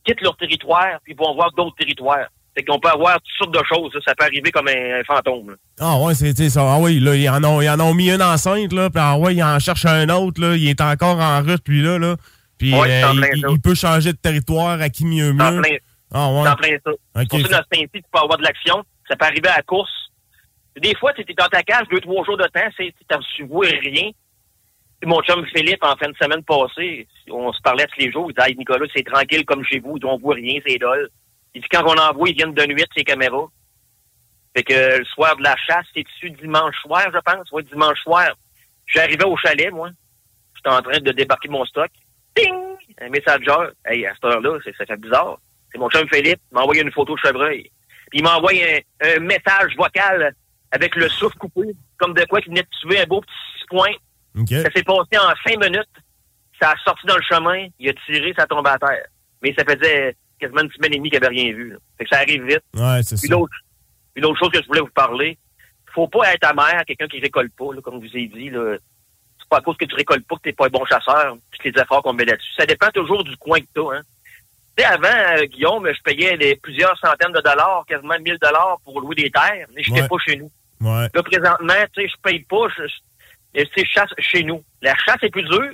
quittent 0.04 0.22
leur 0.22 0.36
territoire 0.36 1.00
puis 1.04 1.14
vont 1.14 1.34
voir 1.34 1.52
d'autres 1.52 1.76
territoires. 1.76 2.28
Fait 2.56 2.64
qu'on 2.64 2.80
peut 2.80 2.88
avoir 2.88 3.14
toutes 3.16 3.36
sortes 3.38 3.54
de 3.54 3.62
choses. 3.68 3.92
là. 3.94 4.00
Ça 4.06 4.14
peut 4.14 4.24
arriver 4.24 4.50
comme 4.50 4.66
un, 4.68 5.00
un 5.00 5.04
fantôme. 5.04 5.50
là. 5.50 5.56
Ah 5.78 5.98
ouais, 6.00 6.14
c'est 6.14 6.34
c'est 6.36 6.48
ça. 6.48 6.62
Ah 6.64 6.78
oui, 6.80 6.98
là, 7.00 7.14
ils 7.14 7.28
en 7.28 7.44
ont, 7.44 7.60
ils 7.60 7.68
en 7.68 7.78
ont 7.80 7.92
mis 7.92 8.10
une 8.10 8.22
enceinte, 8.22 8.72
là, 8.72 8.88
puis 8.88 8.98
ah 9.02 9.18
ouais, 9.18 9.34
ils 9.34 9.42
en 9.42 9.58
cherchent 9.58 9.84
un 9.84 10.08
autre, 10.08 10.40
là. 10.40 10.56
Il 10.56 10.66
est 10.68 10.80
encore 10.80 11.18
en 11.20 11.42
route, 11.42 11.68
lui, 11.68 11.82
là, 11.82 11.98
là. 11.98 12.16
Puis 12.58 12.72
Ouais, 12.74 12.88
c'est 12.88 13.04
euh, 13.04 13.50
il, 13.50 13.60
peut 13.60 13.74
changer 13.74 14.12
de 14.12 14.16
territoire 14.16 14.80
à 14.80 14.88
qui 14.88 15.04
mieux 15.04 15.34
C'est 15.36 15.42
en 15.44 15.52
mieux. 15.52 15.60
plein, 15.60 15.76
Ah 16.14 16.32
ouais. 16.32 16.42
c'est 16.44 16.48
en 16.50 16.56
plein 16.56 16.76
ça. 16.82 16.90
Ok, 17.22 17.28
Pour 17.28 17.40
ça, 17.40 17.48
dans 17.48 17.64
ce 17.70 17.80
tu 17.82 17.88
peux 18.10 18.18
avoir 18.18 18.38
de 18.38 18.42
l'action. 18.44 18.82
Ça 19.08 19.16
peut 19.16 19.26
arriver 19.26 19.48
à 19.48 19.56
la 19.58 19.62
course. 19.62 19.90
Des 20.80 20.94
fois, 20.96 21.12
tu 21.12 21.20
es 21.20 21.34
dans 21.34 21.46
ta 21.48 21.62
cage 21.62 21.86
deux, 21.90 22.00
trois 22.00 22.24
jours 22.24 22.38
de 22.38 22.44
temps, 22.44 22.68
c'est- 22.76 22.94
tu 23.36 23.42
ne 23.42 23.48
vois 23.48 23.66
rien. 23.66 24.10
Puis 25.00 25.10
mon 25.10 25.20
chum 25.22 25.44
Philippe, 25.54 25.82
en 25.84 25.94
fin 25.96 26.08
de 26.08 26.16
semaine 26.20 26.42
passée, 26.42 27.06
on 27.30 27.52
se 27.52 27.60
parlait 27.60 27.86
tous 27.86 28.00
les 28.00 28.10
jours. 28.10 28.30
Il 28.30 28.34
disait, 28.34 28.48
Hey, 28.50 28.56
Nicolas, 28.56 28.86
c'est 28.96 29.04
tranquille 29.04 29.44
comme 29.44 29.62
chez 29.62 29.78
vous. 29.78 29.98
On 30.04 30.16
voit 30.18 30.34
rien, 30.36 30.58
c'est 30.66 30.78
dole. 30.78 31.10
Il 31.56 31.62
dit, 31.62 31.68
quand 31.70 31.84
on 31.86 31.96
en 31.98 32.12
voit, 32.12 32.28
ils 32.28 32.34
viennent 32.36 32.52
de 32.52 32.66
nuit, 32.66 32.84
ces 32.94 33.02
caméras. 33.02 33.46
Fait 34.54 34.62
que 34.62 34.98
le 34.98 35.04
soir 35.06 35.34
de 35.36 35.42
la 35.42 35.56
chasse, 35.56 35.86
c'est-tu 35.94 36.30
dimanche 36.32 36.76
soir, 36.82 37.02
je 37.12 37.18
pense? 37.18 37.48
Oui, 37.50 37.64
dimanche 37.64 37.98
soir. 38.02 38.28
J'arrivais 38.86 39.24
au 39.24 39.38
chalet, 39.38 39.70
moi. 39.72 39.88
J'étais 40.54 40.68
en 40.68 40.82
train 40.82 40.98
de 40.98 41.12
débarquer 41.12 41.48
mon 41.48 41.64
stock. 41.64 41.90
Ding! 42.36 42.54
Un 43.00 43.08
messager. 43.08 43.70
Hey, 43.86 44.04
à 44.06 44.12
cette 44.14 44.24
heure-là, 44.26 44.58
c'est- 44.62 44.76
ça 44.76 44.84
fait 44.84 45.00
bizarre. 45.00 45.38
C'est 45.72 45.78
mon 45.78 45.88
chum 45.88 46.06
Philippe. 46.12 46.40
Il 46.50 46.54
m'a 46.56 46.60
envoyé 46.62 46.82
une 46.82 46.92
photo 46.92 47.14
de 47.14 47.20
chevreuil. 47.20 47.70
Puis 48.10 48.18
il 48.20 48.22
m'a 48.22 48.36
envoyé 48.36 48.84
un, 49.00 49.16
un 49.16 49.18
message 49.20 49.74
vocal 49.78 50.34
avec 50.72 50.94
le 50.94 51.08
souffle 51.08 51.38
coupé, 51.38 51.68
comme 51.98 52.12
de 52.12 52.24
quoi 52.26 52.42
qu'il 52.42 52.50
venait 52.50 52.62
de 52.64 52.68
tuer 52.82 53.00
un 53.00 53.06
beau 53.06 53.22
petit 53.22 53.32
six 53.58 53.66
points. 53.66 53.94
Ça 54.62 54.70
s'est 54.74 54.82
passé 54.82 55.18
en 55.18 55.32
cinq 55.46 55.58
minutes. 55.58 55.88
Ça 56.60 56.72
a 56.72 56.76
sorti 56.84 57.06
dans 57.06 57.16
le 57.16 57.22
chemin. 57.22 57.66
Il 57.78 57.88
a 57.88 57.94
tiré, 58.04 58.34
ça 58.36 58.42
a 58.42 58.46
tombé 58.46 58.68
à 58.68 58.78
terre. 58.78 59.06
Mais 59.42 59.54
ça 59.58 59.64
faisait 59.64 60.14
quasiment 60.38 60.62
une 60.62 60.70
semaine 60.70 60.92
et 60.94 60.96
demie 60.96 61.10
qu'il 61.10 61.18
avait 61.24 61.34
rien 61.34 61.52
vu. 61.52 61.70
là. 61.70 61.76
Fait 61.98 62.04
que 62.04 62.10
ça 62.10 62.20
arrive 62.20 62.44
vite. 62.44 62.62
Ouais, 62.74 63.00
c'est 63.02 63.18
Puis 63.20 63.28
l'autre, 63.28 63.52
Une 64.14 64.24
autre 64.24 64.38
chose 64.38 64.50
que 64.50 64.60
je 64.62 64.66
voulais 64.66 64.80
vous 64.80 64.88
parler, 64.94 65.38
faut 65.94 66.08
pas 66.08 66.32
être 66.34 66.44
amer 66.44 66.74
à 66.78 66.84
quelqu'un 66.84 67.08
qui 67.08 67.20
récolte 67.20 67.52
pas, 67.56 67.72
là, 67.74 67.80
comme 67.82 68.02
je 68.02 68.08
vous 68.08 68.16
ai 68.16 68.26
dit. 68.26 68.50
Là. 68.50 68.76
C'est 69.38 69.48
pas 69.48 69.58
à 69.58 69.60
cause 69.60 69.76
que 69.76 69.84
tu 69.84 69.94
récoltes 69.94 70.26
pas 70.26 70.36
que 70.36 70.42
t'es 70.42 70.52
pas 70.52 70.66
un 70.66 70.70
bon 70.70 70.84
chasseur, 70.84 71.36
tous 71.52 71.64
les 71.64 71.70
efforts 71.80 72.02
qu'on 72.02 72.12
met 72.12 72.24
là-dessus. 72.24 72.52
Ça 72.56 72.66
dépend 72.66 72.88
toujours 72.90 73.24
du 73.24 73.36
coin 73.36 73.60
que 73.60 73.66
t'as. 73.74 73.96
Hein. 73.96 74.02
Tu 74.76 74.84
sais, 74.84 74.90
avant, 74.90 75.38
euh, 75.38 75.44
Guillaume, 75.46 75.88
je 75.90 76.02
payais 76.02 76.36
des, 76.36 76.56
plusieurs 76.56 76.98
centaines 76.98 77.32
de 77.32 77.40
dollars, 77.40 77.84
quasiment 77.88 78.18
1000 78.18 78.36
dollars 78.42 78.76
pour 78.84 79.00
louer 79.00 79.14
des 79.14 79.30
terres, 79.30 79.66
mais 79.74 79.82
je 79.82 79.90
Ouais. 79.92 80.06
pas 80.08 80.16
chez 80.18 80.36
nous. 80.36 80.50
Ouais. 80.82 81.08
Là, 81.14 81.22
présentement, 81.22 81.74
tu 81.94 82.02
sais, 82.02 82.08
je 82.08 82.14
paye 82.22 82.40
pas, 82.40 82.66
je, 82.76 82.82
je 83.54 83.84
chasse 83.84 84.10
chez 84.18 84.42
nous. 84.42 84.62
La 84.82 84.94
chasse 84.96 85.22
est 85.22 85.30
plus 85.30 85.44
dure, 85.44 85.72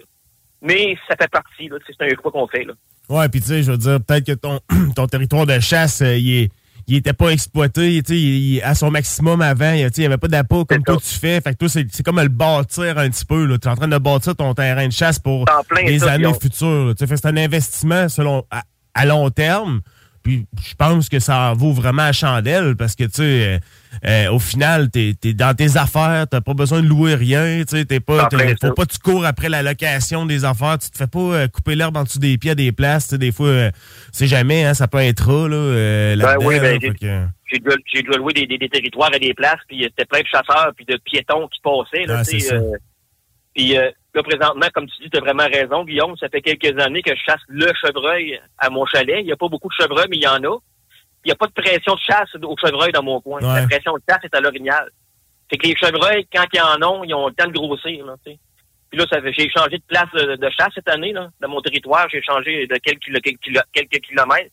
mais 0.63 0.97
ça 1.09 1.17
fait 1.21 1.31
partie, 1.31 1.69
C'est 1.87 2.05
un 2.05 2.09
choix 2.21 2.31
qu'on 2.33 2.47
fait, 2.47 2.65
là. 2.65 2.73
Ouais, 3.09 3.29
puis 3.29 3.41
tu 3.41 3.49
sais, 3.49 3.63
je 3.63 3.73
veux 3.73 3.79
dire, 3.79 3.99
peut-être 4.01 4.25
que 4.27 4.33
ton, 4.33 4.61
ton 4.97 5.07
territoire 5.07 5.45
de 5.47 5.59
chasse, 5.61 6.01
euh, 6.03 6.17
il 6.17 6.35
est. 6.45 6.51
Il 6.89 6.97
était 6.97 7.13
pas 7.13 7.29
exploité, 7.29 8.03
tu 8.03 8.13
sais, 8.13 8.21
il- 8.21 8.55
il- 8.57 8.63
à 8.63 8.75
son 8.75 8.91
maximum 8.91 9.41
avant, 9.41 9.71
il 9.73 9.85
tu 9.85 9.87
sais, 9.87 9.93
il 9.99 10.03
y 10.03 10.07
avait 10.07 10.17
pas 10.17 10.27
d'appât 10.27 10.65
comme 10.65 10.83
toi 10.83 10.97
tu 10.97 11.17
fais. 11.17 11.41
Fait 11.41 11.53
que 11.53 11.59
toi, 11.59 11.69
c'est 11.69 11.87
c'est 11.93 12.03
comme 12.03 12.21
le 12.21 12.27
bâtir 12.29 12.99
un 12.99 13.09
petit 13.09 13.25
peu. 13.25 13.47
Tu 13.47 13.69
es 13.69 13.71
en 13.71 13.77
train 13.77 13.87
de 13.87 13.99
bâtir 13.99 14.35
ton 14.35 14.53
terrain 14.53 14.89
de 14.89 14.93
chasse 14.93 15.21
pour 15.21 15.45
les 15.87 16.03
années 16.09 16.25
futures. 16.41 16.93
fait 16.99 17.07
que 17.07 17.15
c'est 17.17 17.27
un 17.27 17.37
investissement 17.37 18.09
selon 18.09 18.45
à, 18.51 18.63
à 18.95 19.07
long 19.07 19.31
terme. 19.31 19.81
Puis 20.23 20.47
je 20.65 20.75
pense 20.75 21.09
que 21.09 21.19
ça 21.19 21.51
en 21.51 21.55
vaut 21.55 21.73
vraiment 21.73 22.05
la 22.05 22.13
chandelle 22.13 22.77
parce 22.77 22.95
que 22.95 23.05
tu 23.05 23.11
sais, 23.15 23.23
euh, 23.23 23.59
euh, 24.07 24.31
au 24.33 24.39
final, 24.39 24.89
t'es 24.91 25.15
es 25.25 25.35
dans 25.35 25.55
tes 25.55 25.77
affaires, 25.77 26.27
t'as 26.29 26.41
pas 26.41 26.55
besoin 26.55 26.81
de 26.83 26.87
louer 26.87 27.15
rien, 27.15 27.63
tu 27.69 27.77
sais, 27.77 27.85
t'es 27.85 27.99
pas, 28.01 28.19
faut 28.61 28.75
pas 28.75 28.87
que 28.87 28.93
tu 28.93 28.99
cours 29.01 29.27
après 29.27 29.49
la 29.49 29.63
location 29.63 30.25
des 30.25 30.45
affaires, 30.45 30.79
tu 30.79 30.91
te 30.91 30.97
fais 30.97 31.07
pas 31.07 31.19
euh, 31.19 31.49
couper 31.49 31.75
l'herbe 31.75 31.97
en 31.97 32.05
dessous 32.05 32.19
des 32.21 32.39
pieds 32.39 32.53
à 32.53 32.55
des 32.55 32.73
places, 32.73 33.05
tu 33.09 33.11
sais, 33.11 33.19
des 33.19 33.33
fois, 33.33 33.49
euh, 33.49 33.71
c'est 34.13 34.27
jamais, 34.29 34.65
hein, 34.65 34.75
ça 34.75 34.87
peut 34.89 34.99
être 34.99 35.29
là, 35.31 35.49
là, 35.49 35.57
euh, 35.57 36.17
Ben 36.17 36.37
oui, 36.41 36.61
ben, 36.61 36.73
là, 36.75 36.79
j'ai- 36.81 36.89
que- 36.95 37.27
j'ai 37.93 38.03
déjà 38.03 38.17
loué 38.19 38.33
des, 38.33 38.47
des, 38.47 38.57
des 38.59 38.69
territoires 38.69 39.13
et 39.15 39.19
des 39.19 39.35
places, 39.35 39.61
puis 39.69 39.83
c'était 39.83 40.05
plein 40.07 40.21
de 40.21 40.27
chasseurs 40.27 40.73
puis 40.77 40.87
de 40.87 40.97
piétons 41.05 41.49
qui 41.49 41.61
passaient. 41.63 42.07
Là, 42.07 42.19
Ah, 42.21 42.25
tu 42.25 42.41
sais, 42.41 42.55
euh, 42.55 42.61
puis 43.55 43.77
euh, 43.77 43.91
là, 44.15 44.23
présentement, 44.23 44.67
comme 44.73 44.87
tu 44.89 45.03
dis, 45.03 45.11
tu 45.11 45.19
as 45.19 45.21
vraiment 45.21 45.47
raison, 45.47 45.85
Guillaume. 45.85 46.17
Ça 46.17 46.29
fait 46.29 46.43
quelques 46.43 46.79
années 46.81 47.03
que 47.03 47.15
je 47.15 47.21
chasse 47.25 47.41
le 47.49 47.71
chevreuil 47.75 48.41
à 48.59 48.71
mon 48.71 48.87
chalet. 48.87 49.21
Il 49.21 49.27
n'y 49.27 49.33
a 49.33 49.37
pas 49.37 49.49
beaucoup 49.49 49.69
de 49.69 49.75
chevreuils, 49.75 50.09
mais 50.11 50.17
il 50.17 50.23
y 50.23 50.29
en 50.29 50.43
a. 50.45 50.59
Il 51.25 51.29
n'y 51.29 51.33
a 51.33 51.37
pas 51.37 51.47
de 51.47 51.53
pression 51.53 51.95
de 51.95 52.01
chasse 52.01 52.35
au 52.43 52.57
chevreuil 52.57 52.93
dans 52.93 53.03
mon 53.03 53.21
coin. 53.21 53.41
Ouais. 53.41 53.61
La 53.61 53.67
pression 53.67 53.95
de 53.95 54.03
chasse 54.09 54.25
est 54.25 54.35
à 54.35 54.41
l'orignal. 54.41 54.91
Fait 55.49 55.57
que 55.57 55.67
les 55.67 55.77
chevreuils, 55.77 56.27
quand 56.35 56.45
ils 56.53 56.61
en 56.61 56.83
ont, 56.83 57.05
ils 57.05 57.15
ont 57.15 57.29
le 57.29 57.35
temps 57.35 57.47
de 57.47 57.53
grossir. 57.53 58.05
Là. 58.07 58.15
Puis 58.25 58.39
là, 58.93 59.07
j'ai 59.37 59.51
changé 59.51 59.79
de 59.79 59.85
place 59.87 60.11
de, 60.15 60.37
de 60.37 60.51
chasse 60.51 60.71
cette 60.75 60.89
année. 60.89 61.13
Là, 61.13 61.31
dans 61.41 61.49
mon 61.49 61.61
territoire, 61.61 62.09
j'ai 62.11 62.23
changé 62.23 62.67
de 62.67 62.77
quelques, 62.77 63.23
quelques, 63.23 63.63
quelques 63.73 64.01
kilomètres. 64.01 64.51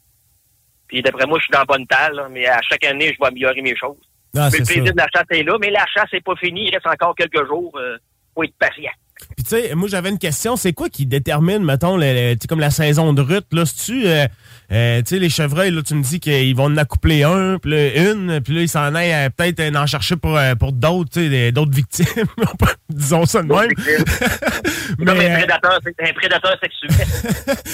Puis 0.88 1.02
d'après 1.02 1.26
moi, 1.26 1.38
je 1.40 1.44
suis 1.44 1.52
dans 1.52 1.60
la 1.60 1.66
bonne 1.66 1.88
talle, 1.88 2.16
là, 2.16 2.28
mais 2.30 2.48
à 2.48 2.62
chaque 2.62 2.84
année, 2.84 3.14
je 3.14 3.20
vais 3.20 3.28
améliorer 3.28 3.62
mes 3.62 3.76
choses. 3.76 3.98
Ah, 4.36 4.50
mais 4.52 4.60
le 4.60 4.66
plaisir 4.66 4.86
ça. 4.86 4.92
de 4.92 4.98
la 4.98 5.08
chasse 5.14 5.26
est 5.32 5.44
là, 5.44 5.58
mais 5.60 5.70
la 5.70 5.86
chasse 5.88 6.12
n'est 6.14 6.22
pas 6.22 6.36
finie. 6.36 6.68
Il 6.68 6.74
reste 6.74 6.88
encore 6.88 7.16
quelques 7.16 7.46
jours. 7.48 7.72
Euh, 7.78 7.98
faut 8.34 8.44
être 8.44 8.56
patient. 8.60 8.92
Puis 9.36 9.44
tu 9.44 9.50
sais, 9.50 9.76
moi 9.76 9.88
j'avais 9.90 10.10
une 10.10 10.18
question, 10.18 10.56
c'est 10.56 10.74
quoi 10.74 10.90
qui 10.90 11.06
détermine, 11.06 11.64
mettons, 11.64 11.98
le, 11.98 12.06
le- 12.14 12.34
tu 12.36 12.40
sais, 12.42 12.48
comme 12.48 12.60
la 12.60 12.72
saison 12.72 13.14
de 13.14 13.22
rut, 13.22 13.46
là, 13.52 13.66
si 13.66 13.76
tu 13.76 14.02
tu 14.02 14.76
sais, 14.76 15.20
les 15.20 15.30
chevreuils, 15.30 15.72
là, 15.72 15.82
tu 15.82 15.96
me 15.96 16.04
dis 16.04 16.20
qu'ils 16.20 16.56
vont 16.56 16.66
en 16.66 16.78
accoupler 16.78 17.24
un, 17.24 17.58
puis 17.58 17.72
là, 17.72 18.12
une, 18.12 18.40
puis 18.42 18.54
là, 18.56 18.62
ils 18.62 18.70
s'en 18.70 18.94
aillent 18.96 19.14
euh, 19.14 19.30
peut-être 19.36 19.60
euh, 19.62 19.74
en 19.76 19.86
chercher 19.88 20.16
pour, 20.16 20.38
euh, 20.38 20.54
pour 20.56 20.74
d'autres, 20.74 21.10
tu 21.10 21.22
sais, 21.22 21.30
des- 21.30 21.52
d'autres 21.52 21.74
victimes, 21.74 22.06
disons 22.90 23.26
ça 23.26 23.42
de 23.42 23.48
même. 23.48 23.70
C'est 23.78 24.96
comme 24.98 25.18
Mais, 25.18 25.30
un 25.30 25.34
euh, 25.34 25.38
prédateur, 25.38 25.80
un 26.02 26.14
prédateur 26.14 26.58
sexuel. 26.62 27.08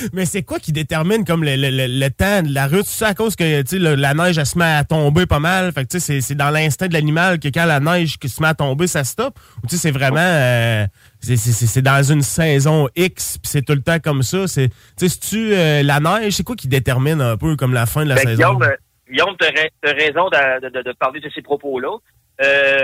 Mais 0.14 0.26
c'est 0.26 0.44
quoi 0.44 0.60
qui 0.60 0.72
détermine 0.72 1.26
comme 1.26 1.44
le, 1.44 1.56
le- 1.56 1.70
le- 1.70 1.88
le 2.00 2.10
temps 2.10 2.42
de 2.44 2.54
la 2.54 2.68
route? 2.68 2.86
C'est 2.86 3.06
à 3.06 3.14
cause 3.14 3.36
que 3.36 3.62
tu 3.62 3.68
sais, 3.68 3.80
le- 3.80 3.96
la 3.96 4.14
neige 4.14 4.38
elle 4.38 4.46
se 4.46 4.58
met 4.58 4.66
à 4.66 4.84
tomber 4.84 5.26
pas 5.26 5.40
mal. 5.40 5.72
Fait 5.74 5.84
que 5.84 5.90
tu 5.90 6.00
sais, 6.00 6.06
c'est- 6.06 6.22
c'est 6.22 6.36
dans 6.36 6.50
l'instinct 6.50 6.88
de 6.88 6.94
l'animal 6.94 7.40
que 7.40 7.48
quand 7.50 7.66
la 7.66 7.80
neige 7.80 8.18
qui 8.18 8.30
se 8.30 8.42
met 8.42 8.48
à 8.50 8.54
tomber, 8.54 8.88
ça 8.88 9.04
stoppe? 9.04 9.38
Ou 9.64 9.68
tu 9.68 9.76
sais, 9.76 9.82
c'est 9.82 9.92
vraiment 9.92 10.16
euh, 10.20 10.86
c'est- 11.36 11.82
dans 11.82 12.04
une 12.04 12.22
saison 12.22 12.88
X, 12.96 13.38
puis 13.38 13.50
c'est 13.50 13.62
tout 13.64 13.74
le 13.74 13.82
temps 13.82 14.00
comme 14.00 14.22
ça. 14.24 14.48
C'est 14.48 14.70
tu 14.98 15.54
euh, 15.54 15.84
la 15.84 16.00
neige, 16.00 16.34
c'est 16.34 16.44
quoi 16.44 16.56
qui 16.56 16.68
détermine 16.68 17.22
un 17.22 17.38
peu 17.38 17.56
comme 17.56 17.74
la 17.74 17.86
fin 17.86 18.04
de 18.04 18.10
la 18.10 18.16
Ben, 18.16 18.22
saison? 18.24 18.36
Guillaume, 18.56 18.64
euh, 18.64 18.76
Guillaume, 19.10 19.36
tu 19.40 19.46
as, 19.48 19.92
raison 19.94 20.30
de, 20.30 20.70
de- 20.70 20.82
de 20.82 20.92
parler 20.94 21.20
de 21.20 21.30
ces 21.34 21.42
propos-là. 21.42 21.98
Euh, 22.44 22.80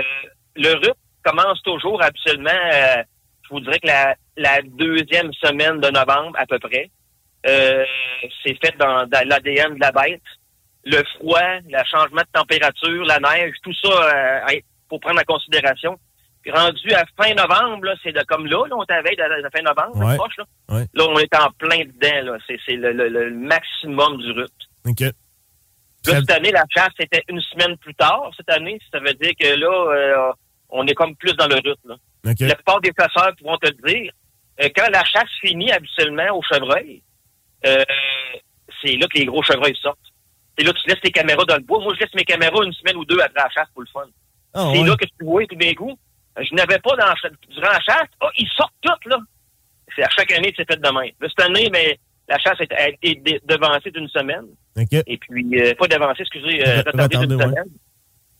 le 0.56 0.72
RUP 0.74 0.96
commence 1.24 1.60
toujours 1.62 2.02
absolument, 2.02 2.50
euh, 2.50 3.02
je 3.44 3.48
vous 3.54 3.60
dirais 3.60 3.78
que 3.80 3.86
la, 3.88 4.14
la 4.36 4.60
deuxième 4.62 5.32
semaine 5.34 5.80
de 5.80 5.88
novembre 5.90 6.36
à 6.38 6.46
peu 6.46 6.58
près. 6.58 6.90
C'est 7.44 8.56
fait 8.64 8.74
dans, 8.78 9.06
dans 9.06 9.28
l'ADN 9.28 9.74
de 9.74 9.80
la 9.80 9.90
bête. 9.92 10.22
Le 10.84 11.02
froid, 11.16 11.40
le 11.68 11.82
changement 11.90 12.22
de 12.22 12.32
température, 12.40 13.04
la 13.04 13.18
neige, 13.20 13.54
tout 13.62 13.72
ça, 13.82 14.44
faut 14.88 14.98
prendre 14.98 15.20
en 15.20 15.24
considération. 15.34 15.96
Puis 16.42 16.50
rendu 16.50 16.92
à 16.92 17.04
fin 17.16 17.32
novembre, 17.34 17.84
là, 17.84 17.94
c'est 18.02 18.12
de, 18.12 18.20
comme 18.26 18.46
là, 18.46 18.66
là, 18.66 18.76
on 18.76 18.82
est 18.84 18.90
à 18.90 18.96
la 18.96 19.02
veille 19.02 19.16
de 19.16 19.22
la, 19.22 19.36
de 19.38 19.42
la 19.42 19.50
fin 19.50 19.62
novembre, 19.62 19.96
Ouais. 20.04 20.16
proche, 20.16 20.36
là. 20.38 20.44
Ouais. 20.70 20.86
Là, 20.94 21.04
on 21.08 21.18
est 21.18 21.34
en 21.36 21.50
plein 21.52 21.78
dedans, 21.84 22.32
là. 22.32 22.38
C'est, 22.46 22.58
c'est 22.66 22.74
le, 22.76 22.92
le- 22.92 23.08
le 23.08 23.30
maximum 23.30 24.18
du 24.18 24.32
RUP. 24.32 24.50
OK. 24.88 25.00
Là, 25.00 25.12
cette 26.04 26.30
année, 26.32 26.50
la 26.50 26.64
chasse 26.68 26.92
était 26.98 27.22
une 27.28 27.40
semaine 27.40 27.76
plus 27.78 27.94
tard. 27.94 28.30
Cette 28.36 28.50
année, 28.50 28.78
ça 28.90 28.98
veut 28.98 29.14
dire 29.14 29.32
que 29.38 29.54
là, 29.54 29.92
euh, 30.28 30.32
on 30.68 30.84
est 30.88 30.94
comme 30.94 31.14
plus 31.14 31.32
dans 31.34 31.46
le 31.46 31.54
rythme. 31.54 31.90
là. 31.90 31.96
OK. 32.28 32.40
La 32.40 32.54
plupart 32.56 32.80
des 32.80 32.92
chasseurs 32.98 33.32
pourront 33.38 33.56
te 33.58 33.68
le 33.68 33.88
dire. 33.92 34.12
euh, 34.60 34.68
quand 34.74 34.88
la 34.90 35.04
chasse 35.04 35.30
finit 35.40 35.70
habituellement 35.70 36.36
au 36.36 36.42
chevreuil, 36.42 37.02
euh, 37.66 37.84
c'est 38.82 38.96
là 38.96 39.06
que 39.06 39.16
les 39.18 39.26
gros 39.26 39.42
chevreuils 39.44 39.76
sortent. 39.80 39.98
C'est 40.58 40.64
là 40.64 40.72
que 40.72 40.78
tu 40.80 40.88
laisses 40.88 41.00
tes 41.00 41.12
caméras 41.12 41.44
dans 41.44 41.54
le 41.56 41.62
bois. 41.62 41.78
Moi, 41.80 41.94
je 41.94 42.00
laisse 42.00 42.14
mes 42.14 42.24
caméras 42.24 42.64
une 42.64 42.72
semaine 42.72 42.96
ou 42.96 43.04
deux 43.04 43.20
après 43.20 43.42
la 43.44 43.50
chasse 43.50 43.68
pour 43.72 43.82
le 43.82 43.88
fun. 43.92 44.02
Ah, 44.54 44.70
c'est 44.74 44.80
ouais. 44.80 44.88
là 44.88 44.96
que 44.96 45.04
tu 45.06 45.24
vois 45.24 45.46
tout 45.46 45.54
d'un 45.54 45.72
coup. 45.74 45.96
Je 46.40 46.54
n'avais 46.54 46.78
pas 46.78 46.96
dans 46.96 47.12
durant 47.50 47.68
la 47.72 47.80
chasse. 47.80 48.08
Ah, 48.20 48.30
ils 48.38 48.48
sortent 48.56 48.72
tous, 48.82 49.08
là. 49.08 49.18
C'est 49.94 50.02
à 50.02 50.08
chaque 50.10 50.32
année 50.32 50.50
que 50.52 50.56
c'est 50.58 50.70
fait 50.72 50.80
de 50.80 50.88
même. 50.88 51.12
Là, 51.20 51.28
cette 51.28 51.40
année, 51.46 51.68
mais 51.70 51.98
la 52.28 52.38
chasse 52.38 52.58
a 52.60 52.64
été- 52.64 52.74
a 52.74 52.88
été 52.88 53.14
dé- 53.16 53.40
devancée 53.44 53.90
d'une 53.90 54.08
semaine. 54.08 54.46
OK. 54.78 54.92
Et 55.06 55.18
puis, 55.18 55.60
euh, 55.60 55.74
pas 55.74 55.86
devancée, 55.86 56.22
excusez, 56.22 56.66
euh, 56.66 56.80
Re- 56.80 56.86
retardée 56.92 57.16
d'une 57.18 57.34
ouais. 57.34 57.42
semaine. 57.44 57.64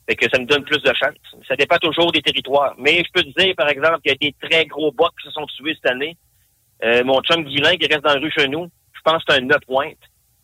Fait 0.09 0.16
que 0.16 0.27
ça 0.32 0.40
me 0.40 0.47
donne 0.47 0.64
plus 0.64 0.81
de 0.82 0.93
chance. 0.94 1.44
Ça 1.47 1.55
dépend 1.56 1.77
toujours 1.77 2.10
des 2.10 2.23
territoires. 2.23 2.74
Mais 2.78 3.05
je 3.05 3.10
peux 3.12 3.23
te 3.23 3.39
dire, 3.40 3.55
par 3.56 3.69
exemple, 3.69 4.01
qu'il 4.01 4.12
y 4.12 4.14
a 4.14 4.31
des 4.31 4.48
très 4.48 4.64
gros 4.66 4.90
bocs 4.93 5.12
qui 5.20 5.27
se 5.28 5.32
sont 5.32 5.47
tués 5.47 5.74
cette 5.74 5.93
année. 5.93 6.16
Euh, 6.82 7.05
mon 7.05 7.20
chum 7.20 7.44
Guilain, 7.44 7.77
qui 7.77 7.86
reste 7.86 8.01
dans 8.02 8.14
la 8.14 8.20
rue 8.20 8.32
chez 8.36 8.48
nous, 8.48 8.66
je 8.94 9.01
pense 9.05 9.23
que 9.24 9.32
c'est 9.35 9.39
un 9.40 9.44
9 9.44 9.60
pointes. 9.66 9.97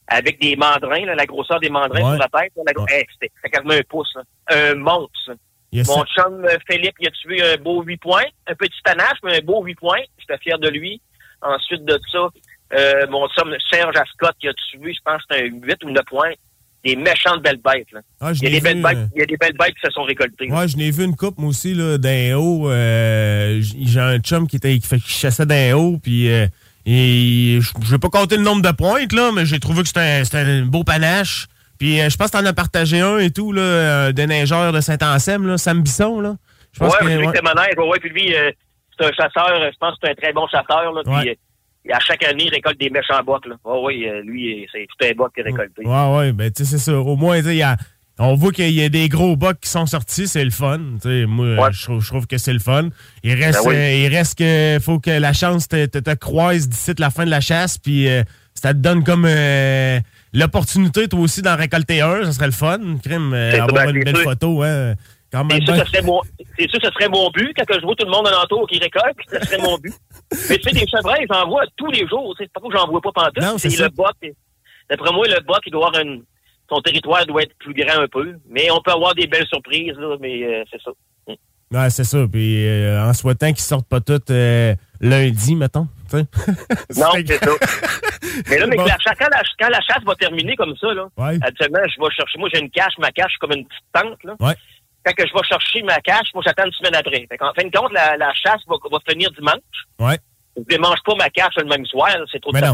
Avec 0.07 0.41
des 0.41 0.57
mandrins, 0.57 1.05
là, 1.07 1.15
la 1.15 1.27
grosseur 1.27 1.59
des 1.61 1.69
mandrins 1.71 2.03
Ouais. 2.13 2.17
sur 2.19 2.29
la 2.33 2.41
tête. 2.41 2.53
là, 2.57 2.63
la 2.67 2.73
gro- 2.73 2.87
Hey, 2.89 3.05
c'était 3.13 3.33
c'était 3.37 3.51
quasiment 3.51 3.75
un 3.75 3.83
pouce. 3.89 4.15
là. 4.15 4.23
Un 4.51 4.75
monstre. 4.77 5.33
Ça. 5.73 5.77
Il 5.77 5.79
y 5.79 5.83
a 5.83 5.97
Mon 5.97 6.05
chum 6.05 6.45
euh, 6.45 6.57
Philippe, 6.71 6.95
il 7.01 7.09
a 7.09 7.11
tué 7.11 7.43
un 7.43 7.57
beau 7.57 7.83
8 7.83 7.97
points. 7.99 8.25
Un 8.47 8.55
petit 8.55 8.81
panache, 8.85 9.19
mais 9.23 9.39
un 9.39 9.45
beau 9.45 9.63
8 9.63 9.75
points. 9.75 10.03
J'étais 10.19 10.39
fier 10.39 10.59
de 10.59 10.69
lui. 10.69 11.01
Ensuite 11.41 11.85
de 11.85 11.99
ça, 12.11 12.29
euh, 12.75 13.07
mon 13.09 13.29
chum 13.29 13.55
Serge 13.71 13.97
Ascot, 13.97 14.35
qui 14.41 14.49
a 14.49 14.53
tué, 14.55 14.93
je 14.93 15.01
pense 15.05 15.23
un 15.31 15.45
8 15.45 15.85
ou 15.85 15.91
9 15.91 16.05
points. 16.05 16.33
Des 16.85 16.95
méchantes 16.95 17.43
belles 17.43 17.61
bêtes. 17.63 17.91
Là. 17.93 18.01
Ah, 18.21 18.31
il, 18.33 18.45
y 18.45 18.47
a 18.47 18.51
des 18.51 18.61
belles 18.61 18.81
bêtes 18.81 18.97
euh. 18.97 19.07
il 19.17 19.19
y 19.19 19.23
a 19.23 19.27
des 19.27 19.37
belles 19.37 19.57
bêtes 19.59 19.75
qui 19.75 19.85
se 19.85 19.91
sont 19.91 20.05
récoltées. 20.05 20.51
Ouais, 20.51 20.69
je 20.69 20.77
n'ai 20.77 20.93
vu 20.93 21.05
une 21.05 21.17
coupe, 21.17 21.37
moi 21.37 21.51
aussi, 21.51 21.75
d'un 21.75 22.37
haut. 22.37 22.71
euh, 22.71 23.61
J'ai 23.61 24.01
un 24.01 24.19
chum 24.21 24.47
qui, 24.47 24.57
était, 24.57 24.79
qui, 24.79 25.01
chassait 25.05 25.45
d'un 25.45 25.75
haut, 25.75 25.99
puis 26.01 26.31
euh, 26.31 26.47
et 26.87 27.59
je 27.61 27.71
je 27.83 27.91
vais 27.91 27.99
pas 27.99 28.09
compter 28.11 28.37
le 28.37 28.45
nombre 28.45 28.63
de 28.63 28.71
pointes, 28.71 29.13
là, 29.13 29.33
mais 29.35 29.45
j'ai 29.45 29.59
trouvé 29.59 29.83
que 29.83 29.89
c'était 29.89 30.01
un, 30.01 30.25
c'était 30.25 30.39
un 30.39 30.63
beau 30.63 30.85
panache. 30.85 31.49
Puis 31.79 32.01
euh, 32.01 32.09
je 32.11 32.17
pense 32.17 32.31
que 32.31 32.39
t'en 32.39 32.45
as 32.45 32.53
partagé 32.53 33.01
un 33.01 33.19
et 33.19 33.31
tout, 33.31 33.53
là, 33.53 33.63
euh, 33.63 34.13
de 34.13 34.23
neigeur 34.23 34.73
de 34.73 34.81
Saint-Anselme, 34.81 35.47
là, 35.47 35.59
Sam 35.59 35.83
Bisson, 35.83 36.21
là. 36.21 36.37
Je 36.73 36.81
pense 36.81 36.93
ouais, 36.95 36.99
que, 37.01 37.05
mais 37.07 37.17
lui, 37.19 37.27
ouais. 37.27 37.33
c'est 37.35 37.43
manège. 37.43 37.75
Ouais, 37.79 37.89
ouais, 37.89 37.99
puis 38.01 38.11
lui, 38.11 38.35
euh, 38.35 38.51
c'est 38.99 39.07
un 39.07 39.13
chasseur, 39.13 39.49
je 39.73 39.77
pense 39.79 39.93
que 39.95 39.99
c'est 40.05 40.11
un 40.11 40.15
très 40.15 40.33
bon 40.33 40.47
chasseur. 40.49 40.93
Là, 40.93 41.03
puis, 41.05 41.13
Ouais. 41.15 41.39
euh, 41.89 41.95
à 41.95 42.01
chaque 42.01 42.23
année, 42.25 42.45
il 42.47 42.51
récolte 42.51 42.79
des 42.79 42.91
méchants 42.91 43.23
bocs. 43.25 43.47
Là. 43.47 43.55
Ouais, 43.65 43.81
oui, 43.85 44.07
lui, 44.25 44.67
c'est 44.73 44.87
tout 44.87 45.07
un 45.07 45.13
boc 45.15 45.33
qu'il 45.35 45.43
a 45.43 45.47
récolté. 45.47 45.87
Ouais, 45.87 46.17
ouais, 46.17 46.33
ben, 46.33 46.51
tu 46.51 46.65
sais, 46.65 46.71
c'est 46.79 46.91
ça. 46.91 46.99
Au 46.99 47.17
moins, 47.17 47.39
il 47.39 47.55
y 47.55 47.63
a- 47.63 47.77
on 48.19 48.35
voit 48.35 48.51
qu'il 48.51 48.71
y 48.73 48.83
a 48.83 48.89
des 48.89 49.09
gros 49.09 49.37
bucks 49.37 49.61
qui 49.61 49.71
sont 49.71 49.87
sortis, 49.87 50.27
c'est 50.27 50.45
le 50.45 50.51
fun. 50.51 50.79
Tu 51.01 51.09
sais, 51.09 51.27
moi, 51.27 51.71
je, 51.71 51.83
trouve, 51.85 52.03
je 52.03 52.09
trouve 52.09 52.27
que 52.27 52.37
c'est 52.37 52.53
le 52.53 52.59
fun. 52.59 52.89
Il 53.23 53.33
reste, 53.35 53.63
Ben 53.65 53.71
oui. 53.71 53.77
euh, 53.77 53.95
il 54.09 54.15
reste 54.15 54.37
que 54.37 54.79
faut 54.83 54.99
que 54.99 55.11
la 55.11 55.33
chance 55.33 55.69
te, 55.69 55.87
te, 55.87 55.99
te 55.99 56.15
croise 56.17 56.69
d'ici 56.69 56.93
la 56.99 57.11
fin 57.11 57.25
de 57.25 57.31
la 57.31 57.41
chasse, 57.41 57.79
puis 57.79 58.09
euh, 58.09 58.25
ça 58.55 58.75
te 58.75 58.79
donne 58.79 59.05
comme 59.05 59.25
euh, 59.25 60.01
l'opportunité, 60.33 61.09
toi 61.09 61.21
aussi, 61.21 61.43
d'en 61.43 61.57
récolter 61.57 62.01
un. 62.01 62.25
Ça 62.25 62.33
serait 62.33 62.47
le 62.47 62.53
fun, 62.53 62.79
crime, 63.03 63.33
euh, 63.35 63.63
avoir 63.63 63.89
une 63.89 64.05
belle 64.05 64.17
sûr. 64.17 64.25
photo. 64.25 64.63
Hein, 64.63 64.95
quand 65.31 65.45
même 65.45 65.61
C'est 65.61 65.75
sûr, 65.75 65.85
ce 65.85 65.93
serait 65.93 66.03
mon, 66.03 66.23
sûr, 66.23 66.81
ce 66.83 66.91
serait 66.91 67.09
mon 67.09 67.31
but 67.31 67.55
quand 67.57 67.75
je 67.75 67.85
vois 67.85 67.95
tout 67.95 68.07
le 68.07 68.11
monde 68.11 68.27
alentour 68.27 68.67
qui 68.67 68.79
récolte, 68.79 69.17
ce 69.31 69.47
serait 69.47 69.59
mon 69.59 69.77
but. 69.79 69.95
Mais 70.49 70.59
tu 70.59 70.63
sais, 70.69 70.75
des 70.75 70.87
chevreuils, 70.87 71.27
j'en 71.31 71.47
vois 71.47 71.65
tous 71.77 71.91
les 71.91 72.07
jours. 72.07 72.35
C'est 72.39 72.51
pas 72.53 72.61
que 72.61 72.77
j'en 72.77 72.89
vois 72.89 73.01
pas 73.01 73.13
pantoute. 73.13 73.59
C'est 73.59 73.79
le 73.79 73.89
boc. 73.89 74.15
D'après 74.89 75.13
moi, 75.13 75.27
le 75.27 75.41
boc, 75.45 75.61
il 75.67 75.73
doit 75.73 75.89
avoir 75.89 76.03
une, 76.03 76.23
son 76.71 76.81
territoire 76.81 77.25
doit 77.27 77.43
être 77.43 77.55
plus 77.59 77.75
grand 77.75 78.01
un 78.01 78.09
peu. 78.09 78.37
Mais 78.49 78.71
on 78.71 78.81
peut 78.81 78.93
avoir 78.93 79.15
des 79.15 79.27
belles 79.27 79.47
surprises, 79.47 79.97
là, 79.99 80.17
mais 80.21 80.45
euh, 80.45 80.65
c'est 80.71 80.81
ça. 80.83 80.91
Ouais, 81.71 81.91
c'est 81.91 82.05
ça. 82.05 82.27
Puis 82.31 82.67
euh, 82.67 83.05
en 83.05 83.13
souhaitant 83.13 83.49
qu'ils 83.49 83.59
sortent 83.59 83.89
pas 83.89 84.01
toutes 84.01 84.31
euh, 84.31 84.75
lundi, 85.01 85.55
mettons. 85.55 85.87
Non, 86.97 87.11
c'est 87.27 87.45
ça. 87.45 87.51
Mais 88.49 88.59
là, 88.59 88.67
mais 88.67 88.77
Bon. 88.77 88.85
la, 88.85 88.97
quand, 89.15 89.29
la, 89.31 89.43
quand 89.59 89.69
la 89.69 89.81
chasse 89.81 90.03
va 90.05 90.15
terminer 90.15 90.57
comme 90.57 90.77
ça, 90.77 90.93
là, 90.95 91.07
Ouais. 91.17 91.39
actuellement, 91.43 91.81
je 91.85 92.01
vais 92.01 92.11
chercher. 92.15 92.39
Moi, 92.39 92.49
j'ai 92.53 92.61
une 92.61 92.71
cache. 92.71 92.95
Ma 92.99 93.11
cache, 93.11 93.33
comme 93.41 93.53
une 93.53 93.67
petite 93.67 93.85
tente. 93.93 94.23
Là. 94.25 94.35
Ouais. 94.41 94.55
Quand 95.05 95.13
que 95.15 95.27
je 95.27 95.33
vais 95.33 95.45
chercher 95.49 95.83
ma 95.83 95.99
cache, 96.01 96.29
moi, 96.35 96.43
j'attends 96.47 96.65
une 96.67 96.73
semaine 96.73 96.95
après. 96.95 97.27
Fait 97.31 97.39
en 97.43 97.53
fin 97.55 97.67
de 97.67 97.77
compte, 97.77 97.93
la, 97.93 98.17
la 98.17 98.33
chasse 98.35 98.61
va, 98.67 98.77
va 98.91 98.99
finir 99.09 99.31
dimanche. 99.33 99.55
Ouais. 99.99 100.19
Je 100.57 100.63
démange 100.65 100.99
pas 101.07 101.15
ma 101.15 101.31
cache 101.31 101.55
le 101.59 101.67
même 101.67 101.87
soir, 101.87 102.11
c'est 102.33 102.41
trop 102.43 102.51
de. 102.51 102.59
Ben 102.59 102.73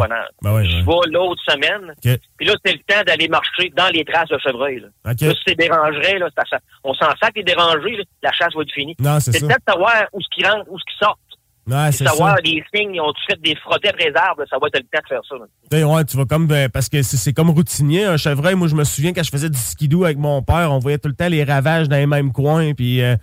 ouais, 0.55 0.65
Je 0.65 0.77
vais 0.78 1.12
l'autre 1.12 1.43
semaine. 1.47 1.93
Puis 2.39 2.47
là, 2.47 2.55
c'est 2.65 2.73
le 2.73 2.78
temps 2.78 3.02
d'aller 3.06 3.28
marcher 3.28 3.70
dans 3.77 3.89
les 3.93 4.02
traces 4.06 4.31
de 4.31 4.39
chevreuil. 4.39 4.81
Là. 4.81 4.89
OK. 5.12 5.20
Là, 5.20 5.31
si 5.35 5.40
c'est 5.47 5.55
dérangerait, 5.55 6.19
là, 6.19 6.28
ça. 6.35 6.59
on 6.82 6.94
s'en 6.94 7.11
sac 7.23 7.32
les 7.36 7.43
dérangés, 7.43 7.97
là, 7.97 8.05
la 8.23 8.32
chasse 8.32 8.55
va 8.55 8.62
être 8.62 8.73
finie. 8.73 8.97
C'est 9.20 9.39
le 9.43 9.48
temps 9.48 9.55
de 9.66 9.73
savoir 9.73 10.05
où 10.15 10.20
ce 10.23 10.28
qui 10.35 10.47
rentre, 10.47 10.65
où 10.70 10.78
ce 10.78 10.85
qui 10.90 10.97
sort. 10.98 11.19
Ouais, 11.66 11.93
c'est 11.93 12.05
savoir 12.05 12.36
ça. 12.36 12.43
les 12.45 12.62
signes, 12.74 13.01
on 13.01 13.11
fait 13.27 13.41
des 13.41 13.57
frottés 13.57 13.91
les 13.99 14.12
arbres, 14.15 14.43
ça 14.51 14.59
va 14.61 14.66
être 14.66 14.77
le 14.77 14.82
temps 14.82 15.01
de 15.03 15.09
faire 15.09 15.20
ça. 15.27 15.35
là. 15.36 15.45
Sais, 15.73 15.82
ouais, 15.82 16.05
tu 16.05 16.16
vas 16.16 16.24
comme 16.27 16.47
ben, 16.47 16.69
parce 16.69 16.89
que 16.91 17.03
c'est 17.03 17.16
c'est 17.16 17.32
comme 17.32 17.49
routinier 17.51 18.05
un 18.05 18.16
chevreuil. 18.19 18.55
Moi, 18.55 18.69
je 18.69 18.74
me 18.74 18.85
souviens 18.85 19.12
quand 19.15 19.23
je 19.23 19.31
faisais 19.31 19.49
du 19.49 19.59
skidoo 19.59 20.05
avec 20.05 20.19
mon 20.19 20.43
père, 20.43 20.70
on 20.73 20.78
voyait 20.78 20.99
tout 20.99 21.09
le 21.09 21.15
temps 21.15 21.28
les 21.28 21.43
ravages 21.43 21.89
dans 21.89 21.97
les 21.97 22.07
mêmes 22.07 22.32
coins. 22.32 22.74
Puis, 22.74 23.01
euh, 23.03 23.16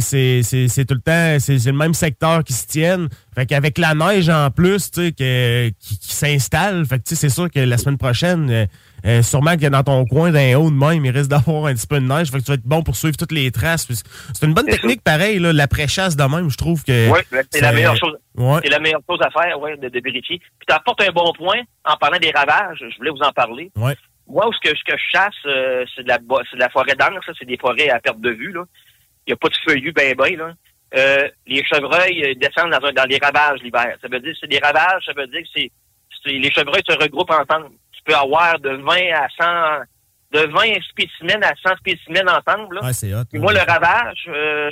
c'est 0.00 0.42
c'est- 0.42 0.68
c'est 0.68 0.84
tout 0.86 0.94
le 0.94 1.00
temps, 1.00 1.36
c'est 1.38 1.58
c'est 1.58 1.70
le 1.72 1.76
même 1.76 1.94
secteur 1.94 2.42
qui 2.44 2.52
se 2.54 2.66
tiennent. 2.66 3.08
Fait 3.34 3.44
qu'avec 3.44 3.76
la 3.76 3.94
neige 3.94 4.30
en 4.30 4.50
plus, 4.50 4.90
tu 4.90 5.08
sais, 5.08 5.12
qui, 5.78 5.98
qui 5.98 6.14
s'installe, 6.14 6.86
fait 6.86 6.98
que 6.98 7.04
tu 7.04 7.14
sais, 7.14 7.28
c'est 7.28 7.34
sûr 7.34 7.50
que 7.50 7.60
la 7.60 7.76
semaine 7.76 7.98
prochaine, 7.98 8.48
euh, 8.50 8.66
euh, 9.04 9.22
sûrement 9.22 9.56
que 9.56 9.66
dans 9.66 9.82
ton 9.82 10.04
coin, 10.06 10.30
d'un 10.30 10.56
haut 10.58 10.70
de 10.70 10.76
même, 10.76 11.04
il 11.04 11.10
risque 11.10 11.28
d'avoir 11.30 11.66
un 11.66 11.74
petit 11.74 11.86
peu 11.86 12.00
de 12.00 12.06
neige. 12.06 12.30
Fait 12.30 12.38
que 12.38 12.44
tu 12.44 12.50
vas 12.50 12.54
être 12.54 12.62
bon 12.64 12.82
pour 12.82 12.96
suivre 12.96 13.16
toutes 13.16 13.32
les 13.32 13.50
traces. 13.50 13.86
C'est 14.34 14.46
une 14.46 14.54
bonne 14.54 14.66
technique, 14.66 15.02
pareil, 15.02 15.38
l'après-chasse 15.40 16.16
de 16.16 16.24
même, 16.24 16.48
je 16.50 16.56
trouve 16.56 16.82
que. 16.84 17.10
Oui, 17.10 17.20
c'est 17.50 17.60
la 17.60 17.72
meilleure 17.72 17.96
chose. 17.96 18.16
Ouais. 18.36 18.60
C'est 18.64 18.70
la 18.70 18.78
meilleure 18.78 19.00
chose 19.08 19.18
à 19.22 19.30
faire, 19.30 19.58
ouais, 19.60 19.76
de, 19.76 19.88
de 19.88 20.00
vérifier. 20.02 20.38
Puis 20.38 20.66
tu 20.68 20.74
apportes 20.74 21.00
un 21.02 21.12
bon 21.12 21.32
point 21.32 21.60
en 21.84 21.96
parlant 21.96 22.18
des 22.18 22.30
ravages. 22.30 22.78
Je 22.90 22.96
voulais 22.98 23.10
vous 23.10 23.22
en 23.22 23.32
parler. 23.32 23.70
Ouais. 23.76 23.94
Moi, 24.28 24.48
où 24.48 24.52
ce 24.52 24.58
que, 24.60 24.76
ce 24.76 24.82
que 24.84 24.96
je 24.96 25.18
chasse, 25.18 25.34
euh, 25.46 25.84
c'est 25.94 26.02
de 26.02 26.08
la 26.08 26.18
de 26.18 26.72
forêt 26.72 26.94
dense, 26.98 27.24
ça, 27.24 27.32
c'est 27.38 27.44
des 27.46 27.56
forêts 27.56 27.88
à 27.90 28.00
perte 28.00 28.20
de 28.20 28.30
vue. 28.30 28.52
Là. 28.52 28.64
Il 29.26 29.30
n'y 29.30 29.32
a 29.34 29.36
pas 29.36 29.48
de 29.48 29.56
feuillus 29.64 29.92
ben 29.92 30.14
ben. 30.16 30.36
Là. 30.36 30.52
Euh, 30.96 31.28
les 31.46 31.64
chevreuils 31.64 32.24
euh, 32.24 32.34
descendent 32.34 32.70
dans, 32.72 32.84
un- 32.88 32.92
dans 32.92 33.04
les 33.08 33.18
ravages 33.18 33.60
l'hiver. 33.62 33.96
Ça 34.02 34.08
veut 34.10 34.20
dire 34.20 34.32
que 34.32 34.38
c'est 34.40 34.48
des 34.50 34.58
ravages, 34.58 35.04
ça 35.04 35.12
veut 35.16 35.26
dire 35.28 35.42
que 35.42 35.48
c'est- 35.54 35.70
les 36.26 36.50
chevreuils 36.50 36.82
se 36.88 36.96
regroupent 36.96 37.30
ensemble. 37.30 37.70
Peux 38.06 38.14
avoir 38.14 38.58
de 38.60 38.70
20 38.70 38.92
à 39.12 39.28
100 39.80 39.84
de 40.32 40.40
20 40.40 40.82
spécimens 40.90 41.42
à 41.42 41.54
100 41.62 41.76
spécimens 41.78 42.26
ensemble. 42.26 42.76
Là. 42.76 42.86
Ouais, 42.86 42.92
c'est 42.92 43.14
hot. 43.14 43.24
Puis 43.30 43.38
moi, 43.38 43.52
le 43.52 43.60
ravage, 43.60 44.28
euh, 44.28 44.70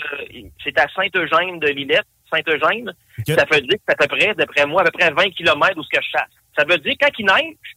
c'est 0.62 0.78
à 0.78 0.86
Sainte-Eugène 0.94 1.58
de 1.60 1.68
Lillette, 1.68 2.06
Sainte-Eugène. 2.30 2.92
Ça 3.26 3.44
veut 3.50 3.60
dire 3.60 3.78
que 3.78 3.84
c'est 3.88 4.02
à 4.02 4.06
peu 4.06 4.16
près, 4.16 4.34
d'après 4.34 4.66
moi, 4.66 4.82
à 4.82 4.84
peu 4.84 4.98
près 4.98 5.10
20 5.10 5.30
km 5.30 5.78
où 5.78 5.82
ce 5.82 5.88
que 5.88 6.02
je 6.02 6.10
chasse. 6.18 6.30
Ça 6.56 6.64
veut 6.64 6.78
dire 6.78 6.94
que 6.98 7.06
quand 7.06 7.12
il 7.18 7.26
neige, 7.26 7.76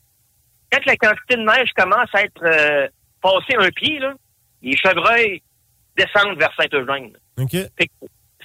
quand 0.71 0.85
la 0.85 0.95
quantité 0.97 1.35
de 1.35 1.41
neige 1.41 1.69
commence 1.75 2.09
à 2.13 2.23
être 2.23 2.43
euh, 2.43 2.87
passée 3.21 3.55
un 3.57 3.69
pied, 3.69 3.99
là, 3.99 4.13
les 4.61 4.75
chevreuils 4.75 5.41
descendent 5.95 6.37
vers 6.37 6.53
que 7.47 7.57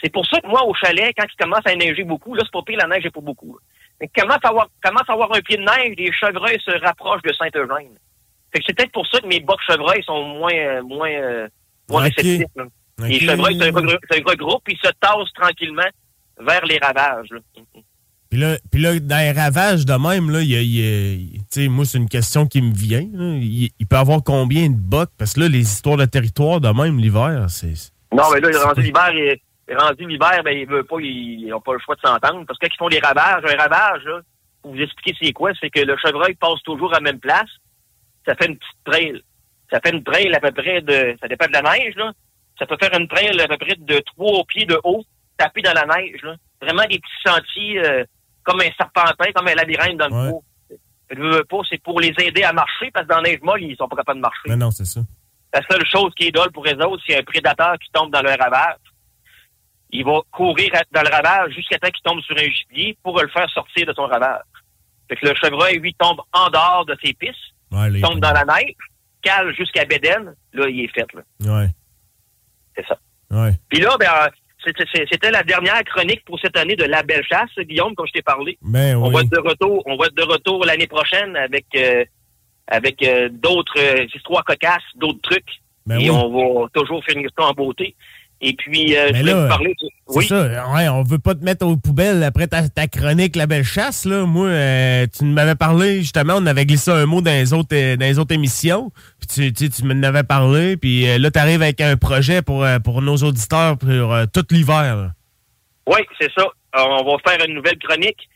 C'est 0.02 0.12
pour 0.12 0.26
ça 0.26 0.40
que 0.40 0.47
moi, 0.47 0.64
au 0.64 0.74
chalet, 0.74 1.14
quand 1.16 1.26
il 1.32 1.43
commence 1.43 1.64
à 1.64 1.74
neiger 1.74 2.05
beaucoup, 2.05 2.34
là, 2.34 2.43
c'est 2.44 2.52
pas 2.52 2.62
pire, 2.62 2.78
la 2.78 2.86
neige 2.86 3.05
n'est 3.05 3.10
pas 3.10 3.20
beaucoup. 3.20 3.55
là. 3.55 3.60
Mais 4.02 4.10
commence 4.20 4.38
à 4.42 4.48
avoir, 4.48 4.66
commence 4.82 5.08
à 5.08 5.12
avoir 5.12 5.32
un 5.32 5.40
pied 5.40 5.56
de 5.56 5.62
neige, 5.62 5.94
les 5.96 6.10
chevreuils 6.12 6.58
se 6.64 6.72
rapprochent 6.84 7.22
de. 7.22 7.30
Fait 8.52 8.58
que 8.58 8.64
c'est 8.66 8.76
peut-être 8.76 8.90
pour 8.90 9.06
ça 9.06 9.20
que 9.20 9.28
mes 9.28 9.38
bocs 9.38 9.60
chevreuils 9.64 10.02
sont 10.02 10.24
moins, 10.24 10.52
euh, 10.52 10.82
moins, 10.82 11.08
euh, 11.08 11.48
moins 11.88 12.02
réceptifs. 12.02 12.46
là. 12.56 12.64
Les 13.06 13.20
chevreuils 13.20 13.58
se, 13.58 13.64
regrou- 13.70 13.98
se 14.10 14.22
regroupent 14.28 14.68
et 14.68 14.76
se 14.82 14.90
tassent 15.00 15.32
tranquillement 15.34 15.88
vers 16.40 16.66
les 16.66 16.78
ravages. 16.78 17.28
là. 17.30 17.38
Puis 18.28 18.40
là, 18.40 18.56
puis 18.72 18.80
là, 18.80 18.98
dans 18.98 19.18
les 19.18 19.30
ravages 19.30 19.86
de 19.86 19.92
même, 19.92 20.30
là, 20.30 20.40
il 20.40 20.50
y 20.50 20.56
a, 20.56 20.60
il 20.62 21.64
y 21.64 21.68
moi, 21.68 21.84
c'est 21.84 21.98
une 21.98 22.08
question 22.08 22.46
qui 22.46 22.60
me 22.60 22.74
vient. 22.74 23.02
Il, 23.02 23.70
il 23.78 23.86
peut 23.86 23.96
avoir 23.96 24.24
combien 24.24 24.68
de 24.68 24.74
bocs? 24.76 25.10
Parce 25.16 25.34
que 25.34 25.40
là, 25.40 25.48
les 25.48 25.60
histoires 25.60 25.96
de 25.96 26.06
territoire 26.06 26.60
de 26.60 26.68
même 26.70 26.98
l'hiver, 26.98 27.46
c'est. 27.50 27.92
Non, 28.12 28.24
mais 28.34 28.40
là, 28.40 28.50
l'hiver, 28.76 29.36
rendu 29.70 30.06
l'hiver, 30.06 30.43
ben, 30.44 30.56
il 30.56 30.66
veut 30.66 30.84
pas, 30.84 30.97
ils 31.01 31.47
n'ont 31.48 31.60
pas 31.60 31.74
le 31.74 31.78
choix 31.78 31.94
de 31.94 32.01
s'entendre. 32.01 32.44
Parce 32.47 32.59
que 32.59 32.66
quand 32.66 32.74
ils 32.74 32.78
font 32.78 32.89
des 32.89 32.98
ravages, 32.98 33.44
un 33.44 33.56
ravage, 33.56 34.05
là, 34.05 34.20
pour 34.62 34.72
vous 34.72 34.80
expliquer 34.80 35.16
c'est 35.20 35.32
quoi, 35.32 35.52
c'est 35.60 35.70
que 35.70 35.80
le 35.80 35.97
chevreuil 35.97 36.34
passe 36.34 36.62
toujours 36.62 36.93
à 36.93 36.98
la 36.98 37.01
même 37.01 37.20
place. 37.20 37.51
Ça 38.26 38.34
fait 38.34 38.47
une 38.47 38.56
petite 38.56 38.84
trail. 38.84 39.22
Ça 39.70 39.80
fait 39.84 39.94
une 39.94 40.05
trail 40.05 40.34
à 40.34 40.40
peu 40.40 40.52
près 40.52 40.80
de, 40.80 41.16
ça 41.20 41.28
dépend 41.28 41.47
de 41.47 41.52
la 41.52 41.62
neige, 41.62 41.94
là. 41.97 42.12
Ça 42.59 42.66
peut 42.66 42.76
faire 42.80 42.97
une 42.98 43.09
trail 43.09 43.40
à 43.40 43.48
peu 43.48 43.56
près 43.56 43.74
de 43.76 43.98
trois 44.01 44.44
pieds 44.44 44.66
de 44.66 44.78
haut, 44.84 45.05
tapé 45.39 45.62
dans 45.62 45.72
la 45.72 45.86
neige, 45.86 46.20
là. 46.22 46.36
Vraiment 46.60 46.82
des 46.82 46.98
petits 46.98 47.22
sentiers, 47.24 47.84
euh, 47.84 48.05
comme 48.44 48.60
un 48.60 48.70
serpentin, 48.76 49.32
comme 49.34 49.48
un 49.48 49.55
labyrinthe 49.55 49.97
dans 49.97 50.09
le 50.09 50.30
pot. 50.30 50.44
Veux 51.14 51.44
pas, 51.44 51.59
c'est 51.68 51.82
pour 51.82 52.01
les 52.01 52.14
aider 52.18 52.43
à 52.43 52.52
marcher, 52.52 52.90
parce 52.93 53.06
que 53.06 53.10
dans 53.10 53.20
la 53.20 53.30
neige 53.30 53.40
molle, 53.43 53.62
ils 53.62 53.76
sont 53.76 53.89
pas 53.89 53.97
capables 53.97 54.18
de 54.18 54.22
marcher. 54.22 54.48
Mais 54.48 54.56
non, 54.56 54.70
c'est 54.70 54.84
ça. 54.84 55.01
La 55.52 55.60
seule 55.70 55.84
chose 55.84 56.12
qui 56.16 56.28
est 56.28 56.30
dole 56.30 56.51
pour 56.52 56.64
les 56.64 56.74
autres, 56.74 57.02
c'est 57.06 57.18
un 57.18 57.22
prédateur 57.22 57.74
qui 57.78 57.90
tombe 57.93 58.10
dans 58.10 58.22
le 58.22 58.30
ravage. 58.30 58.76
Il 59.93 60.05
va 60.05 60.20
courir 60.31 60.70
dans 60.93 61.02
le 61.02 61.10
ravage 61.14 61.52
jusqu'à 61.52 61.78
temps 61.78 61.90
qu'il 61.90 62.02
tombe 62.02 62.20
sur 62.23 62.36
un 62.36 62.48
gibier 62.51 62.97
pour 63.02 63.20
le 63.20 63.28
faire 63.28 63.48
sortir 63.51 63.86
de 63.86 63.93
son 63.93 64.06
ravage. 64.06 64.40
Fait 65.09 65.16
que 65.16 65.27
le 65.28 65.35
chevreuil, 65.35 65.78
lui, 65.78 65.94
tombe 65.94 66.20
en 66.32 66.48
dehors 66.48 66.86
de 66.86 66.97
ses 67.05 67.12
pistes, 67.12 67.36
Ouais, 67.70 68.01
tombe 68.01 68.20
dans 68.20 68.32
la 68.32 68.44
neige, 68.44 68.74
cale 69.23 69.55
jusqu'à 69.55 69.85
Bédène, 69.85 70.35
là, 70.52 70.69
il 70.69 70.85
est 70.85 70.89
fait, 70.94 71.06
là. 71.14 71.23
Ouais. 71.40 71.69
C'est 72.77 72.86
ça. 72.86 72.98
Ouais. 73.31 73.52
Puis 73.69 73.81
là, 73.81 73.97
ben, 73.98 74.09
euh, 74.27 74.28
c'était- 75.10 75.31
la 75.31 75.43
dernière 75.43 75.82
chronique 75.85 76.24
pour 76.24 76.39
cette 76.40 76.56
année 76.56 76.77
de 76.77 76.85
La 76.85 77.02
Belle 77.02 77.24
Chasse, 77.31 77.51
Guillaume, 77.59 77.94
comme 77.94 78.06
je 78.06 78.12
t'ai 78.12 78.23
parlé. 78.23 78.59
Ben 78.62 78.97
On 78.97 79.09
oui. 79.09 79.14
va 79.14 79.20
être 79.23 79.31
de 79.31 79.39
retour, 79.48 79.82
on 79.86 79.97
va 79.97 80.06
être 80.06 80.14
de 80.14 80.23
retour 80.23 80.64
l'année 80.64 80.86
prochaine 80.86 81.36
avec 81.36 81.66
euh, 81.77 82.05
avec 82.69 83.02
euh, 83.02 83.28
d'autres 83.31 83.78
euh, 83.78 84.06
histoires 84.14 84.44
cocasses, 84.44 84.82
d'autres 84.97 85.20
trucs. 85.23 85.60
Ben 85.85 85.98
et 85.98 86.09
oui. 86.09 86.10
on 86.10 86.62
va 86.62 86.69
toujours 86.74 87.05
finir 87.05 87.28
ça 87.36 87.47
en 87.47 87.52
beauté. 87.52 87.97
Et 88.44 88.55
puis, 88.55 88.97
euh, 88.97 89.10
je 89.14 89.23
là, 89.23 89.43
vous 89.43 89.48
parler. 89.48 89.73
C'est 89.78 90.16
Oui? 90.19 90.27
ça. 90.27 90.69
Ouais, 90.74 90.89
on 90.89 91.05
veut 91.05 91.20
pas 91.20 91.35
te 91.36 91.44
mettre 91.44 91.64
aux 91.64 91.77
poubelles 91.77 92.24
après 92.24 92.48
ta, 92.48 92.69
ta 92.69 92.89
chronique 92.89 93.36
La 93.36 93.47
Belle 93.47 93.62
Chasse. 93.64 94.05
Là. 94.05 94.27
Moi, 94.27 94.48
euh, 94.48 95.06
tu 95.16 95.24
m'avais 95.24 95.55
parlé, 95.55 96.01
justement, 96.01 96.35
on 96.39 96.47
avait 96.47 96.66
glissé 96.66 96.90
un 96.90 97.06
mot 97.06 97.20
dans 97.23 97.31
les 97.31 97.52
autres, 97.52 97.69
euh, 97.74 97.97
dans 97.97 98.05
les 98.05 98.19
autres 98.19 98.35
émissions. 98.35 98.90
Puis 99.20 99.28
tu, 99.28 99.52
tu, 99.52 99.70
tu 99.70 99.85
m'en 99.85 100.02
avais 100.02 100.24
parlé. 100.24 100.77
Puis 100.77 101.09
euh, 101.09 101.19
là, 101.19 101.31
tu 101.31 101.39
arrives 101.39 101.62
avec 101.62 101.81
un 101.81 101.97
projet 101.97 102.43
pour, 102.43 102.64
euh, 102.64 102.81
pour 102.81 103.01
nos 103.01 103.16
auditeurs 103.19 103.78
pour 103.78 103.89
tout 104.32 104.44
l'hiver. 104.51 105.12
Oui, 105.86 106.01
c'est 106.20 106.31
ça. 106.36 106.47
Alors, 106.73 107.05
on 107.06 107.12
va 107.12 107.19
faire 107.24 107.47
une 107.47 107.55
nouvelle 107.55 107.78
chronique. 107.78 108.28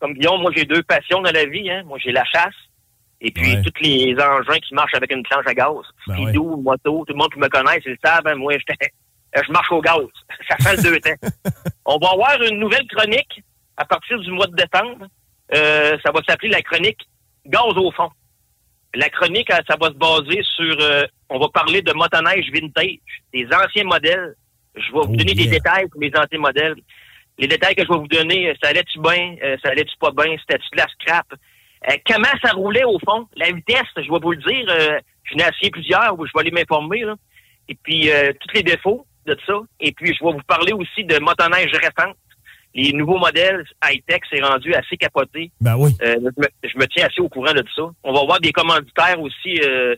Comme 0.00 0.14
Guillaume, 0.14 0.42
moi, 0.42 0.50
j'ai 0.56 0.64
deux 0.64 0.82
passions 0.82 1.22
dans 1.22 1.30
la 1.32 1.46
vie. 1.46 1.70
Hein. 1.70 1.84
Moi, 1.86 1.98
j'ai 2.04 2.10
la 2.10 2.24
chasse 2.24 2.54
et 3.20 3.30
puis 3.30 3.56
tous 3.62 3.80
les 3.84 4.14
engins 4.14 4.58
qui 4.66 4.74
marchent 4.74 4.94
avec 4.94 5.12
une 5.12 5.22
planche 5.22 5.46
à 5.46 5.54
gaz. 5.54 5.68
Ben 6.08 6.16
Skidoo, 6.16 6.56
moto, 6.56 7.04
tout 7.06 7.12
le 7.12 7.18
monde 7.18 7.32
qui 7.32 7.38
me 7.38 7.48
connaît, 7.48 7.80
ils 7.86 7.90
le 7.92 7.96
savent. 8.04 8.26
hein. 8.26 8.34
Moi, 8.34 8.54
j'étais- 8.58 8.90
je 9.34 9.52
marche 9.52 9.70
au 9.72 9.80
gaz. 9.80 10.00
Ça 10.48 10.56
fait 10.56 10.76
le 10.76 10.82
deux 10.82 11.00
temps. 11.00 11.28
On 11.84 11.98
va 11.98 12.10
avoir 12.12 12.42
une 12.42 12.58
nouvelle 12.58 12.86
chronique 12.88 13.42
à 13.76 13.84
partir 13.84 14.18
du 14.20 14.30
mois 14.30 14.46
de 14.46 14.54
décembre. 14.54 15.06
Euh, 15.54 15.98
ça 16.04 16.12
va 16.12 16.20
s'appeler 16.26 16.50
la 16.50 16.62
chronique 16.62 17.00
Gaz 17.46 17.76
au 17.76 17.90
fond. 17.92 18.10
La 18.94 19.08
chronique, 19.08 19.50
euh, 19.50 19.58
ça 19.68 19.76
va 19.80 19.88
se 19.88 19.94
baser 19.94 20.42
sur... 20.44 20.76
euh, 20.80 21.06
on 21.28 21.38
va 21.38 21.48
parler 21.48 21.82
de 21.82 21.92
motoneige 21.92 22.50
vintage, 22.52 22.98
des 23.32 23.46
anciens 23.52 23.84
modèles. 23.84 24.34
Je 24.74 24.92
vais 24.92 25.06
vous 25.06 25.16
donner 25.16 25.34
des 25.34 25.46
détails 25.46 25.88
pour 25.88 26.00
les 26.00 26.12
anciens 26.16 26.38
modèles. 26.38 26.76
Les 27.38 27.48
détails 27.48 27.74
que 27.74 27.82
je 27.84 27.88
vais 27.88 27.98
vous 27.98 28.08
donner, 28.08 28.50
euh, 28.50 28.54
ça 28.62 28.70
allait-tu 28.70 28.98
bien, 29.00 29.36
euh, 29.42 29.56
ça 29.62 29.70
allait-tu 29.70 29.96
pas 29.98 30.10
bien, 30.10 30.36
c'était-tu 30.38 30.68
de 30.72 30.76
la 30.76 30.86
scrap? 30.88 31.26
Euh, 31.90 31.96
comment 32.06 32.28
ça 32.44 32.52
roulait 32.52 32.84
au 32.84 32.98
fond? 32.98 33.26
La 33.36 33.50
vitesse, 33.50 33.88
je 33.96 34.02
vais 34.02 34.18
vous 34.22 34.32
le 34.32 34.36
dire, 34.36 34.66
euh, 34.68 34.98
je 35.24 35.34
n'ai 35.34 35.42
essayé 35.42 35.70
plusieurs, 35.70 36.14
je 36.16 36.30
vais 36.34 36.40
aller 36.40 36.50
m'informer. 36.50 37.04
Et 37.68 37.74
puis, 37.74 38.10
euh, 38.10 38.32
tous 38.38 38.54
les 38.54 38.62
défauts 38.62 39.06
de 39.26 39.36
ça. 39.46 39.54
Et 39.80 39.92
puis, 39.92 40.14
je 40.14 40.24
vais 40.24 40.32
vous 40.32 40.42
parler 40.46 40.72
aussi 40.72 41.04
de 41.04 41.18
motoneige 41.18 41.72
récente. 41.72 42.16
Les 42.74 42.92
nouveaux 42.92 43.18
modèles 43.18 43.64
high-tech, 43.84 44.20
c'est 44.30 44.42
rendu 44.42 44.72
assez 44.74 44.96
capoté. 44.96 45.50
Ben 45.60 45.76
oui. 45.76 45.90
Euh, 46.02 46.14
je, 46.16 46.40
me, 46.40 46.48
je 46.64 46.78
me 46.78 46.86
tiens 46.86 47.06
assez 47.06 47.20
au 47.20 47.28
courant 47.28 47.52
de 47.52 47.64
ça. 47.76 47.82
On 48.02 48.12
va 48.12 48.20
avoir 48.20 48.40
des 48.40 48.52
commanditaires 48.52 49.20
aussi 49.20 49.60
euh, 49.62 49.94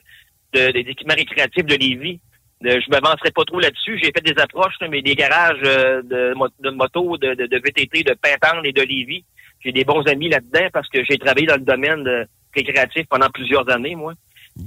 de, 0.52 0.72
des 0.72 0.80
équipements 0.80 1.14
récréatifs 1.14 1.66
de 1.66 1.76
Lévis. 1.76 2.20
Euh, 2.66 2.80
je 2.84 2.90
m'avancerai 2.90 3.30
pas 3.30 3.44
trop 3.44 3.60
là-dessus. 3.60 3.98
J'ai 4.02 4.10
fait 4.10 4.24
des 4.24 4.40
approches, 4.40 4.74
là, 4.80 4.88
mais 4.88 5.02
des 5.02 5.14
garages 5.14 5.60
euh, 5.64 6.02
de, 6.02 6.34
de 6.60 6.70
moto, 6.70 7.16
de, 7.18 7.34
de, 7.34 7.46
de 7.46 7.56
VTT, 7.58 8.02
de 8.04 8.16
et 8.64 8.72
de 8.72 8.82
Lévis. 8.82 9.24
J'ai 9.60 9.72
des 9.72 9.84
bons 9.84 10.02
amis 10.02 10.28
là-dedans 10.28 10.68
parce 10.72 10.88
que 10.88 11.04
j'ai 11.04 11.18
travaillé 11.18 11.46
dans 11.46 11.56
le 11.56 11.64
domaine 11.64 12.04
de 12.04 12.26
récréatif 12.54 13.06
pendant 13.08 13.28
plusieurs 13.28 13.68
années, 13.70 13.94
moi. 13.94 14.14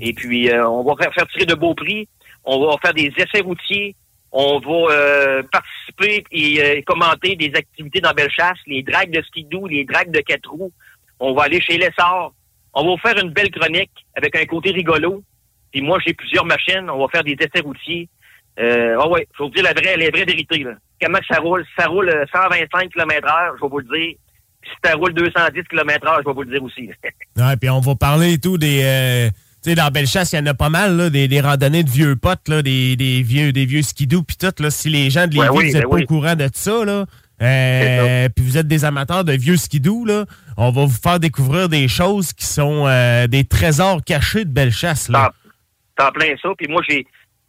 Et 0.02 0.14
puis, 0.14 0.50
euh, 0.50 0.68
on 0.68 0.84
va 0.84 0.96
faire, 1.02 1.14
faire 1.14 1.28
tirer 1.28 1.46
de 1.46 1.56
beaux 1.56 1.74
prix. 1.74 2.08
On 2.44 2.66
va 2.66 2.76
faire 2.82 2.94
des 2.94 3.12
essais 3.18 3.42
routiers. 3.42 3.96
On 4.32 4.60
va 4.60 4.94
euh, 4.94 5.44
participer 5.52 6.24
et 6.32 6.62
euh, 6.62 6.82
commenter 6.86 7.36
des 7.36 7.52
activités 7.56 8.02
dans 8.02 8.12
Bellechasse, 8.12 8.58
les 8.68 8.84
dragues 8.84 9.12
de 9.12 9.22
skidoo, 9.22 9.68
les 9.68 9.86
dragues 9.86 10.12
de 10.12 10.20
quatre 10.20 10.50
roues. 10.50 10.72
On 11.20 11.34
va 11.34 11.44
aller 11.44 11.62
chez 11.62 11.78
Lessard. 11.78 12.32
On 12.74 12.86
va 12.96 13.02
faire 13.02 13.18
une 13.24 13.32
belle 13.32 13.50
chronique 13.52 13.92
avec 14.16 14.36
un 14.36 14.46
côté 14.46 14.72
rigolo. 14.72 15.24
Puis 15.72 15.82
moi, 15.82 15.98
j'ai 16.06 16.14
plusieurs 16.14 16.46
machines. 16.46 16.90
On 16.90 17.00
va 17.00 17.08
faire 17.08 17.24
des 17.24 17.38
essais 17.40 17.62
routiers. 17.64 18.10
Euh, 18.60 18.98
ah 19.00 19.08
ouais, 19.08 19.28
je 19.34 19.44
vais 19.44 19.48
vous 19.50 19.54
dire 19.56 19.64
la 19.64 19.74
vraie, 19.74 19.98
la 19.98 20.10
vraie 20.10 20.26
vérité. 20.26 20.60
Là. 20.60 20.72
Comment 21.02 21.20
ça 21.30 21.40
roule? 21.40 21.66
Ça 21.78 21.88
roule 21.88 22.10
euh, 22.10 22.26
125 22.34 22.92
km 22.92 23.28
heure, 23.28 23.54
je 23.58 23.62
vais 23.62 23.70
vous 23.70 23.80
le 23.80 23.86
dire. 23.86 24.16
si 24.64 24.70
ça 24.84 24.96
roule 24.96 25.14
210 25.14 25.64
km/h, 25.70 26.20
je 26.22 26.26
vais 26.28 26.34
vous 26.34 26.44
le 26.44 26.52
dire 26.52 26.64
aussi. 26.64 26.90
Ouais, 27.38 27.56
puis 27.60 27.70
on 27.70 27.80
va 27.80 27.96
parler 27.96 28.34
et 28.34 28.38
tout 28.40 28.58
des. 28.58 28.82
euh, 28.84 29.30
tu 29.64 29.70
sais, 29.72 29.76
dans 29.76 29.90
Bellechasse, 29.90 30.34
il 30.34 30.36
y 30.38 30.40
en 30.40 30.46
a 30.46 30.54
pas 30.54 30.70
mal, 30.70 30.96
là, 30.98 31.10
des, 31.10 31.28
des 31.28 31.42
randonnées 31.42 31.84
de 31.84 31.90
vieux 31.90 32.16
potes, 32.16 32.48
là, 32.48 32.62
des, 32.62 32.96
des 32.96 33.22
vieux, 33.24 33.52
des 33.52 33.66
vieux 33.66 33.82
skidoo, 33.82 34.24
puis 34.24 34.38
tout. 34.38 34.52
Là, 34.62 34.70
si 34.70 34.90
les 34.90 35.10
gens 35.10 35.28
de 35.28 35.34
Lévis, 35.34 35.40
Ouais, 35.42 35.50
oui, 35.50 35.68
vous 35.68 35.74
n'êtes 35.74 35.84
ben 35.84 35.90
pas 35.90 35.96
oui. 35.96 36.04
au 36.04 36.08
courant 36.08 36.36
de 36.36 36.48
ça, 36.54 36.86
là, 36.86 37.06
euh, 37.42 38.30
puis 38.36 38.44
vous 38.44 38.58
êtes 38.58 38.68
des 38.68 38.86
amateurs 38.86 39.24
de 39.24 39.34
vieux 39.34 39.58
skidoo, 39.58 40.06
là, 40.06 40.26
on 40.58 40.72
va 40.72 40.86
vous 40.86 40.90
faire 41.02 41.20
découvrir 41.20 41.70
des 41.70 41.88
choses 41.88 42.34
qui 42.34 42.46
sont 42.46 42.86
euh, 42.88 43.28
des 43.28 43.44
trésors 43.44 44.04
cachés 44.04 44.46
de 44.46 44.50
Bellechasse. 44.52 45.10
Là. 45.10 45.32
T'es 45.98 46.04
en 46.04 46.12
plein 46.12 46.34
ça. 46.42 46.50
Puis 46.58 46.68
moi, 46.68 46.82
j'ai, 46.88 47.06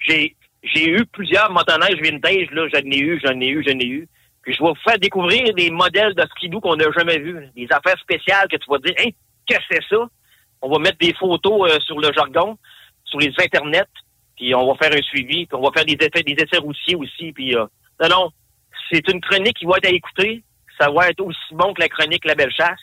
j'ai, 0.06 0.36
j'ai 0.62 0.90
eu 0.90 1.04
plusieurs 1.06 1.50
motoneiges 1.52 2.00
vintage. 2.02 2.48
Là, 2.52 2.66
j'en 2.72 2.80
ai 2.90 2.98
eu, 2.98 3.20
j'en 3.24 3.40
ai 3.40 3.48
eu, 3.48 3.64
j'en 3.66 3.78
ai 3.78 3.86
eu. 3.86 4.08
Puis 4.42 4.54
je 4.54 4.62
vais 4.62 4.68
vous 4.68 4.76
faire 4.84 4.98
découvrir 4.98 5.54
des 5.54 5.70
modèles 5.70 6.14
de 6.14 6.24
skidoo 6.36 6.60
qu'on 6.60 6.76
n'a 6.76 6.84
jamais 6.96 7.18
vus. 7.18 7.36
Des 7.56 7.66
affaires 7.70 7.98
spéciales 8.00 8.48
que 8.50 8.56
tu 8.56 8.70
vas 8.70 8.78
dire, 8.78 8.94
hein, 8.98 9.10
qu'est-ce 9.46 9.60
que 9.60 9.82
c'est 9.82 9.94
ça? 9.96 10.06
On 10.62 10.70
va 10.70 10.78
mettre 10.78 10.98
des 10.98 11.14
photos 11.14 11.70
euh, 11.70 11.78
sur 11.80 11.98
le 11.98 12.12
jargon, 12.12 12.58
sur 13.04 13.18
les 13.18 13.32
internets, 13.38 13.86
puis 14.36 14.54
on 14.54 14.66
va 14.66 14.74
faire 14.76 14.96
un 14.96 15.02
suivi, 15.02 15.46
puis 15.46 15.56
on 15.56 15.62
va 15.62 15.70
faire 15.74 15.84
des 15.84 15.94
effets, 16.00 16.22
des 16.22 16.32
essais 16.32 16.58
routiers 16.58 16.96
aussi. 16.96 17.32
Puis 17.32 17.54
euh, 17.56 17.66
non, 18.00 18.08
non, 18.08 18.30
c'est 18.90 19.06
une 19.08 19.20
chronique 19.20 19.56
qui 19.56 19.64
va 19.64 19.76
être 19.78 19.86
à 19.86 19.90
écouter. 19.90 20.42
Ça 20.78 20.90
va 20.90 21.08
être 21.08 21.20
aussi 21.20 21.38
bon 21.52 21.74
que 21.74 21.80
la 21.80 21.88
chronique 21.88 22.24
La 22.24 22.34
Belle 22.34 22.52
Chasse. 22.52 22.78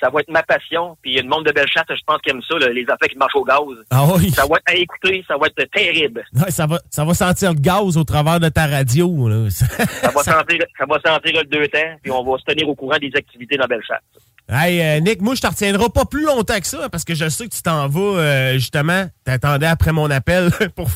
Ça 0.00 0.10
va 0.10 0.20
être 0.20 0.30
ma 0.30 0.42
passion. 0.42 0.98
Puis 1.00 1.12
il 1.12 1.16
y 1.16 1.18
a 1.20 1.22
le 1.22 1.28
monde 1.28 1.46
de 1.46 1.52
Belle 1.52 1.68
Chasse, 1.68 1.86
je 1.88 2.02
pense 2.06 2.20
qu'ils 2.20 2.32
aiment 2.32 2.42
ça, 2.42 2.58
là, 2.58 2.68
les 2.68 2.82
affaires 2.82 3.08
qui 3.08 3.16
marchent 3.16 3.36
au 3.36 3.44
gaz. 3.44 3.62
Ah 3.90 4.04
oui. 4.14 4.30
Ça 4.30 4.44
va 4.46 4.56
être 4.56 4.68
à 4.68 4.74
écouter, 4.74 5.24
ça 5.26 5.38
va 5.38 5.46
être 5.46 5.70
terrible. 5.70 6.24
Ouais, 6.34 6.50
ça, 6.50 6.66
va, 6.66 6.78
ça 6.90 7.04
va 7.04 7.14
sentir 7.14 7.54
le 7.54 7.60
gaz 7.60 7.96
au 7.96 8.04
travers 8.04 8.38
de 8.38 8.48
ta 8.48 8.66
radio. 8.66 9.28
Là. 9.28 9.48
Ça 9.48 10.10
va 10.10 10.22
sentir, 10.22 10.58
ça 10.76 10.84
va 10.86 11.00
sentir 11.00 11.40
le 11.40 11.44
deux 11.44 11.68
temps, 11.68 11.96
puis 12.02 12.10
on 12.10 12.22
va 12.24 12.36
se 12.38 12.44
tenir 12.44 12.68
au 12.68 12.74
courant 12.74 12.98
des 12.98 13.12
activités 13.14 13.56
dans 13.56 13.66
Belle 13.66 13.84
Chasse. 13.86 14.02
Hey, 14.48 14.80
euh, 14.80 15.00
Nick, 15.00 15.22
moi, 15.22 15.34
je 15.34 15.40
te 15.40 15.46
retiendrai 15.46 15.88
pas 15.88 16.04
plus 16.04 16.24
longtemps 16.24 16.60
que 16.60 16.66
ça 16.66 16.88
parce 16.88 17.04
que 17.04 17.14
je 17.14 17.28
sais 17.28 17.48
que 17.48 17.54
tu 17.54 17.62
t'en 17.62 17.88
vas, 17.88 18.00
euh, 18.00 18.52
justement. 18.54 19.06
T'attendais 19.24 19.66
après 19.66 19.92
mon 19.92 20.08
appel 20.10 20.50
pour, 20.76 20.88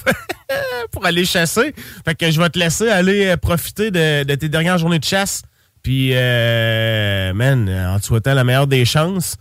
pour 0.93 1.05
aller 1.05 1.25
chasser. 1.25 1.75
Fait 2.05 2.15
que 2.15 2.31
je 2.31 2.41
vais 2.41 2.49
te 2.49 2.59
laisser 2.59 2.89
aller 2.89 3.27
euh, 3.27 3.37
profiter 3.37 3.91
de, 3.91 4.23
de 4.23 4.35
tes 4.37 4.49
dernières 4.49 4.79
journées 4.79 5.01
de 5.01 5.05
chasse. 5.05 5.43
Puis, 5.83 6.11
euh, 6.13 7.33
man, 7.33 7.69
en 7.69 7.99
te 7.99 8.05
souhaitant 8.05 8.35
la 8.35 8.45
meilleure 8.45 8.67
des 8.67 8.85
chances, 8.85 9.37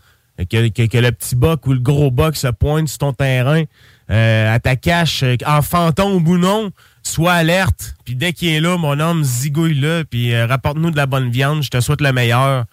que, 0.45 0.69
que, 0.69 0.97
le 0.97 1.11
petit 1.11 1.35
buck 1.35 1.67
ou 1.67 1.73
le 1.73 1.79
gros 1.79 2.11
buck 2.11 2.35
se 2.35 2.47
pointe 2.47 2.87
sur 2.87 2.99
ton 2.99 3.13
terrain 3.13 3.63
euh, 4.09 4.53
à 4.55 4.59
ta 4.59 4.75
cache, 4.75 5.23
euh, 5.23 5.35
en 5.45 5.61
fantôme 5.61 6.27
ou 6.27 6.37
non, 6.37 6.71
sois 7.03 7.33
alerte. 7.33 7.95
Puis 8.05 8.15
dès 8.15 8.33
qu'il 8.33 8.49
est 8.49 8.59
là, 8.59 8.77
mon 8.77 8.99
homme, 8.99 9.23
zigouille-le. 9.23 10.03
Puis 10.09 10.33
euh, 10.33 10.47
rapporte-nous 10.47 10.91
de 10.91 10.97
la 10.97 11.05
bonne 11.05 11.29
viande. 11.29 11.61
Je 11.61 11.69
te 11.69 11.79
souhaite 11.79 12.01
le 12.01 12.11
meilleur. 12.11 12.65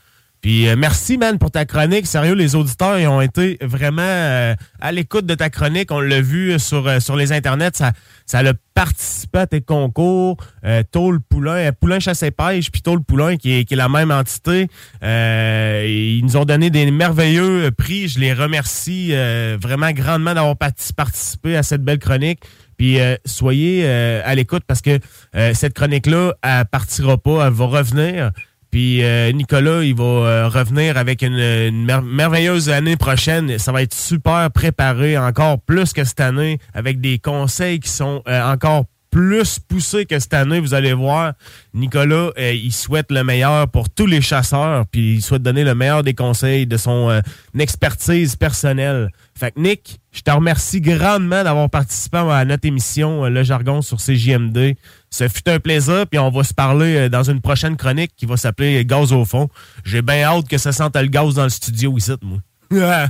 Puis 0.46 0.68
euh, 0.68 0.76
merci, 0.78 1.18
man, 1.18 1.40
pour 1.40 1.50
ta 1.50 1.64
chronique. 1.64 2.06
Sérieux, 2.06 2.34
les 2.34 2.54
auditeurs 2.54 3.00
ils 3.00 3.08
ont 3.08 3.20
été 3.20 3.58
vraiment 3.62 4.02
euh, 4.02 4.54
à 4.80 4.92
l'écoute 4.92 5.26
de 5.26 5.34
ta 5.34 5.50
chronique. 5.50 5.90
On 5.90 5.98
l'a 5.98 6.20
vu 6.20 6.56
sur, 6.60 6.86
euh, 6.86 7.00
sur 7.00 7.16
les 7.16 7.32
internets. 7.32 7.72
Ça, 7.74 7.90
ça 8.26 8.38
a 8.38 8.52
participé 8.72 9.40
à 9.40 9.48
tes 9.48 9.60
concours. 9.60 10.36
Euh, 10.64 10.84
Tôle 10.88 11.18
Poulain, 11.20 11.56
euh, 11.56 11.72
Poulain 11.72 11.98
Chasse 11.98 12.22
et 12.22 12.30
Pêche, 12.30 12.70
puis 12.70 12.80
Tôle 12.80 13.02
Poulain, 13.02 13.36
qui 13.36 13.58
est, 13.58 13.64
qui 13.64 13.74
est 13.74 13.76
la 13.76 13.88
même 13.88 14.12
entité. 14.12 14.68
Euh, 15.02 15.84
ils 15.84 16.24
nous 16.24 16.36
ont 16.36 16.44
donné 16.44 16.70
des 16.70 16.88
merveilleux 16.92 17.64
euh, 17.64 17.70
prix. 17.72 18.06
Je 18.06 18.20
les 18.20 18.32
remercie 18.32 19.08
euh, 19.14 19.58
vraiment 19.60 19.90
grandement 19.90 20.32
d'avoir 20.32 20.56
parti- 20.56 20.92
participé 20.92 21.56
à 21.56 21.64
cette 21.64 21.82
belle 21.82 21.98
chronique. 21.98 22.38
Puis 22.78 23.00
euh, 23.00 23.16
soyez 23.24 23.82
euh, 23.84 24.20
à 24.24 24.36
l'écoute 24.36 24.62
parce 24.64 24.82
que 24.82 25.00
euh, 25.34 25.54
cette 25.54 25.72
chronique-là, 25.72 26.34
elle 26.42 26.66
partira 26.66 27.16
pas, 27.16 27.48
elle 27.48 27.52
va 27.52 27.64
revenir. 27.64 28.30
Puis 28.70 29.02
euh, 29.02 29.32
Nicolas, 29.32 29.82
il 29.82 29.94
va 29.94 30.04
euh, 30.04 30.48
revenir 30.48 30.96
avec 30.96 31.22
une, 31.22 31.34
une 31.34 31.84
mer- 31.84 32.02
merveilleuse 32.02 32.68
année 32.68 32.96
prochaine. 32.96 33.58
Ça 33.58 33.72
va 33.72 33.82
être 33.82 33.94
super 33.94 34.50
préparé, 34.50 35.16
encore 35.16 35.60
plus 35.60 35.92
que 35.92 36.04
cette 36.04 36.20
année, 36.20 36.58
avec 36.74 37.00
des 37.00 37.18
conseils 37.18 37.80
qui 37.80 37.88
sont 37.88 38.22
euh, 38.28 38.42
encore 38.42 38.84
plus 39.10 39.60
poussés 39.60 40.04
que 40.04 40.18
cette 40.18 40.34
année. 40.34 40.60
Vous 40.60 40.74
allez 40.74 40.92
voir, 40.92 41.32
Nicolas, 41.72 42.32
euh, 42.38 42.52
il 42.52 42.72
souhaite 42.72 43.10
le 43.10 43.24
meilleur 43.24 43.68
pour 43.68 43.88
tous 43.88 44.06
les 44.06 44.20
chasseurs, 44.20 44.84
puis 44.90 45.14
il 45.14 45.22
souhaite 45.22 45.42
donner 45.42 45.64
le 45.64 45.74
meilleur 45.74 46.02
des 46.02 46.12
conseils 46.12 46.66
de 46.66 46.76
son 46.76 47.22
expertise 47.58 48.36
personnelle. 48.36 49.10
Fait 49.38 49.50
que 49.52 49.60
Nick, 49.60 49.98
je 50.12 50.22
te 50.22 50.30
remercie 50.30 50.80
grandement 50.80 51.44
d'avoir 51.44 51.68
participé 51.68 52.16
à 52.16 52.44
notre 52.46 52.66
émission 52.66 53.26
euh, 53.26 53.28
Le 53.28 53.42
Jargon 53.42 53.82
sur 53.82 53.98
CJMD. 53.98 54.74
Ce 55.10 55.28
fut 55.28 55.46
un 55.48 55.60
plaisir, 55.60 56.06
puis 56.10 56.18
on 56.18 56.30
va 56.30 56.42
se 56.42 56.54
parler 56.54 56.96
euh, 56.96 57.08
dans 57.10 57.22
une 57.22 57.42
prochaine 57.42 57.76
chronique 57.76 58.12
qui 58.16 58.24
va 58.24 58.36
s'appeler 58.38 58.82
Gaz 58.86 59.12
au 59.12 59.24
fond. 59.26 59.48
J'ai 59.84 60.00
bien 60.00 60.22
hâte 60.22 60.48
que 60.48 60.56
ça 60.56 60.72
sente 60.72 60.96
le 60.96 61.08
gaz 61.08 61.34
dans 61.34 61.42
le 61.44 61.50
studio 61.50 61.94
ici, 61.98 62.12
moi. 62.22 62.38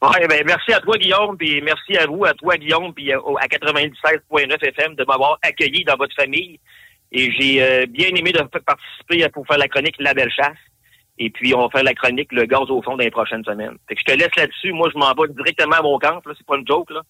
Ouais, 0.00 0.28
ben, 0.28 0.44
merci 0.46 0.72
à 0.72 0.78
toi, 0.78 0.96
Guillaume, 0.96 1.36
puis 1.36 1.60
merci 1.60 1.96
à 1.96 2.06
vous, 2.06 2.24
à 2.24 2.32
toi, 2.34 2.56
Guillaume, 2.56 2.92
puis 2.94 3.12
euh, 3.12 3.18
au- 3.20 3.36
à 3.36 3.46
97.9 3.48 4.62
FM 4.62 4.94
de 4.94 5.04
m'avoir 5.04 5.38
accueilli 5.42 5.82
dans 5.84 5.96
votre 5.96 6.14
famille. 6.14 6.60
Et 7.10 7.32
j'ai 7.32 7.60
euh, 7.62 7.86
bien 7.86 8.08
aimé 8.14 8.30
de 8.32 8.38
participer 8.42 9.28
pour 9.32 9.44
faire 9.46 9.58
la 9.58 9.66
chronique 9.66 9.96
La 9.98 10.14
Belle 10.14 10.30
Chasse. 10.30 10.54
Et 11.18 11.30
puis, 11.30 11.54
on 11.54 11.62
va 11.62 11.68
faire 11.70 11.82
la 11.82 11.94
chronique 11.94 12.32
Le 12.32 12.44
gaz 12.46 12.70
au 12.70 12.80
fond 12.82 12.92
dans 12.96 13.04
les 13.04 13.10
prochaines 13.10 13.44
semaines. 13.44 13.76
Fait 13.88 13.94
que 13.94 14.00
je 14.06 14.12
te 14.12 14.18
laisse 14.18 14.34
là-dessus. 14.36 14.72
Moi, 14.72 14.88
je 14.92 14.98
m'en 14.98 15.12
vais 15.14 15.32
directement 15.34 15.76
à 15.76 15.82
mon 15.82 15.98
camp. 15.98 16.24
Là. 16.24 16.32
C'est 16.36 16.46
pas 16.46 16.56
une 16.56 16.66
joke, 16.66 16.90
là. 16.90 17.00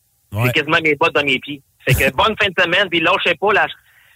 J'ai 0.45 0.53
quasiment 0.53 0.79
mes 0.83 0.95
bottes 0.95 1.15
dans 1.15 1.25
mes 1.25 1.39
pieds. 1.39 1.63
Fait 1.87 1.95
que 1.95 2.11
bonne 2.17 2.35
fin 2.41 2.49
de 2.49 2.55
semaine, 2.61 2.89
puis 2.89 3.01
lâchez 3.01 3.35
pas 3.35 3.53
la, 3.53 3.67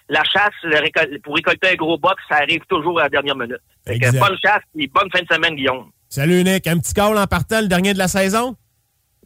la 0.08 0.22
chasse 0.24 0.52
le 0.62 0.76
récol- 0.76 1.20
pour 1.22 1.34
récolter 1.34 1.70
un 1.70 1.74
gros 1.74 1.96
box, 1.98 2.22
ça 2.28 2.36
arrive 2.36 2.60
toujours 2.68 3.00
à 3.00 3.04
la 3.04 3.08
dernière 3.08 3.36
minute. 3.36 3.60
Fait 3.86 3.98
que 3.98 4.18
bonne 4.18 4.36
chasse, 4.44 4.62
puis 4.74 4.86
bonne 4.88 5.08
fin 5.10 5.22
de 5.22 5.32
semaine, 5.32 5.54
Guillaume. 5.54 5.90
Salut 6.08 6.44
Nick, 6.44 6.66
un 6.66 6.78
petit 6.78 6.92
call 6.92 7.16
en 7.16 7.26
partant, 7.26 7.60
le 7.62 7.68
dernier 7.68 7.94
de 7.94 7.98
la 7.98 8.08
saison? 8.08 8.56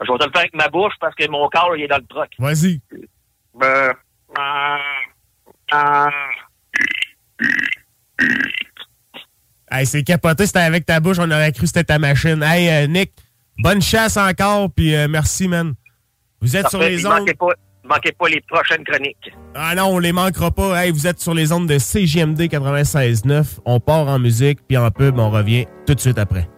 Je 0.05 0.12
vais 0.12 0.18
te 0.18 0.24
le 0.24 0.30
faire 0.30 0.40
avec 0.40 0.55
ma 0.55 0.68
bouche 0.68 0.93
parce 1.01 1.14
que 1.14 1.28
mon 1.28 1.48
corps, 1.48 1.74
il 1.76 1.84
est 1.84 1.88
dans 1.88 1.97
le 1.97 2.06
truck. 2.06 2.30
Vas-y. 2.38 2.80
Ben, 3.55 3.93
ah, 4.36 4.78
ah. 5.72 6.10
Hey, 9.70 9.84
c'est 9.84 10.05
capoté, 10.05 10.47
c'était 10.47 10.60
avec 10.60 10.86
ta 10.86 11.01
bouche, 11.01 11.16
on 11.18 11.30
aurait 11.30 11.51
cru 11.51 11.62
que 11.62 11.66
c'était 11.66 11.84
ta 11.84 11.98
machine. 11.98 12.40
Hey, 12.43 12.68
euh, 12.68 12.86
Nick, 12.86 13.12
bonne 13.59 13.82
chasse 13.82 14.16
encore, 14.16 14.70
puis 14.70 14.94
euh, 14.94 15.09
merci, 15.09 15.48
man. 15.48 15.74
Vous 16.40 16.56
êtes 16.56 16.68
sur 16.68 16.80
les 16.80 17.05
ondes. 17.05 17.18
Manquez 17.18 17.34
pas, 17.34 17.48
manquez 17.84 18.12
pas 18.12 18.28
les 18.28 18.40
prochaines 18.43 18.84
chroniques. 18.84 19.32
Ah 19.56 19.74
non, 19.74 19.86
on 19.86 19.98
les 19.98 20.12
manquera 20.12 20.52
pas. 20.52 20.84
Hey, 20.84 20.93
vous 20.93 21.09
êtes 21.09 21.18
sur 21.18 21.34
les 21.34 21.51
ondes 21.51 21.68
de 21.68 21.78
CJMD 21.78 22.43
96.9. 22.43 23.59
On 23.64 23.80
part 23.80 24.06
en 24.06 24.20
musique, 24.20 24.60
puis 24.68 24.76
en 24.76 24.90
pub, 24.93 25.18
on 25.18 25.30
revient 25.30 25.66
tout 25.84 25.94
de 25.94 26.01
suite 26.01 26.18
après. 26.18 26.48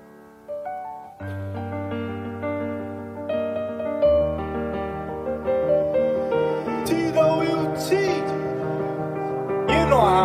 J'ai 6.86 7.12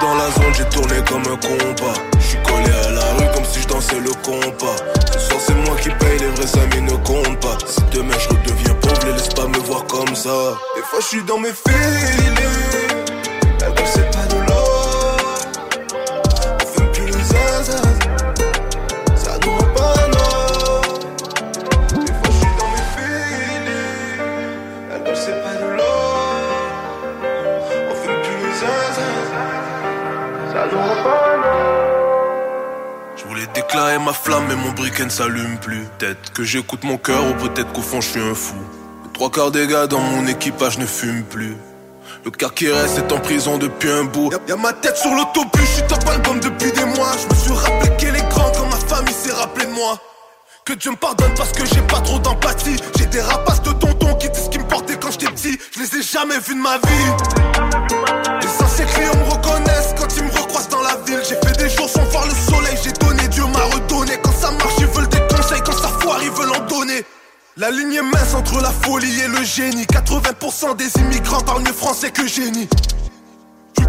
dans 0.00 0.14
la 0.14 0.30
zone, 0.30 0.54
j'ai 0.56 0.64
tourné 0.66 0.96
comme 1.08 1.22
un 1.22 1.36
compas. 1.36 2.00
J'suis 2.20 2.38
collé 2.42 2.70
à 2.86 2.90
la 2.90 3.12
rue 3.14 3.34
comme 3.34 3.44
si 3.44 3.60
je 3.60 3.68
dansais 3.68 4.00
le 4.00 4.10
compas. 4.22 4.76
Ce 5.12 5.18
soir 5.18 5.40
c'est 5.46 5.54
moi 5.54 5.76
qui 5.76 5.90
paye, 5.90 6.18
les 6.18 6.28
vrais 6.28 6.58
amis 6.60 6.82
ne 6.82 6.96
comptent 7.04 7.40
pas. 7.40 7.58
Si 7.66 7.80
demain 7.92 8.14
je 8.18 8.28
redeviens 8.28 8.74
pauvre, 8.74 9.06
les 9.06 9.12
laisse 9.12 9.28
pas 9.28 9.46
me 9.46 9.58
voir 9.58 9.86
comme 9.86 10.14
ça. 10.14 10.30
Des 10.76 10.82
fois 10.82 11.00
je 11.00 11.06
suis 11.06 11.22
dans 11.24 11.38
mes 11.38 11.52
feelings. 11.52 12.65
Déclarer 33.76 33.98
ma 33.98 34.12
flamme, 34.14 34.46
mais 34.48 34.56
mon 34.56 34.72
briquet 34.72 35.04
ne 35.04 35.10
s'allume 35.10 35.58
plus. 35.58 35.86
Peut-être 35.98 36.32
que 36.32 36.42
j'écoute 36.42 36.82
mon 36.82 36.96
cœur, 36.96 37.22
ou 37.26 37.34
peut-être 37.34 37.72
qu'au 37.72 37.82
fond 37.82 38.00
je 38.00 38.08
suis 38.08 38.20
un 38.20 38.34
fou. 38.34 38.54
Trois 39.12 39.30
quarts 39.30 39.50
des 39.50 39.66
gars 39.66 39.86
dans 39.86 40.00
mon 40.00 40.26
équipage 40.26 40.78
ne 40.78 40.86
fument 40.86 41.24
plus. 41.24 41.56
Le 42.24 42.30
quart 42.30 42.54
qui 42.54 42.70
reste 42.70 42.98
est 42.98 43.12
en 43.12 43.18
prison 43.18 43.58
depuis 43.58 43.90
un 43.90 44.04
bout. 44.04 44.30
Y'a, 44.48 44.56
ma 44.56 44.72
tête 44.72 44.96
sur 44.96 45.10
l'autobus, 45.12 45.60
je 45.60 45.66
suis 45.66 45.82
top 45.82 46.08
album 46.08 46.40
depuis 46.40 46.72
des 46.72 46.84
mois. 46.84 47.12
Je 47.22 47.34
me 47.34 47.38
suis 47.38 47.52
rappelé 47.52 47.90
qu'elle 47.98 48.16
est 48.16 48.28
grande 48.30 48.52
quand 48.56 48.66
ma 48.66 48.76
famille 48.76 49.14
s'est 49.14 49.32
rappelé 49.32 49.66
de 49.66 49.72
moi. 49.72 49.98
Que 50.64 50.72
Dieu 50.72 50.90
me 50.90 50.96
pardonne 50.96 51.32
parce 51.36 51.52
que 51.52 51.66
j'ai 51.66 51.82
pas 51.82 52.00
trop 52.00 52.18
d'empathie. 52.18 52.76
J'ai 52.98 53.06
des 53.06 53.20
rapaces 53.20 53.62
de 53.62 53.72
tonton 53.72 54.14
qui 54.14 54.28
disent 54.30 54.44
ce 54.44 54.50
qui 54.50 54.58
me 54.58 54.64
portait 54.64 54.96
quand 54.96 55.10
j'étais 55.10 55.26
petit. 55.26 55.58
Je 55.74 55.80
les 55.80 55.96
ai 55.98 56.02
jamais 56.02 56.38
vus 56.38 56.54
de 56.54 56.60
ma 56.60 56.78
vie. 56.78 57.06
Les 58.40 58.64
anciens 58.64 58.86
clients 58.86 59.16
me 59.16 59.30
reconnaissent 59.30 59.94
quand 59.98 60.08
ils 60.16 60.24
me 60.24 60.30
recroisent 60.30 60.68
dans 60.68 60.82
la 60.82 60.96
ville. 61.06 61.20
J'ai 61.28 61.36
fait 61.36 61.56
des 61.58 61.68
jours 61.68 61.88
sans 61.88 62.02
voir 62.06 62.24
le 62.26 62.32
soleil, 62.32 62.55
La 67.58 67.70
ligne 67.70 67.94
est 67.94 68.02
mince 68.02 68.34
entre 68.34 68.60
la 68.60 68.68
folie 68.68 69.18
et 69.18 69.28
le 69.28 69.42
génie. 69.42 69.84
80% 69.84 70.76
des 70.76 71.00
immigrants 71.00 71.40
parlent 71.40 71.62
mieux 71.62 71.72
français 71.72 72.10
que 72.10 72.26
génie. 72.26 72.68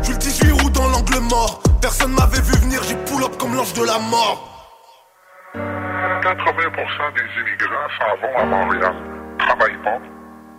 Tu 0.05 0.11
le 0.13 0.17
18 0.17 0.51
roues 0.53 0.69
dans 0.69 0.87
l'angle 0.87 1.19
mort. 1.29 1.61
Personne 1.81 2.13
m'avait 2.13 2.39
vu 2.39 2.53
venir, 2.59 2.81
j'ai 2.83 2.95
pull 2.95 3.21
up 3.25 3.35
comme 3.37 3.55
l'ange 3.55 3.73
de 3.73 3.83
la 3.83 3.99
mort. 3.99 4.71
80% 5.53 5.59
des 7.13 7.27
immigrants 7.41 7.89
s'en 7.99 8.15
vont 8.21 8.37
à 8.37 8.45
Montréal, 8.45 8.95
travaillent 9.37 9.83
pas, 9.83 9.99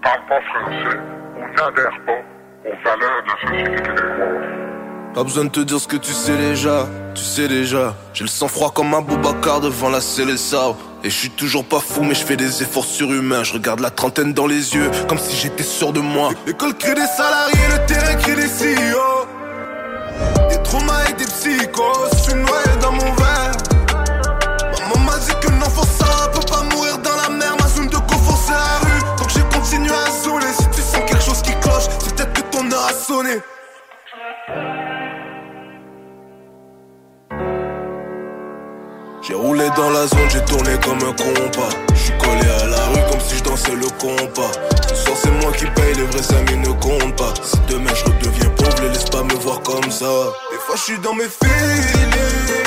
parlent 0.03 0.27
pas 0.29 0.41
français 0.53 0.99
ou 1.35 1.41
n'adhèrent 1.57 2.05
pas 2.05 2.21
aux 2.69 2.77
valeurs 2.85 3.23
de 3.23 3.29
la 3.31 3.37
société 3.41 3.83
québécoise. 3.85 5.15
Pas 5.15 5.25
besoin 5.25 5.45
de 5.45 5.51
te 5.51 5.61
dire 5.61 5.81
ce 5.81 5.89
que 5.89 5.97
tu 5.97 6.13
sais 6.13 6.37
déjà, 6.37 6.87
tu 7.15 7.23
sais 7.23 7.49
déjà. 7.49 7.95
J'ai 8.13 8.25
le 8.25 8.29
sang 8.29 8.49
froid 8.49 8.71
comme 8.71 8.93
un 8.93 9.01
Boubacar 9.01 9.63
devant 9.63 9.89
la 9.89 10.03
Célessa. 10.03 10.75
Et 11.05 11.11
je 11.11 11.15
suis 11.15 11.31
toujours 11.31 11.65
pas 11.65 11.79
fou, 11.79 12.03
mais 12.03 12.15
je 12.15 12.25
fais 12.25 12.37
des 12.37 12.63
efforts 12.63 12.85
surhumains. 12.85 13.45
Je 13.45 13.53
regarde 13.53 13.79
la 13.79 13.91
trentaine 13.91 14.33
dans 14.33 14.49
les 14.49 14.75
yeux, 14.75 14.91
comme 15.09 15.19
si 15.19 15.37
j'étais 15.37 15.63
sûr 15.63 15.93
de 15.93 16.01
moi. 16.01 16.31
L'école 16.45 16.75
crée 16.77 16.95
des 16.95 17.07
salariés, 17.07 17.69
le 17.71 17.87
terrain 17.87 18.15
crée 18.17 18.35
des 18.35 18.49
CEO. 18.49 19.27
Des 20.51 20.61
traumas 20.65 21.09
et 21.09 21.13
des 21.13 21.25
psychos, 21.27 22.09
je 22.15 22.19
suis 22.19 22.35
noyé 22.35 22.77
dans 22.81 22.91
mon 22.91 23.15
verre. 23.15 23.53
Maman 24.81 25.05
m'a 25.05 25.19
dit 25.19 25.35
que 25.41 25.51
non, 25.53 25.71
faut 25.71 25.87
ça, 25.87 26.31
peut 26.33 26.41
pas 26.51 26.63
mourir 26.75 26.99
dans 26.99 27.17
la 27.17 27.29
mer. 27.29 27.57
Ma 27.61 27.69
zone 27.69 27.89
de 27.89 27.97
confort, 27.97 28.41
c'est 28.45 28.53
la 28.53 28.79
rue. 28.81 29.01
Donc 29.19 29.29
j'ai 29.29 29.57
continué 29.57 29.93
à 29.93 30.11
zouler. 30.25 30.53
Si 30.59 30.69
tu 30.71 30.83
sens 30.83 31.01
quelque 31.07 31.23
chose 31.23 31.43
qui 31.43 31.53
cloche, 31.61 31.85
c'est 32.01 32.17
peut-être 32.17 32.33
que 32.33 32.41
ton 32.51 32.71
heure 32.73 32.87
a 32.89 32.93
sonné. 32.93 33.39
J'ai 39.29 39.35
roulé 39.35 39.69
dans 39.77 39.91
la 39.91 40.07
zone, 40.07 40.31
j'ai 40.31 40.43
tourné 40.47 40.71
comme 40.83 41.07
un 41.07 41.13
compas. 41.13 41.69
J'suis 41.95 42.15
collé 42.17 42.49
à 42.49 42.67
la 42.67 42.87
rue 42.87 43.11
comme 43.11 43.21
si 43.21 43.37
je 43.37 43.43
dansais 43.45 43.75
le 43.75 43.87
compas. 44.01 44.51
Ce 44.89 44.95
soir 44.95 45.17
c'est 45.23 45.31
moi 45.43 45.53
qui 45.53 45.67
paye, 45.67 45.95
les 45.97 46.05
vrais 46.05 46.35
amis 46.35 46.57
ne 46.67 46.73
comptent 46.81 47.15
pas. 47.15 47.35
Si 47.43 47.59
demain 47.69 47.91
je 47.95 48.05
redeviens 48.05 48.49
pauvre, 48.57 48.81
les 48.81 48.89
laisse 48.89 49.05
pas 49.05 49.23
me 49.23 49.35
voir 49.35 49.61
comme 49.61 49.91
ça. 49.91 50.07
Des 50.51 50.57
fois 50.57 50.77
je 50.77 50.95
dans 51.03 51.13
mes 51.13 51.29
feelings. 51.29 52.58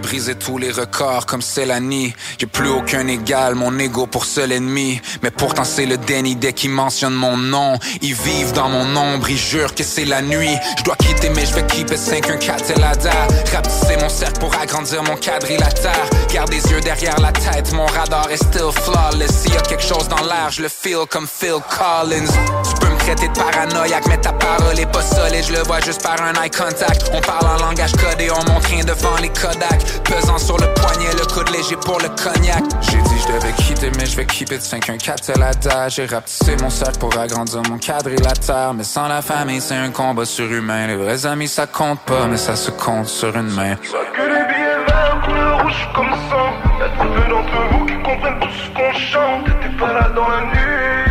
Brisé 0.00 0.34
tous 0.34 0.58
les 0.58 0.70
records 0.70 1.26
comme 1.26 1.42
Célanie. 1.42 2.12
J'ai 2.38 2.46
plus 2.46 2.68
aucun 2.68 3.06
égal, 3.06 3.54
mon 3.54 3.78
ego 3.78 4.06
pour 4.06 4.24
seul 4.24 4.52
ennemi. 4.52 5.00
Mais 5.22 5.30
pourtant 5.30 5.64
c'est 5.64 5.86
le 5.86 5.96
déni 5.96 6.36
dès 6.36 6.52
qu'ils 6.52 6.70
mentionnent 6.70 7.14
mon 7.14 7.36
nom. 7.36 7.78
Ils 8.02 8.14
vivent 8.14 8.52
dans 8.52 8.68
mon 8.68 8.96
ombre, 8.96 9.30
ils 9.30 9.38
jurent 9.38 9.74
que 9.74 9.84
c'est 9.84 10.04
la 10.04 10.22
nuit. 10.22 10.56
Je 10.78 10.84
dois 10.84 10.96
quitter 10.96 11.30
mais 11.30 11.46
je 11.46 11.54
vais 11.54 11.66
keep 11.66 11.90
it 11.90 11.98
514 11.98 12.62
Telada. 12.62 13.28
Rapetisser 13.52 13.96
mon 14.00 14.08
cercle 14.08 14.40
pour 14.40 14.54
agrandir 14.54 15.02
mon 15.04 15.16
quadrilatère. 15.16 16.06
Garde 16.32 16.50
des 16.50 16.62
yeux 16.70 16.80
derrière 16.80 17.18
la 17.20 17.32
tête, 17.32 17.72
mon 17.72 17.86
radar 17.86 18.30
est 18.30 18.36
still 18.36 18.72
flawless. 18.72 19.42
S'il 19.42 19.54
y 19.54 19.56
a 19.56 19.60
quelque 19.60 19.84
chose 19.84 20.08
dans 20.08 20.24
l'air, 20.24 20.50
je 20.50 20.62
le 20.62 20.68
feel 20.68 21.06
comme 21.10 21.26
Phil 21.26 21.58
Collins. 21.70 22.87
Traiter 23.08 23.28
de 23.28 23.38
paranoïaque, 23.38 24.06
mais 24.06 24.18
ta 24.18 24.34
parole 24.34 24.78
est 24.78 24.92
pas 24.92 25.00
solide. 25.00 25.42
Je 25.48 25.54
le 25.54 25.60
vois 25.60 25.80
juste 25.80 26.02
par 26.02 26.20
un 26.20 26.34
eye 26.42 26.50
contact. 26.50 27.10
On 27.14 27.22
parle 27.22 27.46
en 27.46 27.66
langage 27.66 27.92
codé, 27.92 28.28
on 28.30 28.52
montre 28.52 28.68
rien 28.68 28.84
devant 28.84 29.16
les 29.22 29.30
Kodak. 29.30 29.82
Pesant 30.04 30.36
sur 30.36 30.58
le 30.58 30.66
poignet, 30.74 31.08
le 31.18 31.24
coude 31.24 31.48
léger 31.48 31.76
pour 31.76 31.98
le 32.00 32.08
cognac. 32.08 32.62
J'ai 32.82 32.98
dit 32.98 33.18
je 33.26 33.32
devais 33.32 33.52
quitter, 33.54 33.90
mais 33.96 34.04
je 34.04 34.14
vais 34.14 34.26
keep 34.26 34.52
it 34.52 34.60
514 34.60 35.22
Telada. 35.22 35.88
J'ai 35.88 36.04
rapetissé 36.04 36.56
mon 36.60 36.68
cercle 36.68 36.98
pour 36.98 37.16
agrandir 37.16 37.62
mon 37.70 37.78
quadrilatère. 37.78 38.74
Mais 38.74 38.84
sans 38.84 39.08
la 39.08 39.22
famille, 39.22 39.62
c'est 39.62 39.76
un 39.76 39.90
combat 39.90 40.26
surhumain. 40.26 40.88
Les 40.88 40.96
vrais 40.96 41.24
amis, 41.24 41.48
ça 41.48 41.66
compte 41.66 42.00
pas, 42.00 42.26
mais 42.26 42.36
ça 42.36 42.56
se 42.56 42.70
compte 42.70 43.08
sur 43.08 43.34
une 43.34 43.48
main. 43.48 43.76
Que 43.76 44.20
les 44.20 44.44
billets 44.52 44.84
verts 44.86 45.22
couleur 45.24 45.62
rouge 45.62 45.88
comme 45.94 46.12
sang 46.28 46.52
Y'a 46.78 46.88
très 46.90 47.08
peu 47.08 47.30
d'entre 47.30 47.68
vous 47.72 47.86
qui 47.86 47.94
comprennent 48.02 48.38
tout 48.38 48.48
ce 48.52 48.68
qu'on 48.76 48.92
chante 48.92 49.44
T'étais 49.46 49.74
pas 49.78 49.94
là 49.94 50.10
dans 50.10 50.28
la 50.28 50.40
nuit 50.42 51.07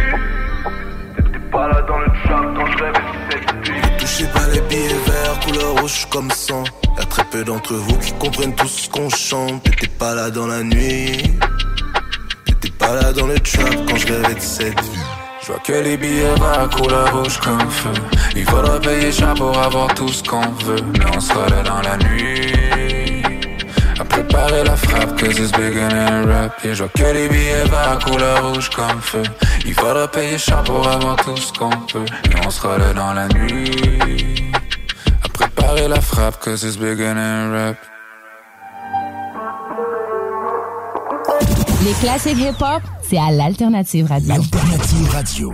Touchez 3.98 4.26
pas 4.28 4.48
les 4.54 4.62
billets 4.62 4.96
verts 5.06 5.40
couleur 5.46 5.80
rouge 5.80 6.08
comme 6.12 6.30
sang 6.32 6.64
Y'a 6.98 7.06
très 7.06 7.24
peu 7.26 7.44
d'entre 7.44 7.74
vous 7.74 7.98
qui 7.98 8.14
comprennent 8.14 8.56
tout 8.56 8.68
ce 8.68 8.90
qu'on 8.90 9.10
chante 9.10 9.64
T'étais 9.64 9.88
pas 9.88 10.14
là 10.14 10.30
dans 10.30 10.48
la 10.48 10.64
nuit 10.64 11.24
T'étais 12.46 12.70
pas 12.78 12.94
là 12.94 13.12
dans 13.14 13.28
le 13.28 13.40
trap 13.40 13.76
quand 13.88 13.96
je 13.96 14.08
rêvais 14.08 14.36
de 14.36 14.40
cette 14.40 14.80
vie 14.80 15.00
Je 15.42 15.48
vois 15.48 15.60
que 15.60 15.74
les 15.74 15.98
billets 15.98 16.36
verts 16.40 16.70
couleur 16.76 17.18
rouge 17.18 17.38
comme 17.40 17.70
feu. 17.70 17.94
Il 18.36 18.46
faudra 18.46 18.80
payer 18.80 19.12
cher 19.12 19.34
pour 19.34 19.58
avoir 19.58 19.94
tout 19.96 20.10
ce 20.10 20.24
qu'on 20.24 20.42
veut. 20.66 20.84
Mais 21.00 21.06
on 21.16 21.20
sera 21.20 21.48
là 21.50 21.64
dans 21.64 21.82
la 21.82 21.98
nuit. 21.98 22.57
À 24.10 24.22
préparer 24.24 24.64
la 24.64 24.76
frappe, 24.76 25.16
que 25.18 25.32
c'est 25.34 25.56
bigger 25.58 25.88
than 25.90 26.28
rap. 26.28 26.54
Et 26.64 26.74
je 26.74 26.84
vois 26.84 26.92
que 26.96 27.14
les 27.14 27.28
billets 27.28 27.66
verts 27.66 28.00
couleur 28.06 28.54
rouge 28.54 28.70
comme 28.70 29.02
feu. 29.02 29.24
Il 29.66 29.74
faudra 29.74 30.08
payer 30.08 30.38
cher 30.38 30.64
pour 30.64 30.88
avoir 30.88 31.18
tout 31.18 31.36
ce 31.36 31.52
qu'on 31.52 31.70
peut. 31.92 32.06
Et 32.32 32.46
on 32.46 32.50
sera 32.50 32.78
là 32.78 32.94
dans 32.94 33.14
la 33.14 33.28
nuit. 33.28 34.52
À 35.24 35.30
préparer 35.30 35.88
la 35.88 36.02
frappe, 36.02 36.40
que 36.40 36.56
c'est 36.56 36.78
bigger 36.78 37.14
than 37.14 37.52
rap. 37.52 37.78
Les 41.84 41.94
classiques 41.94 42.38
hip-hop, 42.38 42.82
c'est 43.08 43.18
à 43.18 43.32
l'Alternative 43.32 44.08
Radio. 44.08 44.34
Alternative 44.34 45.10
Radio. 45.12 45.54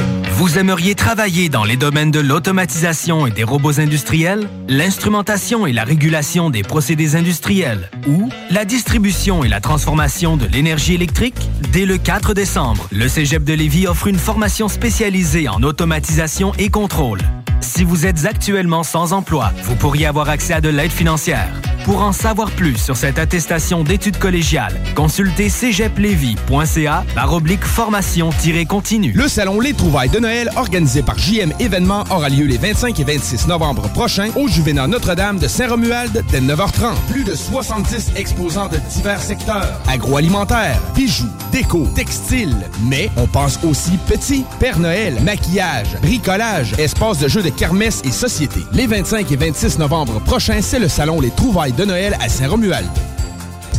Vous 0.31 0.57
aimeriez 0.57 0.95
travailler 0.95 1.49
dans 1.49 1.63
les 1.63 1.77
domaines 1.77 2.11
de 2.11 2.19
l'automatisation 2.19 3.27
et 3.27 3.31
des 3.31 3.43
robots 3.43 3.79
industriels, 3.79 4.49
l'instrumentation 4.67 5.67
et 5.67 5.73
la 5.73 5.83
régulation 5.83 6.49
des 6.49 6.63
procédés 6.63 7.15
industriels 7.15 7.89
ou 8.07 8.29
la 8.49 8.65
distribution 8.65 9.43
et 9.43 9.49
la 9.49 9.61
transformation 9.61 10.37
de 10.37 10.45
l'énergie 10.45 10.95
électrique? 10.95 11.49
Dès 11.71 11.85
le 11.85 11.97
4 11.97 12.33
décembre, 12.33 12.87
le 12.91 13.07
Cégep 13.07 13.43
de 13.43 13.53
Lévis 13.53 13.87
offre 13.87 14.07
une 14.07 14.17
formation 14.17 14.67
spécialisée 14.67 15.47
en 15.47 15.61
automatisation 15.63 16.53
et 16.57 16.69
contrôle. 16.69 17.19
Si 17.61 17.83
vous 17.83 18.07
êtes 18.07 18.25
actuellement 18.25 18.81
sans 18.83 19.13
emploi, 19.13 19.53
vous 19.63 19.75
pourriez 19.75 20.07
avoir 20.07 20.29
accès 20.29 20.53
à 20.53 20.61
de 20.61 20.69
l'aide 20.69 20.91
financière. 20.91 21.49
Pour 21.85 22.01
en 22.01 22.11
savoir 22.11 22.51
plus 22.51 22.77
sur 22.77 22.97
cette 22.97 23.17
attestation 23.17 23.83
d'études 23.83 24.17
collégiales, 24.17 24.79
consultez 24.95 25.49
cégeplevy.ca 25.49 27.05
par 27.15 27.33
oblique 27.33 27.63
formation-continue. 27.63 29.13
Le 29.13 29.27
salon 29.27 29.59
Les 29.59 29.73
Trouvailles 29.81 30.09
de 30.09 30.19
Noël, 30.19 30.47
organisé 30.57 31.01
par 31.01 31.17
JM 31.17 31.53
Événements, 31.59 32.03
aura 32.11 32.29
lieu 32.29 32.45
les 32.45 32.59
25 32.59 32.99
et 32.99 33.03
26 33.03 33.47
novembre 33.47 33.89
prochains 33.89 34.29
au 34.35 34.47
Juvénat 34.47 34.85
Notre-Dame 34.85 35.39
de 35.39 35.47
Saint-Romuald 35.47 36.23
dès 36.29 36.39
9h30. 36.39 36.93
Plus 37.09 37.23
de 37.23 37.33
70 37.33 38.11
exposants 38.15 38.67
de 38.67 38.77
divers 38.93 39.19
secteurs. 39.19 39.81
Agroalimentaire, 39.87 40.79
bijoux, 40.93 41.31
déco, 41.51 41.87
textile. 41.95 42.55
Mais 42.85 43.09
on 43.17 43.25
pense 43.25 43.57
aussi 43.63 43.97
petit, 44.05 44.45
Père 44.59 44.77
Noël, 44.77 45.19
maquillage, 45.23 45.97
bricolage, 46.03 46.75
espace 46.77 47.17
de 47.17 47.27
jeux 47.27 47.41
de 47.41 47.49
kermesse 47.49 48.03
et 48.03 48.11
société. 48.11 48.59
Les 48.73 48.85
25 48.85 49.31
et 49.31 49.35
26 49.35 49.79
novembre 49.79 50.19
prochains, 50.21 50.61
c'est 50.61 50.77
le 50.77 50.89
salon 50.89 51.19
Les 51.19 51.31
Trouvailles 51.31 51.73
de 51.73 51.85
Noël 51.85 52.15
à 52.21 52.29
Saint-Romuald. 52.29 52.87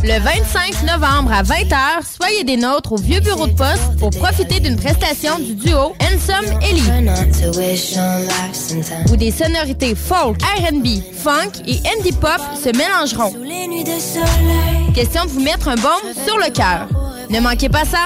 Le 0.03 0.19
25 0.19 0.83
novembre 0.83 1.31
à 1.31 1.43
20h, 1.43 1.77
soyez 2.19 2.43
des 2.43 2.57
nôtres 2.57 2.91
au 2.91 2.97
vieux 2.97 3.21
bureau 3.21 3.47
de 3.47 3.53
poste 3.53 3.97
pour 3.99 4.09
profiter 4.09 4.59
d'une 4.59 4.75
prestation 4.75 5.39
du 5.39 5.55
duo 5.55 5.95
Ensom 6.01 6.59
Ellie. 6.61 6.83
Où 9.09 9.15
des 9.15 9.31
sonorités 9.31 9.95
folk, 9.95 10.41
R&B, 10.41 10.87
funk 11.13 11.63
et 11.65 11.79
indie 11.97 12.11
pop 12.11 12.41
se 12.61 12.75
mélangeront. 12.75 13.31
Question 14.93 15.23
de 15.23 15.29
vous 15.29 15.39
mettre 15.39 15.69
un 15.69 15.75
baume 15.75 16.13
sur 16.25 16.37
le 16.37 16.51
cœur. 16.51 16.89
Ne 17.29 17.39
manquez 17.39 17.69
pas 17.69 17.85
ça. 17.85 18.05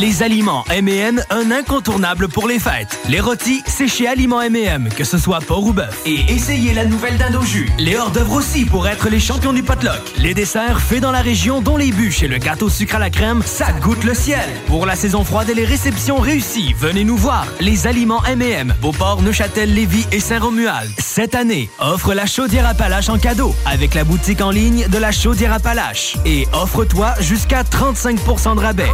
Les 0.00 0.24
aliments 0.24 0.64
M&M, 0.70 1.22
un 1.30 1.52
incontournable 1.52 2.26
pour 2.26 2.48
les 2.48 2.58
fêtes. 2.58 2.98
Les 3.08 3.20
rôtis, 3.20 3.62
c'est 3.64 3.86
chez 3.86 4.08
Aliments 4.08 4.40
M&M, 4.42 4.88
que 4.88 5.04
ce 5.04 5.18
soit 5.18 5.38
porc 5.38 5.66
ou 5.66 5.72
bœuf. 5.72 6.02
Et 6.04 6.32
essayez 6.32 6.74
la 6.74 6.84
nouvelle 6.84 7.16
dinde 7.16 7.40
jus. 7.44 7.70
Les 7.78 7.96
hors-d'œuvre 7.96 8.32
aussi 8.32 8.64
pour 8.64 8.88
être 8.88 9.08
les 9.08 9.20
champions 9.20 9.52
du 9.52 9.62
potluck. 9.62 10.00
Les 10.16 10.34
desserts 10.34 10.80
faits 10.80 10.98
dans 10.98 11.12
la 11.12 11.20
région, 11.20 11.60
dont 11.60 11.76
les 11.76 11.92
bûches 11.92 12.24
et 12.24 12.28
le 12.28 12.38
gâteau 12.38 12.68
sucre 12.68 12.96
à 12.96 12.98
la 12.98 13.08
crème, 13.08 13.40
ça 13.46 13.70
goûte 13.70 14.02
le 14.02 14.14
ciel. 14.14 14.48
Pour 14.66 14.84
la 14.84 14.96
saison 14.96 15.22
froide 15.22 15.48
et 15.50 15.54
les 15.54 15.64
réceptions 15.64 16.16
réussies, 16.16 16.74
venez 16.76 17.04
nous 17.04 17.16
voir. 17.16 17.46
Les 17.60 17.86
aliments 17.86 18.24
M&M, 18.24 18.74
Beauport, 18.80 19.22
Neuchâtel, 19.22 19.72
Lévis 19.72 20.08
et 20.10 20.18
Saint-Romuald. 20.18 20.90
Cette 20.98 21.36
année, 21.36 21.70
offre 21.78 22.14
la 22.14 22.26
chaudière 22.26 22.66
Appalache 22.66 23.10
en 23.10 23.18
cadeau 23.18 23.54
avec 23.64 23.94
la 23.94 24.02
boutique 24.02 24.40
en 24.40 24.50
ligne 24.50 24.88
de 24.88 24.98
la 24.98 25.12
chaudière 25.12 25.52
Appalache. 25.52 26.16
Et 26.26 26.48
offre-toi 26.52 27.14
jusqu'à 27.20 27.62
35% 27.62 28.56
de 28.56 28.60
rabais. 28.60 28.90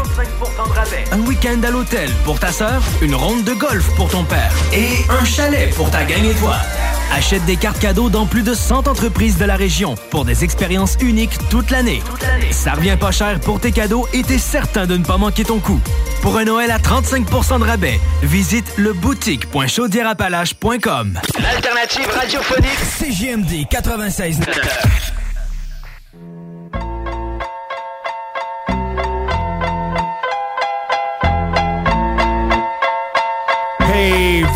Un 1.12 1.20
week-end 1.20 1.60
à 1.64 1.70
l'hôtel 1.70 2.10
pour 2.24 2.40
ta 2.40 2.52
sœur, 2.52 2.82
une 3.02 3.14
ronde 3.14 3.44
de 3.44 3.52
golf 3.52 3.86
pour 3.96 4.08
ton 4.08 4.24
père 4.24 4.50
et 4.72 4.88
un 5.08 5.24
chalet 5.24 5.72
pour 5.74 5.90
ta 5.90 6.04
gang 6.04 6.24
étoile. 6.24 6.60
Achète 7.12 7.44
des 7.44 7.56
cartes 7.56 7.80
cadeaux 7.80 8.08
dans 8.08 8.26
plus 8.26 8.42
de 8.42 8.54
100 8.54 8.88
entreprises 8.88 9.36
de 9.38 9.44
la 9.44 9.56
région 9.56 9.94
pour 10.10 10.24
des 10.24 10.44
expériences 10.44 10.96
uniques 11.00 11.36
toute 11.48 11.70
l'année. 11.70 12.02
Ça 12.50 12.72
revient 12.72 12.96
pas 12.98 13.10
cher 13.10 13.40
pour 13.40 13.60
tes 13.60 13.72
cadeaux 13.72 14.06
et 14.12 14.22
t'es 14.22 14.38
certain 14.38 14.86
de 14.86 14.96
ne 14.96 15.04
pas 15.04 15.16
manquer 15.16 15.44
ton 15.44 15.58
coup. 15.58 15.80
Pour 16.22 16.38
un 16.38 16.44
Noël 16.44 16.70
à 16.70 16.78
35% 16.78 17.58
de 17.60 17.64
rabais, 17.64 18.00
visite 18.22 18.72
le 18.76 18.92
boutique.chaudierapalache.com. 18.92 21.18
L'alternative 21.40 22.08
radiophonique 22.10 22.78
CJMD 22.98 23.66
96. 23.68 24.40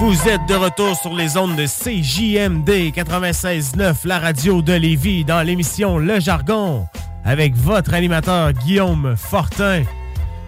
Vous 0.04 0.28
êtes 0.28 0.44
de 0.46 0.54
retour 0.54 0.94
sur 0.96 1.14
les 1.14 1.38
ondes 1.38 1.56
de 1.56 1.64
CJMD 1.64 2.92
96.9, 2.94 4.06
la 4.06 4.18
radio 4.18 4.60
de 4.60 4.74
Lévis, 4.74 5.24
dans 5.24 5.40
l'émission 5.40 5.96
Le 5.96 6.20
Jargon, 6.20 6.86
avec 7.24 7.56
votre 7.56 7.94
animateur 7.94 8.52
Guillaume 8.52 9.14
Fortin. 9.16 9.82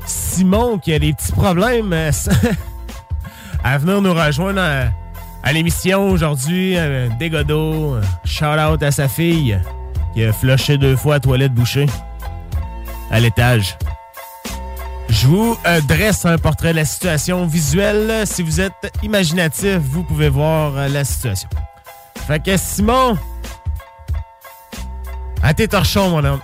Simon, 0.04 0.76
qui 0.76 0.92
a 0.92 0.98
des 0.98 1.14
petits 1.14 1.32
problèmes 1.32 1.90
euh, 1.94 2.10
à 3.64 3.78
venir 3.78 4.02
nous 4.02 4.12
rejoindre 4.12 4.60
à, 4.60 4.90
à 5.42 5.52
l'émission 5.54 6.10
aujourd'hui. 6.10 6.76
Euh, 6.76 7.08
Dégodo, 7.18 7.94
euh, 7.94 8.02
shout-out 8.26 8.82
à 8.82 8.90
sa 8.90 9.08
fille, 9.08 9.58
qui 10.12 10.22
a 10.22 10.34
flushé 10.34 10.76
deux 10.76 10.96
fois 10.96 11.14
à 11.14 11.20
toilette 11.20 11.54
bouchée 11.54 11.86
à 13.10 13.20
l'étage. 13.20 13.78
Je 15.08 15.26
vous 15.26 15.56
euh, 15.66 15.80
dresse 15.82 16.24
un 16.24 16.38
portrait 16.38 16.72
de 16.72 16.76
la 16.76 16.84
situation 16.84 17.46
visuelle. 17.46 18.26
Si 18.26 18.42
vous 18.42 18.60
êtes 18.60 18.92
imaginatif, 19.02 19.78
vous 19.78 20.02
pouvez 20.02 20.28
voir 20.28 20.76
euh, 20.76 20.88
la 20.88 21.04
situation. 21.04 21.48
Fait 22.26 22.42
que 22.42 22.56
Simon, 22.56 23.16
à 25.42 25.54
tes 25.54 25.68
torchons, 25.68 26.10
mon 26.10 26.24
homme. 26.24 26.40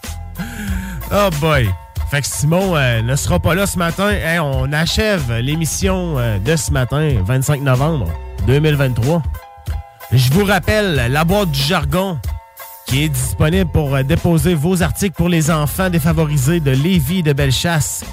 oh 1.12 1.30
boy. 1.40 1.70
Fait 2.10 2.20
que 2.20 2.26
Simon 2.26 2.76
euh, 2.76 3.02
ne 3.02 3.16
sera 3.16 3.38
pas 3.38 3.54
là 3.54 3.66
ce 3.66 3.78
matin. 3.78 4.12
On 4.42 4.72
achève 4.72 5.32
l'émission 5.38 6.16
de 6.38 6.56
ce 6.56 6.72
matin, 6.72 7.14
25 7.24 7.62
novembre 7.62 8.08
2023. 8.46 9.22
Je 10.12 10.32
vous 10.32 10.44
rappelle 10.44 11.06
la 11.10 11.24
boîte 11.24 11.50
du 11.50 11.60
jargon 11.60 12.18
qui 12.90 13.04
est 13.04 13.08
disponible 13.08 13.70
pour 13.70 13.94
euh, 13.94 14.02
déposer 14.02 14.54
vos 14.54 14.82
articles 14.82 15.14
pour 15.14 15.28
les 15.28 15.48
enfants 15.48 15.88
défavorisés 15.88 16.58
de 16.58 16.72
Lévis 16.72 17.22
de 17.22 17.32
Bellechasse. 17.32 18.04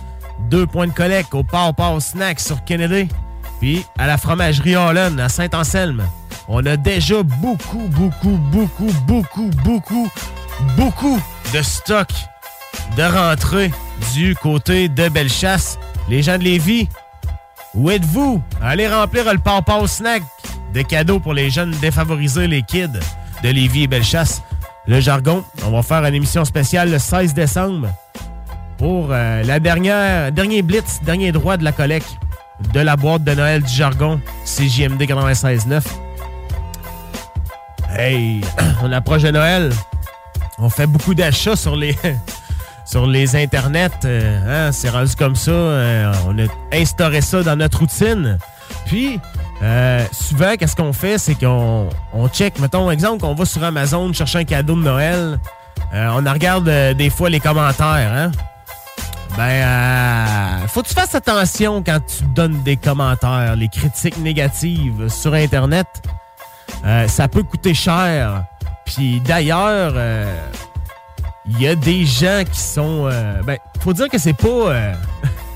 Deux 0.51 0.67
points 0.67 0.85
de 0.85 0.91
collecte 0.91 1.33
au 1.33 1.41
Pau 1.41 1.99
Snack 1.99 2.39
sur 2.39 2.63
Kennedy, 2.63 3.09
puis 3.59 3.83
à 3.97 4.05
la 4.05 4.19
fromagerie 4.19 4.75
Holland 4.75 5.19
à 5.19 5.29
Saint-Anselme. 5.29 6.03
On 6.47 6.63
a 6.67 6.77
déjà 6.77 7.23
beaucoup, 7.23 7.87
beaucoup, 7.87 8.37
beaucoup, 8.51 8.91
beaucoup, 9.07 9.49
beaucoup, 9.65 10.09
beaucoup 10.77 11.19
de 11.55 11.61
stock 11.63 12.09
de 12.95 13.01
rentrée 13.01 13.71
du 14.13 14.35
côté 14.35 14.89
de 14.89 15.09
Bellechasse. 15.09 15.79
Les 16.07 16.21
gens 16.21 16.37
de 16.37 16.43
Lévis, 16.43 16.87
où 17.73 17.89
êtes-vous? 17.89 18.43
Allez 18.61 18.87
remplir 18.87 19.23
le 19.33 19.39
Pau 19.39 19.87
Snack 19.87 20.21
de 20.75 20.83
cadeaux 20.83 21.19
pour 21.19 21.33
les 21.33 21.49
jeunes 21.49 21.71
défavorisés, 21.81 22.45
les 22.45 22.61
kids 22.61 22.99
de 23.43 23.49
Lévis 23.49 23.83
et 23.83 23.87
Bellechasse. 23.87 24.43
Le 24.87 24.99
jargon, 25.01 25.43
on 25.65 25.71
va 25.71 25.83
faire 25.83 26.03
une 26.05 26.15
émission 26.15 26.45
spéciale 26.45 26.89
le 26.91 26.97
16 26.99 27.33
décembre 27.33 27.89
pour 28.77 29.07
euh, 29.11 29.43
la 29.43 29.59
dernière, 29.59 30.31
dernier 30.31 30.61
blitz, 30.61 31.01
dernier 31.03 31.31
droit 31.31 31.57
de 31.57 31.63
la 31.63 31.71
collecte 31.71 32.09
de 32.73 32.79
la 32.79 32.95
boîte 32.95 33.23
de 33.23 33.33
Noël 33.33 33.61
du 33.63 33.71
jargon 33.73 34.19
CJMD 34.45 35.01
96.9. 35.01 35.81
Hey, 37.97 38.41
on 38.83 38.91
approche 38.91 39.23
de 39.23 39.31
Noël. 39.31 39.71
On 40.57 40.69
fait 40.69 40.87
beaucoup 40.87 41.13
d'achats 41.13 41.55
sur 41.55 41.75
les 41.75 41.95
sur 42.85 43.05
les 43.05 43.35
internets. 43.35 43.89
euh, 44.05 44.67
hein, 44.67 44.71
c'est 44.71 44.89
rendu 44.89 45.15
comme 45.15 45.35
ça. 45.35 45.51
euh, 45.51 46.13
on 46.27 46.37
a 46.39 46.47
instauré 46.73 47.21
ça 47.21 47.43
dans 47.43 47.57
notre 47.57 47.79
routine. 47.79 48.37
Puis, 48.85 49.19
euh, 49.63 50.05
souvent, 50.11 50.55
qu'est-ce 50.55 50.75
qu'on 50.75 50.93
fait? 50.93 51.17
C'est 51.17 51.35
qu'on 51.35 51.89
on 52.13 52.27
check, 52.29 52.59
mettons, 52.59 52.91
exemple, 52.91 53.21
qu'on 53.21 53.33
va 53.33 53.45
sur 53.45 53.63
Amazon 53.63 54.11
chercher 54.13 54.39
un 54.39 54.43
cadeau 54.43 54.75
de 54.75 54.81
Noël. 54.81 55.39
Euh, 55.93 56.09
on 56.09 56.31
regarde 56.31 56.67
euh, 56.67 56.93
des 56.93 57.09
fois 57.09 57.29
les 57.29 57.39
commentaires, 57.39 58.11
hein? 58.13 58.31
Ben, 59.35 59.43
euh, 59.43 60.67
faut 60.67 60.81
que 60.81 60.87
tu 60.87 60.93
fasses 60.93 61.13
attention 61.15 61.83
quand 61.83 61.99
tu 62.05 62.23
donnes 62.23 62.63
des 62.63 62.75
commentaires, 62.75 63.55
les 63.55 63.67
critiques 63.67 64.17
négatives 64.17 65.09
sur 65.09 65.33
Internet. 65.33 65.87
Euh, 66.85 67.07
ça 67.07 67.27
peut 67.27 67.43
coûter 67.43 67.73
cher. 67.73 68.45
Puis 68.85 69.19
d'ailleurs, 69.19 69.93
il 71.45 71.61
y 71.61 71.67
a 71.67 71.75
des 71.75 72.05
gens 72.05 72.43
qui 72.49 72.59
sont... 72.59 73.09
ben, 73.45 73.57
faut 73.81 73.93
dire 73.93 74.09
que 74.09 74.17
c'est 74.17 74.33
pas... 74.33 74.71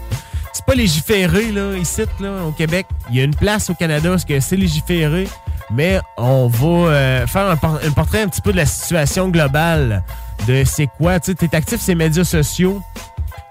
c'est 0.54 0.66
pas 0.66 0.76
légiféré, 0.76 1.52
là, 1.52 1.76
ici, 1.78 2.02
là, 2.20 2.44
au 2.48 2.52
Québec. 2.52 2.86
Il 3.10 3.16
y 3.16 3.22
a 3.22 3.24
une 3.24 3.36
place 3.36 3.70
au 3.70 3.74
Canada 3.74 4.12
où 4.14 4.18
c'est 4.18 4.56
légiféré, 4.58 5.28
mais 5.72 6.00
on 6.18 6.48
va 6.48 6.68
euh, 6.92 7.28
faire 7.28 7.48
un, 7.50 7.56
por- 7.56 7.80
un 7.86 7.92
portrait 7.92 8.22
un 8.24 8.28
petit 8.28 8.42
peu 8.42 8.52
de 8.52 8.58
la 8.58 8.66
situation 8.66 9.30
globale, 9.30 10.04
de 10.48 10.64
c'est 10.66 10.88
quoi, 10.88 11.20
tu 11.20 11.36
t'es 11.36 11.56
actif 11.56 11.80
sur 11.82 11.90
les 11.92 11.96
médias 11.96 12.24
sociaux, 12.24 12.82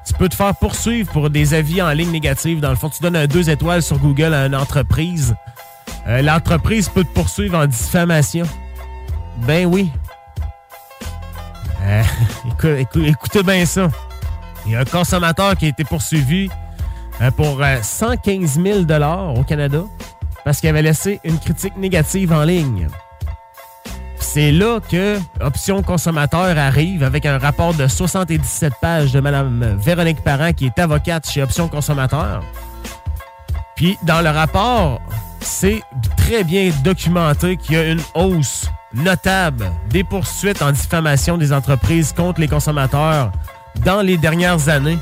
tu 0.06 0.12
peux 0.14 0.28
te 0.28 0.34
faire 0.34 0.54
poursuivre 0.56 1.10
pour 1.12 1.30
des 1.30 1.54
avis 1.54 1.80
en 1.82 1.90
ligne 1.90 2.10
négatifs. 2.10 2.60
Dans 2.60 2.70
le 2.70 2.76
fond, 2.76 2.88
tu 2.90 3.02
donnes 3.02 3.26
deux 3.26 3.48
étoiles 3.48 3.82
sur 3.82 3.98
Google 3.98 4.34
à 4.34 4.46
une 4.46 4.56
entreprise. 4.56 5.34
Euh, 6.08 6.22
L'entreprise 6.22 6.88
peut 6.88 7.04
te 7.04 7.12
poursuivre 7.12 7.56
en 7.58 7.66
diffamation. 7.66 8.44
Ben 9.46 9.66
oui. 9.66 9.90
Euh, 11.82 12.02
écou- 12.48 12.76
écou- 12.76 13.04
écoutez 13.06 13.42
bien 13.42 13.64
ça. 13.66 13.88
Il 14.66 14.72
y 14.72 14.76
a 14.76 14.80
un 14.80 14.84
consommateur 14.84 15.56
qui 15.56 15.66
a 15.66 15.68
été 15.68 15.84
poursuivi 15.84 16.50
pour 17.36 17.62
euh, 17.62 17.76
115 17.82 18.60
000 18.62 18.80
au 19.36 19.42
Canada 19.42 19.82
parce 20.44 20.60
qu'il 20.60 20.70
avait 20.70 20.82
laissé 20.82 21.20
une 21.24 21.38
critique 21.38 21.76
négative 21.76 22.32
en 22.32 22.44
ligne. 22.44 22.88
C'est 24.18 24.52
là 24.52 24.80
que 24.80 25.18
Option 25.40 25.82
Consommateur 25.82 26.56
arrive 26.56 27.02
avec 27.02 27.26
un 27.26 27.38
rapport 27.38 27.74
de 27.74 27.88
77 27.88 28.72
pages 28.80 29.12
de 29.12 29.20
Mme 29.20 29.78
Véronique 29.80 30.22
Parent, 30.22 30.52
qui 30.52 30.66
est 30.66 30.78
avocate 30.78 31.28
chez 31.28 31.42
Option 31.42 31.68
Consommateur. 31.68 32.42
Puis 33.76 33.98
dans 34.02 34.20
le 34.20 34.30
rapport, 34.30 35.00
c'est 35.40 35.82
très 36.16 36.44
bien 36.44 36.70
documenté 36.84 37.56
qu'il 37.56 37.74
y 37.74 37.78
a 37.78 37.88
une 37.88 38.02
hausse 38.14 38.70
notable 38.94 39.70
des 39.88 40.04
poursuites 40.04 40.62
en 40.62 40.72
diffamation 40.72 41.38
des 41.38 41.52
entreprises 41.52 42.12
contre 42.12 42.40
les 42.40 42.48
consommateurs 42.48 43.32
dans 43.84 44.02
les 44.02 44.16
dernières 44.16 44.68
années. 44.68 44.98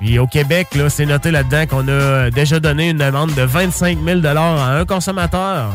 Puis 0.00 0.18
au 0.18 0.26
Québec, 0.26 0.74
là, 0.74 0.90
c'est 0.90 1.06
noté 1.06 1.30
là-dedans 1.30 1.66
qu'on 1.66 1.88
a 1.88 2.30
déjà 2.30 2.60
donné 2.60 2.90
une 2.90 3.00
amende 3.00 3.32
de 3.34 3.42
25 3.42 3.98
000 4.04 4.20
à 4.26 4.78
un 4.78 4.84
consommateur 4.84 5.70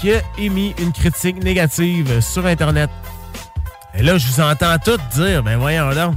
qui 0.00 0.12
a 0.14 0.20
émis 0.38 0.74
une 0.78 0.92
critique 0.92 1.42
négative 1.42 2.20
sur 2.20 2.46
Internet. 2.46 2.88
Et 3.94 4.02
là, 4.02 4.16
je 4.16 4.26
vous 4.28 4.40
entends 4.40 4.76
tout 4.78 4.98
dire, 5.14 5.42
ben 5.42 5.56
voyons 5.58 5.90
donc, 5.92 6.14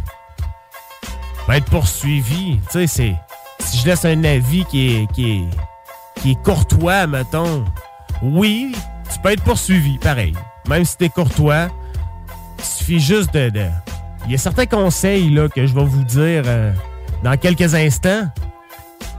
va 1.47 1.57
être 1.57 1.65
poursuivi. 1.65 2.59
Tu 2.72 2.72
sais, 2.72 2.88
c'est 2.88 3.15
si 3.59 3.80
je 3.80 3.88
laisse 3.88 4.05
un 4.05 4.23
avis 4.23 4.65
qui 4.65 4.95
est, 4.95 5.11
qui 5.11 5.31
est, 5.31 6.22
qui 6.22 6.31
est 6.31 6.43
courtois, 6.43 7.07
mettons, 7.07 7.65
oui, 8.22 8.72
tu 9.11 9.19
peux 9.19 9.31
être 9.31 9.43
poursuivi, 9.43 9.97
pareil. 9.97 10.34
Même 10.69 10.85
si 10.85 10.95
t'es 10.97 11.09
courtois, 11.09 11.68
il 12.59 12.63
suffit 12.65 12.99
juste 12.99 13.34
de... 13.34 13.49
de- 13.49 13.65
Il 14.26 14.31
y 14.31 14.35
a 14.35 14.38
certains 14.38 14.68
conseils 14.68 15.30
là, 15.31 15.49
que 15.49 15.65
je 15.65 15.73
vais 15.73 15.84
vous 15.84 16.03
dire 16.03 16.43
euh, 16.45 16.72
dans 17.23 17.38
quelques 17.38 17.73
instants 17.76 18.23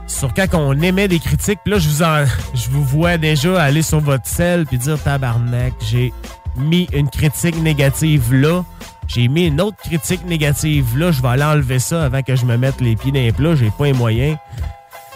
sur 0.06 0.32
quand 0.34 0.46
on 0.54 0.72
émet 0.80 1.08
des 1.08 1.18
critiques. 1.18 1.60
Puis 1.64 1.72
là, 1.72 1.78
je 1.78 1.88
vous, 1.88 2.02
en- 2.02 2.24
je 2.54 2.68
vous 2.70 2.84
vois 2.84 3.16
déjà 3.16 3.62
aller 3.62 3.82
sur 3.82 4.00
votre 4.00 4.26
selle 4.26 4.66
puis 4.66 4.78
dire 4.78 5.00
tabarnak, 5.02 5.72
j'ai 5.90 6.12
mis 6.56 6.88
une 6.92 7.08
critique 7.08 7.56
négative 7.62 8.34
là. 8.34 8.62
J'ai 9.08 9.28
mis 9.28 9.46
une 9.46 9.60
autre 9.60 9.76
critique 9.78 10.24
négative 10.26 10.96
là. 10.98 11.10
Je 11.12 11.22
vais 11.22 11.28
aller 11.28 11.44
enlever 11.44 11.78
ça 11.78 12.04
avant 12.04 12.22
que 12.22 12.36
je 12.36 12.44
me 12.44 12.56
mette 12.56 12.80
les 12.80 12.94
pieds 12.96 13.12
dans 13.12 13.18
les 13.20 13.32
plats. 13.32 13.54
J'ai 13.56 13.70
pas 13.70 13.84
les 13.86 13.92
moyens. 13.92 14.36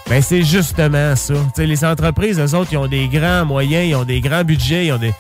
Ben, 0.09 0.23
c'est 0.23 0.43
justement 0.45 1.15
ça. 1.17 1.35
Tu 1.35 1.41
sais, 1.57 1.67
les 1.67 1.85
entreprises, 1.85 2.39
eux 2.39 2.55
autres, 2.55 2.73
ils 2.73 2.79
ont 2.79 2.87
des 2.87 3.09
grands 3.09 3.45
moyens, 3.45 3.89
ils 3.89 3.95
ont 3.97 4.05
des 4.05 4.21
grands 4.21 4.45
budgets, 4.45 4.87
ils 4.87 4.93
ont 4.93 4.99
des, 4.99 5.13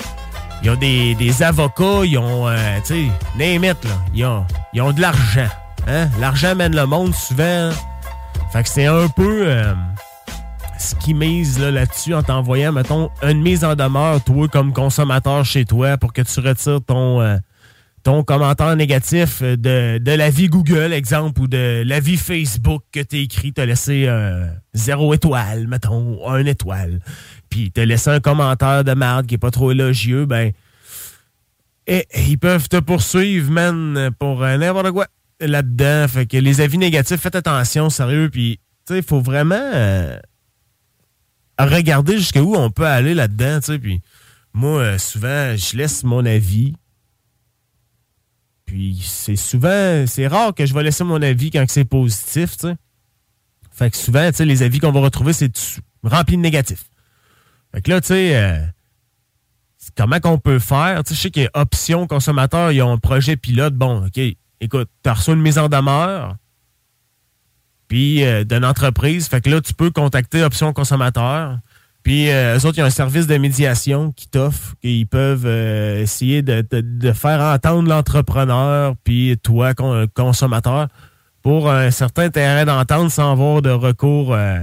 ils 0.62 0.70
ont 0.70 0.76
des, 0.76 1.14
des 1.16 1.42
avocats, 1.42 2.04
ils 2.04 2.16
ont, 2.18 2.46
euh, 2.48 2.56
tu 2.86 2.94
sais, 2.94 3.04
là. 4.14 4.44
Ils 4.72 4.82
ont 4.82 4.92
de 4.92 5.00
l'argent. 5.00 5.48
Hein? 5.86 6.08
L'argent 6.18 6.54
mène 6.56 6.74
le 6.74 6.84
monde 6.84 7.14
souvent. 7.14 7.70
Fait 8.52 8.62
que 8.62 8.68
c'est 8.68 8.86
un 8.86 9.08
peu 9.08 9.44
euh, 9.46 9.72
ce 10.78 10.94
qui 10.96 11.14
mise 11.14 11.58
là, 11.58 11.70
là-dessus 11.70 12.14
en 12.14 12.22
t'envoyant, 12.22 12.72
mettons, 12.72 13.10
une 13.22 13.40
mise 13.40 13.64
en 13.64 13.76
demeure, 13.76 14.22
toi, 14.24 14.48
comme 14.48 14.72
consommateur 14.72 15.44
chez 15.44 15.64
toi, 15.64 15.96
pour 15.96 16.12
que 16.12 16.22
tu 16.22 16.40
retires 16.40 16.80
ton, 16.84 17.20
euh, 17.20 17.36
ton 18.02 18.24
commentaire 18.24 18.74
négatif 18.74 19.42
de, 19.42 19.98
de 19.98 20.12
l'avis 20.12 20.48
Google, 20.48 20.92
exemple, 20.92 21.40
ou 21.40 21.46
de 21.46 21.82
l'avis 21.86 22.16
Facebook 22.16 22.82
que 22.92 23.00
t'as 23.00 23.18
écrit, 23.18 23.52
t'as 23.52 23.66
laissé 23.66 24.06
euh, 24.08 24.46
zéro 24.74 25.14
étoile, 25.14 25.68
mettons, 25.68 26.28
un 26.28 26.44
étoile, 26.46 27.00
puis 27.48 27.70
t'as 27.70 27.84
laissé 27.84 28.10
un 28.10 28.20
commentaire 28.20 28.82
de 28.82 28.94
merde 28.94 29.26
qui 29.26 29.36
est 29.36 29.38
pas 29.38 29.52
trop 29.52 29.70
élogieux, 29.70 30.26
ben, 30.26 30.50
et, 31.86 32.06
et 32.10 32.22
ils 32.28 32.38
peuvent 32.38 32.68
te 32.68 32.78
poursuivre, 32.78 33.52
man, 33.52 34.10
pour 34.18 34.40
n'importe 34.40 34.90
quoi 34.90 35.06
là-dedans. 35.40 36.06
Fait 36.08 36.32
les 36.32 36.60
avis 36.60 36.78
négatifs, 36.78 37.20
faites 37.20 37.34
attention, 37.34 37.90
sérieux, 37.90 38.30
puis, 38.30 38.60
tu 38.86 38.94
sais, 38.94 38.98
il 39.00 39.04
faut 39.04 39.20
vraiment 39.20 39.54
euh, 39.54 40.18
regarder 41.58 42.18
jusqu'où 42.18 42.54
on 42.54 42.70
peut 42.70 42.86
aller 42.86 43.14
là-dedans, 43.14 43.60
tu 43.60 43.72
sais, 43.72 43.78
puis 43.78 44.00
moi, 44.52 44.80
euh, 44.80 44.98
souvent, 44.98 45.54
je 45.56 45.76
laisse 45.76 46.04
mon 46.04 46.24
avis, 46.24 46.74
puis 48.64 49.00
c'est 49.02 49.36
souvent, 49.36 50.06
c'est 50.06 50.26
rare 50.26 50.54
que 50.54 50.66
je 50.66 50.74
vais 50.74 50.82
laisser 50.82 51.04
mon 51.04 51.22
avis 51.22 51.50
quand 51.50 51.64
c'est 51.68 51.84
positif, 51.84 52.56
tu 52.56 52.68
sais. 52.68 52.76
Fait 53.70 53.90
que 53.90 53.96
souvent, 53.96 54.30
tu 54.30 54.36
sais, 54.36 54.44
les 54.44 54.62
avis 54.62 54.80
qu'on 54.80 54.92
va 54.92 55.00
retrouver, 55.00 55.34
c'est 55.34 55.52
rempli 56.02 56.36
de 56.36 56.42
négatifs. 56.42 56.90
Fait 57.74 57.82
que 57.82 57.90
là, 57.90 58.00
tu 58.00 58.08
sais, 58.08 58.36
euh, 58.36 58.64
comment 59.96 60.18
qu'on 60.18 60.38
peut 60.38 60.58
faire? 60.58 61.04
Tu 61.04 61.10
sais, 61.10 61.14
je 61.14 61.20
sais 61.20 61.30
qu'il 61.30 61.42
y 61.42 61.46
a 61.46 61.50
option 61.60 62.06
consommateur, 62.06 62.72
ils 62.72 62.82
ont 62.82 62.92
un 62.92 62.98
projet 62.98 63.36
pilote. 63.36 63.74
Bon, 63.74 64.06
OK, 64.06 64.18
écoute, 64.60 64.88
tu 65.02 65.10
reçu 65.10 65.32
une 65.32 65.40
mise 65.40 65.58
en 65.58 65.68
demeure, 65.68 66.36
puis 67.88 68.24
euh, 68.24 68.44
d'une 68.44 68.64
entreprise. 68.64 69.28
Fait 69.28 69.40
que 69.40 69.50
là, 69.50 69.60
tu 69.60 69.74
peux 69.74 69.90
contacter 69.90 70.42
option 70.42 70.72
consommateur. 70.72 71.58
Puis 72.02 72.30
euh, 72.30 72.56
eux 72.56 72.66
autres, 72.66 72.78
ils 72.78 72.82
ont 72.82 72.86
un 72.86 72.90
service 72.90 73.26
de 73.26 73.36
médiation 73.36 74.12
qui 74.12 74.28
t'offre, 74.28 74.74
qu'ils 74.80 75.08
peuvent 75.08 75.46
euh, 75.46 76.02
essayer 76.02 76.40
de, 76.42 76.64
de- 76.70 77.12
faire 77.12 77.40
entendre 77.40 77.88
l'entrepreneur, 77.88 78.94
puis 79.02 79.36
toi, 79.42 79.74
con- 79.74 80.06
consommateur, 80.14 80.86
pour 81.42 81.70
un 81.70 81.90
certain 81.90 82.30
terrain 82.30 82.64
d'entente 82.64 83.10
sans 83.10 83.32
avoir 83.32 83.60
de 83.60 83.70
recours 83.70 84.34
euh, 84.34 84.60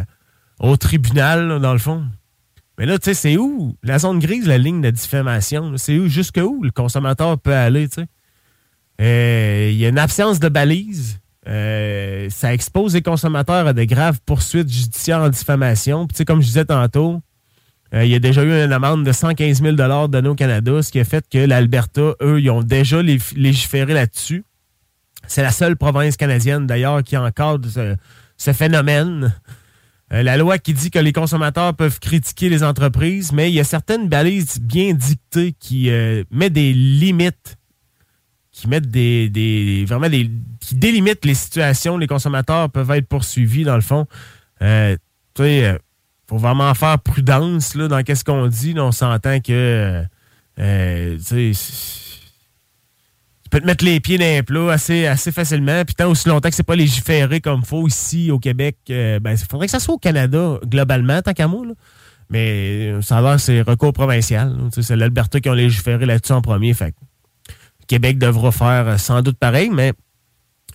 au 0.59 0.77
tribunal, 0.77 1.59
dans 1.59 1.73
le 1.73 1.79
fond. 1.79 2.05
Mais 2.77 2.85
là, 2.85 2.97
tu 2.97 3.05
sais, 3.05 3.13
c'est 3.13 3.37
où? 3.37 3.75
La 3.83 3.99
zone 3.99 4.19
grise, 4.19 4.47
la 4.47 4.57
ligne 4.57 4.81
de 4.81 4.89
diffamation? 4.89 5.73
C'est 5.77 5.97
où, 5.99 6.07
jusque 6.07 6.39
où 6.41 6.63
le 6.63 6.71
consommateur 6.71 7.37
peut 7.37 7.53
aller, 7.53 7.87
tu 7.89 8.01
sais? 8.01 8.07
Euh, 9.01 9.69
Il 9.71 9.77
y 9.77 9.85
a 9.85 9.89
une 9.89 9.99
absence 9.99 10.39
de 10.39 10.49
balise. 10.49 11.19
Euh, 11.47 12.29
ça 12.29 12.53
expose 12.53 12.93
les 12.93 13.01
consommateurs 13.01 13.67
à 13.67 13.73
de 13.73 13.83
graves 13.83 14.19
poursuites 14.25 14.71
judiciaires 14.71 15.19
en 15.19 15.29
diffamation. 15.29 16.07
Puis, 16.07 16.23
comme 16.25 16.41
je 16.41 16.47
disais 16.47 16.65
tantôt, 16.65 17.21
euh, 17.93 18.05
il 18.05 18.11
y 18.11 18.15
a 18.15 18.19
déjà 18.19 18.43
eu 18.43 18.51
une 18.63 18.71
amende 18.71 19.05
de 19.05 19.11
115 19.11 19.61
000 19.61 19.75
donnée 20.07 20.29
au 20.29 20.35
Canada, 20.35 20.81
ce 20.81 20.91
qui 20.91 20.99
a 20.99 21.03
fait 21.03 21.25
que 21.29 21.37
l'Alberta, 21.39 22.13
eux, 22.21 22.39
ils 22.39 22.49
ont 22.49 22.63
déjà 22.63 23.01
lég- 23.01 23.35
légiféré 23.35 23.93
là-dessus. 23.93 24.45
C'est 25.27 25.41
la 25.41 25.51
seule 25.51 25.75
province 25.75 26.15
canadienne, 26.17 26.65
d'ailleurs, 26.65 27.03
qui 27.03 27.17
encadre 27.17 27.67
ce, 27.69 27.95
ce 28.37 28.53
phénomène. 28.53 29.33
Euh, 30.13 30.23
la 30.23 30.37
loi 30.37 30.57
qui 30.59 30.73
dit 30.73 30.91
que 30.91 30.99
les 30.99 31.11
consommateurs 31.13 31.73
peuvent 31.73 31.99
critiquer 31.99 32.47
les 32.49 32.63
entreprises, 32.63 33.31
mais 33.33 33.49
il 33.49 33.53
y 33.55 33.59
a 33.59 33.63
certaines 33.63 34.07
balises 34.07 34.59
bien 34.61 34.93
dictées 34.93 35.53
qui 35.59 35.89
mettent 36.31 36.53
des 36.53 36.73
limites, 36.73 37.57
qui 38.53 38.67
mettent 38.67 38.89
des, 38.89 39.83
vraiment 39.87 40.07
des, 40.07 40.29
qui 40.61 40.75
délimitent 40.75 41.25
les 41.25 41.33
situations. 41.33 41.97
Les 41.97 42.07
consommateurs 42.07 42.69
peuvent 42.69 42.91
être 42.91 43.07
poursuivis 43.07 43.63
dans 43.63 43.75
le 43.75 43.81
fond. 43.81 44.05
Euh, 44.61 44.95
tu 45.33 45.43
sais, 45.43 45.65
euh, 45.65 45.77
faut 46.29 46.37
vraiment 46.37 46.73
faire 46.75 46.99
prudence 46.99 47.75
là, 47.75 47.87
dans 47.87 48.03
qu'est-ce 48.03 48.23
qu'on 48.23 48.47
dit. 48.47 48.75
on 48.77 48.91
s'entend 48.91 49.39
que 49.39 49.51
euh, 49.51 50.03
euh, 50.59 51.17
tu 51.27 51.53
peux 53.49 53.59
te 53.59 53.65
mettre 53.65 53.83
les 53.83 53.99
pieds 53.99 54.19
dans 54.19 54.23
les 54.23 54.43
plats 54.43 54.71
assez, 54.71 55.07
assez 55.07 55.31
facilement. 55.31 55.83
Puis 55.83 55.95
tant 55.95 56.09
aussi 56.09 56.29
longtemps 56.29 56.49
que 56.49 56.55
c'est 56.55 56.61
pas 56.61 56.75
légiféré 56.75 57.41
comme 57.41 57.63
faut 57.63 57.87
ici 57.87 58.29
au 58.29 58.37
Québec, 58.37 58.77
ben, 58.87 59.31
il 59.31 59.37
faudrait 59.37 59.67
que 59.67 59.71
ça 59.71 59.79
soit 59.79 59.95
au 59.95 59.99
Canada 59.99 60.59
globalement, 60.63 61.21
tant 61.23 61.33
qu'à 61.33 61.47
moi. 61.47 61.65
Mais 62.29 62.93
ça 63.01 63.17
a 63.17 63.21
l'air 63.21 63.39
c'est 63.39 63.61
recours 63.61 63.93
provincial. 63.93 64.55
C'est 64.71 64.95
l'Alberta 64.95 65.39
qui 65.39 65.49
ont 65.49 65.53
légiféré 65.53 66.05
là-dessus 66.05 66.33
en 66.33 66.41
premier. 66.41 66.73
Fait 66.73 66.93
Québec 67.93 68.17
devra 68.17 68.51
faire 68.51 68.87
euh, 68.87 68.97
sans 68.97 69.21
doute 69.21 69.37
pareil, 69.37 69.69
mais 69.71 69.93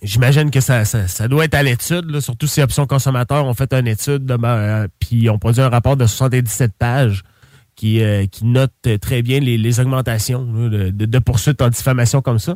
j'imagine 0.01 0.51
que 0.51 0.61
ça, 0.61 0.85
ça, 0.85 1.27
doit 1.27 1.43
être 1.43 1.53
à 1.53 1.63
l'étude, 1.63 2.17
surtout 2.21 2.47
si 2.47 2.61
Options 2.61 2.87
consommateurs 2.87 3.45
ont 3.45 3.53
fait 3.53 3.73
une 3.73 3.87
étude, 3.87 4.25
de, 4.25 4.37
euh, 4.41 4.87
puis 5.01 5.29
ont 5.29 5.37
produit 5.37 5.61
un 5.61 5.67
rapport 5.67 5.97
de 5.97 6.05
77 6.05 6.71
pages 6.79 7.23
qui, 7.75 8.01
euh, 8.01 8.25
qui 8.25 8.45
note 8.45 8.71
euh, 8.87 8.97
très 8.97 9.21
bien 9.21 9.41
les, 9.41 9.79
augmentations 9.81 10.45
de, 10.45 11.19
poursuites 11.19 11.61
en 11.61 11.67
diffamation 11.67 12.21
comme 12.21 12.39
ça. 12.39 12.55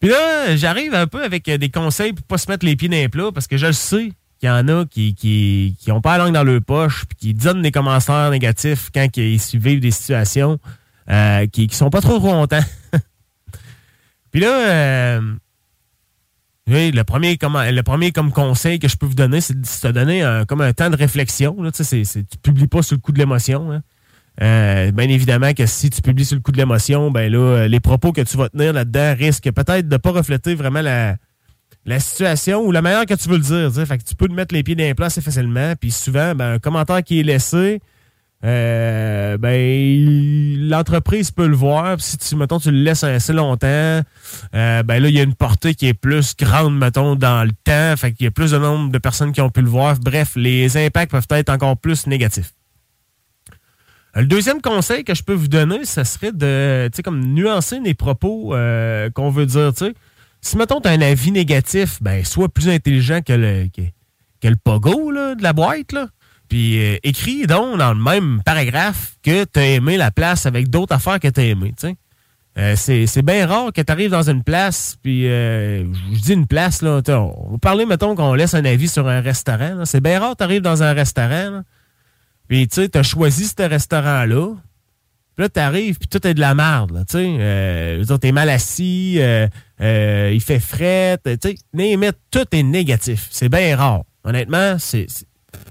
Puis 0.00 0.08
là, 0.08 0.56
j'arrive 0.56 0.94
un 0.94 1.06
peu 1.06 1.22
avec 1.22 1.50
des 1.50 1.68
conseils 1.68 2.14
pour 2.14 2.24
pas 2.24 2.38
se 2.38 2.50
mettre 2.50 2.64
les 2.64 2.76
pieds 2.76 2.88
dans 2.88 2.96
les 2.96 3.10
plats 3.10 3.30
parce 3.30 3.46
que 3.46 3.58
je 3.58 3.66
le 3.66 3.72
sais 3.74 4.12
qu'il 4.38 4.48
y 4.48 4.50
en 4.50 4.68
a 4.68 4.86
qui, 4.86 5.14
qui, 5.14 5.76
qui 5.78 5.92
ont 5.92 6.00
pas 6.00 6.16
la 6.16 6.24
langue 6.24 6.34
dans 6.34 6.44
leur 6.44 6.62
poche 6.62 7.04
puis 7.06 7.16
qui 7.16 7.34
donnent 7.34 7.60
des 7.60 7.72
commentaires 7.72 8.30
négatifs 8.30 8.88
quand 8.92 9.06
ils 9.16 9.38
vivent 9.54 9.80
des 9.80 9.90
situations 9.90 10.58
qui, 11.52 11.66
qui 11.66 11.76
sont 11.76 11.90
pas 11.90 12.00
trop 12.00 12.20
contents. 12.20 12.64
puis 14.36 14.44
là, 14.44 14.68
euh, 14.68 15.20
le 16.68 17.02
premier, 17.04 17.38
comme, 17.38 17.58
le 17.58 17.82
premier 17.82 18.12
comme 18.12 18.30
conseil 18.32 18.78
que 18.78 18.86
je 18.86 18.94
peux 18.94 19.06
vous 19.06 19.14
donner, 19.14 19.40
c'est 19.40 19.58
de 19.58 19.64
se 19.64 19.88
donner 19.88 20.20
un- 20.20 20.44
comme 20.44 20.60
un 20.60 20.74
temps 20.74 20.90
de 20.90 20.96
réflexion. 20.96 21.56
Là, 21.62 21.72
tu 21.72 21.82
tu 21.82 22.38
publies 22.42 22.66
pas 22.66 22.82
sur 22.82 22.96
le 22.96 23.00
coup 23.00 23.12
de 23.12 23.18
l'émotion. 23.18 23.72
hein. 23.72 23.80
Euh, 24.42 24.92
bien 24.92 25.08
évidemment 25.08 25.54
que 25.54 25.64
si 25.64 25.88
tu 25.88 26.02
publies 26.02 26.26
sur 26.26 26.34
le 26.34 26.42
coup 26.42 26.52
de 26.52 26.58
l'émotion, 26.58 27.10
ben 27.10 27.32
là, 27.32 27.38
euh, 27.38 27.66
les 27.68 27.80
propos 27.80 28.12
que 28.12 28.20
tu 28.20 28.36
vas 28.36 28.50
tenir 28.50 28.74
là-dedans 28.74 29.14
risquent 29.18 29.50
peut-être 29.52 29.88
de 29.88 29.94
ne 29.94 29.96
pas 29.98 30.10
refléter 30.10 30.54
vraiment 30.54 30.82
la, 30.82 31.16
situation 31.98 32.60
ou 32.60 32.72
la 32.72 32.82
manière 32.82 33.06
que 33.06 33.14
tu 33.14 33.30
veux 33.30 33.38
le 33.38 33.70
dire. 33.70 33.86
Fait 33.86 33.96
que 33.96 34.04
tu 34.04 34.14
peux 34.16 34.28
te 34.28 34.34
mettre 34.34 34.54
les 34.54 34.62
pieds 34.62 34.74
dans 34.74 34.84
les 34.84 34.92
plats 34.92 35.06
assez 35.06 35.22
facilement. 35.22 35.72
Puis 35.80 35.92
souvent, 35.92 36.34
ben, 36.34 36.52
un 36.56 36.58
commentaire 36.58 37.02
qui 37.02 37.20
est 37.20 37.22
laissé, 37.22 37.80
euh, 38.44 39.38
ben 39.38 40.68
l'entreprise 40.68 41.30
peut 41.30 41.46
le 41.46 41.56
voir. 41.56 42.00
Si 42.00 42.18
tu, 42.18 42.36
mettons, 42.36 42.58
tu 42.58 42.70
le 42.70 42.78
laisses 42.78 43.04
assez 43.04 43.32
longtemps, 43.32 43.66
euh, 43.66 44.82
ben 44.82 45.02
là, 45.02 45.08
il 45.08 45.14
y 45.14 45.20
a 45.20 45.22
une 45.22 45.34
portée 45.34 45.74
qui 45.74 45.86
est 45.88 45.94
plus 45.94 46.36
grande, 46.36 46.76
mettons, 46.76 47.16
dans 47.16 47.44
le 47.44 47.52
temps. 47.64 47.96
Fait 47.96 48.12
qu'il 48.12 48.24
y 48.24 48.26
a 48.28 48.30
plus 48.30 48.50
de 48.50 48.58
nombre 48.58 48.92
de 48.92 48.98
personnes 48.98 49.32
qui 49.32 49.40
ont 49.40 49.50
pu 49.50 49.62
le 49.62 49.68
voir. 49.68 49.96
Bref, 49.98 50.32
les 50.36 50.76
impacts 50.76 51.12
peuvent 51.12 51.26
être 51.30 51.50
encore 51.50 51.76
plus 51.76 52.06
négatifs. 52.06 52.52
Euh, 54.16 54.20
Le 54.20 54.26
deuxième 54.26 54.60
conseil 54.60 55.02
que 55.04 55.14
je 55.14 55.22
peux 55.22 55.34
vous 55.34 55.48
donner, 55.48 55.84
ce 55.84 56.04
serait 56.04 56.32
de, 56.32 56.90
comme 57.02 57.20
nuancer 57.20 57.80
les 57.80 57.94
propos 57.94 58.54
qu'on 59.14 59.30
veut 59.30 59.46
dire, 59.46 59.72
tu 59.72 59.86
sais. 59.86 59.94
Si, 60.42 60.56
mettons, 60.56 60.80
tu 60.80 60.88
as 60.88 60.92
un 60.92 61.00
avis 61.00 61.32
négatif, 61.32 62.00
ben, 62.00 62.24
sois 62.24 62.48
plus 62.48 62.68
intelligent 62.68 63.20
que 63.20 63.32
le, 63.32 63.68
que, 64.40 64.54
pogo, 64.62 65.12
de 65.12 65.42
la 65.42 65.52
boîte, 65.52 65.92
là. 65.92 66.08
Puis 66.48 66.78
euh, 66.78 66.98
écris 67.02 67.46
donc 67.46 67.78
dans 67.78 67.92
le 67.92 68.00
même 68.02 68.40
paragraphe 68.44 69.16
que 69.22 69.44
tu 69.44 69.58
as 69.58 69.66
aimé 69.74 69.96
la 69.96 70.10
place 70.10 70.46
avec 70.46 70.68
d'autres 70.68 70.94
affaires 70.94 71.18
que 71.20 71.28
tu 71.28 71.40
as 71.40 71.44
aimé. 71.44 71.72
tu 71.78 71.88
sais. 71.88 71.96
Euh, 72.58 72.74
c'est 72.74 73.20
bien 73.22 73.46
rare 73.46 73.70
que 73.70 73.82
tu 73.82 73.92
arrives 73.92 74.10
dans 74.10 74.30
une 74.30 74.42
place, 74.42 74.96
puis 75.02 75.28
euh, 75.28 75.84
je 76.14 76.20
dis 76.20 76.32
une 76.32 76.46
place, 76.46 76.80
là, 76.80 77.02
on 77.08 77.50
va 77.52 77.58
parler, 77.58 77.84
mettons, 77.84 78.14
qu'on 78.14 78.32
laisse 78.32 78.54
un 78.54 78.64
avis 78.64 78.88
sur 78.88 79.06
un 79.08 79.20
restaurant. 79.20 79.84
C'est 79.84 80.00
bien 80.00 80.18
rare 80.18 80.32
que 80.32 80.38
tu 80.38 80.44
arrives 80.44 80.62
dans 80.62 80.82
un 80.82 80.94
restaurant, 80.94 81.50
là, 81.50 81.62
puis 82.48 82.66
tu 82.66 82.88
as 82.94 83.02
choisi 83.02 83.44
ce 83.46 83.62
restaurant-là, 83.62 84.54
puis 85.36 85.42
là, 85.42 85.48
tu 85.50 85.60
arrives, 85.60 85.98
puis 85.98 86.08
tout 86.08 86.26
est 86.26 86.32
de 86.32 86.40
la 86.40 86.54
merde. 86.54 86.92
Là, 86.92 87.00
tu 87.04 87.18
sais. 87.18 87.36
euh, 87.38 88.16
t'es 88.18 88.32
mal 88.32 88.48
assis, 88.48 89.16
euh, 89.18 90.30
il 90.32 90.40
fait 90.40 90.60
fret, 90.60 91.18
tu 91.22 91.36
sais, 91.42 91.56
tout 92.30 92.46
est 92.52 92.62
négatif. 92.62 93.28
C'est 93.30 93.50
bien 93.50 93.76
rare. 93.76 94.04
Honnêtement, 94.24 94.78
c'est- 94.78 95.08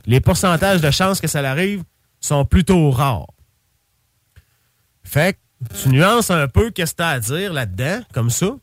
les 0.06 0.20
pourcentages 0.20 0.82
de 0.82 0.92
chances 0.92 1.20
que 1.20 1.28
ça 1.28 1.42
l'arrive 1.42 1.84
sont 2.20 2.46
plutôt 2.46 2.92
rares. 2.92 3.28
Fait 5.04 5.34
que 5.34 5.82
tu 5.82 5.90
nuances 5.90 6.32
un 6.32 6.48
peu 6.48 6.72
qu'est-ce 6.72 6.94
que 6.94 6.98
tu 6.98 7.04
as 7.04 7.10
à 7.10 7.20
dire 7.20 7.54
là-dedans, 7.54 8.02
comme 8.14 8.30
ça, 8.30 8.56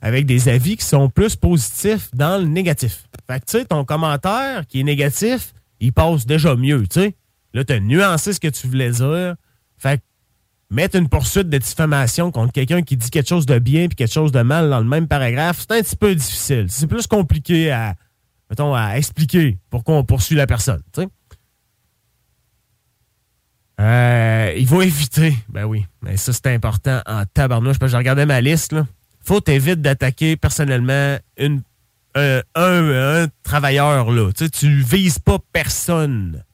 avec 0.00 0.26
des 0.26 0.48
avis 0.48 0.76
qui 0.76 0.84
sont 0.84 1.08
plus 1.08 1.36
positifs 1.36 2.10
dans 2.14 2.38
le 2.38 2.46
négatif. 2.46 3.04
Fait 3.26 3.40
que, 3.40 3.44
tu 3.46 3.58
sais, 3.58 3.64
ton 3.64 3.84
commentaire 3.84 4.66
qui 4.66 4.80
est 4.80 4.84
négatif, 4.84 5.52
il 5.78 5.92
passe 5.92 6.26
déjà 6.26 6.56
mieux, 6.56 6.86
tu 6.86 7.00
sais. 7.00 7.14
Là, 7.52 7.64
tu 7.64 7.72
as 7.72 7.80
nuancé 7.80 8.32
ce 8.32 8.40
que 8.40 8.48
tu 8.48 8.66
voulais 8.66 8.90
dire. 8.90 9.34
Fait 9.76 9.98
que, 9.98 10.02
mettre 10.70 10.96
une 10.96 11.08
poursuite 11.08 11.48
de 11.48 11.58
diffamation 11.58 12.30
contre 12.30 12.52
quelqu'un 12.52 12.82
qui 12.82 12.96
dit 12.96 13.10
quelque 13.10 13.28
chose 13.28 13.46
de 13.46 13.58
bien 13.58 13.88
puis 13.88 13.96
quelque 13.96 14.12
chose 14.12 14.32
de 14.32 14.42
mal 14.42 14.70
dans 14.70 14.78
le 14.78 14.86
même 14.86 15.08
paragraphe, 15.08 15.60
c'est 15.60 15.78
un 15.78 15.82
petit 15.82 15.96
peu 15.96 16.14
difficile. 16.14 16.66
C'est 16.68 16.86
plus 16.86 17.06
compliqué 17.06 17.70
à, 17.70 17.96
mettons, 18.50 18.74
à 18.74 18.96
expliquer 18.96 19.56
pourquoi 19.70 19.94
on 19.94 20.04
poursuit 20.04 20.36
la 20.36 20.46
personne. 20.46 20.82
Euh, 23.80 24.52
il 24.58 24.66
faut 24.66 24.82
éviter. 24.82 25.34
Ben 25.48 25.64
oui, 25.64 25.86
mais 26.02 26.18
ça 26.18 26.34
c'est 26.34 26.48
important 26.48 27.00
en 27.06 27.24
tabarnouche. 27.24 27.76
Je 27.80 27.96
regardais 27.96 28.26
ma 28.26 28.42
liste. 28.42 28.72
Là. 28.72 28.86
Faut 29.24 29.40
t'éviter 29.40 29.76
d'attaquer 29.76 30.36
personnellement 30.36 31.16
une, 31.38 31.62
un, 32.14 33.26
travailleur. 33.42 34.10
Là. 34.10 34.32
Tu 34.32 34.44
sais, 34.44 34.50
tu 34.50 34.82
vises 34.82 35.18
pas 35.18 35.38
personne. 35.52 36.44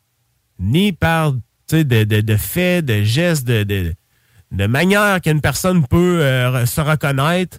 Ni 0.61 0.93
par 0.93 1.33
de 1.33 2.37
faits, 2.37 2.85
de 2.85 3.03
gestes, 3.03 3.45
de, 3.45 3.65
de, 3.65 3.93
de 4.53 4.67
manière 4.67 5.21
qu'une 5.21 5.41
personne 5.41 5.85
peut 5.87 6.23
euh, 6.23 6.65
se 6.65 6.81
reconnaître. 6.81 7.59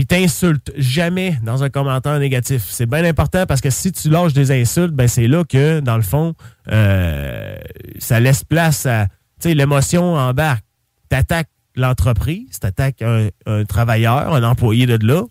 Puis 0.00 0.06
t'insultes 0.06 0.72
jamais 0.78 1.38
dans 1.42 1.62
un 1.62 1.68
commentaire 1.68 2.18
négatif. 2.18 2.64
C'est 2.70 2.86
bien 2.86 3.04
important 3.04 3.44
parce 3.44 3.60
que 3.60 3.68
si 3.68 3.92
tu 3.92 4.08
lâches 4.08 4.32
des 4.32 4.50
insultes, 4.50 4.94
ben 4.94 5.06
c'est 5.06 5.28
là 5.28 5.44
que, 5.44 5.80
dans 5.80 5.96
le 5.96 6.02
fond, 6.02 6.32
euh, 6.72 7.54
ça 7.98 8.18
laisse 8.18 8.42
place 8.42 8.86
à. 8.86 9.08
L'émotion 9.44 10.14
embarque. 10.14 10.64
T'attaques 11.10 11.50
l'entreprise, 11.76 12.58
t'attaques 12.60 13.02
un, 13.02 13.28
un 13.44 13.66
travailleur, 13.66 14.32
un 14.32 14.42
employé 14.42 14.86
de 14.86 15.06
là, 15.06 15.24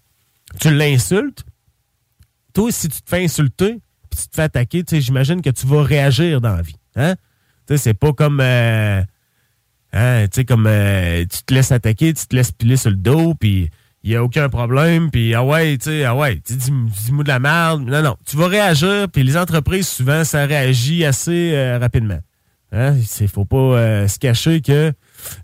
tu 0.60 0.72
l'insultes. 0.72 1.44
Toi, 2.54 2.72
si 2.72 2.90
tu 2.90 3.02
te 3.02 3.10
fais 3.10 3.24
insulter, 3.24 3.80
puis 4.12 4.20
tu 4.22 4.28
te 4.28 4.36
fais 4.36 4.44
attaquer, 4.44 4.84
j'imagine 4.88 5.42
que 5.42 5.50
tu 5.50 5.66
vas 5.66 5.82
réagir 5.82 6.42
dans 6.42 6.56
la 6.56 6.62
vie. 6.62 6.78
Hein? 6.96 7.16
C'est 7.76 7.96
pas 7.96 8.14
comme. 8.14 8.40
euh, 8.40 9.02
Hein, 9.92 10.26
comme 10.48 10.68
euh, 10.68 11.26
tu 11.26 11.42
te 11.44 11.54
laisses 11.54 11.72
attaquer, 11.72 12.14
tu 12.14 12.28
te 12.28 12.36
laisses 12.36 12.52
piler 12.52 12.78
sur 12.78 12.92
le 12.92 12.96
dos, 12.96 13.34
puis 13.34 13.72
il 14.04 14.12
n'y 14.12 14.16
a 14.16 14.24
aucun 14.24 14.48
problème, 14.50 15.12
puis 15.12 15.34
ah 15.36 15.44
ouais, 15.44 15.78
tu 15.78 15.90
sais, 15.90 16.06
ah 16.06 16.16
ouais, 16.16 16.42
dis-moi 16.50 17.24
de 17.24 17.28
la 17.28 17.40
merde. 17.40 17.84
Non, 17.86 18.02
non, 18.02 18.16
tu 18.26 18.38
vas 18.38 18.48
réagir, 18.48 19.08
puis 19.12 19.24
les 19.24 19.36
entreprises, 19.38 19.88
souvent, 19.88 20.24
ça 20.24 20.46
réagit 20.46 21.04
assez 21.06 21.52
euh, 21.54 21.78
rapidement. 21.80 22.20
Hein? 22.72 22.96
Il 23.20 23.28
faut 23.28 23.46
pas 23.46 23.58
euh, 23.58 24.08
se 24.08 24.20
cacher 24.20 24.62
que 24.62 24.94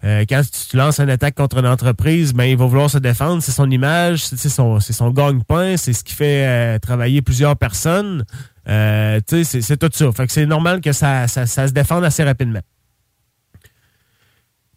euh, 0.04 0.26
quand 0.30 0.42
tu 0.70 0.78
lances 0.78 1.00
une 1.00 1.10
attaque 1.10 1.34
contre 1.36 1.58
une 1.58 1.66
entreprise, 1.68 2.34
ben, 2.34 2.44
il 2.44 2.56
va 2.56 2.66
vouloir 2.66 2.90
se 2.90 3.00
défendre, 3.00 3.42
c'est 3.42 3.52
son 3.52 3.70
image, 3.72 4.24
c'est 4.26 4.48
son, 4.48 4.80
son 4.80 5.10
gagne-pain, 5.10 5.76
c'est 5.76 5.92
ce 5.94 6.04
qui 6.04 6.14
fait 6.14 6.46
euh, 6.46 6.80
travailler 6.80 7.22
plusieurs 7.24 7.58
personnes. 7.58 8.24
Euh, 8.70 9.20
tu 9.28 9.38
sais, 9.38 9.44
c'est- 9.44 9.62
c'est 9.62 9.78
tout 9.78 9.90
ça. 9.92 10.12
Fait 10.12 10.28
que 10.28 10.32
c'est 10.34 10.46
normal 10.46 10.82
que 10.82 10.92
ça, 10.92 11.28
ça, 11.28 11.46
ça 11.48 11.68
se 11.68 11.74
défende 11.74 12.04
assez 12.06 12.24
rapidement 12.24 12.62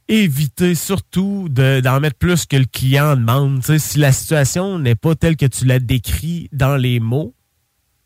éviter 0.09 0.75
surtout 0.75 1.49
de- 1.51 1.81
d'en 1.81 2.01
mettre 2.01 2.17
plus 2.17 2.47
que 2.47 2.57
le 2.57 2.65
client 2.65 3.17
demande. 3.17 3.63
Si 3.63 3.99
la 3.99 4.13
situation 4.13 4.79
n'est 4.79 4.95
pas 4.95 5.15
telle 5.15 5.37
que 5.37 5.47
tu 5.47 5.65
l'as 5.65 5.79
décrit 5.79 6.49
dans 6.53 6.77
les 6.77 6.99
mots, 7.01 7.35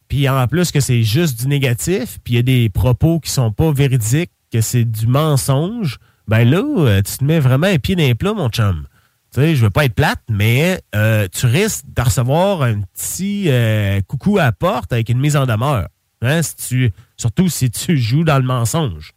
puis 0.08 0.28
en 0.28 0.46
plus 0.46 0.70
que 0.72 0.80
c'est 0.80 1.04
juste 1.04 1.40
du 1.40 1.48
négatif, 1.48 2.18
puis 2.22 2.34
il 2.34 2.36
y 2.36 2.40
a 2.40 2.42
des 2.42 2.68
propos 2.68 3.20
qui 3.20 3.30
sont 3.30 3.52
pas 3.52 3.72
véridiques, 3.72 4.32
que 4.52 4.60
c'est 4.60 4.84
du 4.84 5.06
mensonge, 5.06 5.98
ben 6.28 6.48
là, 6.48 6.62
euh, 6.62 7.02
tu 7.02 7.18
te 7.18 7.24
mets 7.24 7.40
vraiment 7.40 7.66
un 7.66 7.78
pied 7.78 7.96
dans 7.96 8.02
les 8.02 8.34
mon 8.34 8.48
chum. 8.50 8.86
Tu 9.32 9.40
sais, 9.40 9.56
je 9.56 9.62
veux 9.62 9.70
pas 9.70 9.86
être 9.86 9.94
plate, 9.94 10.20
mais 10.28 10.80
euh, 10.94 11.26
tu 11.32 11.46
risques 11.46 11.86
de 11.88 12.02
recevoir 12.02 12.62
un 12.62 12.82
petit 12.82 13.44
euh, 13.48 14.00
coucou 14.02 14.38
à 14.38 14.44
la 14.44 14.52
porte 14.52 14.92
avec 14.92 15.08
une 15.08 15.18
mise 15.18 15.36
en 15.36 15.46
demeure. 15.46 15.88
Hein, 16.20 16.40
si 16.42 16.90
surtout 17.16 17.48
si 17.48 17.70
tu 17.70 17.96
joues 17.96 18.24
dans 18.24 18.36
le 18.38 18.44
mensonge. 18.44 19.12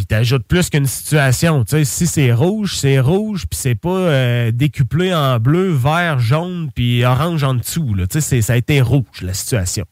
Puis 0.00 0.06
t'ajoutes 0.06 0.46
plus 0.46 0.70
qu'une 0.70 0.86
situation. 0.86 1.62
Tu 1.62 1.72
sais, 1.72 1.84
si 1.84 2.06
c'est 2.06 2.32
rouge, 2.32 2.78
c'est 2.78 3.00
rouge, 3.00 3.44
puis 3.46 3.58
c'est 3.60 3.74
pas 3.74 3.90
euh, 3.90 4.50
décuplé 4.50 5.12
en 5.12 5.38
bleu, 5.38 5.72
vert, 5.72 6.18
jaune, 6.18 6.70
puis 6.74 7.04
orange 7.04 7.44
en 7.44 7.52
dessous. 7.52 7.92
Là. 7.92 8.06
Tu 8.06 8.22
sais, 8.22 8.40
ça 8.40 8.54
a 8.54 8.56
été 8.56 8.80
rouge, 8.80 9.20
la 9.20 9.34
situation. 9.34 9.84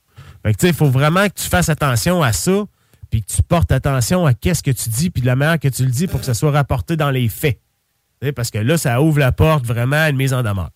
Fait 0.43 0.55
que 0.55 0.61
tu 0.61 0.63
sais, 0.63 0.71
il 0.71 0.75
faut 0.75 0.89
vraiment 0.89 1.29
que 1.29 1.35
tu 1.35 1.47
fasses 1.47 1.69
attention 1.69 2.23
à 2.23 2.33
ça, 2.33 2.65
puis 3.11 3.21
que 3.21 3.31
tu 3.31 3.43
portes 3.43 3.71
attention 3.71 4.25
à 4.25 4.33
qu'est-ce 4.33 4.63
que 4.63 4.71
tu 4.71 4.89
dis, 4.89 5.11
puis 5.11 5.21
de 5.21 5.27
la 5.27 5.37
manière 5.37 5.59
que 5.59 5.69
tu 5.69 5.85
le 5.85 5.91
dis 5.91 6.07
pour 6.07 6.21
que 6.21 6.27
ça 6.27 6.33
soit 6.33 6.53
rapporté 6.53 6.97
dans 6.97 7.11
les 7.11 7.29
faits. 7.29 7.61
Tu 8.23 8.29
sais, 8.29 8.33
parce 8.33 8.51
que 8.51 8.57
là, 8.57 8.79
ça 8.79 9.03
ouvre 9.03 9.19
la 9.19 9.33
porte 9.33 9.67
vraiment 9.67 9.97
à 9.97 10.09
une 10.09 10.17
mise 10.17 10.33
en 10.33 10.43
demeure. 10.43 10.71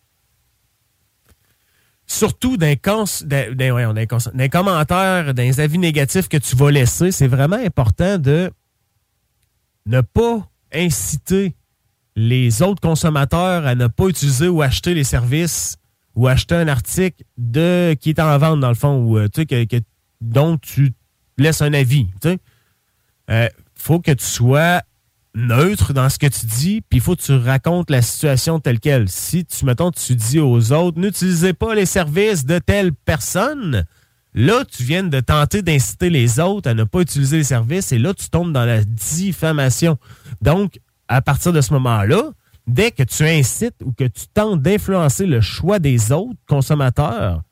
Surtout 2.07 2.59
d'un 2.59 2.77
commentaire, 2.77 3.55
d'un 5.33 5.51
avis 5.57 5.79
négatif 5.79 6.29
que 6.29 6.37
tu 6.37 6.55
vas 6.55 6.71
laisser, 6.71 7.13
c'est 7.13 7.29
vraiment 7.29 7.57
important 7.57 8.19
de 8.19 8.53
ne 9.87 10.01
pas 10.01 10.49
inciter 10.73 11.55
les 12.17 12.63
autres 12.63 12.81
consommateurs 12.81 13.67
à 13.67 13.75
ne 13.75 13.87
pas 13.87 14.09
utiliser 14.09 14.49
ou 14.49 14.63
acheter 14.63 14.95
les 14.95 15.05
services 15.05 15.77
ou 16.15 16.29
acheter 16.29 16.55
un 16.55 16.69
article 16.69 17.25
de 17.39 17.97
qui 17.99 18.11
est 18.11 18.21
en 18.21 18.37
vente 18.39 18.61
dans 18.61 18.69
le 18.69 18.75
fond 18.75 18.97
ou 18.97 19.19
euh, 19.19 19.29
que, 19.29 19.81
dont 20.21 20.59
tu 20.59 20.93
laisses 21.39 21.63
un 21.63 21.73
avis. 21.73 22.09
Il 23.29 23.51
faut 23.75 24.01
que 24.01 24.13
tu 24.13 24.25
sois 24.25 24.83
neutre 25.35 25.93
dans 25.93 26.09
ce 26.11 26.19
que 26.19 26.27
tu 26.27 26.47
dis, 26.47 26.83
puis 26.83 26.99
il 26.99 27.01
faut 27.01 27.17
que 27.17 27.23
tu 27.23 27.35
racontes 27.35 27.91
la 27.91 28.03
situation 28.03 28.61
telle 28.61 28.81
qu'elle. 28.81 29.09
Si 29.09 29.45
tu, 29.45 29.65
mettons, 29.65 29.91
tu 29.91 30.15
dis 30.15 30.39
aux 30.39 30.73
autres, 30.73 30.99
n'utilisez 30.99 31.55
pas 31.55 31.75
les 31.75 31.87
services 31.87 32.45
de 32.45 32.59
telle 32.59 32.93
personne, 32.93 33.87
là, 34.35 34.65
tu 34.65 34.83
viens 34.83 35.05
de 35.05 35.21
tenter 35.21 35.63
d'inciter 35.63 36.11
les 36.11 36.41
autres 36.41 36.71
à 36.71 36.75
ne 36.75 36.85
pas 36.85 37.01
utiliser 37.01 37.39
les 37.39 37.45
services, 37.45 37.93
et 37.93 37.99
là, 37.99 38.15
tu 38.15 38.31
tombes 38.31 38.53
dans 38.53 38.65
la 38.65 38.85
diffamation. 38.85 39.99
Donc, 40.41 40.81
à 41.09 41.21
partir 41.23 41.53
de 41.53 41.61
ce 41.61 41.73
moment-là, 41.75 42.33
dès 42.67 42.91
que 42.91 43.03
tu 43.03 43.25
incites 43.25 43.77
ou 43.85 43.93
que 43.93 44.05
tu 44.05 44.27
tentes 44.33 44.63
d'influencer 44.63 45.27
le 45.27 45.41
choix 45.41 45.79
des 45.79 46.13
autres 46.13 46.39
consommateurs, 46.47 47.43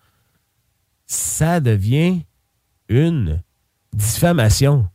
ça 1.07 1.61
devient 1.61 2.23
une 2.89 3.43
diffamation. 3.93 4.89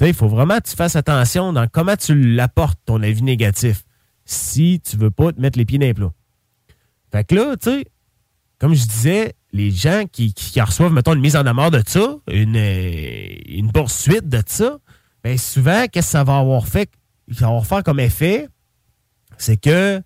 Il 0.00 0.14
faut 0.14 0.28
vraiment 0.28 0.58
que 0.58 0.68
tu 0.68 0.76
fasses 0.76 0.96
attention 0.96 1.52
dans 1.52 1.66
comment 1.66 1.96
tu 1.96 2.14
l'apportes, 2.14 2.78
ton 2.86 3.02
avis 3.02 3.22
négatif, 3.22 3.84
si 4.24 4.80
tu 4.80 4.96
veux 4.96 5.10
pas 5.10 5.32
te 5.32 5.40
mettre 5.40 5.58
les 5.58 5.64
pieds 5.64 5.78
dans 5.78 5.86
les 5.86 5.94
plats. 5.94 6.12
Fait 7.10 7.24
que 7.24 7.34
là, 7.34 7.56
tu 7.56 7.70
sais, 7.70 7.86
comme 8.58 8.74
je 8.74 8.86
disais, 8.86 9.34
les 9.52 9.70
gens 9.70 10.04
qui, 10.10 10.32
qui- 10.34 10.60
reçoivent, 10.60 10.92
mettons, 10.92 11.14
une 11.14 11.20
mise 11.20 11.36
en 11.36 11.42
demeure 11.44 11.70
de 11.70 11.82
ça, 11.86 12.16
une, 12.30 12.56
euh, 12.56 13.28
une 13.46 13.72
poursuite 13.72 14.28
de 14.28 14.42
ça, 14.46 14.78
bien 15.24 15.36
souvent, 15.36 15.86
qu'est-ce 15.90 16.08
que 16.08 16.12
ça 16.12 16.24
va 16.24 16.38
avoir 16.38 16.66
fait, 16.66 16.90
ça 17.32 17.42
va 17.42 17.46
avoir 17.48 17.66
faire 17.66 17.82
comme 17.82 18.00
effet, 18.00 18.48
c'est 19.38 19.56
que 19.56 20.02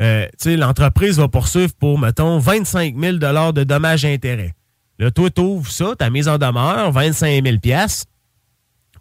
euh, 0.00 0.26
l'entreprise 0.46 1.18
va 1.18 1.28
poursuivre 1.28 1.72
pour, 1.78 1.98
mettons, 1.98 2.38
25 2.38 2.98
000 2.98 3.18
de 3.52 3.64
dommages 3.64 4.04
et 4.04 4.12
intérêts. 4.14 4.54
Là, 4.98 5.10
toi, 5.10 5.30
tu 5.30 5.40
ouvres 5.40 5.70
ça, 5.70 5.94
ta 5.96 6.10
mise 6.10 6.28
en 6.28 6.38
demeure, 6.38 6.90
25 6.92 7.44
000 7.44 7.56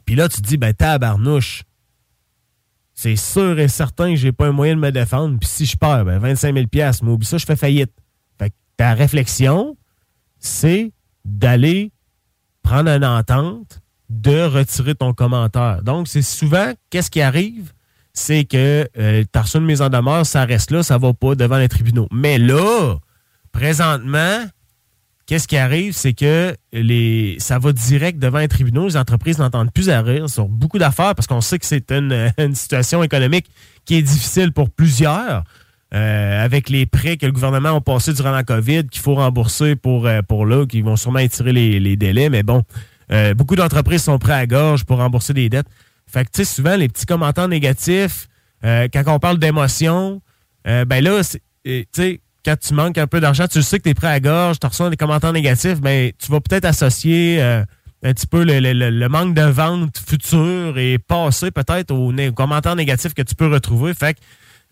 Puis 0.05 0.15
là, 0.15 0.29
tu 0.29 0.41
te 0.41 0.47
dis, 0.47 0.57
ben, 0.57 0.73
tabarnouche. 0.73 1.63
C'est 2.93 3.15
sûr 3.15 3.57
et 3.59 3.69
certain 3.69 4.09
que 4.09 4.15
j'ai 4.17 4.33
pas 4.33 4.47
un 4.47 4.51
moyen 4.51 4.75
de 4.75 4.81
me 4.81 4.91
défendre. 4.91 5.39
Puis 5.39 5.47
si 5.49 5.65
je 5.65 5.77
perds, 5.77 6.03
ben, 6.05 6.19
25 6.19 6.53
000 6.53 6.65
mais 6.73 7.11
oublie 7.11 7.25
ça, 7.25 7.37
je 7.37 7.45
fais 7.45 7.55
faillite. 7.55 7.93
Fait 8.37 8.49
que 8.49 8.55
ta 8.75 8.93
réflexion, 8.93 9.77
c'est 10.39 10.91
d'aller 11.25 11.91
prendre 12.63 12.89
une 12.89 13.05
entente, 13.05 13.81
de 14.09 14.43
retirer 14.43 14.95
ton 14.95 15.13
commentaire. 15.13 15.81
Donc, 15.83 16.07
c'est 16.07 16.21
souvent, 16.21 16.73
qu'est-ce 16.89 17.11
qui 17.11 17.21
arrive? 17.21 17.71
C'est 18.13 18.43
que 18.45 18.87
euh, 18.97 19.23
tu 19.31 19.39
as 19.39 19.41
reçu 19.41 19.57
une 19.57 19.65
mise 19.65 19.81
en 19.81 19.89
demeure, 19.89 20.25
ça 20.25 20.45
reste 20.45 20.71
là, 20.71 20.83
ça 20.83 20.97
va 20.97 21.13
pas 21.13 21.35
devant 21.35 21.57
les 21.57 21.69
tribunaux. 21.69 22.07
Mais 22.11 22.37
là, 22.37 22.97
présentement, 23.51 24.45
qu'est-ce 25.25 25.47
qui 25.47 25.57
arrive, 25.57 25.93
c'est 25.93 26.13
que 26.13 26.55
les, 26.73 27.37
ça 27.39 27.59
va 27.59 27.71
direct 27.71 28.17
devant 28.17 28.39
les 28.39 28.47
tribunaux. 28.47 28.87
Les 28.87 28.97
entreprises 28.97 29.37
n'entendent 29.37 29.71
plus 29.71 29.89
à 29.89 30.01
rire 30.01 30.27
sur 30.27 30.47
beaucoup 30.47 30.79
d'affaires 30.79 31.13
parce 31.13 31.27
qu'on 31.27 31.41
sait 31.41 31.59
que 31.59 31.67
c'est 31.67 31.91
une, 31.91 32.31
une 32.39 32.55
situation 32.55 33.03
économique 33.03 33.47
qui 33.85 33.95
est 33.95 34.01
difficile 34.01 34.51
pour 34.51 34.71
plusieurs. 34.71 35.43
Euh, 35.91 36.45
avec 36.45 36.69
les 36.69 36.85
prêts 36.85 37.17
que 37.17 37.25
le 37.25 37.31
gouvernement 37.31 37.75
a 37.75 37.81
passés 37.81 38.13
durant 38.13 38.29
la 38.29 38.43
COVID, 38.43 38.85
qu'il 38.89 39.01
faut 39.01 39.15
rembourser 39.15 39.75
pour, 39.75 40.05
euh, 40.05 40.21
pour 40.21 40.45
là, 40.45 40.67
qui 40.67 40.81
vont 40.83 40.95
sûrement 40.95 41.17
étirer 41.17 41.51
les, 41.51 41.79
les 41.79 41.95
délais. 41.95 42.29
Mais 42.29 42.43
bon, 42.43 42.61
euh, 43.11 43.33
beaucoup 43.33 43.55
d'entreprises 43.55 44.03
sont 44.03 44.19
prêtes 44.19 44.35
à 44.35 44.45
gorge 44.45 44.83
pour 44.83 44.97
rembourser 44.97 45.33
des 45.33 45.49
dettes. 45.49 45.65
Fait 46.05 46.25
que, 46.25 46.29
tu 46.31 46.43
sais, 46.43 46.45
souvent, 46.45 46.75
les 46.75 46.89
petits 46.89 47.07
commentaires 47.07 47.47
négatifs, 47.47 48.27
quand 48.61 49.03
on 49.07 49.19
parle 49.19 49.39
d'émotion, 49.39 50.21
ben 50.65 51.03
là, 51.03 51.21
tu 51.63 51.85
sais, 51.91 52.19
quand 52.43 52.55
tu 52.59 52.73
manques 52.73 52.97
un 52.97 53.07
peu 53.07 53.19
d'argent, 53.19 53.47
tu 53.47 53.61
sais 53.61 53.77
que 53.77 53.83
tu 53.83 53.89
es 53.89 53.93
prêt 53.93 54.07
à 54.07 54.19
gorge, 54.19 54.59
tu 54.59 54.67
reçois 54.67 54.89
des 54.89 54.97
commentaires 54.97 55.33
négatifs, 55.33 55.79
ben, 55.79 56.11
tu 56.17 56.31
vas 56.31 56.41
peut-être 56.41 56.65
associer 56.65 57.39
un 57.41 58.13
petit 58.13 58.27
peu 58.27 58.43
le, 58.43 58.59
le, 58.59 58.89
le, 58.89 59.09
manque 59.09 59.35
de 59.35 59.43
vente 59.43 59.97
futur 59.99 60.77
et 60.77 60.97
passer 60.97 61.51
peut-être 61.51 61.91
aux, 61.91 62.11
aux, 62.11 62.31
commentaires 62.33 62.75
négatifs 62.75 63.13
que 63.13 63.21
tu 63.21 63.35
peux 63.35 63.47
retrouver. 63.47 63.93
Fait 63.93 64.15
que 64.15 64.19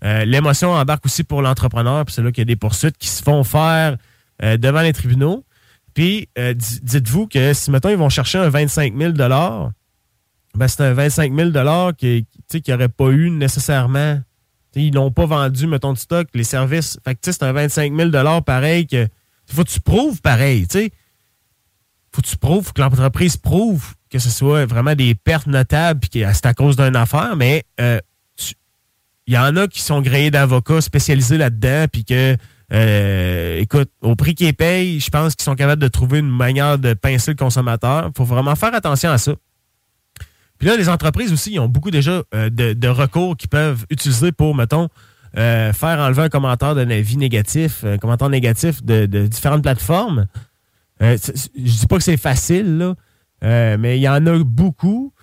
euh, 0.04 0.26
l'émotion 0.26 0.72
embarque 0.72 1.06
aussi 1.06 1.24
pour 1.24 1.42
l'entrepreneur, 1.42 2.06
puis 2.06 2.14
c'est 2.14 2.22
là 2.22 2.32
qu'il 2.32 2.42
y 2.42 2.44
a 2.44 2.46
des 2.46 2.56
poursuites 2.56 2.98
qui 2.98 3.08
se 3.08 3.24
font 3.24 3.44
faire 3.44 3.98
euh, 4.44 4.58
devant 4.58 4.82
les 4.82 4.94
tribunaux. 4.94 5.44
Puis, 5.94 6.30
euh, 6.38 6.54
dites-vous 6.54 7.28
que 7.28 7.54
si, 7.54 7.72
mettons, 7.72 7.90
ils 7.90 7.98
vont 7.98 8.10
chercher 8.10 8.38
un 8.38 8.50
25 8.50 8.96
000 8.96 9.14
ben 9.14 10.68
c'est 10.68 10.82
un 10.82 10.94
25 10.94 11.36
000 11.36 11.52
qui 11.94 12.26
n'aurait 12.68 12.90
pas 12.90 13.10
eu 13.10 13.30
nécessairement. 13.30 14.20
ils 14.76 14.94
n'ont 14.94 15.12
pas 15.12 15.26
vendu, 15.26 15.68
mettons, 15.68 15.94
de 15.94 15.98
stock, 15.98 16.28
les 16.34 16.44
services. 16.44 17.00
Fait 17.04 17.16
que, 17.16 17.32
c'est 17.32 17.44
un 17.44 17.52
25 17.52 17.96
000 17.96 18.42
pareil 18.42 18.86
que. 18.88 19.08
Faut 19.48 19.64
que 19.64 19.70
tu 19.70 19.82
prouves 19.82 20.22
pareil, 20.22 20.68
tu 20.68 20.80
sais. 20.80 20.92
Faut 22.12 22.22
que 22.22 22.28
tu 22.28 22.38
prouves, 22.38 22.74
que 22.74 22.82
l'entreprise 22.82 23.38
prouve 23.38 23.94
que 24.10 24.20
ce 24.20 24.30
soit 24.30 24.66
vraiment 24.66 24.96
des 24.96 25.16
pertes 25.16 25.48
notables, 25.48 26.00
puis 26.00 26.10
que 26.10 26.34
c'est 26.34 26.46
à 26.46 26.54
cause 26.54 26.76
d'une 26.76 26.96
affaire, 26.96 27.36
mais 27.36 27.64
il 29.28 29.34
y 29.34 29.38
en 29.38 29.56
a 29.58 29.68
qui 29.68 29.82
sont 29.82 30.02
gréés 30.02 30.32
d'avocats 30.32 30.82
spécialisés 30.82 31.38
là-dedans, 31.38 31.86
puis 31.92 32.06
que, 32.06 32.38
euh, 32.74 33.60
écoute, 33.60 33.90
au 34.02 34.16
prix 34.16 34.36
qu'ils 34.36 34.54
payent, 34.54 35.02
je 35.02 35.10
pense 35.10 35.36
qu'ils 35.36 35.44
sont 35.44 35.56
capables 35.56 35.82
de 35.82 35.90
trouver 35.90 36.20
une 36.20 36.30
manière 36.30 36.80
de 36.80 36.94
pincer 36.94 37.32
le 37.32 37.36
consommateur. 37.38 38.08
Il 38.08 38.18
faut 38.18 38.24
vraiment 38.24 38.56
faire 38.56 38.74
attention 38.74 39.12
à 39.12 39.18
ça. 39.18 39.34
Puis 40.58 40.68
là, 40.68 40.78
les 40.78 40.88
entreprises 40.88 41.34
aussi, 41.34 41.52
ils 41.52 41.60
ont 41.60 41.68
beaucoup 41.68 41.92
déjà 41.92 42.24
euh, 42.34 42.50
de, 42.50 42.88
recours 42.88 43.36
qu'ils 43.36 43.50
peuvent 43.50 43.86
utiliser 43.90 44.32
pour, 44.32 44.56
mettons, 44.56 44.88
euh, 45.38 45.74
faire 45.74 46.00
enlever 46.00 46.24
un 46.24 46.30
commentaire 46.30 46.74
d'un 46.74 46.90
avis 46.90 47.18
négatif, 47.18 47.84
un 47.84 47.98
commentaire 47.98 48.30
négatif 48.30 48.82
de, 48.82 49.06
différentes 49.28 49.62
plateformes. 49.62 50.26
je 51.02 51.16
dis 51.54 51.86
pas 51.88 51.98
que 51.98 52.04
c'est 52.04 52.18
facile, 52.18 52.78
là, 52.78 53.78
mais 53.78 53.98
il 53.98 54.02
y 54.02 54.10
en 54.10 54.26
a 54.26 54.40
beaucoup. 54.40 55.14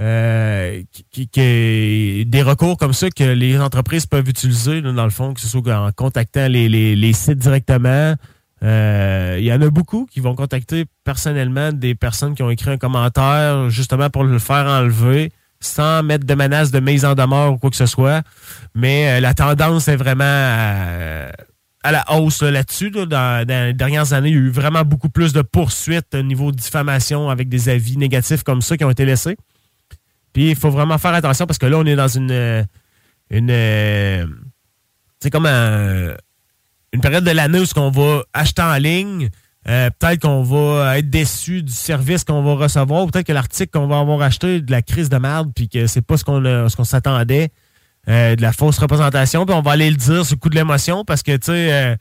Euh, 0.00 0.82
qui, 1.10 2.24
des 2.24 2.42
recours 2.42 2.76
comme 2.76 2.92
ça 2.92 3.10
que 3.10 3.24
les 3.24 3.58
entreprises 3.58 4.06
peuvent 4.06 4.28
utiliser, 4.28 4.80
dans 4.80 5.04
le 5.04 5.10
fond, 5.10 5.34
que 5.34 5.40
ce 5.40 5.48
soit 5.48 5.74
en 5.74 5.90
contactant 5.90 6.46
les, 6.48 7.12
sites 7.12 7.38
directement. 7.38 8.14
Euh, 8.62 9.36
il 9.38 9.44
y 9.44 9.52
en 9.52 9.60
a 9.60 9.70
beaucoup 9.70 10.06
qui 10.10 10.20
vont 10.20 10.34
contacter 10.34 10.84
personnellement 11.04 11.72
des 11.72 11.94
personnes 11.94 12.34
qui 12.34 12.42
ont 12.42 12.50
écrit 12.50 12.70
un 12.70 12.76
commentaire 12.76 13.70
justement 13.70 14.10
pour 14.10 14.24
le 14.24 14.38
faire 14.40 14.66
enlever 14.66 15.30
sans 15.60 16.02
mettre 16.02 16.26
de 16.26 16.34
menace 16.34 16.70
de 16.70 16.80
mise 16.80 17.04
en 17.04 17.14
demeure 17.14 17.52
ou 17.52 17.58
quoi 17.58 17.70
que 17.70 17.76
ce 17.76 17.86
soit. 17.86 18.22
Mais 18.74 19.18
euh, 19.18 19.20
la 19.20 19.34
tendance 19.34 19.88
est 19.88 19.96
vraiment 19.96 20.24
à, 20.24 21.92
la 21.92 22.04
hausse 22.12 22.42
là-dessus. 22.42 22.90
dans, 22.90 23.06
dans, 23.08 23.66
les 23.66 23.74
dernières 23.74 24.12
années, 24.12 24.28
il 24.28 24.34
y 24.34 24.38
a 24.38 24.40
eu 24.40 24.50
vraiment 24.50 24.82
beaucoup 24.82 25.08
plus 25.08 25.32
de 25.32 25.42
poursuites 25.42 26.14
au 26.14 26.22
niveau 26.22 26.52
de 26.52 26.56
diffamation 26.56 27.30
avec 27.30 27.48
des 27.48 27.68
avis 27.68 27.96
négatifs 27.96 28.44
comme 28.44 28.62
ça 28.62 28.76
qui 28.76 28.84
ont 28.84 28.90
été 28.90 29.04
laissés. 29.04 29.36
Puis 30.32 30.50
il 30.50 30.56
faut 30.56 30.70
vraiment 30.70 30.98
faire 30.98 31.14
attention 31.14 31.46
parce 31.46 31.58
que 31.58 31.66
là, 31.66 31.78
on 31.78 31.84
est 31.86 31.96
dans 31.96 32.08
une. 32.08 32.30
Euh, 32.30 32.62
une 33.30 33.50
euh, 33.50 34.26
c'est 35.20 35.30
comme 35.30 35.46
une 35.46 37.00
période 37.00 37.24
de 37.24 37.30
l'année 37.30 37.60
où 37.60 37.64
on 37.76 37.90
va 37.90 38.22
acheter 38.32 38.62
en 38.62 38.76
ligne. 38.76 39.30
Euh, 39.68 39.90
peut-être 39.98 40.22
qu'on 40.22 40.42
va 40.42 40.98
être 40.98 41.10
déçu 41.10 41.62
du 41.62 41.72
service 41.72 42.24
qu'on 42.24 42.42
va 42.42 42.54
recevoir. 42.54 43.06
Peut-être 43.06 43.26
que 43.26 43.32
l'article 43.32 43.70
qu'on 43.72 43.88
va 43.88 43.98
avoir 43.98 44.22
acheté 44.22 44.60
de 44.60 44.70
la 44.70 44.80
crise 44.80 45.08
de 45.08 45.18
merde, 45.18 45.50
puis 45.54 45.68
que 45.68 45.86
c'est 45.86 46.02
pas 46.02 46.16
ce 46.16 46.24
qu'on 46.24 46.42
ce 46.42 46.76
qu'on 46.76 46.84
s'attendait, 46.84 47.50
de 48.06 48.40
la 48.40 48.52
fausse 48.52 48.78
représentation, 48.78 49.44
puis 49.44 49.54
on 49.54 49.60
va 49.60 49.72
aller 49.72 49.90
le 49.90 49.96
dire 49.96 50.24
sur 50.24 50.36
le 50.36 50.40
coup 50.40 50.48
de 50.48 50.54
l'émotion 50.54 51.04
parce 51.04 51.22
que, 51.22 51.36
tu 51.36 51.46
sais, 51.46 51.98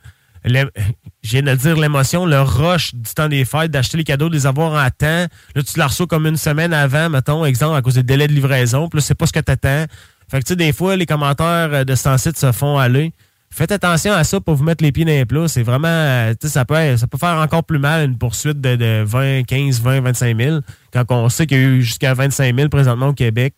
je 0.48 1.32
viens 1.32 1.41
de 1.41 1.56
dire 1.56 1.76
l'émotion, 1.78 2.26
le 2.26 2.41
rush 2.41 2.94
du 2.94 3.14
temps 3.14 3.28
des 3.28 3.45
fêtes, 3.45 3.72
d'acheter 3.72 3.98
les 3.98 4.03
cadeaux, 4.03 4.30
de 4.30 4.36
les 4.36 4.45
avoir 4.45 4.74
en 4.74 4.90
temps. 4.90 5.28
Là, 5.56 5.64
tu 5.64 5.78
la 5.78 5.88
reçois 5.88 6.07
comme 6.07 6.26
une 6.26 6.38
semaine 6.38 6.74
avant, 6.74 7.10
mettons, 7.10 7.45
exemple, 7.45 7.76
à 7.76 7.82
cause 7.82 7.95
des 7.95 8.03
délais 8.03 8.28
de 8.28 8.34
livraison. 8.34 8.88
Puis 8.90 8.99
là, 8.99 9.02
c'est 9.02 9.15
pas 9.15 9.26
ce 9.26 9.34
que 9.34 9.40
tu 9.40 9.52
attends. 9.52 9.86
Fait 10.30 10.40
que, 10.40 10.45
tu 10.45 10.49
sais, 10.49 10.56
des 10.56 10.74
fois, 10.74 10.95
les 10.95 11.06
commentaires 11.06 11.69
euh, 11.72 11.84
de 11.84 11.95
ce 11.95 12.18
site 12.18 12.38
se 12.38 12.52
font 12.52 12.78
aller. 12.78 13.14
Faites 13.49 13.72
attention 13.72 14.11
à 14.14 14.24
ça 14.26 14.41
pour 14.41 14.56
vous 14.56 14.64
mettre 14.64 14.84
les 14.84 14.91
pieds 14.91 15.06
dans 15.06 15.11
les 15.11 15.26
plats. 15.26 15.48
C'est 15.48 15.64
vraiment, 15.64 15.88
euh, 15.88 16.34
tu 16.34 16.48
sais, 16.48 16.53
ça 16.53 16.65
peut, 16.65 16.98
ça 16.98 17.07
peut 17.07 17.18
faire 17.18 17.38
encore 17.38 17.64
plus 17.64 17.80
mal 17.80 18.10
une 18.10 18.18
poursuite 18.18 18.60
de, 18.60 19.03
20, 19.03 19.44
15, 19.44 19.82
20, 19.82 20.02
25 20.02 20.38
000 20.38 20.60
quand 20.91 21.06
on 21.11 21.30
sait 21.30 21.48
qu'il 21.48 21.57
y 21.57 21.61
a 21.61 21.64
eu 21.64 21.82
jusqu'à 21.82 22.14
25 22.14 22.56
000 22.56 22.69
présentement 22.69 23.07
au 23.07 23.14
Québec. 23.14 23.56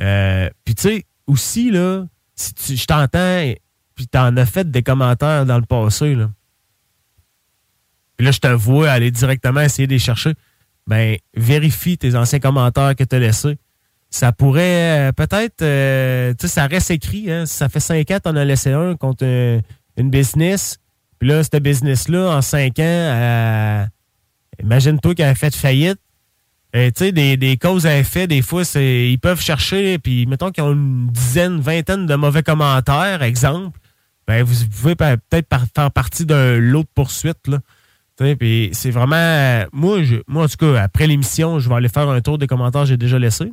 Euh, 0.00 0.50
puis, 0.64 0.74
tu 0.74 0.82
sais, 0.82 1.04
aussi, 1.26 1.70
là, 1.70 2.04
si 2.34 2.76
je 2.76 2.86
t'entends 2.86 3.52
puis 3.96 4.06
t'en 4.06 4.36
as 4.36 4.46
fait 4.46 4.70
des 4.70 4.82
commentaires 4.82 5.46
dans 5.46 5.58
le 5.58 5.64
passé, 5.64 6.14
là. 6.14 6.30
Puis 8.16 8.24
là, 8.24 8.30
je 8.30 8.38
te 8.38 8.48
vois 8.48 8.90
aller 8.90 9.10
directement 9.10 9.60
essayer 9.60 9.86
de 9.86 9.92
les 9.92 9.98
chercher. 9.98 10.34
Ben, 10.86 11.16
vérifie 11.34 11.98
tes 11.98 12.14
anciens 12.14 12.38
commentaires 12.38 12.94
que 12.94 13.04
tu 13.04 13.16
as 13.16 13.18
laissés. 13.18 13.58
Ça 14.08 14.32
pourrait 14.32 15.08
euh, 15.08 15.12
peut-être, 15.12 15.62
euh, 15.62 16.32
tu 16.38 16.46
sais, 16.46 16.54
ça 16.54 16.66
reste 16.66 16.90
écrit. 16.90 17.30
Hein? 17.30 17.44
ça 17.44 17.68
fait 17.68 17.80
cinq 17.80 18.10
ans, 18.10 18.20
t'en 18.22 18.36
as 18.36 18.44
laissé 18.44 18.72
un 18.72 18.94
contre 18.96 19.24
une 19.96 20.10
business. 20.10 20.78
Puis 21.18 21.28
là, 21.28 21.42
cette 21.42 21.62
business-là, 21.62 22.36
en 22.36 22.42
cinq 22.42 22.78
ans, 22.78 23.86
imagine-toi 24.62 25.14
qu'elle 25.14 25.28
a 25.28 25.34
fait 25.34 25.54
faillite. 25.54 25.98
Euh, 26.74 26.88
tu 26.88 27.06
sais, 27.06 27.12
des, 27.12 27.36
des, 27.36 27.56
causes 27.56 27.86
à 27.86 27.98
effet, 27.98 28.26
des 28.26 28.42
fois, 28.42 28.62
ils 28.74 29.18
peuvent 29.18 29.40
chercher, 29.40 29.98
puis 29.98 30.26
mettons 30.26 30.50
qu'ils 30.50 30.64
ont 30.64 30.72
une 30.72 31.08
dizaine, 31.08 31.60
vingtaine 31.60 32.06
de 32.06 32.14
mauvais 32.14 32.42
commentaires, 32.42 33.22
exemple 33.22 33.78
ben, 34.26 34.42
vous 34.42 34.66
pouvez 34.66 34.94
peut-être 34.94 35.48
faire 35.74 35.90
partie 35.90 36.26
d'un 36.26 36.58
lot 36.58 36.82
de 36.82 36.88
poursuite. 36.94 37.46
Là. 37.46 37.58
Puis 38.36 38.70
c'est 38.72 38.90
vraiment. 38.90 39.64
Moi, 39.72 40.02
je, 40.02 40.16
moi, 40.26 40.44
en 40.44 40.48
tout 40.48 40.56
cas, 40.56 40.82
après 40.82 41.06
l'émission, 41.06 41.58
je 41.58 41.68
vais 41.68 41.74
aller 41.74 41.88
faire 41.88 42.08
un 42.08 42.20
tour 42.20 42.38
des 42.38 42.46
commentaires 42.46 42.82
que 42.82 42.88
j'ai 42.88 42.96
déjà 42.96 43.18
laissés. 43.18 43.52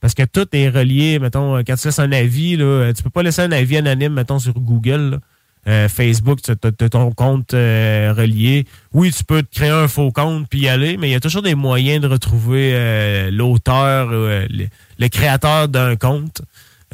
Parce 0.00 0.14
que 0.14 0.24
tout 0.24 0.46
est 0.52 0.68
relié. 0.68 1.18
Mettons, 1.18 1.56
quand 1.64 1.76
tu 1.76 1.88
laisses 1.88 1.98
un 1.98 2.12
avis, 2.12 2.56
là, 2.56 2.92
tu 2.92 3.02
peux 3.02 3.10
pas 3.10 3.22
laisser 3.22 3.42
un 3.42 3.52
avis 3.52 3.78
anonyme, 3.78 4.12
mettons, 4.12 4.38
sur 4.38 4.54
Google. 4.54 5.20
Euh, 5.66 5.88
Facebook, 5.88 6.42
tu 6.42 6.50
as, 6.52 6.88
ton 6.90 7.12
compte 7.12 7.54
euh, 7.54 8.12
relié. 8.14 8.66
Oui, 8.92 9.10
tu 9.12 9.24
peux 9.24 9.42
te 9.42 9.54
créer 9.54 9.70
un 9.70 9.88
faux 9.88 10.12
compte 10.12 10.46
puis 10.48 10.60
y 10.60 10.68
aller, 10.68 10.98
mais 10.98 11.08
il 11.08 11.12
y 11.12 11.14
a 11.14 11.20
toujours 11.20 11.40
des 11.40 11.54
moyens 11.54 12.02
de 12.02 12.06
retrouver 12.06 12.72
euh, 12.74 13.30
l'auteur, 13.30 14.08
le, 14.10 15.08
créateur 15.08 15.68
d'un 15.68 15.96
compte. 15.96 16.42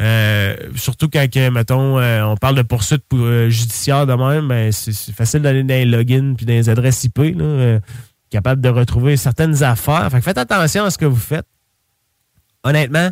Euh, 0.00 0.56
surtout 0.76 1.10
quand, 1.10 1.26
mettons, 1.52 1.98
euh, 1.98 2.22
on 2.22 2.36
parle 2.36 2.54
de 2.54 2.62
poursuite 2.62 3.04
euh, 3.12 3.50
judiciaire 3.50 4.06
de 4.06 4.14
même, 4.14 4.48
ben, 4.48 4.72
c'est 4.72 5.14
facile 5.14 5.42
d'aller 5.42 5.62
dans 5.62 5.74
les 5.74 5.84
logins 5.84 6.34
puis 6.34 6.46
dans 6.46 6.54
les 6.54 6.70
adresses 6.70 7.04
IP, 7.04 7.18
là, 7.36 7.80
capable 8.30 8.62
de 8.62 8.70
retrouver 8.70 9.18
certaines 9.18 9.62
affaires. 9.62 10.08
Fait 10.10 10.22
faites 10.22 10.38
attention 10.38 10.84
à 10.84 10.90
ce 10.90 10.96
que 10.96 11.04
vous 11.04 11.16
faites. 11.16 11.44
Honnêtement, 12.64 13.10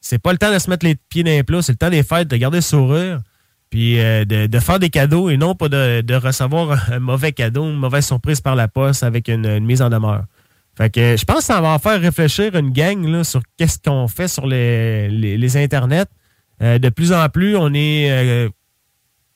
c'est 0.00 0.18
pas 0.18 0.32
le 0.32 0.38
temps 0.38 0.52
de 0.52 0.58
se 0.58 0.70
mettre 0.70 0.86
les 0.86 0.94
pieds 0.94 1.22
dans 1.22 1.30
les 1.30 1.42
plats, 1.42 1.60
c'est 1.60 1.72
le 1.72 1.78
temps 1.78 1.90
des 1.90 2.02
fêtes, 2.02 2.28
de 2.28 2.36
garder 2.36 2.58
le 2.58 2.62
sourire, 2.62 3.20
puis 3.68 3.96
de, 3.96 4.58
faire 4.60 4.78
des 4.78 4.90
cadeaux 4.90 5.28
et 5.28 5.36
non 5.36 5.54
pas 5.54 5.68
de, 5.68 6.14
recevoir 6.14 6.92
un 6.92 6.98
mauvais 6.98 7.32
cadeau, 7.32 7.64
une 7.68 7.76
mauvaise 7.76 8.06
surprise 8.06 8.40
par 8.40 8.54
la 8.54 8.68
poste 8.68 9.02
avec 9.02 9.28
une 9.28 9.60
mise 9.60 9.82
en 9.82 9.90
demeure. 9.90 10.24
Fait 10.76 10.90
que 10.90 11.16
je 11.16 11.24
pense 11.24 11.38
que 11.38 11.44
ça 11.44 11.60
va 11.60 11.78
faire 11.78 12.00
réfléchir 12.00 12.54
une 12.54 12.70
gang 12.70 13.02
là, 13.06 13.24
sur 13.24 13.40
qu'est-ce 13.56 13.78
qu'on 13.78 14.08
fait 14.08 14.28
sur 14.28 14.46
les, 14.46 15.08
les, 15.08 15.56
internets. 15.56 16.04
Euh, 16.62 16.78
de 16.78 16.90
plus 16.90 17.12
en 17.12 17.28
plus, 17.30 17.56
on 17.56 17.72
est 17.72 18.10
euh, 18.10 18.48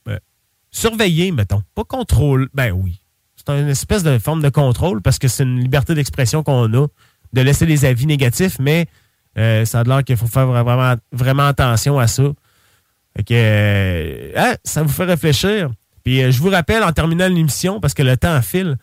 euh, 0.08 0.18
surveillé, 0.70 1.32
mettons. 1.32 1.62
Pas 1.74 1.84
contrôle. 1.84 2.50
Ben 2.52 2.72
oui. 2.72 3.00
C'est 3.36 3.48
une 3.58 3.68
espèce 3.68 4.02
de 4.02 4.18
forme 4.18 4.42
de 4.42 4.50
contrôle 4.50 5.00
parce 5.00 5.18
que 5.18 5.28
c'est 5.28 5.44
une 5.44 5.60
liberté 5.60 5.94
d'expression 5.94 6.42
qu'on 6.42 6.72
a 6.74 6.86
de 7.32 7.40
laisser 7.40 7.64
des 7.64 7.86
avis 7.86 8.06
négatifs, 8.06 8.58
mais 8.58 8.86
ça 9.34 9.80
a 9.80 9.82
l'air 9.84 10.04
qu'il 10.04 10.18
faut 10.18 10.26
faire 10.26 10.46
vraiment, 10.46 10.94
vraiment 11.10 11.46
attention 11.46 11.98
à 11.98 12.06
ça. 12.06 12.24
Fait 13.16 13.24
que 13.24 14.38
hein, 14.38 14.56
ça 14.62 14.82
vous 14.82 14.90
fait 14.90 15.04
réfléchir. 15.04 15.70
Puis 16.04 16.30
je 16.30 16.38
vous 16.38 16.50
rappelle 16.50 16.82
en 16.82 16.92
terminant 16.92 17.28
l'émission, 17.28 17.80
parce 17.80 17.94
que 17.94 18.02
le 18.02 18.18
temps 18.18 18.42
file, 18.42 18.76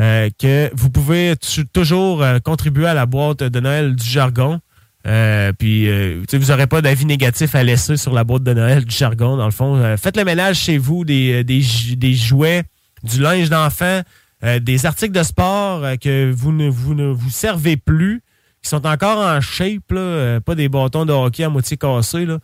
euh, 0.00 0.28
que 0.38 0.70
vous 0.74 0.90
pouvez 0.90 1.34
toujours 1.72 2.22
euh, 2.22 2.38
contribuer 2.38 2.86
à 2.86 2.94
la 2.94 3.06
boîte 3.06 3.42
de 3.42 3.60
Noël 3.60 3.94
du 3.94 4.04
jargon. 4.04 4.60
Euh, 5.06 5.52
puis, 5.52 5.86
vous 6.32 6.46
n'aurez 6.46 6.66
pas 6.66 6.80
d'avis 6.80 7.04
négatif 7.04 7.54
à 7.54 7.62
laisser 7.62 7.96
sur 7.96 8.14
la 8.14 8.24
boîte 8.24 8.42
de 8.42 8.54
Noël 8.54 8.84
du 8.84 8.96
jargon, 8.96 9.36
dans 9.36 9.44
le 9.44 9.50
fond. 9.50 9.96
faites 9.98 10.16
le 10.16 10.24
ménage 10.24 10.56
chez 10.56 10.78
vous 10.78 11.04
des, 11.04 11.44
des, 11.44 12.14
jouets, 12.14 12.62
du 13.02 13.20
linge 13.20 13.50
d'enfant, 13.50 14.00
euh, 14.44 14.58
des 14.58 14.84
articles 14.84 15.12
de 15.12 15.22
sport 15.22 15.84
euh, 15.84 15.96
que 15.96 16.30
vous 16.30 16.52
ne 16.52 16.68
vous, 16.68 16.94
ne 16.94 17.06
vous 17.06 17.30
servez 17.30 17.76
plus, 17.76 18.22
qui 18.62 18.68
sont 18.68 18.86
encore 18.86 19.18
en 19.18 19.40
shape, 19.40 19.90
là, 19.90 20.00
euh, 20.00 20.40
pas 20.40 20.54
des 20.54 20.68
bâtons 20.68 21.06
de 21.06 21.12
hockey 21.12 21.44
à 21.44 21.48
moitié 21.48 21.76
cassés, 21.76 22.26
là. 22.26 22.38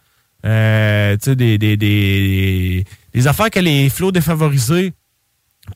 Euh, 0.47 1.19
des, 1.27 1.59
des, 1.59 1.77
des, 1.77 2.85
des 3.13 3.27
affaires 3.27 3.51
que 3.51 3.61
les 3.61 3.91
flots 3.91 4.13
défavorisés 4.13 4.95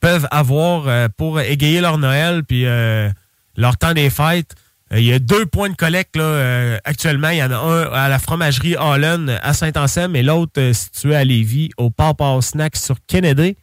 peuvent 0.00 0.26
avoir 0.30 0.88
euh, 0.88 1.08
pour 1.16 1.40
égayer 1.40 1.80
leur 1.80 1.98
Noël 1.98 2.42
puis 2.44 2.66
euh, 2.66 3.10
leur 3.56 3.76
temps 3.76 3.92
des 3.94 4.10
fêtes. 4.10 4.54
Euh, 4.92 4.98
Il 5.00 5.04
y 5.06 5.12
a 5.12 5.18
deux 5.18 5.46
points 5.46 5.70
de 5.70 5.76
collecte 5.76 6.16
là, 6.16 6.78
actuellement. 6.84 7.28
Il 7.30 7.38
y 7.38 7.42
en 7.42 7.50
a 7.50 7.56
un 7.56 7.92
à 7.92 8.08
la 8.08 8.18
fromagerie 8.18 8.76
Holland 8.76 9.38
à 9.42 9.52
Saint-Anselme 9.54 10.16
et 10.16 10.22
l'autre 10.22 10.72
situé 10.72 11.14
à 11.14 11.24
Lévis 11.24 11.70
au 11.76 11.90
Papa 11.90 12.38
Snack 12.40 12.76
sur 12.76 12.96
Kennedy. 13.06 13.56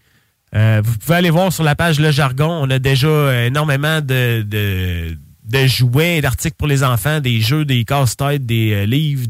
Vous 0.54 0.98
pouvez 1.00 1.16
aller 1.16 1.30
voir 1.30 1.54
sur 1.54 1.64
la 1.64 1.76
page 1.76 2.00
Le 2.00 2.12
Jargon. 2.12 2.50
On 2.62 2.70
a 2.70 2.80
déjà 2.80 3.46
énormément 3.46 4.02
de, 4.02 4.42
de, 4.42 5.68
jouets, 5.68 6.20
d'articles 6.22 6.56
pour 6.58 6.68
les 6.68 6.84
enfants, 6.84 7.20
des 7.22 7.40
jeux, 7.40 7.64
des 7.66 7.86
casse-têtes, 7.86 8.46
des 8.46 8.86
livres, 8.86 9.28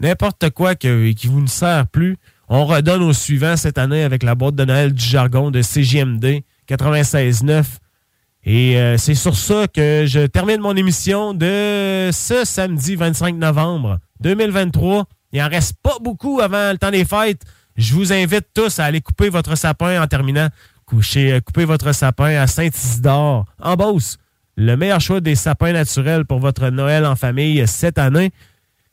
n'importe 0.00 0.50
quoi 0.50 0.74
que- 0.74 1.12
qui 1.12 1.26
vous 1.26 1.40
ne 1.40 1.46
sert 1.46 1.86
plus. 1.86 2.16
On 2.54 2.66
redonne 2.66 3.02
au 3.02 3.14
suivant 3.14 3.56
cette 3.56 3.78
année 3.78 4.02
avec 4.02 4.22
la 4.22 4.34
boîte 4.34 4.56
de 4.56 4.66
Noël 4.66 4.92
du 4.92 5.02
Jargon 5.02 5.50
de 5.50 5.62
CGMD 5.62 6.42
96.9. 6.68 7.64
Et 8.44 8.76
euh, 8.76 8.98
c'est 8.98 9.14
sur 9.14 9.34
ça 9.36 9.66
que 9.74 10.04
je 10.06 10.26
termine 10.26 10.60
mon 10.60 10.76
émission 10.76 11.32
de 11.32 12.10
ce 12.12 12.44
samedi 12.44 12.94
25 12.94 13.36
novembre 13.36 14.00
2023. 14.20 15.06
Il 15.32 15.40
en 15.40 15.48
reste 15.48 15.78
pas 15.82 15.96
beaucoup 16.02 16.42
avant 16.42 16.72
le 16.72 16.76
temps 16.76 16.90
des 16.90 17.06
fêtes. 17.06 17.40
Je 17.78 17.94
vous 17.94 18.12
invite 18.12 18.48
tous 18.52 18.80
à 18.80 18.84
aller 18.84 19.00
couper 19.00 19.30
votre 19.30 19.54
sapin 19.54 20.02
en 20.02 20.06
terminant. 20.06 20.48
Euh, 21.16 21.40
couper 21.40 21.64
votre 21.64 21.92
sapin 21.92 22.36
à 22.38 22.46
Saint-Isidore, 22.46 23.46
en 23.62 23.76
Beauce. 23.76 24.18
Le 24.58 24.76
meilleur 24.76 25.00
choix 25.00 25.22
des 25.22 25.36
sapins 25.36 25.72
naturels 25.72 26.26
pour 26.26 26.38
votre 26.38 26.68
Noël 26.68 27.06
en 27.06 27.16
famille 27.16 27.66
cette 27.66 27.96
année. 27.96 28.30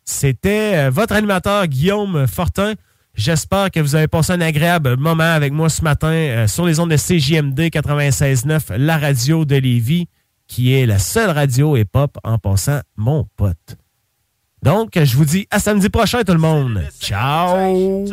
C'était 0.05 0.75
euh, 0.75 0.89
votre 0.89 1.13
animateur 1.13 1.67
Guillaume 1.67 2.25
Fortin. 2.25 2.75
J'espère 3.19 3.69
que 3.69 3.81
vous 3.81 3.95
avez 3.95 4.07
passé 4.07 4.31
un 4.31 4.39
agréable 4.39 4.95
moment 4.95 5.23
avec 5.25 5.51
moi 5.51 5.67
ce 5.67 5.81
matin 5.81 6.07
euh, 6.07 6.47
sur 6.47 6.65
les 6.65 6.79
ondes 6.79 6.91
de 6.91 6.95
CJMD 6.95 7.59
96.9, 7.59 8.77
la 8.77 8.97
radio 8.97 9.43
de 9.43 9.57
Lévis, 9.57 10.07
qui 10.47 10.73
est 10.73 10.85
la 10.85 10.99
seule 10.99 11.31
radio 11.31 11.75
hip-hop 11.75 12.17
en 12.23 12.37
passant 12.37 12.79
mon 12.95 13.27
pote. 13.35 13.75
Donc, 14.63 14.91
je 14.95 15.17
vous 15.17 15.25
dis 15.25 15.47
à 15.51 15.59
samedi 15.59 15.89
prochain 15.89 16.23
tout 16.23 16.31
le 16.31 16.39
monde. 16.39 16.81
Ciao! 17.01 18.05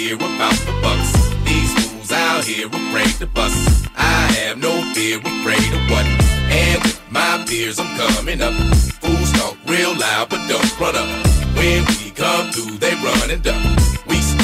Here 0.00 0.16
about 0.16 0.56
the 0.64 0.72
bucks. 0.80 1.12
These 1.44 1.72
fools 1.74 2.10
out 2.10 2.44
here 2.44 2.68
afraid 2.68 3.12
to 3.18 3.26
bust. 3.26 3.86
I 3.96 4.32
have 4.40 4.56
no 4.56 4.72
fear, 4.94 5.18
afraid 5.18 5.70
of 5.76 5.82
what? 5.90 6.06
And 6.48 6.82
with 6.82 7.00
my 7.10 7.44
peers, 7.46 7.78
I'm 7.78 7.90
coming 7.98 8.40
up. 8.40 8.54
Fools 9.02 9.30
talk 9.32 9.56
real 9.66 9.92
loud, 9.98 10.30
but 10.30 10.40
don't 10.48 10.80
run 10.80 10.96
up. 10.96 11.08
When 11.54 11.84
we 11.84 12.10
come 12.12 12.50
through, 12.50 12.78
they 12.78 12.94
run 13.04 13.30
and 13.30 13.42
duck. 13.42 13.99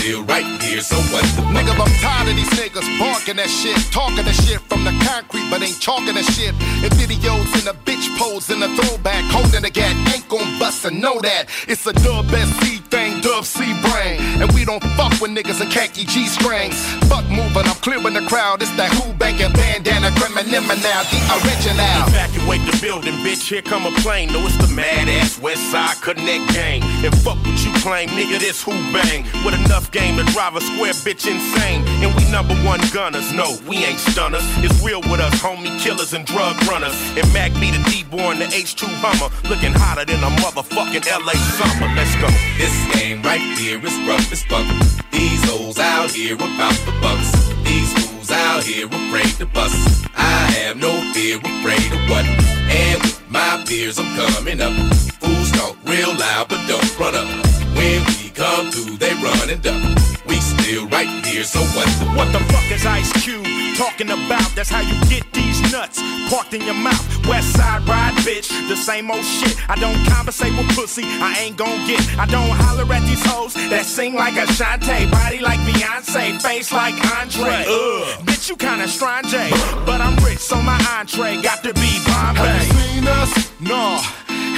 Still 0.07 0.23
right 0.23 0.47
here, 0.63 0.83
so 0.83 0.95
what 1.11 1.25
the? 1.35 1.43
Nigga, 1.51 1.75
I'm 1.75 1.91
tired 1.99 2.29
of 2.31 2.37
these 2.37 2.49
niggas 2.51 2.87
barking 2.97 3.43
that 3.43 3.51
shit, 3.51 3.75
talking 3.91 4.25
that 4.25 4.39
shit 4.39 4.61
from 4.71 4.85
the 4.85 4.95
concrete, 5.03 5.51
but 5.51 5.61
ain't 5.67 5.83
talking 5.83 6.15
that 6.15 6.23
shit. 6.31 6.55
In 6.87 6.95
videos 6.95 7.51
in 7.59 7.67
a 7.67 7.75
bitch 7.75 8.07
pose 8.17 8.49
in 8.49 8.63
a 8.63 8.71
throwback, 8.77 9.25
holding 9.35 9.65
a 9.65 9.71
gat, 9.71 9.97
ain't 10.15 10.29
gon' 10.29 10.61
bust 10.61 10.85
and 10.85 11.03
know 11.03 11.19
that. 11.23 11.51
It's 11.67 11.85
a 11.89 11.93
dub 11.93 12.31
SC 12.31 12.87
thing, 12.87 13.21
dub 13.21 13.45
C 13.45 13.67
brain. 13.83 14.23
And 14.39 14.47
we 14.53 14.65
don't 14.65 14.79
fuck 14.95 15.11
with 15.19 15.35
niggas 15.35 15.61
in 15.61 15.75
khaki 15.75 16.05
G 16.07 16.27
strings. 16.31 16.79
Fuck 17.11 17.27
moving, 17.27 17.67
I'm 17.67 17.81
clearing 17.83 18.15
the 18.15 18.23
crowd. 18.31 18.63
It's 18.63 18.71
that 18.79 18.95
who 18.95 19.13
banking 19.15 19.51
bandana, 19.59 20.15
criminal 20.23 20.63
now, 20.87 21.03
the 21.11 21.19
original. 21.43 21.83
Evacuate 22.07 22.63
the 22.63 22.79
building, 22.79 23.19
bitch. 23.27 23.43
Here 23.51 23.63
come 23.63 23.87
a 23.87 23.93
plane. 24.07 24.31
No, 24.31 24.47
it's 24.47 24.55
the 24.57 24.71
mad 24.71 25.09
ass 25.09 25.37
West 25.41 25.67
Side 25.73 25.99
Connect 25.99 26.55
gang. 26.55 26.83
And 27.03 27.11
fuck 27.27 27.43
what 27.43 27.59
you 27.67 27.75
claim, 27.83 28.09
nigga. 28.11 28.39
This 28.39 28.63
who 28.63 28.71
bang 28.95 29.27
with 29.43 29.55
enough 29.55 29.91
game 29.97 30.17
to 30.19 30.25
drive 30.33 30.55
a 30.55 30.61
square 30.61 30.93
bitch 30.93 31.25
insane. 31.25 31.81
And 32.05 32.15
we 32.15 32.31
number 32.31 32.55
one 32.69 32.81
gunners. 32.93 33.33
No, 33.33 33.57
we 33.67 33.77
ain't 33.77 33.99
stunners. 33.99 34.45
It's 34.61 34.77
real 34.85 35.01
with 35.09 35.21
us, 35.21 35.35
homie 35.41 35.73
killers 35.81 36.13
and 36.13 36.27
drug 36.27 36.55
runners. 36.69 36.95
And 37.17 37.25
Mac 37.33 37.53
be 37.55 37.71
the 37.73 37.83
D-born, 37.89 38.39
the 38.39 38.45
H2 38.45 38.85
Hummer, 39.01 39.33
looking 39.49 39.73
hotter 39.73 40.05
than 40.05 40.21
a 40.21 40.31
motherfucking 40.45 41.09
LA 41.09 41.33
summer. 41.57 41.89
Let's 41.97 42.15
go. 42.21 42.29
This 42.61 42.77
game 42.93 43.23
right 43.23 43.41
here 43.57 43.81
is 43.81 43.97
rough 44.07 44.31
as 44.31 44.45
fuck. 44.45 44.67
These 45.11 45.43
hoes 45.49 45.79
out 45.79 46.11
here 46.11 46.35
about 46.35 46.77
the 46.85 46.93
bucks. 47.01 47.33
These 47.65 47.91
fools 47.97 48.31
out 48.31 48.65
here 48.65 48.87
afraid 48.87 49.33
to 49.41 49.47
bust. 49.47 50.07
I 50.15 50.45
have 50.61 50.77
no 50.77 50.93
fear, 51.15 51.39
afraid 51.39 51.89
of 51.97 52.03
what? 52.11 52.27
And 52.69 53.01
with 53.01 53.31
my 53.31 53.65
peers, 53.67 53.99
I'm 53.99 54.13
coming 54.15 54.61
up. 54.61 54.77
Fools 55.25 55.51
talk 55.53 55.77
real 55.87 56.13
loud, 56.15 56.49
but 56.51 56.61
don't 56.69 57.01
run 57.01 57.15
up. 57.15 57.56
When 57.77 58.05
we 58.07 58.31
come 58.31 58.71
through, 58.71 58.97
they 58.97 59.13
run 59.15 59.51
and 59.51 59.63
duck. 59.63 59.83
We 60.27 60.37
still 60.41 60.87
right 60.89 61.09
here, 61.25 61.45
so 61.45 61.61
what 61.77 61.87
the 62.01 62.07
What 62.17 62.33
the 62.33 62.41
fuck 62.53 62.71
is 62.73 62.85
Ice 62.87 63.13
Cube 63.23 63.47
talking 63.77 64.11
about? 64.11 64.49
That's 64.57 64.71
how 64.71 64.81
you 64.81 64.97
get 65.09 65.31
these 65.33 65.61
nuts 65.71 66.01
parked 66.31 66.55
in 66.55 66.63
your 66.63 66.75
mouth. 66.75 67.05
West 67.29 67.53
side 67.55 67.87
ride, 67.87 68.15
bitch, 68.27 68.49
the 68.69 68.77
same 68.77 69.11
old 69.11 69.25
shit. 69.25 69.55
I 69.69 69.77
don't 69.77 70.05
conversate 70.07 70.57
with 70.57 70.75
pussy, 70.75 71.05
I 71.05 71.39
ain't 71.43 71.57
gon' 71.57 71.87
get. 71.87 72.01
I 72.19 72.27
don't 72.27 72.51
holler 72.51 72.91
at 72.93 73.03
these 73.07 73.25
hoes 73.25 73.55
that 73.55 73.85
sing 73.85 74.15
like 74.15 74.35
Ashante, 74.35 75.11
body 75.11 75.41
like 75.41 75.61
Beyonce, 75.61 76.41
face 76.41 76.73
like 76.73 76.95
Andre. 77.19 77.65
Ugh, 77.67 77.69
uh, 77.69 78.23
bitch, 78.25 78.49
you 78.49 78.57
kinda 78.57 78.89
strange, 78.89 79.33
eh? 79.35 79.51
but 79.85 80.01
I'm 80.01 80.17
rich, 80.25 80.39
so 80.39 80.61
my 80.63 80.79
entree 80.99 81.41
got 81.43 81.63
to 81.63 81.73
be 81.75 81.93
Bombay. 82.07 82.41
Have 82.41 82.67
you 82.67 82.81
seen 82.81 83.07
us? 83.07 83.61
No. 83.61 84.01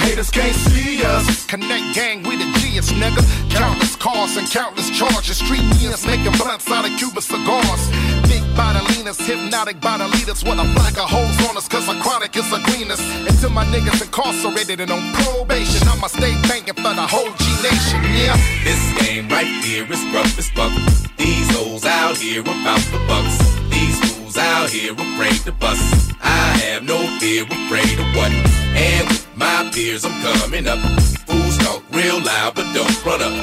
Haters 0.03 0.31
can't 0.31 0.55
see 0.55 1.03
us. 1.03 1.45
Connect 1.45 1.93
gang, 1.93 2.23
we 2.23 2.35
the 2.37 2.58
G's, 2.81 2.91
nigga. 2.93 3.21
Countless 3.51 3.95
cars 3.95 4.37
and 4.37 4.49
countless 4.49 4.89
charges. 4.89 5.37
Street 5.37 5.63
means 5.63 6.05
making 6.05 6.31
blunts 6.33 6.69
out 6.71 6.89
of 6.89 6.97
Cuban 6.97 7.21
cigars. 7.21 7.89
Big 8.27 8.43
body 8.55 8.79
leaners, 8.91 9.19
hypnotic 9.19 9.79
body 9.81 10.05
leaders. 10.05 10.43
With 10.43 10.59
a 10.59 10.67
black 10.75 10.97
of 10.97 11.09
hoes 11.09 11.49
on 11.49 11.57
us, 11.57 11.67
cause 11.67 11.87
a 11.89 11.99
chronic 12.01 12.35
is 12.35 12.51
a 12.53 12.59
greenest. 12.63 13.03
Until 13.27 13.49
my 13.49 13.65
niggas 13.65 14.01
incarcerated 14.01 14.79
and 14.79 14.91
on 14.91 15.13
probation, 15.13 15.87
I'ma 15.87 16.07
stay 16.07 16.33
banking 16.47 16.75
for 16.75 16.93
the 16.93 17.07
whole 17.07 17.31
G 17.35 17.45
Nation, 17.63 18.01
yeah. 18.15 18.37
This 18.63 18.81
game 19.01 19.27
right 19.29 19.47
here 19.63 19.85
is 19.91 20.03
rough 20.13 20.37
as 20.37 20.49
fuck. 20.51 20.71
These 21.17 21.49
hoes 21.55 21.85
out 21.85 22.17
here 22.17 22.41
about 22.41 22.81
the 22.91 22.99
bucks. 23.07 23.37
These 23.69 24.08
out 24.39 24.69
here 24.69 24.93
afraid 24.93 25.39
to 25.45 25.51
bust. 25.51 26.13
I 26.21 26.57
have 26.65 26.83
no 26.83 26.97
fear, 27.19 27.43
afraid 27.43 27.99
of 27.99 28.07
what? 28.15 28.31
And 28.31 29.07
with 29.07 29.27
my 29.35 29.69
peers, 29.73 30.05
I'm 30.05 30.21
coming 30.21 30.67
up. 30.67 30.79
Fools 31.27 31.57
talk 31.59 31.83
real 31.91 32.21
loud, 32.23 32.55
but 32.55 32.71
don't 32.73 33.05
run 33.05 33.21
up. 33.21 33.33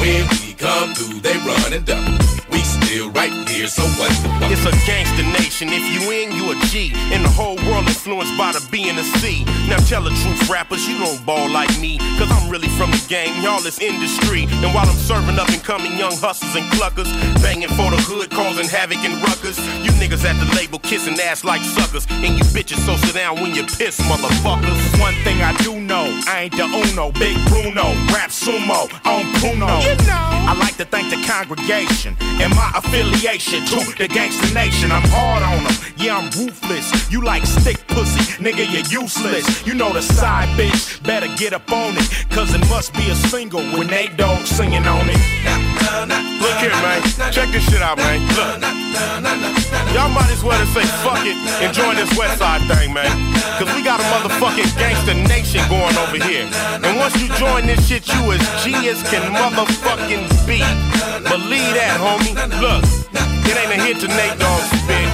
When 0.00 0.26
we 0.30 0.54
come 0.54 0.94
through, 0.94 1.20
they 1.20 1.36
run 1.38 1.72
and 1.72 1.84
duck. 1.84 2.35
We 2.56 2.64
still 2.64 3.10
right 3.10 3.28
here, 3.50 3.66
so 3.66 3.82
what 4.00 4.08
the 4.08 4.32
fuck? 4.32 4.50
It's 4.50 4.64
a 4.64 4.72
gangster 4.88 5.28
nation. 5.36 5.68
If 5.68 5.84
you 5.92 6.08
in, 6.08 6.32
you 6.32 6.52
a 6.52 6.56
G. 6.72 6.90
And 7.12 7.22
the 7.22 7.28
whole 7.28 7.56
world 7.68 7.84
influenced 7.84 8.32
by 8.38 8.52
the 8.52 8.66
B 8.72 8.88
and 8.88 8.96
the 8.96 9.04
C. 9.20 9.44
Now 9.68 9.76
tell 9.84 10.00
the 10.00 10.08
truth, 10.24 10.48
rappers, 10.48 10.88
you 10.88 10.96
don't 10.96 11.20
ball 11.26 11.50
like 11.50 11.68
me. 11.78 11.98
Cause 12.16 12.32
I'm 12.32 12.48
really 12.48 12.72
from 12.80 12.92
the 12.92 13.04
gang, 13.12 13.42
y'all 13.42 13.60
is 13.66 13.78
industry. 13.78 14.48
And 14.64 14.72
while 14.72 14.88
I'm 14.88 14.96
serving 14.96 15.38
up 15.38 15.50
and 15.50 15.62
coming 15.62 15.98
young 15.98 16.16
hustlers 16.16 16.56
and 16.56 16.64
cluckers, 16.72 17.12
banging 17.44 17.68
for 17.76 17.92
the 17.92 18.00
hood, 18.08 18.30
causing 18.30 18.68
havoc 18.68 19.04
and 19.04 19.20
ruckus, 19.20 19.60
you 19.84 19.92
niggas 20.00 20.24
at 20.24 20.40
the 20.40 20.48
label 20.56 20.78
kissing 20.78 21.20
ass 21.20 21.44
like 21.44 21.60
suckers. 21.60 22.06
And 22.24 22.40
you 22.40 22.44
bitches 22.56 22.80
so 22.88 22.96
sit 23.04 23.16
down 23.20 23.36
when 23.36 23.54
you 23.54 23.64
piss, 23.64 24.00
motherfuckers. 24.08 24.80
One 24.98 25.12
thing 25.28 25.42
I 25.42 25.52
do 25.60 25.78
know, 25.78 26.08
I 26.26 26.48
ain't 26.48 26.56
the 26.56 26.64
Uno, 26.64 27.12
Big 27.12 27.36
Bruno, 27.52 27.92
rap 28.16 28.32
sumo, 28.32 28.88
on 29.04 29.24
Puno. 29.44 29.68
You 29.84 29.96
know. 30.08 30.36
I 30.48 30.56
like 30.58 30.76
to 30.78 30.86
thank 30.86 31.10
the 31.10 31.20
congregation 31.26 32.16
and 32.22 32.45
my 32.54 32.70
affiliation 32.74 33.64
to 33.66 33.76
the 33.98 34.08
gangster 34.08 34.52
nation. 34.54 34.92
I'm 34.92 35.02
hard 35.06 35.42
on 35.42 35.64
them, 35.64 35.74
yeah, 35.96 36.16
I'm 36.16 36.30
ruthless. 36.38 37.10
You 37.10 37.24
like 37.24 37.46
stick 37.46 37.86
pussy, 37.88 38.42
nigga, 38.42 38.70
you're 38.70 39.02
useless. 39.02 39.66
You 39.66 39.74
know 39.74 39.92
the 39.92 40.02
side 40.02 40.48
bitch, 40.58 41.02
better 41.02 41.28
get 41.36 41.52
up 41.52 41.70
on 41.72 41.94
it, 41.96 42.08
cause 42.30 42.54
it 42.54 42.60
must 42.68 42.92
be 42.94 43.10
a 43.10 43.14
single 43.14 43.62
with 43.76 43.90
Nate 43.90 44.16
Dogg 44.16 44.46
singing 44.46 44.86
on 44.86 45.08
it. 45.08 45.65
Look 46.04 46.56
here, 46.60 46.76
man, 46.84 47.00
check 47.32 47.48
this 47.52 47.64
shit 47.64 47.80
out, 47.80 47.96
man. 47.96 48.20
Look. 48.36 48.60
Y'all 49.96 50.12
might 50.12 50.28
as 50.28 50.44
well 50.44 50.56
just 50.60 50.72
say 50.76 50.84
fuck 51.00 51.24
it 51.24 51.36
and 51.64 51.72
join 51.72 51.96
this 51.96 52.12
West 52.16 52.36
Side 52.36 52.60
thing, 52.68 52.92
man. 52.92 53.08
Cause 53.56 53.68
we 53.72 53.80
got 53.80 54.00
a 54.00 54.04
motherfucking 54.12 54.68
gangster 54.76 55.16
nation 55.28 55.64
going 55.72 55.96
over 55.96 56.20
here. 56.20 56.44
And 56.84 57.00
once 57.00 57.16
you 57.16 57.32
join 57.40 57.64
this 57.64 57.80
shit, 57.88 58.04
you 58.08 58.32
as 58.32 58.40
G 58.60 58.76
as 58.88 59.00
can 59.08 59.24
motherfucking 59.32 60.28
be. 60.44 60.60
Believe 61.24 61.72
that, 61.80 61.96
homie. 61.96 62.36
Look, 62.60 62.84
it 63.48 63.56
ain't 63.56 63.72
a 63.72 63.78
hit 63.80 64.00
to 64.04 64.08
Nate 64.08 64.36
Dogg 64.36 64.64
spit. 64.84 65.08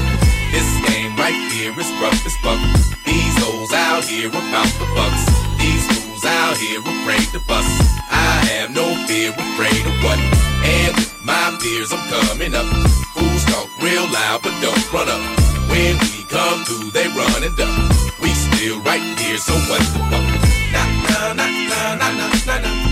This 0.51 0.67
game 0.91 1.15
right 1.15 1.39
here 1.55 1.71
is 1.79 1.91
rough 2.03 2.19
as 2.27 2.37
fuck. 2.43 2.59
These 3.07 3.35
hoes 3.39 3.73
out 3.73 4.03
here 4.03 4.29
about 4.29 4.71
the 4.83 4.87
bucks. 4.99 5.23
These 5.63 5.87
fools 5.91 6.25
out 6.27 6.57
here 6.59 6.83
afraid 6.83 7.27
to 7.35 7.41
bust. 7.47 7.71
I 8.11 8.43
have 8.51 8.71
no 8.75 8.95
fear, 9.07 9.31
afraid 9.31 9.87
of 9.87 9.95
what? 10.03 10.52
And 10.65 10.95
with 10.97 11.15
my 11.25 11.57
peers, 11.61 11.93
I'm 11.93 12.03
coming 12.09 12.55
up. 12.55 12.67
Fools 13.15 13.45
talk 13.47 13.69
real 13.83 14.07
loud, 14.11 14.43
but 14.43 14.55
don't 14.61 14.93
run 14.93 15.09
up. 15.09 15.23
When 15.71 15.99
we 15.99 16.25
come 16.29 16.65
through, 16.65 16.91
they 16.91 17.09
run 17.09 17.43
and 17.43 17.57
duck. 17.57 17.71
We 18.21 18.31
still 18.31 18.81
right 18.83 19.03
here, 19.19 19.39
so 19.39 19.55
what 19.69 19.81
the 19.81 20.01
fuck? 20.11 20.25
Nah, 20.73 20.87
nah, 21.09 21.33
nah, 21.35 21.51
nah, 21.71 21.95
nah, 21.99 22.11
nah, 22.11 22.33
nah, 22.39 22.59
nah. 22.59 22.83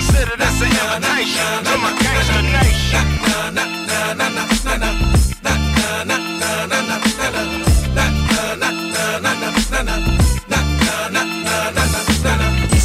Consider 0.00 0.36
this 0.36 0.62
an 0.62 0.68
invitation 0.70 1.64
to 1.64 1.76
my 1.78 1.92
gangster 2.00 2.42
nation. 2.42 3.79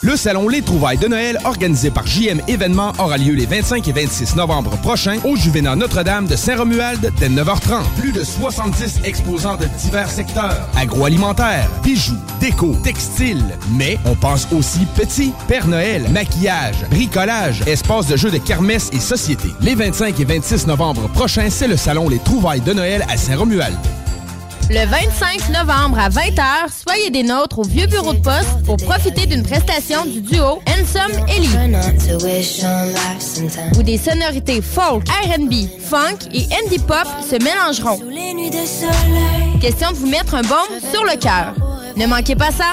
Le 0.00 0.16
salon 0.16 0.46
Les 0.46 0.62
Trouvailles 0.62 0.98
de 0.98 1.08
Noël, 1.08 1.38
organisé 1.44 1.90
par 1.90 2.06
JM 2.06 2.40
Événements, 2.46 2.92
aura 3.00 3.18
lieu 3.18 3.34
les 3.34 3.46
25 3.46 3.88
et 3.88 3.92
26 3.92 4.36
novembre 4.36 4.76
prochains 4.76 5.18
au 5.24 5.34
Juvénat 5.34 5.74
Notre-Dame 5.74 6.28
de 6.28 6.36
Saint-Romuald 6.36 7.12
dès 7.18 7.28
9h30. 7.28 7.82
Plus 7.98 8.12
de 8.12 8.22
70 8.22 9.00
exposants 9.04 9.56
de 9.56 9.64
divers 9.82 10.08
secteurs. 10.08 10.68
Agroalimentaire, 10.76 11.68
bijoux, 11.82 12.14
déco, 12.38 12.76
textile. 12.84 13.42
Mais 13.72 13.98
on 14.04 14.14
pense 14.14 14.46
aussi 14.52 14.86
petit, 14.94 15.32
Père 15.48 15.66
Noël, 15.66 16.08
maquillage, 16.10 16.86
bricolage, 16.90 17.64
espace 17.66 18.06
de 18.06 18.16
jeux 18.16 18.30
de 18.30 18.38
kermesse 18.38 18.90
et 18.92 19.00
société. 19.00 19.48
Les 19.60 19.74
25 19.74 20.20
et 20.20 20.24
26 20.24 20.68
novembre 20.68 21.08
prochains, 21.08 21.50
c'est 21.50 21.66
le 21.66 21.76
salon 21.76 22.08
Les 22.08 22.20
Trouvailles 22.20 22.60
de 22.60 22.72
Noël 22.72 23.04
à 23.08 23.16
Saint-Romuald. 23.16 23.76
Le 24.70 24.84
25 24.84 25.48
novembre 25.48 25.98
à 25.98 26.10
20h, 26.10 26.42
soyez 26.86 27.08
des 27.08 27.22
nôtres 27.22 27.58
au 27.58 27.62
vieux 27.62 27.86
bureau 27.86 28.12
de 28.12 28.20
poste 28.20 28.62
pour 28.66 28.76
profiter 28.76 29.24
d'une 29.24 29.42
prestation 29.42 30.04
du 30.04 30.20
duo 30.20 30.60
Handsome 30.68 31.24
Ellie. 31.26 31.48
Où 33.78 33.82
des 33.82 33.96
sonorités 33.96 34.60
folk, 34.60 35.08
R&B, 35.08 35.54
funk 35.80 36.28
et 36.34 36.46
indie 36.62 36.78
pop 36.80 37.06
se 37.22 37.42
mélangeront. 37.42 37.98
Question 39.58 39.90
de 39.92 39.96
vous 39.96 40.06
mettre 40.06 40.34
un 40.34 40.42
baume 40.42 40.92
sur 40.92 41.02
le 41.04 41.16
cœur. 41.18 41.54
Ne 41.96 42.06
manquez 42.06 42.36
pas 42.36 42.50
ça. 42.50 42.72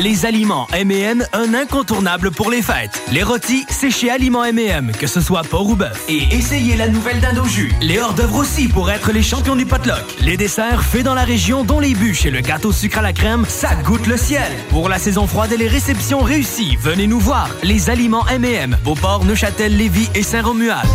Les 0.00 0.26
aliments 0.26 0.68
M&M, 0.72 1.26
un 1.32 1.54
incontournable 1.54 2.30
pour 2.30 2.52
les 2.52 2.62
fêtes. 2.62 3.02
Les 3.10 3.24
rôtis, 3.24 3.66
c'est 3.68 3.90
chez 3.90 4.10
Aliments 4.10 4.44
M&M, 4.44 4.92
que 4.96 5.08
ce 5.08 5.20
soit 5.20 5.42
porc 5.42 5.70
ou 5.70 5.74
bœuf. 5.74 6.04
Et 6.08 6.22
essayez 6.36 6.76
la 6.76 6.86
nouvelle 6.86 7.20
dinde 7.20 7.44
jus. 7.46 7.74
Les 7.80 7.98
hors-d'œuvre 7.98 8.36
aussi 8.36 8.68
pour 8.68 8.92
être 8.92 9.10
les 9.10 9.24
champions 9.24 9.56
du 9.56 9.66
potluck. 9.66 10.04
Les 10.20 10.36
desserts 10.36 10.84
faits 10.84 11.02
dans 11.02 11.14
la 11.14 11.24
région, 11.24 11.64
dont 11.64 11.80
les 11.80 11.94
bûches 11.94 12.26
et 12.26 12.30
le 12.30 12.42
gâteau 12.42 12.70
sucre 12.70 12.98
à 12.98 13.02
la 13.02 13.12
crème, 13.12 13.44
ça 13.48 13.74
goûte 13.74 14.06
le 14.06 14.16
ciel. 14.16 14.52
Pour 14.70 14.88
la 14.88 15.00
saison 15.00 15.26
froide 15.26 15.50
et 15.50 15.56
les 15.56 15.66
réceptions 15.66 16.20
réussies, 16.20 16.76
venez 16.76 17.08
nous 17.08 17.18
voir. 17.18 17.50
Les 17.64 17.90
aliments 17.90 18.26
M&M, 18.28 18.76
Beauport, 18.84 19.24
Neuchâtel, 19.24 19.76
Lévis 19.76 20.10
et 20.14 20.22
Saint-Romuald. 20.22 20.88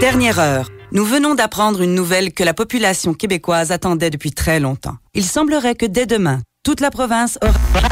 Dernière 0.00 0.38
heure. 0.38 0.68
Nous 0.90 1.04
venons 1.04 1.34
d'apprendre 1.34 1.82
une 1.82 1.94
nouvelle 1.94 2.32
que 2.32 2.42
la 2.42 2.54
population 2.54 3.12
québécoise 3.12 3.72
attendait 3.72 4.08
depuis 4.08 4.32
très 4.32 4.58
longtemps. 4.58 4.96
Il 5.12 5.24
semblerait 5.24 5.74
que 5.74 5.84
dès 5.84 6.06
demain, 6.06 6.40
toute 6.68 6.82
la 6.82 6.90
province 6.90 7.38
aura... 7.40 7.88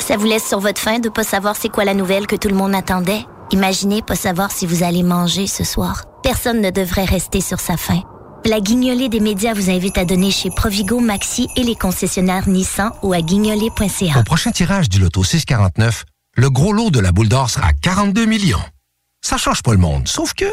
Ça 0.00 0.16
vous 0.16 0.26
laisse 0.26 0.44
sur 0.44 0.58
votre 0.58 0.80
faim 0.80 0.98
de 0.98 1.08
pas 1.08 1.22
savoir 1.22 1.54
c'est 1.54 1.68
quoi 1.68 1.84
la 1.84 1.94
nouvelle 1.94 2.26
que 2.26 2.34
tout 2.34 2.48
le 2.48 2.56
monde 2.56 2.74
attendait? 2.74 3.24
Imaginez 3.52 4.02
pas 4.02 4.16
savoir 4.16 4.50
si 4.50 4.66
vous 4.66 4.82
allez 4.82 5.04
manger 5.04 5.46
ce 5.46 5.62
soir. 5.62 6.02
Personne 6.24 6.60
ne 6.60 6.70
devrait 6.70 7.04
rester 7.04 7.40
sur 7.40 7.60
sa 7.60 7.76
faim. 7.76 8.02
La 8.44 8.58
guignolée 8.58 9.08
des 9.08 9.20
médias 9.20 9.54
vous 9.54 9.70
invite 9.70 9.96
à 9.96 10.04
donner 10.04 10.32
chez 10.32 10.50
Provigo, 10.50 10.98
Maxi 10.98 11.46
et 11.54 11.62
les 11.62 11.76
concessionnaires 11.76 12.48
Nissan 12.48 12.90
ou 13.04 13.12
à 13.12 13.20
guignolée.ca. 13.20 14.18
Au 14.18 14.24
prochain 14.24 14.50
tirage 14.50 14.88
du 14.88 14.98
loto 14.98 15.22
649, 15.22 16.04
le 16.38 16.50
gros 16.50 16.72
lot 16.72 16.90
de 16.90 16.98
la 16.98 17.12
boule 17.12 17.28
d'or 17.28 17.50
sera 17.50 17.72
42 17.72 18.24
millions. 18.24 18.58
Ça 19.24 19.36
change 19.36 19.62
pas 19.62 19.70
le 19.70 19.78
monde, 19.78 20.08
sauf 20.08 20.34
que, 20.34 20.52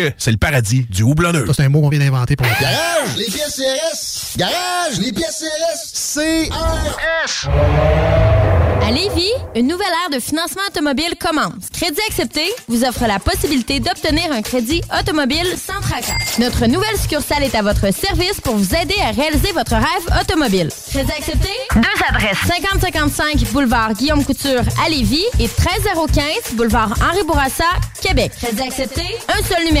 c'est 0.17 0.31
le 0.31 0.37
paradis 0.37 0.85
du 0.89 1.03
houblonneux. 1.03 1.45
Ça, 1.47 1.53
c'est 1.55 1.63
un 1.63 1.69
mot 1.69 1.81
qu'on 1.81 1.89
vient 1.89 1.99
d'inventer 1.99 2.35
pour 2.35 2.47
bière. 2.47 2.59
Garage, 2.61 3.17
les 3.17 3.25
pièces 3.25 3.55
CRS. 3.55 4.37
Garage, 4.37 4.99
les 4.99 5.11
pièces 5.11 5.43
CRS. 5.93 6.49
CRS. 6.49 7.49
À 8.83 8.91
Lévis, 8.91 9.31
une 9.55 9.67
nouvelle 9.67 9.87
ère 10.03 10.17
de 10.17 10.21
financement 10.21 10.63
automobile 10.67 11.13
commence. 11.19 11.69
Crédit 11.71 12.01
accepté 12.09 12.41
vous 12.67 12.83
offre 12.83 13.05
la 13.07 13.19
possibilité 13.19 13.79
d'obtenir 13.79 14.31
un 14.31 14.41
crédit 14.41 14.81
automobile 14.99 15.45
sans 15.55 15.79
tracas. 15.81 16.17
Notre 16.39 16.65
nouvelle 16.65 16.97
succursale 16.97 17.43
est 17.43 17.55
à 17.55 17.61
votre 17.61 17.93
service 17.93 18.41
pour 18.43 18.55
vous 18.55 18.75
aider 18.75 18.95
à 19.01 19.11
réaliser 19.11 19.51
votre 19.53 19.75
rêve 19.75 20.19
automobile. 20.19 20.69
Crédit 20.89 21.11
accepté? 21.11 21.49
Deux 21.75 22.03
adresses. 22.09 22.37
5055 22.47 23.51
boulevard 23.51 23.93
Guillaume 23.93 24.25
Couture 24.25 24.63
à 24.83 24.89
Lévis 24.89 25.25
et 25.39 25.47
13015 25.47 26.53
boulevard 26.53 26.93
Henri 27.01 27.23
Bourassa, 27.25 27.63
Québec. 28.01 28.31
Crédit 28.41 28.63
accepté? 28.63 29.03
Un 29.29 29.43
seul 29.43 29.63
numéro. 29.65 29.80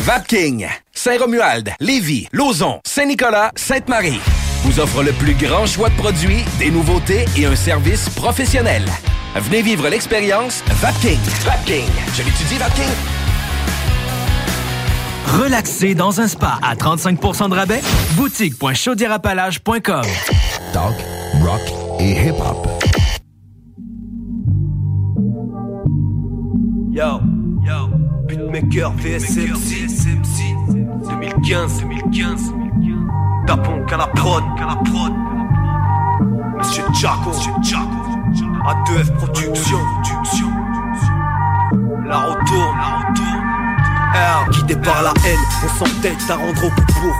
Vapking, 0.00 0.66
Saint-Romuald, 0.92 1.72
Lévis, 1.80 2.28
Lauson, 2.32 2.80
Saint-Nicolas, 2.86 3.50
Sainte-Marie 3.56 4.20
vous 4.64 4.80
offre 4.80 5.02
le 5.02 5.12
plus 5.12 5.34
grand 5.34 5.66
choix 5.66 5.88
de 5.88 5.94
produits, 5.94 6.44
des 6.58 6.70
nouveautés 6.70 7.24
et 7.36 7.46
un 7.46 7.54
service 7.56 8.08
professionnel. 8.10 8.84
Venez 9.36 9.62
vivre 9.62 9.88
l'expérience 9.88 10.62
Vapking. 10.66 11.18
Vapking. 11.44 11.86
Je 12.14 12.22
l'étudie, 12.22 12.58
Vapking. 12.58 12.84
Relaxer 15.40 15.94
dans 15.94 16.20
un 16.20 16.28
spa 16.28 16.58
à 16.62 16.74
35% 16.74 17.50
de 17.50 17.54
rabais? 17.54 17.82
Boutique.chaudierapalage.com 18.12 20.02
Talk, 20.72 20.94
rock 21.42 21.62
et 22.00 22.12
hip-hop. 22.12 22.77
Beatmaker 28.60 28.92
VSMC 28.96 29.88
2015, 31.08 31.80
2015. 31.80 32.52
Tapon 33.46 33.84
qu'à 33.86 33.96
la 33.96 34.06
prod, 34.08 34.42
qu'à 34.56 34.66
la 34.66 34.76
prod. 34.76 35.12
Monsieur 36.58 36.84
Chaco, 36.92 37.30
Monsieur 37.30 37.52
Chaco. 37.62 37.88
A2F 38.64 39.14
Production, 39.14 39.78
Production. 40.02 40.50
La 42.06 42.18
retourne, 42.18 42.78
la 42.78 42.98
retourne. 42.98 43.28
Guidé 44.50 44.76
par 44.76 45.02
la 45.02 45.10
haine, 45.26 45.38
on 45.64 45.68
s'entête 45.84 46.18
à 46.28 46.36
rendre 46.36 46.64
au 46.64 46.70
pour 46.70 46.86
coup. 46.86 47.12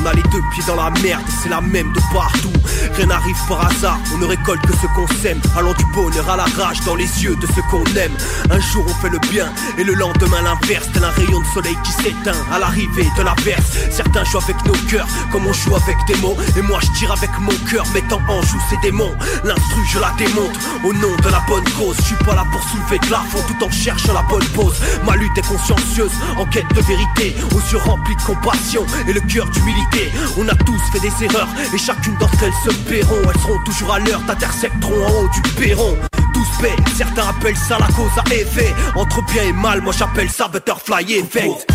On 0.00 0.06
a 0.06 0.12
les 0.12 0.21
deux 0.32 0.42
pieds 0.50 0.64
dans 0.66 0.76
la 0.76 0.90
merde, 1.02 1.22
c'est 1.42 1.50
la 1.50 1.60
même 1.60 1.92
de 1.92 2.00
partout. 2.12 2.52
Rien 2.96 3.06
n'arrive 3.06 3.36
par 3.48 3.66
hasard, 3.66 3.98
on 4.14 4.18
ne 4.18 4.26
récolte 4.26 4.62
que 4.62 4.72
ce 4.72 4.86
qu'on 4.94 5.06
sème. 5.22 5.40
Allant 5.56 5.74
du 5.74 5.84
bonheur 5.94 6.28
à 6.28 6.36
la 6.36 6.44
rage 6.44 6.80
dans 6.86 6.94
les 6.94 7.22
yeux 7.22 7.36
de 7.36 7.46
ceux 7.54 7.62
qu'on 7.70 7.84
aime. 7.96 8.12
Un 8.50 8.60
jour 8.60 8.84
on 8.88 8.94
fait 9.02 9.10
le 9.10 9.18
bien, 9.30 9.52
et 9.78 9.84
le 9.84 9.94
lendemain 9.94 10.42
l'inverse. 10.42 10.88
Tel 10.94 11.04
un 11.04 11.10
rayon 11.10 11.40
de 11.40 11.46
soleil 11.46 11.76
qui 11.84 11.92
s'éteint 11.92 12.38
à 12.50 12.58
l'arrivée 12.58 13.06
de 13.16 13.22
l'averse. 13.22 13.76
Certains 13.90 14.24
jouent 14.24 14.38
avec 14.38 14.56
nos 14.64 14.76
cœurs, 14.90 15.06
comme 15.30 15.46
on 15.46 15.52
joue 15.52 15.76
avec 15.76 15.96
des 16.06 16.16
mots. 16.16 16.36
Et 16.56 16.62
moi 16.62 16.80
je 16.82 16.98
tire 16.98 17.12
avec 17.12 17.30
mon 17.38 17.54
cœur, 17.70 17.86
mettant 17.92 18.20
en 18.28 18.40
joue 18.42 18.60
ces 18.70 18.76
démons. 18.78 19.14
L'instru 19.44 19.82
je 19.92 19.98
la 19.98 20.12
démonte, 20.16 20.56
au 20.84 20.92
nom 20.94 21.14
de 21.22 21.28
la 21.28 21.40
bonne 21.46 21.68
cause. 21.78 21.96
Je 21.98 22.02
suis 22.02 22.24
pas 22.24 22.34
là 22.34 22.46
pour 22.50 22.62
soulever 22.64 22.98
de 22.98 23.10
la 23.10 23.20
fond 23.30 23.42
tout 23.46 23.64
en 23.64 23.70
cherchant 23.70 24.14
la 24.14 24.22
bonne 24.22 24.46
pause. 24.54 24.76
Ma 25.04 25.14
lutte 25.16 25.36
est 25.36 25.46
consciencieuse, 25.46 26.12
en 26.38 26.46
quête 26.46 26.72
de 26.74 26.80
vérité, 26.80 27.36
aux 27.54 27.60
yeux 27.70 27.78
remplis 27.78 28.16
de 28.16 28.22
compassion 28.22 28.86
et 29.06 29.12
le 29.12 29.20
cœur 29.20 29.46
d'humilité. 29.50 30.10
On 30.38 30.48
a 30.48 30.54
tous 30.54 30.80
fait 30.92 31.00
des 31.00 31.24
erreurs 31.24 31.48
et 31.72 31.78
chacune 31.78 32.16
d'entre 32.18 32.42
elles 32.42 32.70
se 32.70 32.74
paieront. 32.88 33.22
Elles 33.22 33.40
seront 33.40 33.62
toujours 33.64 33.92
à 33.94 33.98
l'heure, 33.98 34.20
t'intercepteront 34.26 35.06
en 35.06 35.10
haut 35.10 35.28
du 35.28 35.42
perron. 35.54 35.96
Tous 36.34 36.62
paix, 36.62 36.76
certains 36.96 37.28
appellent 37.28 37.56
ça 37.56 37.78
la 37.78 37.86
cause 37.88 38.10
à 38.18 38.34
effet. 38.34 38.74
Entre 38.94 39.22
bien 39.32 39.42
et 39.44 39.52
mal, 39.52 39.82
moi 39.82 39.92
j'appelle 39.96 40.30
ça 40.30 40.48
butterfly 40.48 41.12
effect. 41.14 41.66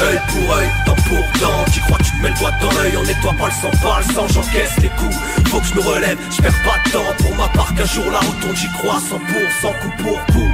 Œil 0.00 0.20
pour 0.28 0.54
œil, 0.54 0.68
dent 0.86 0.94
pour 0.94 1.40
dent. 1.40 1.64
Tu 1.72 1.80
crois 1.80 1.98
tu 1.98 2.10
te 2.12 2.22
mets 2.22 2.28
le 2.28 2.38
doigt 2.38 2.52
dans 2.62 2.70
l'œil, 2.72 2.92
on 2.96 3.02
nettoie 3.02 3.32
pas 3.32 3.46
le 3.46 3.52
sang, 3.52 3.70
pas 3.82 3.98
le 4.06 4.14
sang, 4.14 4.26
j'encaisse 4.28 4.76
les 4.80 4.90
coups. 4.90 5.16
Faut 5.48 5.58
que 5.58 5.66
je 5.66 5.74
me 5.74 5.80
relève, 5.80 6.18
je 6.30 6.42
perds 6.42 6.62
pas 6.62 6.78
de 6.84 6.92
temps. 6.92 7.14
Pour 7.18 7.34
ma 7.34 7.48
part, 7.48 7.74
qu'un 7.74 7.84
jour 7.84 8.04
la 8.12 8.20
retourne, 8.20 8.54
j'y 8.54 8.68
crois 8.78 8.98
100% 8.98 9.80
coup 9.80 10.02
pour 10.02 10.26
coup. 10.26 10.50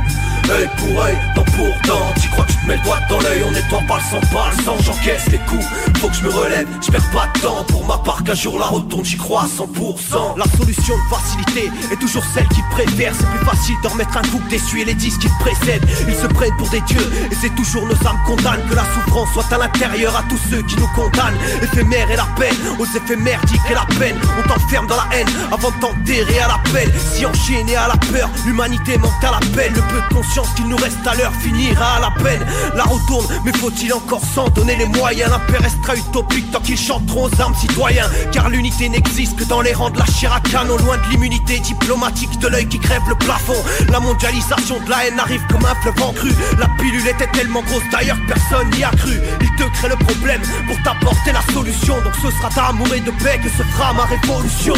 Œil 0.51 0.69
pour 0.77 1.03
œil, 1.03 1.17
dent 1.35 1.45
pour 1.45 1.75
dent. 1.87 2.13
Tu 2.21 2.29
crois 2.29 2.45
que 2.45 2.53
tu 2.53 2.59
te 2.59 2.67
mets 2.67 2.77
le 2.77 2.83
doigt 2.83 2.99
dans 3.09 3.21
l'œil 3.21 3.43
On 3.47 3.51
nettoie 3.51 3.81
pas 3.89 3.97
le 3.97 4.03
sang, 4.03 4.21
pas 4.33 4.51
le 4.57 4.63
sang. 4.63 4.77
J'encaisse 4.85 5.27
les 5.31 5.39
coups, 5.39 5.65
faut 5.99 6.09
que 6.09 6.15
je 6.17 6.23
me 6.23 6.29
relève 6.31 6.67
Je 6.85 6.91
perds 6.91 7.11
pas 7.11 7.29
de 7.35 7.41
temps. 7.41 7.65
Pour 7.69 7.87
ma 7.87 7.99
part 7.99 8.23
Qu'un 8.25 8.35
jour 8.35 8.59
la 8.59 8.67
retourne, 8.67 9.05
j'y 9.05 9.17
crois 9.17 9.43
à 9.43 9.47
100% 9.47 10.39
La 10.39 10.45
solution 10.57 10.95
de 10.97 11.15
facilité 11.15 11.71
est 11.93 11.97
toujours 11.97 12.23
celle 12.35 12.47
qui 12.49 12.63
préfère 12.71 13.13
C'est 13.19 13.27
plus 13.27 13.45
facile 13.47 13.75
de 13.83 13.89
remettre 13.89 14.17
un 14.17 14.23
coup 14.23 14.39
que 14.39 14.51
d'essuyer 14.51 14.85
les 14.85 14.95
disques 14.95 15.21
qui 15.21 15.29
te 15.29 15.39
précèdent. 15.41 15.85
Ils 16.09 16.15
se 16.15 16.27
prennent 16.27 16.57
pour 16.57 16.69
des 16.69 16.81
dieux 16.83 17.11
Et 17.31 17.35
c'est 17.35 17.55
toujours 17.55 17.87
nos 17.87 18.07
âmes 18.07 18.21
condamnent 18.27 18.63
Que 18.69 18.75
la 18.75 18.85
souffrance 18.95 19.33
soit 19.33 19.51
à 19.53 19.59
l'intérieur 19.59 20.17
à 20.17 20.23
tous 20.29 20.41
ceux 20.51 20.63
qui 20.63 20.77
nous 20.77 20.89
condamnent. 20.89 21.39
Éphémère 21.63 22.11
et 22.11 22.17
la 22.17 22.29
peine, 22.39 22.57
aux 22.79 22.85
effets 22.85 23.17
merdiques 23.17 23.61
et 23.71 23.75
la 23.75 23.87
peine. 23.99 24.17
On 24.39 24.49
t'enferme 24.49 24.87
dans 24.87 24.97
la 24.97 25.09
haine 25.17 25.29
avant 25.53 25.71
de 25.71 25.81
t'enterrer 25.81 26.41
à 26.41 26.49
la 26.49 26.59
peine 26.73 26.91
Si 27.13 27.25
enchaîné 27.25 27.77
à 27.77 27.89
la 27.89 27.97
peur, 27.97 28.29
l'humanité 28.47 28.99
manque 28.99 29.23
à 29.23 29.33
la 29.33 29.41
peine 29.55 29.75
Le 29.75 29.81
peu 29.81 30.01
de 30.01 30.15
qu'il 30.43 30.67
nous 30.67 30.77
reste 30.77 31.07
à 31.07 31.15
l'heure 31.15 31.33
finira 31.41 31.97
à 31.97 32.01
la 32.01 32.11
peine. 32.11 32.45
La 32.75 32.83
retourne, 32.85 33.27
mais 33.45 33.53
faut-il 33.53 33.93
encore 33.93 34.23
s'en 34.35 34.49
donner 34.49 34.75
les 34.77 34.87
moyens? 34.87 35.31
L'impère 35.31 35.61
restera 35.61 35.95
utopique 35.95 36.51
tant 36.51 36.61
qu'ils 36.61 36.79
chanteront 36.79 37.27
aux 37.27 37.41
armes 37.41 37.55
citoyens. 37.55 38.09
Car 38.33 38.49
l'unité 38.49 38.89
n'existe 38.89 39.37
que 39.37 39.45
dans 39.45 39.61
les 39.61 39.73
rangs 39.73 39.91
de 39.91 39.99
la 39.99 40.07
chair 40.07 40.33
à 40.33 40.65
loin 40.65 40.97
de 40.97 41.11
l'immunité 41.11 41.59
diplomatique 41.61 42.39
de 42.41 42.49
l'œil 42.49 42.67
qui 42.67 42.79
crève 42.79 43.03
le 43.09 43.15
plafond. 43.15 43.63
La 43.91 44.01
mondialisation 44.01 44.81
de 44.81 44.91
la 44.91 45.07
haine 45.07 45.21
arrive 45.21 45.43
comme 45.51 45.65
un 45.65 45.75
fleuve 45.83 46.03
en 46.03 46.13
cru. 46.13 46.31
La 46.59 46.67
pilule 46.79 47.07
était 47.07 47.29
tellement 47.29 47.63
grosse 47.63 47.83
d'ailleurs 47.93 48.17
que 48.27 48.33
personne 48.33 48.71
n'y 48.71 48.83
a 48.83 48.91
cru. 48.91 49.21
Il 49.41 49.51
te 49.57 49.69
crée 49.75 49.89
le 49.89 49.97
problème 49.97 50.43
pour 50.67 50.77
t'apporter 50.83 51.33
la 51.33 51.43
solution. 51.53 52.01
Donc 52.03 52.15
ce 52.23 52.31
sera 52.31 52.49
ta 52.49 52.67
amour 52.67 52.93
et 52.93 53.01
de 53.01 53.11
paix 53.23 53.41
que 53.43 53.49
se 53.49 53.63
fera 53.63 53.93
ma 53.93 54.05
révolution. 54.05 54.75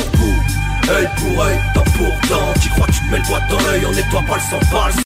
Œil 0.89 1.09
pour 1.17 1.43
œil, 1.43 1.59
dent 1.75 1.85
pour 1.97 2.29
dent 2.29 2.53
Tu 2.61 2.69
crois 2.69 2.87
tu 2.87 3.01
te 3.01 3.11
mets 3.11 3.19
le 3.19 3.25
doigt 3.25 3.41
dans 3.51 3.61
l'œil, 3.61 3.87
on 3.87 3.93
nettoie 3.93 4.23
pas 4.23 4.37
le 4.37 4.41
sang, 4.41 4.61
pas 4.71 5.06